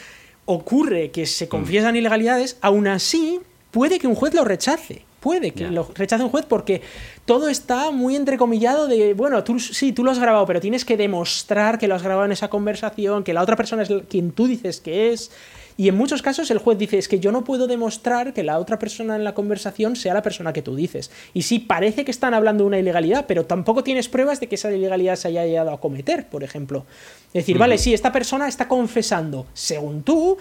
ocurre 0.46 1.12
que 1.12 1.26
se 1.26 1.46
mm. 1.46 1.50
confiesan 1.50 1.96
ilegalidades, 1.96 2.58
aún 2.62 2.88
así 2.88 3.40
puede 3.70 4.00
que 4.00 4.08
un 4.08 4.16
juez 4.16 4.34
lo 4.34 4.44
rechace. 4.44 5.06
Puede 5.20 5.52
que 5.52 5.70
lo 5.70 5.88
rechace 5.94 6.24
un 6.24 6.32
juez 6.32 6.48
porque 6.48 6.82
todo 7.26 7.48
está 7.48 7.92
muy 7.92 8.16
entrecomillado 8.16 8.88
de, 8.88 9.14
bueno, 9.14 9.44
tú 9.44 9.60
sí, 9.60 9.92
tú 9.92 10.04
lo 10.04 10.10
has 10.10 10.18
grabado, 10.18 10.48
pero 10.48 10.60
tienes 10.60 10.84
que 10.84 10.98
demostrar 10.98 11.78
que 11.78 11.88
lo 11.88 11.94
has 11.94 12.02
grabado 12.02 12.26
en 12.26 12.32
esa 12.32 12.50
conversación, 12.50 13.24
que 13.24 13.32
la 13.32 13.44
otra 13.44 13.56
persona 13.56 13.84
es 13.84 13.92
quien 14.10 14.32
tú 14.32 14.48
dices 14.48 14.82
que 14.82 15.14
es. 15.14 15.30
Y 15.78 15.88
en 15.88 15.96
muchos 15.96 16.22
casos 16.22 16.52
el 16.52 16.58
juez 16.58 16.78
dice, 16.78 16.98
es 16.98 17.08
que 17.08 17.20
yo 17.20 17.32
no 17.32 17.44
puedo 17.44 17.68
demostrar 17.68 18.34
que 18.34 18.44
la 18.44 18.60
otra 18.60 18.80
persona 18.80 19.16
en 19.16 19.24
la 19.24 19.34
conversación 19.34 19.96
sea 19.96 20.14
la 20.14 20.22
persona 20.22 20.54
que 20.54 20.62
tú 20.62 20.76
dices. 20.76 21.12
Y 21.34 21.44
sí, 21.44 21.60
parece 21.60 22.06
que 22.06 22.12
están 22.12 22.34
hablando 22.34 22.64
de 22.64 22.68
una 22.68 22.80
ilegalidad, 22.80 23.26
pero 23.28 23.46
tampoco 23.46 23.84
tienes 23.84 24.10
pruebas 24.10 24.40
de 24.40 24.48
que 24.48 24.56
esa 24.56 24.72
ilegalidad 24.72 25.16
se 25.16 25.30
haya 25.30 25.46
llegado 25.46 25.72
a 25.72 25.80
cometer, 25.80 26.28
por 26.28 26.44
ejemplo. 26.44 26.86
Es 27.28 27.34
decir, 27.34 27.58
vale, 27.58 27.78
sí, 27.78 27.94
esta 27.94 28.12
persona 28.12 28.48
está 28.48 28.68
confesando, 28.68 29.48
según 29.54 30.04
tú, 30.04 30.38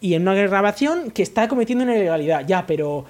y 0.00 0.14
en 0.14 0.22
una 0.22 0.34
grabación, 0.34 1.10
que 1.10 1.22
está 1.22 1.48
cometiendo 1.48 1.84
una 1.84 1.96
ilegalidad. 1.96 2.46
Ya, 2.46 2.66
pero... 2.66 3.04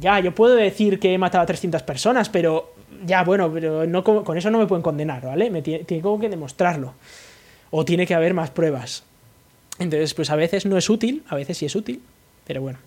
Ya, 0.00 0.20
yo 0.20 0.32
puedo 0.34 0.54
decir 0.54 1.00
que 1.00 1.12
he 1.12 1.18
matado 1.18 1.42
a 1.42 1.46
300 1.46 1.82
personas, 1.82 2.28
pero... 2.28 2.74
Ya, 3.04 3.24
bueno, 3.24 3.50
pero 3.52 3.86
no, 3.86 4.04
con 4.04 4.36
eso 4.36 4.50
no 4.50 4.58
me 4.58 4.66
pueden 4.66 4.82
condenar, 4.82 5.24
¿vale? 5.24 5.50
Me 5.50 5.62
tengo 5.62 6.18
que 6.18 6.28
demostrarlo. 6.28 6.94
O 7.70 7.84
tiene 7.84 8.06
que 8.06 8.14
haber 8.14 8.34
más 8.34 8.50
pruebas. 8.50 9.04
Entonces, 9.80 10.14
pues 10.14 10.30
a 10.30 10.36
veces 10.36 10.66
no 10.66 10.76
es 10.78 10.88
útil, 10.88 11.24
a 11.28 11.34
veces 11.34 11.58
sí 11.58 11.66
es 11.66 11.74
útil, 11.74 12.00
pero 12.46 12.60
bueno. 12.60 12.78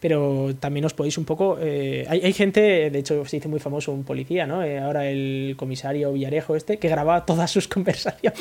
Pero 0.00 0.54
también 0.60 0.84
os 0.84 0.94
podéis 0.94 1.18
un 1.18 1.24
poco... 1.24 1.58
Eh, 1.60 2.06
hay, 2.08 2.32
gente, 2.32 2.88
de 2.90 2.98
hecho 3.00 3.24
se 3.24 3.38
dice 3.38 3.48
muy 3.48 3.58
famoso 3.58 3.90
un 3.90 4.04
policía, 4.04 4.46
¿no? 4.46 4.62
Eh, 4.62 4.78
ahora 4.78 5.10
el 5.10 5.56
comisario 5.58 6.12
Villarejo 6.12 6.54
este, 6.54 6.78
que 6.78 6.88
grababa 6.88 7.26
todas 7.26 7.50
sus 7.50 7.66
conversaciones. 7.74 8.38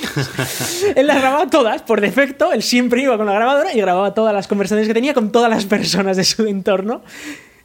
él 0.95 1.07
las 1.07 1.19
grababa 1.19 1.49
todas, 1.49 1.81
por 1.81 1.99
defecto, 1.99 2.51
él 2.51 2.61
siempre 2.61 3.01
iba 3.01 3.17
con 3.17 3.25
la 3.25 3.33
grabadora 3.33 3.73
y 3.73 3.79
grababa 3.79 4.13
todas 4.13 4.35
las 4.35 4.47
conversaciones 4.47 4.88
que 4.88 4.93
tenía 4.93 5.15
con 5.15 5.31
todas 5.31 5.49
las 5.49 5.65
personas 5.65 6.15
de 6.17 6.25
su 6.25 6.45
entorno. 6.45 7.01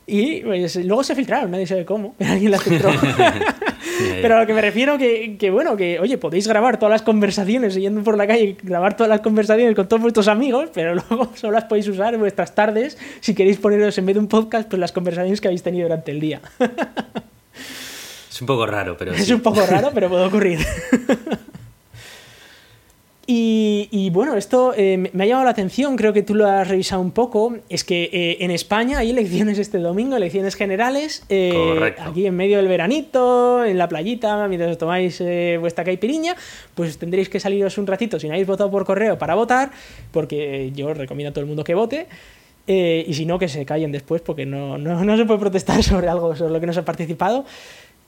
Y 0.06 0.40
pues, 0.40 0.76
luego 0.76 1.04
se 1.04 1.14
filtraron, 1.14 1.50
nadie 1.50 1.66
sabe 1.66 1.84
cómo, 1.84 2.14
pero 2.18 2.30
alguien 2.32 2.50
las 2.50 2.62
filtró. 2.62 2.90
pero 4.20 4.36
a 4.36 4.40
lo 4.40 4.46
que 4.46 4.54
me 4.54 4.60
refiero 4.60 4.98
que, 4.98 5.36
que, 5.38 5.50
bueno, 5.50 5.76
que 5.76 6.00
oye, 6.00 6.18
podéis 6.18 6.48
grabar 6.48 6.78
todas 6.78 6.90
las 6.90 7.02
conversaciones 7.02 7.74
yendo 7.74 8.02
por 8.02 8.16
la 8.16 8.26
calle, 8.26 8.56
grabar 8.62 8.96
todas 8.96 9.08
las 9.08 9.20
conversaciones 9.20 9.74
con 9.74 9.88
todos 9.88 10.02
vuestros 10.02 10.28
amigos, 10.28 10.70
pero 10.74 10.94
luego 11.10 11.32
solo 11.34 11.52
las 11.52 11.64
podéis 11.64 11.88
usar 11.88 12.14
en 12.14 12.20
vuestras 12.20 12.54
tardes 12.54 12.98
si 13.20 13.34
queréis 13.34 13.58
poneros 13.58 13.96
en 13.98 14.06
vez 14.06 14.14
de 14.14 14.20
un 14.20 14.28
podcast, 14.28 14.68
pues 14.68 14.80
las 14.80 14.92
conversaciones 14.92 15.40
que 15.40 15.48
habéis 15.48 15.62
tenido 15.62 15.88
durante 15.88 16.10
el 16.10 16.20
día. 16.20 16.40
es 18.30 18.40
un 18.40 18.46
poco 18.46 18.66
raro, 18.66 18.96
pero... 18.96 19.12
Es 19.12 19.30
un 19.30 19.40
poco 19.40 19.64
raro, 19.64 19.90
pero 19.94 20.08
puede 20.08 20.24
ocurrir. 20.24 20.58
Y, 23.34 24.10
bueno, 24.10 24.36
esto 24.36 24.74
eh, 24.76 24.98
me 24.98 25.24
ha 25.24 25.26
llamado 25.26 25.46
la 25.46 25.52
atención, 25.52 25.96
creo 25.96 26.12
que 26.12 26.22
tú 26.22 26.34
lo 26.34 26.46
has 26.46 26.68
revisado 26.68 27.00
un 27.00 27.12
poco, 27.12 27.56
es 27.70 27.82
que 27.82 28.10
eh, 28.12 28.36
en 28.40 28.50
España 28.50 28.98
hay 28.98 29.08
elecciones 29.08 29.58
este 29.58 29.78
domingo, 29.78 30.16
elecciones 30.16 30.54
generales, 30.54 31.24
eh, 31.30 31.94
aquí 31.98 32.26
en 32.26 32.36
medio 32.36 32.58
del 32.58 32.68
veranito, 32.68 33.64
en 33.64 33.78
la 33.78 33.88
playita, 33.88 34.46
mientras 34.48 34.72
os 34.72 34.78
tomáis 34.78 35.22
vuestra 35.60 35.82
caipiriña, 35.82 36.36
pues 36.74 36.98
tendréis 36.98 37.30
que 37.30 37.40
saliros 37.40 37.78
un 37.78 37.86
ratito 37.86 38.20
si 38.20 38.26
no 38.26 38.34
habéis 38.34 38.46
votado 38.46 38.70
por 38.70 38.84
correo 38.84 39.16
para 39.16 39.34
votar, 39.34 39.70
porque 40.10 40.70
yo 40.74 40.92
recomiendo 40.92 41.30
a 41.30 41.32
todo 41.32 41.40
el 41.40 41.48
mundo 41.48 41.64
que 41.64 41.74
vote. 41.74 42.08
y 42.66 43.14
si 43.14 43.24
no, 43.24 43.38
que 43.38 43.48
se 43.48 43.64
callen 43.64 43.92
después, 43.92 44.20
porque 44.20 44.44
no, 44.44 44.76
no, 44.76 45.02
no 45.04 45.16
se 45.16 45.24
puede 45.24 45.40
protestar 45.40 45.82
sobre 45.90 46.08
algo 46.08 46.36
sobre 46.36 46.52
lo 46.52 46.60
que 46.60 46.66
no 46.66 46.72
se 46.74 46.80
ha 46.80 46.84
participado. 46.84 47.46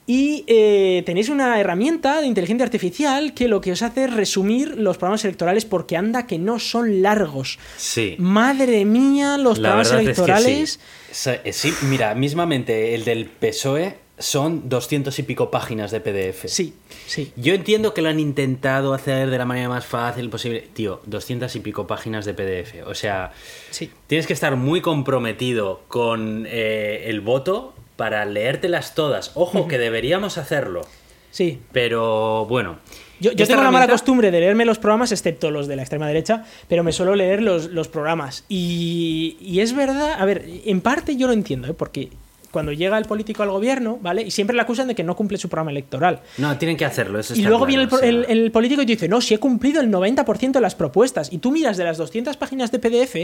Y 0.07 0.45
eh, 0.47 1.03
tenéis 1.07 1.31
una 1.31 1.59
herramienta 1.59 2.21
de 2.21 2.27
inteligencia 2.27 2.65
artificial 2.65 3.33
que 3.33 3.49
lo 3.49 3.63
que 3.63 3.73
os 3.73 3.83
hace 3.83 4.05
es 4.05 4.13
resumir 4.13 4.77
los 4.77 4.99
programas 4.99 5.25
electorales 5.25 5.65
porque 5.65 5.97
anda 5.97 6.27
que 6.27 6.39
no 6.39 6.59
son 6.59 7.01
largos. 7.01 7.59
Sí. 7.79 8.17
Madre 8.19 8.85
mía, 8.85 9.39
los 9.39 9.59
programas 9.59 9.93
electorales. 9.93 10.79
Eh, 11.27 11.53
sí. 11.53 11.73
mira, 11.89 12.15
mismamente 12.15 12.95
el 12.95 13.05
del 13.05 13.27
PSOE 13.27 14.05
son 14.19 14.69
doscientos 14.69 15.19
y 15.19 15.23
pico 15.23 15.51
páginas 15.51 15.91
de 15.91 16.01
PDF. 16.01 16.45
Sí, 16.47 16.75
sí. 17.07 17.33
Yo 17.37 17.55
entiendo 17.55 17.95
que 17.95 18.03
lo 18.03 18.11
han 18.11 18.21
intentado 18.21 18.95
hacer 18.95 19.31
de 19.31 19.39
la 19.39 19.45
manera 19.45 19.69
más 19.69 19.87
fácil 19.87 20.29
posible. 20.29 20.69
Tío, 20.73 21.01
doscientas 21.07 21.57
y 21.57 21.61
pico 21.61 21.87
páginas 21.87 22.25
de 22.25 22.35
PDF. 22.35 22.87
O 22.87 22.95
sea, 22.95 23.33
sí. 23.71 23.91
tienes 24.07 24.27
que 24.27 24.35
estar 24.35 24.55
muy 24.57 24.81
comprometido 24.83 25.83
con 25.89 26.47
eh, 26.49 27.05
el 27.07 27.23
voto 27.23 27.75
para 27.97 28.25
leértelas 28.25 28.95
todas. 28.95 29.33
Ojo, 29.35 29.69
que 29.69 29.79
deberíamos 29.79 30.39
hacerlo. 30.39 30.83
Sí. 31.31 31.61
Pero 31.73 32.47
bueno. 32.47 32.79
Yo, 33.21 33.35
tengo 33.35 33.63
la 33.63 33.71
mala 33.71 33.89
costumbre 33.89 34.31
de 34.31 34.41
leerme 34.41 34.65
los 34.65 34.79
programas, 34.79 35.11
excepto 35.13 35.51
los 35.51 35.67
de 35.67 35.77
la 35.77 35.83
extrema 35.83 36.07
derecha, 36.07 36.45
pero 36.69 36.83
me 36.85 36.93
suelo 36.93 37.15
leer 37.15 37.41
los, 37.41 37.67
los 37.71 37.89
programas. 37.89 38.45
Y, 38.49 39.39
y, 39.41 39.61
es 39.61 39.75
verdad, 39.75 40.15
a 40.19 40.25
ver, 40.25 40.45
en 40.67 40.81
parte 40.81 41.17
yo 41.17 41.27
lo 41.27 41.33
entiendo, 41.33 41.69
¿eh? 41.69 41.75
porque 41.75 42.11
cuando 42.55 42.73
llega 42.73 42.97
el 42.97 43.05
político 43.05 43.43
al 43.43 43.51
gobierno, 43.51 43.99
¿vale? 44.01 44.23
Y 44.23 44.31
siempre 44.31 44.55
le 44.55 44.63
acusan 44.63 44.87
de 44.87 44.95
que 44.95 45.03
no 45.03 45.17
cumple 45.17 45.37
su 45.39 45.49
programa 45.49 45.73
electoral. 45.73 46.21
No, 46.39 46.57
tienen 46.57 46.77
que 46.77 46.85
hacerlo. 46.85 47.19
Eso 47.19 47.35
y 47.35 47.43
luego 47.43 47.67
viene 47.67 47.89
el, 48.03 48.53
político 48.53 48.81
y 48.81 48.87
te 48.87 48.93
dice, 48.93 49.09
no, 49.09 49.21
si 49.21 49.35
he 49.35 49.39
cumplido 49.39 49.81
el 49.81 49.91
90% 49.91 50.53
de 50.53 50.61
las 50.61 50.77
propuestas. 50.77 51.33
Y 51.33 51.39
tú 51.39 51.51
miras 51.51 51.77
de 51.77 51.83
las 51.83 51.99
200 51.99 52.37
páginas 52.37 52.71
de 52.71 52.79
PDF 52.79 53.17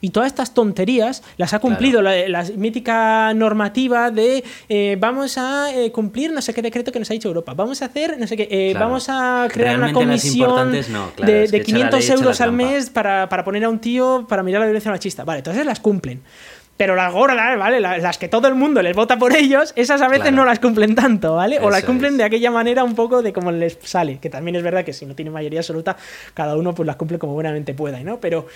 y 0.00 0.10
todas 0.10 0.28
estas 0.28 0.54
tonterías 0.54 1.22
las 1.36 1.52
ha 1.52 1.58
cumplido. 1.58 2.00
La, 2.00 2.44
mítica 2.56 3.34
normativa 3.34 4.10
de 4.10 4.42
eh, 4.68 4.96
vamos 4.98 5.36
a 5.36 5.70
eh, 5.74 5.92
cumplir 5.92 6.32
no 6.32 6.40
sé 6.40 6.54
qué 6.54 6.62
decreto 6.62 6.90
que 6.90 6.98
nos 6.98 7.10
ha 7.10 7.12
dicho 7.12 7.28
Europa. 7.28 7.52
Vamos 7.52 7.82
a 7.82 7.86
hacer 7.86 8.18
no 8.18 8.26
sé 8.26 8.36
qué. 8.38 8.48
Eh, 8.50 8.74
vamos 8.78 9.08
a 9.10 9.46
crear 9.52 9.76
una 9.76 9.92
comisión 9.92 10.72
de, 10.72 11.62
500 11.64 12.10
euros 12.10 12.40
al 12.40 12.52
mes 12.52 12.88
para, 12.88 13.28
para 13.28 13.44
poner 13.44 13.64
a 13.64 13.68
un 13.68 13.80
tío 13.80 14.26
para 14.26 14.42
mirar 14.42 14.60
la 14.60 14.66
violencia 14.66 14.90
machista. 14.90 15.24
Vale, 15.24 15.40
entonces 15.40 15.66
las 15.66 15.80
cumplen. 15.80 16.22
Pero 16.78 16.94
las 16.94 17.12
gordas, 17.12 17.58
¿vale? 17.58 17.80
Las 17.80 18.18
que 18.18 18.28
todo 18.28 18.46
el 18.46 18.54
mundo 18.54 18.80
les 18.82 18.94
vota 18.94 19.18
por 19.18 19.34
ellos, 19.36 19.72
esas 19.74 20.00
a 20.00 20.06
veces 20.08 20.32
no 20.32 20.44
las 20.44 20.60
cumplen 20.60 20.94
tanto, 20.94 21.34
¿vale? 21.34 21.58
O 21.58 21.70
las 21.70 21.82
cumplen 21.82 22.16
de 22.16 22.22
aquella 22.22 22.52
manera 22.52 22.84
un 22.84 22.94
poco 22.94 23.20
de 23.20 23.32
como 23.32 23.50
les 23.50 23.76
sale. 23.82 24.18
Que 24.18 24.30
también 24.30 24.54
es 24.54 24.62
verdad 24.62 24.84
que 24.84 24.92
si 24.92 25.04
no 25.04 25.16
tiene 25.16 25.32
mayoría 25.32 25.58
absoluta, 25.58 25.96
cada 26.34 26.56
uno 26.56 26.74
pues 26.74 26.86
las 26.86 26.94
cumple 26.94 27.18
como 27.18 27.34
buenamente 27.34 27.74
pueda, 27.74 27.98
¿no? 28.04 28.20
Pero, 28.20 28.46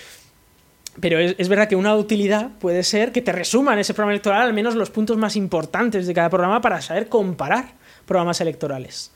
pero 1.01 1.19
es, 1.19 1.35
es, 1.37 1.49
verdad 1.49 1.67
que 1.67 1.75
una 1.75 1.95
utilidad 1.95 2.49
puede 2.59 2.83
ser 2.83 3.11
que 3.11 3.21
te 3.21 3.33
resuman 3.33 3.77
ese 3.77 3.93
programa 3.93 4.13
electoral 4.13 4.41
al 4.41 4.53
menos 4.53 4.75
los 4.75 4.89
puntos 4.89 5.17
más 5.17 5.35
importantes 5.35 6.07
de 6.07 6.13
cada 6.13 6.29
programa 6.29 6.61
para 6.61 6.81
saber 6.81 7.09
comparar 7.09 7.73
programas 8.05 8.39
electorales. 8.39 9.12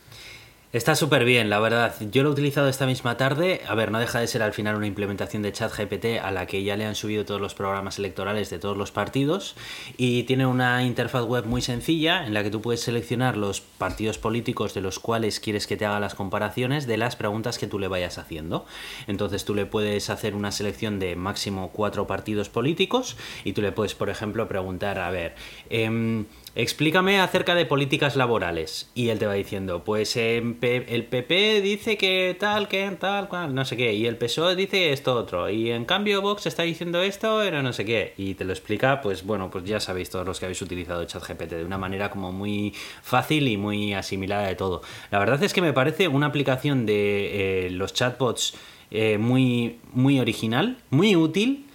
Está 0.77 0.95
súper 0.95 1.25
bien, 1.25 1.49
la 1.49 1.59
verdad. 1.59 1.95
Yo 2.11 2.21
lo 2.21 2.29
he 2.29 2.31
utilizado 2.33 2.69
esta 2.69 2.85
misma 2.85 3.17
tarde. 3.17 3.61
A 3.67 3.73
ver, 3.73 3.89
no 3.89 3.97
deja 3.97 4.19
de 4.19 4.27
ser 4.27 4.43
al 4.43 4.53
final 4.53 4.75
una 4.75 4.85
implementación 4.85 5.41
de 5.41 5.51
ChatGPT 5.51 6.21
a 6.21 6.29
la 6.29 6.45
que 6.45 6.61
ya 6.61 6.77
le 6.77 6.85
han 6.85 6.93
subido 6.93 7.25
todos 7.25 7.41
los 7.41 7.55
programas 7.55 7.97
electorales 7.97 8.51
de 8.51 8.59
todos 8.59 8.77
los 8.77 8.91
partidos 8.91 9.55
y 9.97 10.21
tiene 10.25 10.45
una 10.45 10.83
interfaz 10.83 11.25
web 11.25 11.47
muy 11.47 11.63
sencilla 11.63 12.27
en 12.27 12.35
la 12.35 12.43
que 12.43 12.51
tú 12.51 12.61
puedes 12.61 12.81
seleccionar 12.81 13.37
los 13.37 13.59
partidos 13.59 14.19
políticos 14.19 14.75
de 14.75 14.81
los 14.81 14.99
cuales 14.99 15.39
quieres 15.39 15.65
que 15.65 15.77
te 15.77 15.85
haga 15.87 15.99
las 15.99 16.13
comparaciones 16.13 16.85
de 16.85 16.97
las 16.97 17.15
preguntas 17.15 17.57
que 17.57 17.65
tú 17.65 17.79
le 17.79 17.87
vayas 17.87 18.19
haciendo. 18.19 18.67
Entonces 19.07 19.45
tú 19.45 19.55
le 19.55 19.65
puedes 19.65 20.11
hacer 20.11 20.35
una 20.35 20.51
selección 20.51 20.99
de 20.99 21.15
máximo 21.15 21.71
cuatro 21.73 22.05
partidos 22.05 22.49
políticos 22.49 23.17
y 23.43 23.53
tú 23.53 23.63
le 23.63 23.71
puedes, 23.71 23.95
por 23.95 24.11
ejemplo, 24.11 24.47
preguntar, 24.47 24.99
a 24.99 25.09
ver, 25.09 25.33
eh, 25.71 26.23
explícame 26.57 27.19
acerca 27.19 27.53
de 27.53 27.67
políticas 27.67 28.15
laborales. 28.15 28.89
Y 28.95 29.09
él 29.09 29.19
te 29.19 29.27
va 29.27 29.33
diciendo, 29.33 29.83
pues 29.83 30.17
el 30.17 30.55
PP 30.55 31.61
dice 31.61 31.97
que 31.97 32.35
tal, 32.39 32.67
que 32.67 32.89
tal, 32.99 33.29
cual, 33.29 33.53
no 33.53 33.63
sé 33.63 33.77
qué. 33.77 33.93
Y 33.93 34.07
el 34.07 34.17
PSOE 34.17 34.55
dice 34.55 34.91
esto 34.91 35.15
otro. 35.15 35.51
Y 35.51 35.69
en 35.69 35.85
cambio 35.85 36.19
Vox 36.23 36.47
está 36.47 36.63
diciendo 36.63 36.99
esto, 37.03 37.41
pero 37.43 37.61
no 37.61 37.73
sé 37.73 37.85
qué. 37.85 38.15
Y 38.17 38.33
te 38.33 38.43
lo 38.43 38.53
explica, 38.53 39.01
pues 39.01 39.23
bueno, 39.23 39.51
pues 39.51 39.65
ya 39.65 39.79
sabéis 39.79 40.09
todos 40.09 40.25
los 40.25 40.39
que 40.39 40.47
habéis 40.47 40.61
utilizado 40.63 41.05
ChatGPT 41.05 41.51
de 41.51 41.63
una 41.63 41.77
manera 41.77 42.09
como 42.09 42.31
muy 42.31 42.73
fácil 43.03 43.47
y 43.47 43.55
muy 43.55 43.93
asimilada 43.93 44.47
de 44.47 44.55
todo. 44.55 44.81
La 45.11 45.19
verdad 45.19 45.41
es 45.43 45.53
que 45.53 45.61
me 45.61 45.73
parece 45.73 46.07
una 46.07 46.25
aplicación 46.25 46.87
de 46.87 47.67
eh, 47.67 47.69
los 47.69 47.93
chatbots 47.93 48.55
eh, 48.89 49.19
muy, 49.19 49.77
muy 49.93 50.19
original, 50.19 50.77
muy 50.89 51.15
útil 51.15 51.66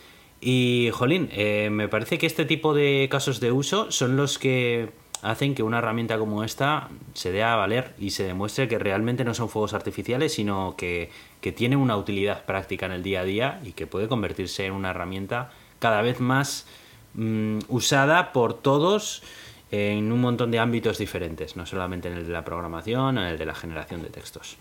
y, 0.45 0.91
Jolín, 0.93 1.29
eh, 1.31 1.69
me 1.71 1.87
parece 1.87 2.19
que 2.19 2.27
este 2.27 2.45
tipo 2.45 2.75
de 2.75 3.07
casos 3.09 3.39
de 3.39 3.53
uso 3.53 3.93
son 3.93 4.17
los 4.17 4.41
que 4.41 4.91
hacen 5.23 5.55
que 5.55 5.63
una 5.63 5.79
herramienta 5.79 6.19
como 6.19 6.43
esta 6.43 6.89
se 7.15 7.31
dé 7.31 7.45
a 7.45 7.55
valer 7.55 7.95
y 7.97 8.11
se 8.11 8.25
demuestre 8.25 8.67
que 8.67 8.81
realmente 8.81 9.23
no 9.23 9.35
son 9.35 9.49
fuegos 9.49 9.73
artificiales, 9.73 10.35
sino 10.35 10.75
que, 10.77 11.11
tiene 11.55 11.77
una 11.77 11.97
utilidad 11.97 12.45
práctica 12.45 12.87
en 12.87 12.93
el 12.93 13.05
día 13.05 13.21
a 13.21 13.25
día 13.25 13.61
y 13.65 13.71
que 13.71 13.87
puede 13.87 14.09
convertirse 14.09 14.67
en 14.67 14.73
una 14.73 14.91
herramienta 14.91 15.53
cada 15.79 16.03
vez 16.03 16.19
más 16.19 16.67
mm, 17.15 17.59
usada 17.69 18.33
por 18.33 18.55
todos 18.55 19.23
en 19.71 20.11
un 20.11 20.21
montón 20.21 20.51
de 20.51 20.59
ámbitos 20.59 20.99
diferentes, 20.99 21.57
no 21.57 21.67
solamente 21.67 22.09
en 22.09 22.15
el 22.15 22.27
de 22.27 22.33
la 22.33 22.45
programación 22.45 23.17
en 23.17 23.25
el 23.25 23.39
de 23.39 23.47
la 23.47 23.55
generación 23.55 24.03
de 24.03 24.09
textos. 24.09 24.59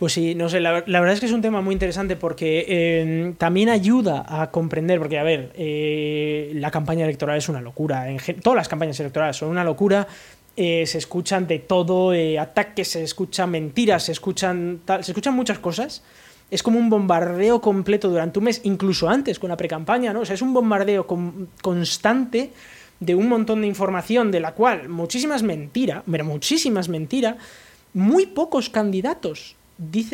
Pues 0.00 0.14
sí, 0.14 0.34
no 0.34 0.48
sé, 0.48 0.60
la, 0.60 0.80
verdad 0.80 1.12
es 1.12 1.20
que 1.20 1.26
es 1.26 1.32
un 1.32 1.42
tema 1.42 1.60
muy 1.60 1.74
interesante 1.74 2.16
porque 2.16 2.64
eh, 2.66 3.34
también 3.36 3.68
ayuda 3.68 4.24
a 4.26 4.50
comprender, 4.50 4.98
porque 4.98 5.18
a 5.18 5.22
ver, 5.22 5.52
eh, 5.54 6.52
la 6.54 6.70
campaña 6.70 7.04
electoral 7.04 7.36
es 7.36 7.50
una 7.50 7.60
locura, 7.60 8.06
todas 8.42 8.56
las 8.56 8.66
campañas 8.66 8.98
electorales 8.98 9.36
son 9.36 9.50
una 9.50 9.62
locura, 9.62 10.08
eh, 10.56 10.86
se 10.86 10.96
escuchan 10.96 11.46
de 11.46 11.58
todo, 11.58 12.12
ataques, 12.40 12.88
se 12.88 13.02
escuchan 13.02 13.50
mentiras, 13.50 14.04
se 14.04 14.12
escuchan, 14.12 14.80
se 15.02 15.12
escuchan 15.12 15.34
muchas 15.34 15.58
cosas. 15.58 16.02
Es 16.50 16.62
como 16.62 16.78
un 16.78 16.88
bombardeo 16.88 17.60
completo 17.60 18.08
durante 18.08 18.38
un 18.38 18.46
mes, 18.46 18.62
incluso 18.64 19.06
antes 19.06 19.38
con 19.38 19.50
la 19.50 19.58
precampaña, 19.58 20.14
¿no? 20.14 20.20
O 20.20 20.24
sea, 20.24 20.34
es 20.34 20.40
un 20.40 20.54
bombardeo 20.54 21.06
constante 21.60 22.52
de 23.00 23.14
un 23.14 23.28
montón 23.28 23.60
de 23.60 23.66
información 23.66 24.30
de 24.30 24.40
la 24.40 24.52
cual 24.52 24.88
muchísimas 24.88 25.42
mentiras, 25.42 26.04
pero 26.10 26.24
muchísimas 26.24 26.88
mentiras, 26.88 27.36
muy 27.92 28.24
pocos 28.24 28.70
candidatos 28.70 29.56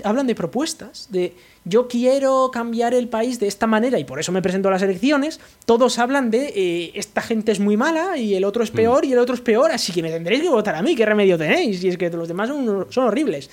hablan 0.04 0.26
de 0.26 0.34
propuestas, 0.34 1.08
de 1.10 1.34
yo 1.64 1.88
quiero 1.88 2.50
cambiar 2.52 2.94
el 2.94 3.08
país 3.08 3.40
de 3.40 3.48
esta 3.48 3.66
manera 3.66 3.98
y 3.98 4.04
por 4.04 4.20
eso 4.20 4.30
me 4.30 4.42
presento 4.42 4.68
a 4.68 4.70
las 4.70 4.82
elecciones, 4.82 5.40
todos 5.64 5.98
hablan 5.98 6.30
de 6.30 6.52
eh, 6.54 6.92
esta 6.94 7.20
gente 7.20 7.52
es 7.52 7.58
muy 7.58 7.76
mala 7.76 8.16
y 8.16 8.34
el 8.34 8.44
otro 8.44 8.62
es 8.62 8.70
peor 8.70 9.04
y 9.04 9.12
el 9.12 9.18
otro 9.18 9.34
es 9.34 9.40
peor, 9.40 9.72
así 9.72 9.92
que 9.92 10.02
me 10.02 10.10
tendréis 10.10 10.42
que 10.42 10.48
votar 10.48 10.76
a 10.76 10.82
mí, 10.82 10.94
¿qué 10.94 11.04
remedio 11.04 11.36
tenéis? 11.36 11.82
Y 11.82 11.88
es 11.88 11.96
que 11.96 12.08
los 12.10 12.28
demás 12.28 12.48
son, 12.48 12.86
horribles. 13.04 13.50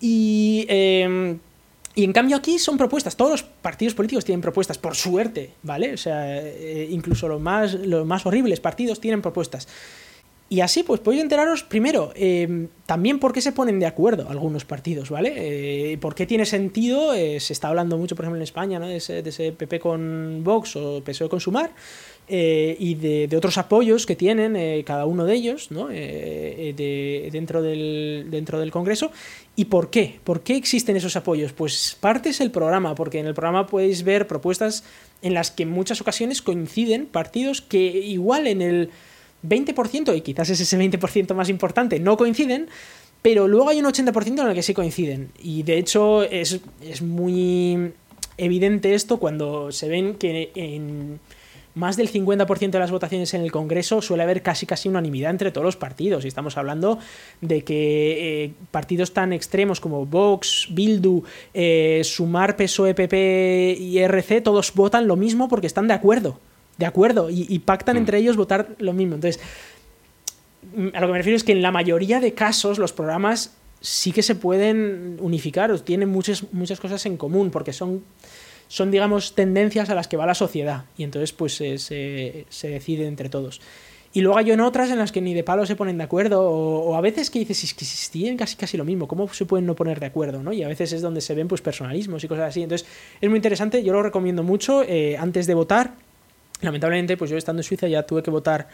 Y, 0.00 0.64
em, 0.68 1.38
y 1.94 2.04
en 2.04 2.12
cambio 2.12 2.36
aquí 2.36 2.58
son 2.58 2.78
propuestas, 2.78 3.14
todos 3.16 3.30
los 3.30 3.42
partidos 3.42 3.94
políticos 3.94 4.24
tienen 4.24 4.40
propuestas, 4.40 4.78
por 4.78 4.96
suerte, 4.96 5.52
¿vale? 5.62 5.92
O 5.92 5.96
sea, 5.98 6.40
eh, 6.40 6.88
incluso 6.90 7.28
los 7.28 7.40
más, 7.40 7.74
los 7.74 8.06
más 8.06 8.24
horribles 8.26 8.60
partidos 8.60 9.00
tienen 9.00 9.22
propuestas. 9.22 9.68
Y 10.50 10.60
así, 10.60 10.82
pues 10.82 11.00
podéis 11.00 11.22
enteraros, 11.22 11.62
primero, 11.64 12.12
eh, 12.14 12.68
también 12.84 13.18
por 13.18 13.32
qué 13.32 13.40
se 13.40 13.52
ponen 13.52 13.80
de 13.80 13.86
acuerdo 13.86 14.28
algunos 14.28 14.66
partidos, 14.66 15.08
¿vale? 15.08 15.32
Eh, 15.36 15.98
¿Por 15.98 16.14
qué 16.14 16.26
tiene 16.26 16.44
sentido? 16.44 17.14
Eh, 17.14 17.40
se 17.40 17.54
está 17.54 17.68
hablando 17.68 17.96
mucho, 17.96 18.14
por 18.14 18.26
ejemplo, 18.26 18.36
en 18.36 18.42
España, 18.42 18.78
¿no? 18.78 18.86
De 18.86 18.96
ese, 18.96 19.52
PP 19.52 19.80
con 19.80 20.44
Vox 20.44 20.76
o 20.76 21.02
PSOE 21.02 21.30
con 21.30 21.40
Sumar, 21.40 21.72
y 22.28 22.94
de, 22.94 23.36
otros 23.36 23.56
apoyos 23.58 24.06
que 24.06 24.16
tienen 24.16 24.82
cada 24.82 25.06
uno 25.06 25.24
de 25.24 25.34
ellos, 25.34 25.70
¿no? 25.70 25.88
De, 25.88 27.30
dentro, 27.32 27.62
del, 27.62 28.26
dentro 28.30 28.60
del 28.60 28.70
Congreso. 28.70 29.12
¿Y 29.56 29.66
por 29.66 29.88
qué? 29.88 30.20
¿Por 30.24 30.42
qué 30.42 30.56
existen 30.56 30.96
esos 30.96 31.16
apoyos? 31.16 31.52
Pues 31.52 31.96
parte 32.00 32.28
es 32.28 32.40
el 32.40 32.50
programa, 32.50 32.94
porque 32.94 33.18
en 33.18 33.26
el 33.26 33.34
programa 33.34 33.66
podéis 33.66 34.04
ver 34.04 34.26
propuestas 34.26 34.84
en 35.22 35.32
las 35.32 35.50
que 35.50 35.62
en 35.62 35.70
muchas 35.70 36.02
ocasiones 36.02 36.42
coinciden 36.42 37.06
partidos 37.06 37.62
que 37.62 37.78
igual 37.78 38.46
en 38.46 38.62
el 38.62 38.90
20%, 39.46 40.16
y 40.16 40.20
quizás 40.22 40.50
es 40.50 40.60
ese 40.60 40.78
20% 40.78 41.34
más 41.34 41.48
importante, 41.48 42.00
no 42.00 42.16
coinciden, 42.16 42.68
pero 43.22 43.48
luego 43.48 43.70
hay 43.70 43.80
un 43.80 43.86
80% 43.86 44.40
en 44.42 44.48
el 44.48 44.54
que 44.54 44.62
sí 44.62 44.74
coinciden. 44.74 45.30
Y 45.42 45.62
de 45.62 45.78
hecho 45.78 46.22
es, 46.22 46.60
muy 47.00 47.92
evidente 48.36 48.94
esto 48.94 49.18
cuando 49.18 49.72
se 49.72 49.88
ven 49.88 50.16
que 50.16 50.50
en 50.54 51.20
más 51.74 51.96
del 51.96 52.10
50% 52.10 52.70
de 52.70 52.78
las 52.78 52.90
votaciones 52.90 53.32
en 53.34 53.40
el 53.40 53.50
Congreso 53.50 54.00
suele 54.02 54.22
haber 54.22 54.42
casi 54.42 54.66
casi 54.66 54.88
unanimidad 54.88 55.30
entre 55.30 55.50
todos 55.50 55.64
los 55.64 55.76
partidos. 55.76 56.24
Y 56.24 56.28
estamos 56.28 56.56
hablando 56.56 56.98
de 57.40 57.64
que 57.64 58.44
eh, 58.44 58.52
partidos 58.70 59.12
tan 59.12 59.32
extremos 59.32 59.80
como 59.80 60.06
Vox, 60.06 60.68
Bildu, 60.70 61.24
eh, 61.52 62.02
Sumar, 62.04 62.56
PSOE, 62.56 62.94
PP 62.94 63.76
y 63.80 63.98
RC, 63.98 64.42
todos 64.42 64.72
votan 64.74 65.08
lo 65.08 65.16
mismo 65.16 65.48
porque 65.48 65.66
están 65.66 65.88
de 65.88 65.94
acuerdo 65.94 66.38
de 66.78 66.86
acuerdo 66.86 67.28
y, 67.30 67.58
pactan 67.60 67.96
mm. 67.96 67.98
entre 67.98 68.18
ellos 68.18 68.36
votar 68.36 68.74
lo 68.78 68.92
mismo. 68.92 69.14
Entonces, 69.14 69.40
a 70.94 71.00
lo 71.00 71.06
que 71.06 71.12
me 71.12 71.18
refiero 71.18 71.36
es 71.36 71.44
que 71.44 71.52
en 71.52 71.62
la 71.62 71.70
mayoría 71.70 72.20
de 72.20 72.34
casos 72.34 72.78
los 72.78 72.92
programas 72.92 73.52
sí 73.80 74.12
que 74.12 74.22
se 74.22 74.34
pueden 74.34 75.18
unificar 75.20 75.70
o 75.70 75.80
tienen 75.80 76.08
muchas, 76.08 76.52
muchas 76.52 76.80
cosas 76.80 77.04
en 77.06 77.16
común 77.16 77.50
porque 77.50 77.72
son, 77.72 78.02
son, 78.66 78.90
digamos, 78.90 79.34
tendencias 79.34 79.90
a 79.90 79.94
las 79.94 80.08
que 80.08 80.16
va 80.16 80.26
la 80.26 80.34
sociedad 80.34 80.84
y 80.96 81.04
entonces 81.04 81.32
pues 81.32 81.54
se, 81.54 81.78
se, 81.78 82.68
decide 82.68 83.06
entre 83.06 83.28
todos. 83.28 83.60
Y 84.14 84.20
luego 84.20 84.38
hay 84.38 84.52
otras 84.52 84.90
en 84.90 84.98
las 84.98 85.10
que 85.10 85.20
ni 85.20 85.34
de 85.34 85.42
palo 85.42 85.66
se 85.66 85.74
ponen 85.74 85.98
de 85.98 86.04
acuerdo, 86.04 86.48
o, 86.48 86.94
a 86.94 87.00
veces 87.00 87.30
que 87.30 87.40
dices, 87.40 87.64
es 87.64 87.74
que 87.74 87.84
tienen 88.12 88.36
casi 88.36 88.54
casi 88.56 88.76
lo 88.76 88.84
mismo, 88.84 89.08
¿cómo 89.08 89.28
se 89.28 89.44
pueden 89.44 89.66
no 89.66 89.74
poner 89.74 89.98
de 89.98 90.06
acuerdo? 90.06 90.40
¿no? 90.40 90.52
Y 90.52 90.62
a 90.62 90.68
veces 90.68 90.92
es 90.92 91.02
donde 91.02 91.20
se 91.20 91.34
ven 91.34 91.48
pues 91.48 91.60
personalismos 91.60 92.22
y 92.22 92.28
cosas 92.28 92.48
así. 92.48 92.62
Entonces 92.62 92.86
es 93.20 93.28
muy 93.28 93.36
interesante, 93.36 93.82
yo 93.82 93.92
lo 93.92 94.02
recomiendo 94.02 94.42
mucho 94.44 94.82
eh, 94.82 95.16
antes 95.18 95.46
de 95.46 95.54
votar 95.54 95.94
Lamentablemente, 96.60 97.16
pues 97.16 97.30
yo 97.30 97.36
estando 97.36 97.60
en 97.60 97.64
Suiza 97.64 97.88
ya 97.88 98.04
tuve 98.04 98.22
que 98.22 98.30
votar 98.30 98.68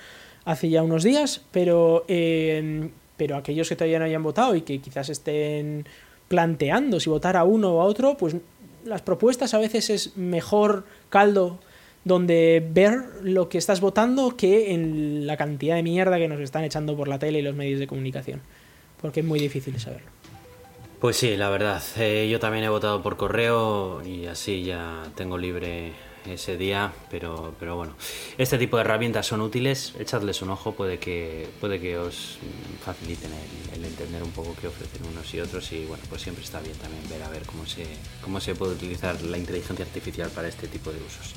hace 0.44 0.68
ya 0.68 0.82
unos 0.82 1.02
días, 1.02 1.42
pero, 1.50 2.04
eh, 2.08 2.90
pero 3.16 3.36
aquellos 3.36 3.68
que 3.68 3.76
todavía 3.76 3.98
no 3.98 4.04
hayan 4.04 4.22
votado 4.22 4.54
y 4.54 4.62
que 4.62 4.80
quizás 4.80 5.08
estén 5.08 5.86
planteando 6.28 7.00
si 7.00 7.10
votar 7.10 7.36
a 7.36 7.44
uno 7.44 7.74
o 7.74 7.80
a 7.82 7.84
otro, 7.84 8.16
pues 8.16 8.36
las 8.84 9.02
propuestas 9.02 9.52
a 9.54 9.58
veces 9.58 9.90
es 9.90 10.16
mejor 10.16 10.84
caldo 11.08 11.58
donde 12.04 12.66
ver 12.72 13.02
lo 13.22 13.48
que 13.48 13.58
estás 13.58 13.80
votando 13.80 14.36
que 14.36 14.72
en 14.72 15.26
la 15.26 15.36
cantidad 15.36 15.76
de 15.76 15.82
mierda 15.82 16.18
que 16.18 16.28
nos 16.28 16.40
están 16.40 16.64
echando 16.64 16.96
por 16.96 17.08
la 17.08 17.18
tele 17.18 17.40
y 17.40 17.42
los 17.42 17.54
medios 17.54 17.78
de 17.78 17.86
comunicación, 17.86 18.40
porque 19.00 19.20
es 19.20 19.26
muy 19.26 19.38
difícil 19.38 19.78
saberlo. 19.78 20.08
Pues 20.98 21.16
sí, 21.16 21.36
la 21.36 21.50
verdad, 21.50 21.82
eh, 21.98 22.28
yo 22.30 22.40
también 22.40 22.64
he 22.64 22.68
votado 22.68 23.02
por 23.02 23.16
correo 23.16 24.02
y 24.04 24.26
así 24.26 24.64
ya 24.64 25.02
tengo 25.14 25.36
libre 25.38 25.92
ese 26.26 26.56
día, 26.56 26.92
pero, 27.10 27.54
pero 27.58 27.76
bueno, 27.76 27.94
este 28.38 28.58
tipo 28.58 28.76
de 28.76 28.82
herramientas 28.82 29.26
son 29.26 29.40
útiles, 29.40 29.94
echadles 29.98 30.42
un 30.42 30.50
ojo, 30.50 30.72
puede 30.72 30.98
que, 30.98 31.48
puede 31.60 31.80
que 31.80 31.96
os 31.98 32.38
faciliten 32.84 33.30
el, 33.74 33.84
entender 33.84 34.22
un 34.22 34.30
poco 34.30 34.54
qué 34.60 34.68
ofrecen 34.68 35.06
unos 35.06 35.32
y 35.34 35.40
otros 35.40 35.72
y 35.72 35.84
bueno, 35.86 36.02
pues 36.08 36.22
siempre 36.22 36.44
está 36.44 36.60
bien 36.60 36.76
también 36.76 37.02
ver 37.08 37.22
a 37.22 37.28
ver 37.28 37.42
cómo 37.42 37.66
se, 37.66 37.84
cómo 38.22 38.40
se 38.40 38.54
puede 38.54 38.74
utilizar 38.74 39.20
la 39.22 39.38
inteligencia 39.38 39.84
artificial 39.84 40.30
para 40.30 40.48
este 40.48 40.68
tipo 40.68 40.90
de 40.90 40.98
usos. 40.98 41.34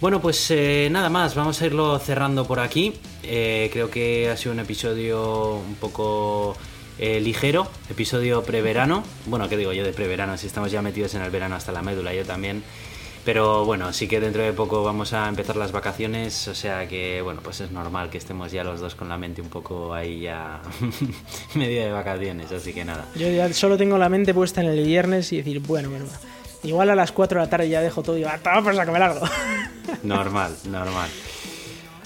Bueno, 0.00 0.22
pues 0.22 0.50
eh, 0.50 0.88
nada 0.90 1.10
más, 1.10 1.34
vamos 1.34 1.60
a 1.60 1.66
irlo 1.66 1.98
cerrando 1.98 2.46
por 2.46 2.58
aquí. 2.58 2.94
Eh, 3.22 3.68
creo 3.70 3.90
que 3.90 4.30
ha 4.30 4.36
sido 4.36 4.52
un 4.52 4.60
episodio 4.60 5.56
un 5.56 5.74
poco 5.74 6.56
eh, 6.98 7.20
ligero, 7.20 7.66
episodio 7.90 8.42
preverano. 8.42 9.04
Bueno, 9.26 9.48
¿qué 9.50 9.58
digo 9.58 9.74
yo 9.74 9.84
de 9.84 9.92
preverano? 9.92 10.38
Si 10.38 10.46
estamos 10.46 10.70
ya 10.70 10.80
metidos 10.80 11.14
en 11.14 11.22
el 11.22 11.30
verano 11.30 11.54
hasta 11.54 11.70
la 11.70 11.82
médula, 11.82 12.14
yo 12.14 12.24
también. 12.24 12.62
Pero 13.24 13.64
bueno, 13.64 13.92
sí 13.92 14.08
que 14.08 14.18
dentro 14.18 14.42
de 14.42 14.52
poco 14.52 14.82
vamos 14.82 15.12
a 15.12 15.28
empezar 15.28 15.56
las 15.56 15.72
vacaciones, 15.72 16.48
o 16.48 16.54
sea 16.54 16.88
que 16.88 17.20
bueno, 17.22 17.40
pues 17.42 17.60
es 17.60 17.70
normal 17.70 18.08
que 18.08 18.18
estemos 18.18 18.50
ya 18.50 18.64
los 18.64 18.80
dos 18.80 18.94
con 18.94 19.08
la 19.08 19.18
mente 19.18 19.42
un 19.42 19.48
poco 19.48 19.92
ahí 19.92 20.20
ya 20.20 20.60
medio 21.54 21.84
de 21.84 21.92
vacaciones, 21.92 22.50
así 22.50 22.72
que 22.72 22.84
nada. 22.84 23.04
Yo 23.16 23.28
ya 23.28 23.52
solo 23.52 23.76
tengo 23.76 23.98
la 23.98 24.08
mente 24.08 24.32
puesta 24.32 24.62
en 24.62 24.68
el 24.68 24.84
viernes 24.84 25.32
y 25.32 25.36
decir, 25.36 25.60
bueno, 25.60 25.90
bueno, 25.90 26.06
igual 26.62 26.88
a 26.90 26.94
las 26.94 27.12
4 27.12 27.40
de 27.40 27.46
la 27.46 27.50
tarde 27.50 27.68
ya 27.68 27.82
dejo 27.82 28.02
todo 28.02 28.16
y 28.16 28.22
va, 28.22 28.38
toma 28.38 28.62
pues 28.62 28.78
a 28.78 28.86
comer 28.86 29.02
algo. 29.02 29.26
normal, 30.02 30.56
normal. 30.64 31.10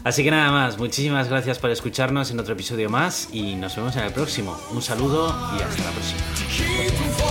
Así 0.03 0.23
que 0.23 0.31
nada 0.31 0.51
más, 0.51 0.77
muchísimas 0.77 1.29
gracias 1.31 1.59
por 1.59 1.71
escucharnos 1.71 2.31
en 2.31 2.39
otro 2.39 2.53
episodio 2.53 2.91
más 2.91 3.29
y 3.33 3.55
nos 3.55 3.75
vemos 3.75 3.97
en 3.97 4.03
el 4.03 4.13
próximo. 4.13 4.55
Un 4.73 4.83
saludo 4.83 5.29
y 5.59 5.63
hasta 5.63 5.83
la 5.83 5.91
próxima. 5.93 7.24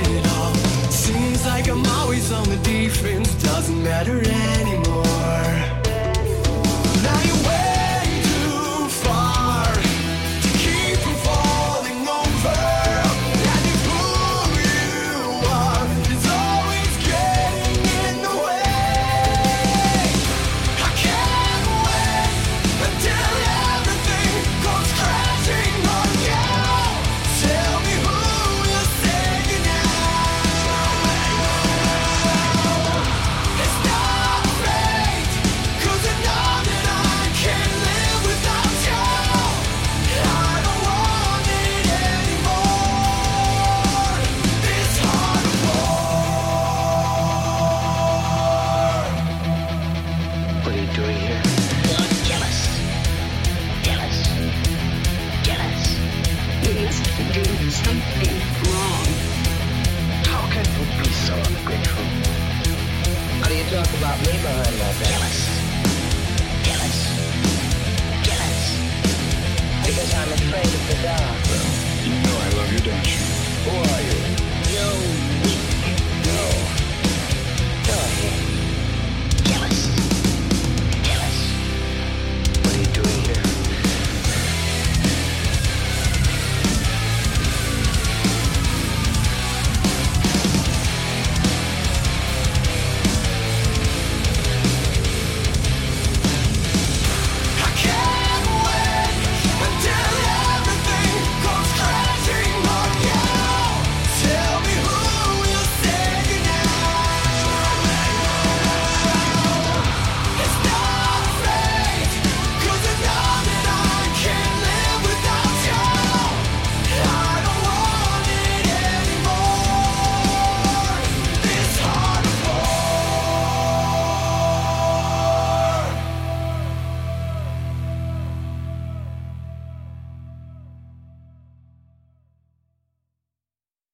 it 0.00 0.26
all. 0.34 0.54
Seems 0.90 1.44
like 1.46 1.68
I'm 1.68 1.84
always 1.98 2.32
on 2.32 2.44
the 2.48 2.56
defense, 2.58 3.34
doesn't 3.42 3.82
matter 3.82 4.20
anymore. 4.20 4.89